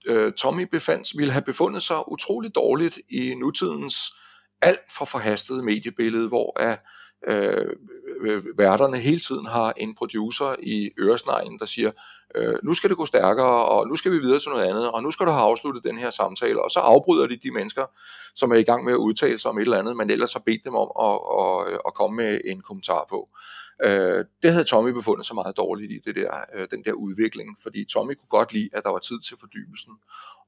Øh, 0.07 0.33
Tommy 0.33 0.63
befandt, 0.63 1.19
ville 1.19 1.33
have 1.33 1.43
befundet 1.43 1.83
sig 1.83 2.13
utrolig 2.13 2.55
dårligt 2.55 2.99
i 3.09 3.35
nutidens 3.35 4.13
alt 4.63 4.93
for 4.97 5.05
forhastede 5.05 5.63
mediebillede, 5.63 6.29
hvor 6.29 6.61
at, 6.61 6.83
Øh, 7.27 7.77
øh, 8.21 8.59
værterne 8.59 8.97
hele 8.97 9.21
tiden 9.21 9.47
har 9.47 9.73
en 9.77 9.95
producer 9.95 10.55
i 10.63 10.91
øresneglen, 10.99 11.59
der 11.59 11.67
siger, 11.67 11.91
øh, 12.35 12.55
nu 12.63 12.75
skal 12.75 12.91
det 12.91 12.97
gå 12.97 13.07
stærkere, 13.07 13.65
og 13.65 13.89
nu 13.89 13.97
skal 13.97 14.13
vi 14.13 14.19
videre 14.19 14.39
til 14.39 14.51
noget 14.51 14.65
andet, 14.65 14.91
og 14.91 15.03
nu 15.03 15.11
skal 15.11 15.27
du 15.27 15.31
have 15.31 15.43
afsluttet 15.43 15.85
den 15.85 15.99
her 15.99 16.11
samtale, 16.11 16.65
og 16.65 16.71
så 16.71 16.81
afbryder 16.81 17.27
de 17.27 17.37
de 17.37 17.51
mennesker, 17.51 17.85
som 18.35 18.51
er 18.51 18.57
i 18.57 18.63
gang 18.63 18.85
med 18.85 18.93
at 18.93 18.97
udtale 18.97 19.39
sig 19.39 19.51
om 19.51 19.59
et 19.59 19.63
eller 19.63 19.79
andet, 19.79 19.97
men 19.97 20.11
ellers 20.11 20.33
har 20.33 20.43
bedt 20.47 20.65
dem 20.65 20.75
om 20.75 20.91
at, 21.01 21.19
at, 21.41 21.81
at 21.87 21.95
komme 21.95 22.17
med 22.17 22.41
en 22.45 22.61
kommentar 22.61 23.07
på. 23.11 23.29
Øh, 23.85 24.25
det 24.43 24.53
havde 24.53 24.65
Tommy 24.65 24.91
befundet 24.91 25.27
sig 25.27 25.35
meget 25.35 25.57
dårligt 25.57 25.93
i, 25.93 25.99
det 26.05 26.17
der, 26.17 26.31
øh, 26.55 26.69
den 26.71 26.85
der 26.85 26.93
udvikling, 26.93 27.57
fordi 27.63 27.85
Tommy 27.85 28.13
kunne 28.15 28.39
godt 28.39 28.53
lide, 28.53 28.69
at 28.73 28.85
der 28.85 28.91
var 28.91 28.99
tid 28.99 29.21
til 29.21 29.37
fordybelsen, 29.41 29.93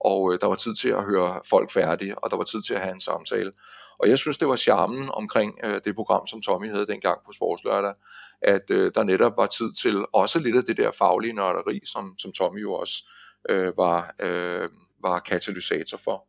og 0.01 0.33
øh, 0.33 0.41
der 0.41 0.47
var 0.47 0.55
tid 0.55 0.75
til 0.75 0.89
at 0.89 1.05
høre 1.05 1.41
folk 1.51 1.71
færdige, 1.71 2.19
og 2.19 2.31
der 2.31 2.37
var 2.37 2.45
tid 2.45 2.63
til 2.63 2.75
at 2.75 2.81
have 2.81 2.95
en 2.95 3.01
samtale. 3.01 3.53
Og 3.99 4.09
jeg 4.09 4.19
synes, 4.19 4.39
det 4.39 4.49
var 4.49 4.57
charmen 4.57 5.11
omkring 5.13 5.59
øh, 5.65 5.81
det 5.85 5.95
program, 5.95 6.27
som 6.27 6.43
Tommy 6.43 6.71
havde 6.71 6.87
dengang 6.87 7.19
på 7.27 7.33
Sportslørdag, 7.33 7.93
at 8.43 8.71
øh, 8.71 8.93
der 8.95 9.03
netop 9.03 9.33
var 9.37 9.47
tid 9.47 9.73
til 9.73 10.05
også 10.13 10.39
lidt 10.39 10.57
af 10.57 10.65
det 10.65 10.77
der 10.77 10.91
faglige 10.91 11.33
nørderi, 11.33 11.81
som, 11.85 12.15
som 12.19 12.33
Tommy 12.33 12.63
jo 12.63 12.73
også 12.73 12.95
øh, 13.49 13.77
var, 13.77 14.15
øh, 14.21 14.69
var 15.03 15.19
katalysator 15.19 15.99
for. 16.05 16.27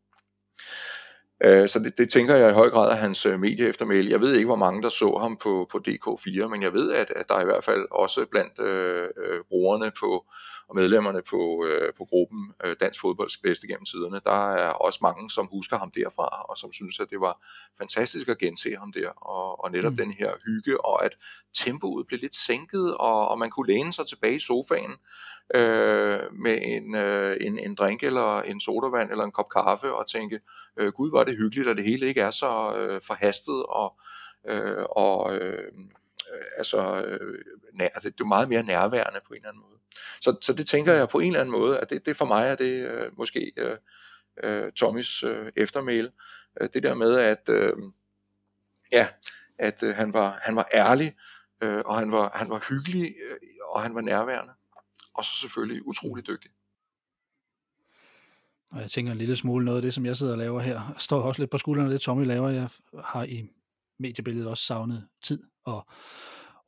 Øh, 1.44 1.68
så 1.68 1.80
det, 1.80 1.98
det 1.98 2.10
tænker 2.10 2.36
jeg 2.36 2.50
i 2.50 2.54
høj 2.54 2.70
grad 2.70 2.92
af 2.92 2.98
hans 2.98 3.26
øh, 3.26 3.40
medie 3.40 3.68
eftermæle. 3.68 4.12
Jeg 4.12 4.22
ved 4.22 4.34
ikke, 4.34 4.46
hvor 4.46 4.56
mange 4.56 4.82
der 4.82 4.90
så 4.90 5.18
ham 5.22 5.38
på, 5.38 5.68
på 5.72 5.82
DK4, 5.88 6.48
men 6.48 6.62
jeg 6.62 6.74
ved, 6.74 6.92
at, 6.94 7.12
at 7.16 7.30
der 7.30 7.42
i 7.42 7.46
hvert 7.46 7.64
fald 7.64 7.86
også 7.92 8.26
blandt 8.32 8.60
øh, 8.60 9.08
øh, 9.18 9.40
brugerne 9.50 9.92
på, 10.00 10.26
og 10.70 10.76
medlemmerne 10.76 11.22
på, 11.30 11.66
øh, 11.66 11.94
på 11.98 12.06
gruppen 12.06 12.54
øh, 12.64 12.76
Dansk 12.80 13.02
Fodbolds 13.02 13.38
bedste 13.38 13.68
gennem 13.68 13.86
tiderne, 13.86 14.20
der 14.26 14.54
er 14.54 14.70
også 14.70 15.00
mange, 15.02 15.30
som 15.30 15.48
husker 15.52 15.78
ham 15.78 15.92
derfra, 15.92 16.46
og 16.50 16.58
som 16.58 16.74
synes, 16.74 17.00
at 17.00 17.10
det 17.10 17.22
var 17.22 17.46
fantastisk 17.78 18.30
at 18.30 18.38
gense 18.38 18.76
ham 18.76 18.92
der, 18.92 19.10
og, 19.10 19.64
og 19.64 19.72
netop 19.72 19.92
mm. 19.92 19.98
den 19.98 20.12
her 20.12 20.32
hygge, 20.46 20.86
og 20.86 21.06
at 21.06 21.18
tempoet 21.54 22.08
blev 22.08 22.20
lidt 22.20 22.36
sænket, 22.36 22.98
og, 22.98 23.28
og 23.28 23.40
man 23.40 23.50
kunne 23.50 23.68
læne 23.68 23.94
sig 23.94 24.08
tilbage 24.08 24.36
i 24.36 24.40
sofaen 24.40 24.92
øh, 25.56 26.20
med 26.34 26.60
en, 26.62 26.96
øh, 26.96 27.38
en, 27.42 27.60
en 27.60 27.76
drink 27.76 28.04
eller 28.04 28.42
en 28.42 28.60
sodavand 28.62 29.12
eller 29.12 29.24
en 29.24 29.32
kop 29.32 29.50
kaffe, 29.50 29.94
og 29.94 30.08
tænke, 30.08 30.40
øh, 30.78 30.92
gud, 30.92 31.12
var 31.12 31.24
det 31.24 31.38
hyggeligt, 31.38 31.70
at 31.70 31.78
det 31.78 31.86
hele 31.86 32.06
ikke 32.08 32.22
er 32.22 32.32
så 32.32 32.76
øh, 32.78 33.02
forhastet, 33.08 33.66
og, 33.66 34.00
øh, 34.48 34.86
og 34.90 35.36
øh, 35.36 35.72
altså, 36.58 37.02
øh, 37.02 37.40
nær, 37.74 37.88
det, 37.88 38.04
det 38.04 38.22
er 38.22 38.26
meget 38.26 38.50
mere 38.50 38.64
nærværende 38.64 39.20
på 39.28 39.34
en 39.34 39.38
eller 39.38 39.50
anden 39.50 39.62
måde. 39.62 39.79
Så, 40.22 40.38
så 40.42 40.54
det 40.54 40.68
tænker 40.68 40.94
jeg 40.94 41.10
på 41.10 41.20
en 41.20 41.28
eller 41.28 41.40
anden 41.40 41.52
måde, 41.52 41.80
at 41.80 41.90
det, 41.90 42.06
det 42.06 42.18
for 42.18 42.26
mig 42.26 42.48
er 42.48 42.56
det 42.56 42.88
øh, 42.88 43.18
måske 43.18 43.52
øh, 43.58 43.78
øh, 44.44 44.72
Tommys 44.72 45.24
øh, 45.24 45.52
eftermæl. 45.56 46.12
Øh, 46.62 46.70
det 46.74 46.84
der 46.84 46.96
med, 46.96 47.16
at, 47.16 47.50
øh, 47.50 47.74
ja, 48.92 49.08
at 49.60 49.84
øh, 49.84 49.96
han, 49.96 50.14
var, 50.14 50.40
han 50.42 50.56
var 50.56 50.68
ærlig, 50.74 51.16
øh, 51.62 51.82
og 51.86 51.98
han 52.00 52.12
var, 52.12 52.32
han 52.36 52.50
var 52.50 52.66
hyggelig, 52.70 53.16
øh, 53.32 53.38
og 53.72 53.82
han 53.82 53.96
var 53.96 54.02
nærværende. 54.02 54.54
Og 55.14 55.26
så 55.26 55.36
selvfølgelig 55.36 55.88
utrolig 55.88 56.28
dygtig. 56.28 56.52
Og 58.72 58.82
jeg 58.82 58.92
tænker 58.92 59.12
en 59.12 59.18
lille 59.18 59.36
smule 59.36 59.66
noget 59.66 59.78
af 59.78 59.82
det, 59.82 59.94
som 59.94 60.06
jeg 60.06 60.18
sidder 60.18 60.32
og 60.32 60.38
laver 60.38 60.60
her, 60.60 60.74
jeg 60.74 60.96
står 60.98 61.22
også 61.22 61.42
lidt 61.42 61.52
på 61.52 61.58
skuldrene 61.58 61.88
af 61.88 61.92
det, 61.92 62.02
Tommy 62.02 62.26
laver. 62.26 62.50
Jeg 62.50 62.70
har 63.04 63.24
i 63.24 63.50
mediebilledet 64.00 64.50
også 64.50 64.64
savnet 64.64 65.08
tid 65.22 65.44
og 65.64 65.88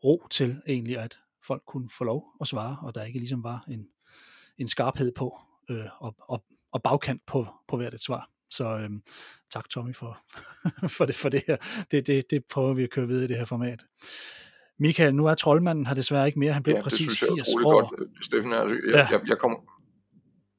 ro 0.04 0.28
til 0.30 0.62
egentlig, 0.68 0.98
at 0.98 1.20
folk 1.44 1.64
kunne 1.68 1.90
få 1.90 2.04
lov 2.04 2.26
at 2.42 2.48
svare, 2.48 2.78
og 2.82 2.96
der 2.96 3.04
ikke 3.04 3.20
ligesom 3.20 3.44
var 3.44 3.66
en, 3.68 3.88
en 4.58 4.68
skarphed 4.68 5.12
på 5.16 5.40
øh, 5.70 5.86
og, 6.00 6.16
og, 6.20 6.44
og 6.72 6.84
bagkant 6.84 7.22
på, 7.28 7.48
på 7.68 7.78
hvert 7.78 7.94
et 7.94 8.04
svar. 8.04 8.30
Så 8.50 8.78
øhm, 8.78 9.02
tak 9.54 9.70
Tommy 9.70 9.96
for, 9.96 10.18
for, 10.98 11.06
det, 11.06 11.16
for 11.16 11.30
det 11.30 11.44
her. 11.48 11.58
Det, 11.92 12.08
det, 12.08 12.26
det 12.30 12.46
prøver 12.46 12.74
vi 12.74 12.84
at 12.84 12.90
køre 12.90 13.08
videre 13.08 13.24
i 13.24 13.28
det 13.28 13.38
her 13.38 13.46
format. 13.46 13.86
Michael, 14.80 15.16
nu 15.16 15.26
er 15.26 15.34
troldmanden 15.34 15.86
her 15.86 15.94
desværre 15.94 16.28
ikke 16.28 16.40
mere. 16.40 16.54
Han 16.54 16.64
blev 16.64 16.76
ja, 16.76 16.82
præcis 16.82 17.08
det 17.08 17.18
synes 17.18 17.22
jeg 17.22 17.46
80 17.46 17.66
år. 17.66 17.72
godt, 17.72 18.26
Steffen. 18.26 18.54
Altså, 18.54 18.76
jeg, 18.76 18.96
ja. 18.96 19.08
jeg, 19.12 19.22
jeg, 19.28 19.38
kommer, 19.38 19.58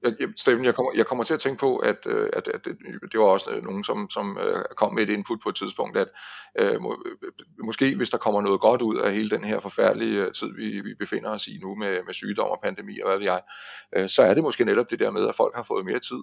jeg, 0.03 0.12
jeg, 0.20 0.28
Steffen, 0.36 0.64
jeg 0.64 0.74
kommer, 0.74 0.92
jeg 0.94 1.07
kommer 1.07 1.24
til 1.24 1.34
at 1.34 1.40
tænke 1.40 1.61
på, 1.61 1.76
at, 1.76 1.96
øh, 2.07 2.28
at, 2.32 2.48
at 2.48 2.64
det, 2.64 2.76
det 3.12 3.20
var 3.20 3.26
også 3.26 3.50
øh, 3.50 3.64
nogen, 3.64 3.84
som, 3.84 4.11
som 4.11 4.38
øh, 4.38 4.64
kom 4.76 4.94
med 4.94 5.03
et 5.03 5.11
input 5.11 5.38
på 5.42 5.48
et 5.48 5.55
tidspunkt, 5.55 5.96
at 5.96 6.09
må, 6.80 7.05
måske 7.64 7.96
hvis 7.96 8.11
der 8.11 8.18
kommer 8.18 8.40
noget 8.40 8.61
godt 8.61 8.82
ud 8.82 8.96
af 8.96 9.12
hele 9.12 9.30
den 9.30 9.44
her 9.44 9.61
forfærdelige 9.61 10.30
tid, 10.30 10.55
vi, 10.57 10.80
vi 10.80 10.94
befinder 10.94 11.30
os 11.30 11.46
i 11.46 11.59
nu 11.62 11.74
med, 11.74 11.98
med 12.07 12.14
sygdom 12.14 12.50
og 12.50 12.59
pandemi 12.62 13.00
og 13.00 13.09
hvad 13.09 13.18
ved 13.18 13.26
jeg, 13.26 13.40
så 14.09 14.22
er 14.22 14.34
det 14.34 14.42
måske 14.42 14.64
netop 14.64 14.90
det 14.90 14.98
der 14.98 15.11
med, 15.11 15.28
at 15.28 15.34
folk 15.34 15.57
har 15.57 15.62
fået 15.62 15.84
mere 15.84 15.98
tid, 15.98 16.22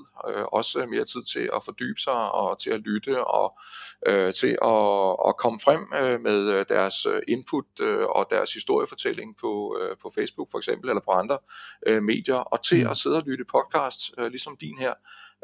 også 0.52 0.86
mere 0.90 1.06
tid 1.06 1.24
til 1.34 1.50
at 1.56 1.64
fordybe 1.66 2.00
sig 2.00 2.32
og 2.32 2.60
til 2.60 2.70
at 2.70 2.80
lytte 2.80 3.24
og 3.26 3.60
til 4.40 4.58
at, 4.62 5.16
at 5.28 5.38
komme 5.38 5.60
frem 5.64 5.88
med 6.22 6.66
deres 6.66 7.08
input 7.28 7.80
og 8.16 8.28
deres 8.30 8.54
historiefortælling 8.54 9.38
på, 9.42 9.78
på 10.02 10.12
Facebook 10.16 10.52
for 10.52 10.58
eksempel, 10.58 10.90
eller 10.90 11.02
på 11.02 11.12
andre 11.12 11.38
medier, 12.02 12.36
og 12.36 12.64
til 12.64 12.84
mm. 12.84 12.90
at 12.90 12.98
sidde 12.98 13.18
og 13.18 13.24
lytte 13.28 13.46
på 13.46 13.58
podcast, 13.72 14.14
øh, 14.18 14.28
ligesom 14.28 14.58
din 14.58 14.78
her. 14.78 14.94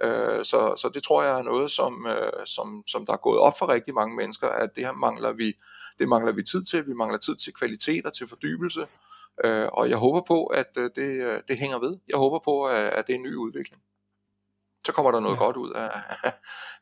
Øh, 0.04 0.46
så, 0.46 0.76
så 0.82 0.92
det 0.94 1.04
tror 1.04 1.24
jeg 1.24 1.40
er 1.40 1.44
noget, 1.44 1.72
som, 1.72 2.08
øh, 2.08 2.46
som, 2.46 2.84
som 2.88 3.06
der 3.06 3.14
er 3.14 3.18
gået 3.18 3.40
op 3.40 3.58
for 3.60 3.70
rigtig 3.70 3.94
mange 3.94 4.16
mennesker, 4.16 4.48
at 4.50 4.76
det 4.76 4.86
her 4.86 4.92
mangler 4.92 5.32
vi, 5.32 5.54
det 6.00 6.08
mangler 6.08 6.34
vi 6.34 6.44
tid 6.44 6.64
til. 6.64 6.88
Vi 6.88 6.94
mangler 6.94 7.18
tid 7.18 7.36
til 7.36 7.54
kvalitet 7.54 8.06
og 8.06 8.14
til 8.14 8.28
fordybelse. 8.28 8.88
Øh, 9.44 9.68
og 9.74 9.90
jeg 9.90 9.98
håber 9.98 10.22
på, 10.28 10.46
at 10.46 10.68
øh, 10.78 10.90
det, 10.96 11.22
øh, 11.26 11.42
det 11.48 11.58
hænger 11.58 11.80
ved. 11.80 11.98
Jeg 12.08 12.18
håber 12.18 12.40
på, 12.40 12.66
at, 12.66 12.94
at 12.94 13.08
det 13.08 13.14
er 13.14 13.18
en 13.18 13.24
ny 13.24 13.36
udvikling. 13.36 13.82
Så 14.86 14.92
kommer 14.92 15.12
der 15.12 15.20
noget 15.20 15.36
ja. 15.36 15.40
godt 15.40 15.58
ud 15.58 15.72
af, 15.72 15.92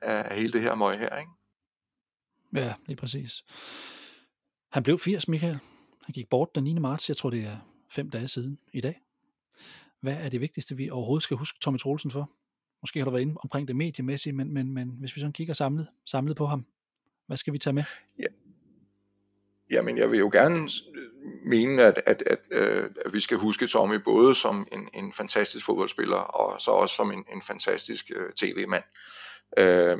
af 0.02 0.36
hele 0.36 0.54
det 0.54 0.62
her 0.62 0.76
møg 0.76 1.00
her, 1.00 1.20
ikke? 1.20 1.32
Ja, 2.54 2.74
lige 2.86 2.98
præcis. 2.98 3.44
Han 4.72 4.84
blev 4.84 5.00
80, 5.00 5.28
Michael. 5.28 5.60
Han 6.04 6.14
gik 6.14 6.30
bort 6.30 6.56
den 6.56 6.64
9. 6.64 6.80
marts. 6.80 7.10
Jeg 7.10 7.18
tror, 7.18 7.30
det 7.30 7.46
er 7.46 7.58
fem 7.89 8.10
dage 8.10 8.28
siden 8.28 8.60
i 8.74 8.82
dag. 8.82 9.02
Hvad 10.04 10.14
er 10.14 10.30
det 10.30 10.41
vigtigste, 10.41 10.78
vi 10.78 10.89
overhovedet 10.89 11.24
skal 11.24 11.38
huske 11.38 11.60
Tommy 11.62 11.80
Troelsen 11.80 12.12
for? 12.12 12.32
Måske 12.82 12.99
har 12.99 13.06
du 13.06 13.12
været 13.12 13.22
inde 13.22 13.36
omkring 13.43 13.68
det 13.68 13.76
mediemæssige, 13.76 14.34
men, 14.34 14.54
men, 14.54 14.74
men 14.74 14.89
hvis 14.99 15.16
vi 15.16 15.20
sådan 15.20 15.34
kigger 15.34 15.54
samlet, 15.54 15.88
samlet 16.06 16.38
på 16.38 16.45
ham, 16.45 16.66
hvad 17.28 17.38
skal 17.38 17.54
vi 17.54 17.58
tage 17.58 17.74
med? 17.74 17.84
Ja. 18.20 18.26
Jamen, 19.72 19.97
jeg 19.97 20.12
vil 20.12 20.20
jo 20.20 20.30
gerne 20.34 20.70
øh, 20.95 21.10
mene, 21.45 21.84
at, 21.84 22.01
at, 22.06 22.24
at, 22.26 22.39
øh, 22.51 22.89
at 23.06 23.14
vi 23.14 23.20
skal 23.20 23.38
huske 23.38 23.68
Tommy 23.68 23.95
både 23.95 24.36
som 24.36 24.68
en, 24.72 24.89
en 24.93 25.14
fantastisk 25.14 25.66
fodboldspiller, 25.66 26.18
og 26.18 26.62
så 26.62 26.72
også 26.72 26.95
som 26.95 27.12
en, 27.12 27.26
en 27.34 27.41
fantastisk 27.41 28.12
uh, 28.16 28.34
tv-mand. 28.36 28.84
Uh, 29.62 29.99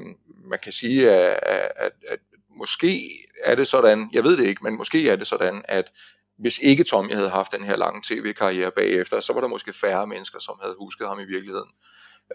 man 0.49 0.60
kan 0.64 0.72
sige, 0.72 1.12
at, 1.12 1.39
at, 1.43 1.72
at, 1.76 1.91
at 2.08 2.20
måske 2.58 3.10
er 3.43 3.56
det 3.56 3.68
sådan, 3.68 4.10
jeg 4.14 4.24
ved 4.24 4.38
det 4.38 4.45
ikke, 4.45 4.64
men 4.64 4.78
måske 4.78 5.10
er 5.10 5.16
det 5.16 5.28
sådan, 5.28 5.62
at 5.66 5.91
hvis 6.40 6.60
ikke 6.64 6.84
Tommy 6.84 7.14
havde 7.14 7.30
haft 7.30 7.52
den 7.52 7.64
her 7.64 7.76
lange 7.76 8.02
tv-karriere 8.04 8.72
bagefter, 8.72 9.20
så 9.20 9.34
var 9.34 9.42
der 9.42 9.48
måske 9.48 9.74
færre 9.74 10.08
mennesker, 10.08 10.40
som 10.40 10.56
havde 10.62 10.76
husket 10.80 11.08
ham 11.08 11.20
i 11.20 11.26
virkeligheden. 11.26 11.70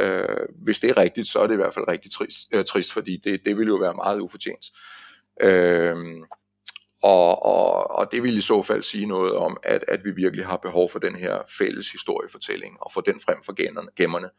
Øh, 0.00 0.46
hvis 0.64 0.78
det 0.78 0.90
er 0.90 0.96
rigtigt, 0.96 1.28
så 1.28 1.38
er 1.38 1.46
det 1.46 1.54
i 1.54 1.56
hvert 1.56 1.74
fald 1.74 1.88
rigtig 1.88 2.12
trist, 2.12 2.38
øh, 2.52 2.64
trist 2.64 2.92
fordi 2.92 3.20
det, 3.24 3.44
det 3.44 3.56
ville 3.56 3.68
jo 3.68 3.76
være 3.76 3.94
meget 3.94 4.20
ufortjent. 4.20 4.66
Øh, 5.40 5.96
og, 7.02 7.42
og, 7.42 7.90
og 7.90 8.12
det 8.12 8.22
vil 8.22 8.36
i 8.36 8.40
så 8.40 8.62
fald 8.62 8.82
sige 8.82 9.06
noget 9.06 9.32
om, 9.32 9.56
at, 9.62 9.84
at 9.88 10.04
vi 10.04 10.10
virkelig 10.10 10.46
har 10.46 10.56
behov 10.56 10.90
for 10.90 10.98
den 10.98 11.14
her 11.16 11.38
fælles 11.58 11.92
historiefortælling, 11.92 12.76
og 12.80 12.92
få 12.92 13.00
den 13.00 13.20
frem 13.20 13.36
for 13.44 13.52
gemmerne. 13.96 14.30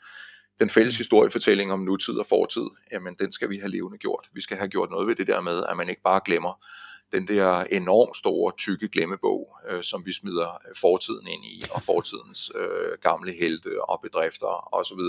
Den 0.59 0.69
fælles 0.69 0.97
historiefortælling 0.97 1.71
om 1.71 1.79
nutid 1.79 2.17
og 2.17 2.25
fortid, 2.25 2.65
jamen 2.91 3.15
den 3.19 3.31
skal 3.31 3.49
vi 3.49 3.57
have 3.57 3.71
levende 3.71 3.97
gjort. 3.97 4.29
Vi 4.33 4.41
skal 4.41 4.57
have 4.57 4.69
gjort 4.69 4.89
noget 4.89 5.07
ved 5.07 5.15
det 5.15 5.27
der 5.27 5.41
med, 5.41 5.63
at 5.69 5.77
man 5.77 5.89
ikke 5.89 6.01
bare 6.01 6.21
glemmer 6.25 6.65
den 7.11 7.27
der 7.27 7.63
enormt 7.63 8.17
store, 8.17 8.53
tykke 8.57 8.87
glemmebog, 8.87 9.57
øh, 9.69 9.83
som 9.83 10.05
vi 10.05 10.13
smider 10.13 10.49
øh, 10.67 10.75
fortiden 10.75 11.27
ind 11.27 11.45
i, 11.45 11.63
og 11.71 11.83
fortidens 11.83 12.51
øh, 12.55 12.97
gamle 13.01 13.31
helte 13.31 13.89
og 13.89 13.99
bedrifter 14.03 14.75
osv., 14.75 15.01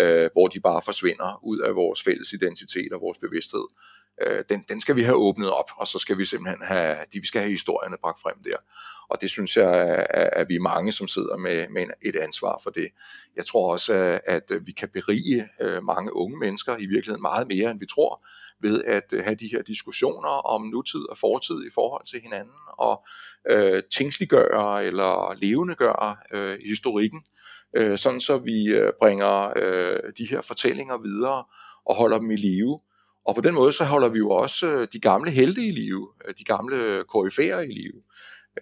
øh, 0.00 0.30
hvor 0.32 0.48
de 0.48 0.60
bare 0.60 0.82
forsvinder 0.84 1.40
ud 1.44 1.58
af 1.58 1.74
vores 1.74 2.02
fælles 2.02 2.32
identitet 2.32 2.92
og 2.92 3.00
vores 3.00 3.18
bevidsthed. 3.18 3.66
Øh, 4.22 4.44
den, 4.48 4.64
den 4.68 4.80
skal 4.80 4.96
vi 4.96 5.02
have 5.02 5.16
åbnet 5.16 5.50
op, 5.50 5.70
og 5.76 5.86
så 5.86 5.98
skal 5.98 6.18
vi 6.18 6.24
simpelthen 6.24 6.62
have, 6.62 6.96
de, 7.12 7.20
vi 7.20 7.26
skal 7.26 7.40
have 7.40 7.50
historierne 7.50 7.96
bragt 8.02 8.20
frem 8.22 8.36
der. 8.44 8.56
Og 9.08 9.20
det 9.20 9.30
synes 9.30 9.56
jeg, 9.56 10.06
at, 10.10 10.30
at 10.32 10.48
vi 10.48 10.54
er 10.54 10.60
mange, 10.60 10.92
som 10.92 11.08
sidder 11.08 11.36
med, 11.36 11.68
med 11.68 11.86
et 12.02 12.16
ansvar 12.16 12.60
for 12.62 12.70
det. 12.70 12.88
Jeg 13.36 13.46
tror 13.46 13.72
også, 13.72 13.94
øh, 13.94 14.20
at 14.24 14.50
øh, 14.50 14.66
vi 14.66 14.72
kan 14.72 14.88
berige 14.88 15.48
øh, 15.60 15.82
mange 15.82 16.16
unge 16.16 16.38
mennesker 16.38 16.76
i 16.76 16.86
virkeligheden 16.86 17.22
meget 17.22 17.48
mere, 17.48 17.70
end 17.70 17.80
vi 17.80 17.86
tror, 17.86 18.26
ved 18.60 18.84
at 18.84 19.14
have 19.24 19.34
de 19.34 19.48
her 19.52 19.62
diskussioner 19.62 20.28
om 20.28 20.62
nutid 20.62 21.10
og 21.10 21.18
fortid 21.18 21.66
i 21.66 21.70
forhold 21.74 22.06
til 22.06 22.20
hinanden, 22.20 22.60
og 22.78 23.04
øh, 23.50 23.82
tingsliggøre 23.92 24.84
eller 24.84 25.34
levendegøre 25.40 26.16
øh, 26.32 26.58
historikken, 26.66 27.24
øh, 27.76 27.98
sådan 27.98 28.20
så 28.20 28.38
vi 28.38 28.80
bringer 29.00 29.52
øh, 29.56 30.12
de 30.18 30.26
her 30.30 30.40
fortællinger 30.40 30.98
videre 30.98 31.44
og 31.86 31.94
holder 31.96 32.18
dem 32.18 32.30
i 32.30 32.36
live. 32.36 32.78
Og 33.24 33.34
på 33.34 33.40
den 33.40 33.54
måde 33.54 33.72
så 33.72 33.84
holder 33.84 34.08
vi 34.08 34.18
jo 34.18 34.30
også 34.30 34.66
øh, 34.66 34.88
de 34.92 35.00
gamle 35.00 35.30
helte 35.30 35.60
i 35.60 35.70
live, 35.70 36.08
øh, 36.24 36.34
de 36.38 36.44
gamle 36.44 37.04
koryfærer 37.08 37.60
i 37.60 37.66
live. 37.66 38.02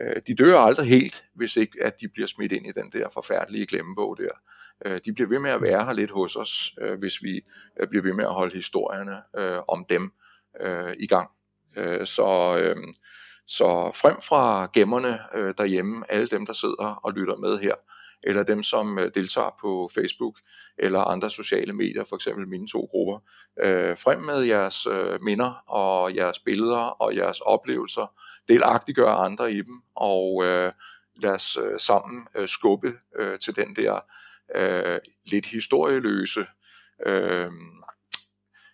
Øh, 0.00 0.16
de 0.26 0.34
dør 0.34 0.58
aldrig 0.58 0.86
helt, 0.86 1.24
hvis 1.34 1.56
ikke 1.56 1.78
at 1.82 2.00
de 2.00 2.08
bliver 2.08 2.26
smidt 2.26 2.52
ind 2.52 2.66
i 2.66 2.72
den 2.72 2.92
der 2.92 3.08
forfærdelige 3.14 3.66
glemmebog 3.66 4.18
der. 4.18 4.30
De 5.06 5.12
bliver 5.12 5.28
ved 5.28 5.38
med 5.38 5.50
at 5.50 5.62
være 5.62 5.84
her 5.84 5.92
lidt 5.92 6.10
hos 6.10 6.36
os, 6.36 6.78
hvis 6.98 7.22
vi 7.22 7.40
bliver 7.90 8.02
ved 8.02 8.12
med 8.12 8.24
at 8.24 8.34
holde 8.34 8.56
historierne 8.56 9.16
om 9.68 9.84
dem 9.88 10.12
i 10.98 11.06
gang. 11.06 11.30
Så, 12.04 12.56
så 13.46 13.90
frem 13.94 14.16
fra 14.28 14.70
gemmerne 14.74 15.18
derhjemme, 15.58 16.10
alle 16.12 16.26
dem, 16.26 16.46
der 16.46 16.52
sidder 16.52 17.00
og 17.04 17.12
lytter 17.12 17.36
med 17.36 17.58
her, 17.58 17.74
eller 18.24 18.42
dem, 18.42 18.62
som 18.62 18.98
øh, 18.98 19.10
deltager 19.14 19.56
på 19.60 19.90
Facebook 19.94 20.36
eller 20.78 21.00
andre 21.00 21.30
sociale 21.30 21.72
medier, 21.72 22.04
for 22.04 22.16
eksempel 22.16 22.48
mine 22.48 22.66
to 22.66 22.88
grupper. 22.90 23.18
Øh, 23.62 23.96
frem 23.98 24.20
med 24.20 24.42
jeres 24.42 24.86
øh, 24.86 25.22
minder 25.22 25.62
og 25.68 26.16
jeres 26.16 26.38
billeder 26.38 27.02
og 27.02 27.16
jeres 27.16 27.40
oplevelser. 27.40 28.14
Delagtiggør 28.48 29.10
andre 29.10 29.52
i 29.52 29.62
dem, 29.62 29.82
og 29.96 30.44
øh, 30.44 30.72
lad 31.22 31.30
os 31.30 31.58
øh, 31.66 31.78
sammen 31.78 32.26
øh, 32.34 32.48
skubbe 32.48 32.92
øh, 33.18 33.38
til 33.38 33.56
den 33.56 33.76
der 33.76 34.00
øh, 34.54 34.98
lidt 35.24 35.46
historieløse 35.46 36.46
øh, 37.06 37.50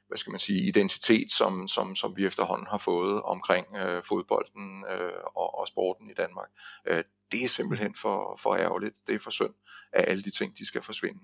hvad 0.08 0.18
skal 0.18 0.30
man 0.30 0.40
sige, 0.40 0.60
identitet, 0.60 1.32
som, 1.32 1.68
som, 1.68 1.96
som 1.96 2.16
vi 2.16 2.26
efterhånden 2.26 2.66
har 2.70 2.78
fået 2.78 3.22
omkring 3.22 3.66
øh, 3.76 4.02
fodbolden 4.02 4.84
øh, 4.92 5.12
og, 5.36 5.58
og 5.58 5.68
sporten 5.68 6.10
i 6.10 6.14
Danmark. 6.14 6.48
Øh, 6.86 7.04
det 7.32 7.44
er 7.44 7.48
simpelthen 7.48 7.94
for, 7.94 8.38
for 8.42 8.56
ærgerligt. 8.56 8.94
Det 9.06 9.14
er 9.14 9.18
for 9.18 9.30
synd, 9.30 9.54
at 9.92 10.08
alle 10.08 10.22
de 10.22 10.30
ting, 10.30 10.58
de 10.58 10.66
skal 10.66 10.82
forsvinde. 10.82 11.20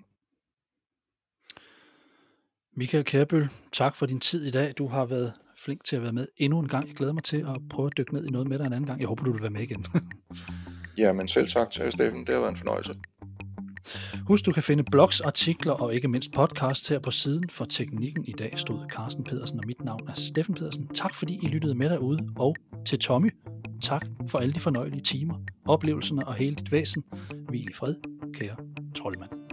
Michael 2.77 3.05
Kærbøl, 3.05 3.49
tak 3.73 3.97
for 3.97 4.07
din 4.07 4.21
tid 4.21 4.47
i 4.47 4.51
dag. 4.51 4.73
Du 4.79 4.87
har 4.87 5.05
været 5.05 5.33
flink 5.57 5.85
til 5.85 5.97
at 5.97 6.03
være 6.03 6.13
med 6.13 6.29
endnu 6.37 6.59
en 6.59 6.69
gang. 6.69 6.89
Jeg 6.89 6.97
glæder 6.97 7.13
mig 7.13 7.23
til 7.23 7.37
at 7.37 7.69
prøve 7.71 7.87
at 7.87 7.97
dykke 7.97 8.15
ned 8.15 8.27
i 8.27 8.31
noget 8.31 8.49
med 8.49 8.59
dig 8.59 8.67
en 8.67 8.73
anden 8.73 8.87
gang. 8.87 9.01
Jeg 9.01 9.09
håber, 9.09 9.25
du 9.25 9.33
vil 9.33 9.43
være 9.43 9.51
med 9.51 9.61
igen. 9.61 9.87
ja, 10.99 11.13
men 11.13 11.29
selv 11.29 11.49
tak 11.49 11.71
til 11.71 11.93
Steffen. 11.93 12.27
Det 12.27 12.35
har 12.35 12.41
været 12.41 12.51
en 12.51 12.57
fornøjelse. 12.57 12.95
Husk, 14.27 14.47
du 14.47 14.53
kan 14.53 14.63
finde 14.63 14.85
blogs, 14.85 15.21
artikler 15.21 15.73
og 15.73 15.95
ikke 15.95 16.09
mindst 16.09 16.33
podcast 16.33 16.89
her 16.89 16.99
på 16.99 17.11
siden 17.11 17.51
for 17.51 17.65
teknikken. 17.65 18.25
I 18.25 18.33
dag 18.33 18.53
stod 18.57 18.87
Carsten 18.89 19.25
Pedersen, 19.25 19.59
og 19.59 19.65
mit 19.67 19.85
navn 19.85 20.09
er 20.09 20.15
Steffen 20.15 20.55
Pedersen. 20.55 20.89
Tak 20.89 21.15
fordi 21.15 21.39
I 21.43 21.47
lyttede 21.47 21.75
med 21.75 21.91
derude, 21.91 22.29
og 22.37 22.57
til 22.87 22.99
Tommy, 22.99 23.31
tak 23.83 24.07
for 24.29 24.39
alle 24.39 24.53
de 24.53 24.61
fornøjelige 24.61 25.03
timer, 25.03 25.35
oplevelserne 25.69 26.29
og 26.29 26.35
hele 26.35 26.57
dit 26.57 26.73
væsen. 26.73 27.05
Hvil 27.49 27.69
i 27.71 27.73
fred, 27.73 27.95
kære 28.35 28.57
troldmand. 28.95 29.44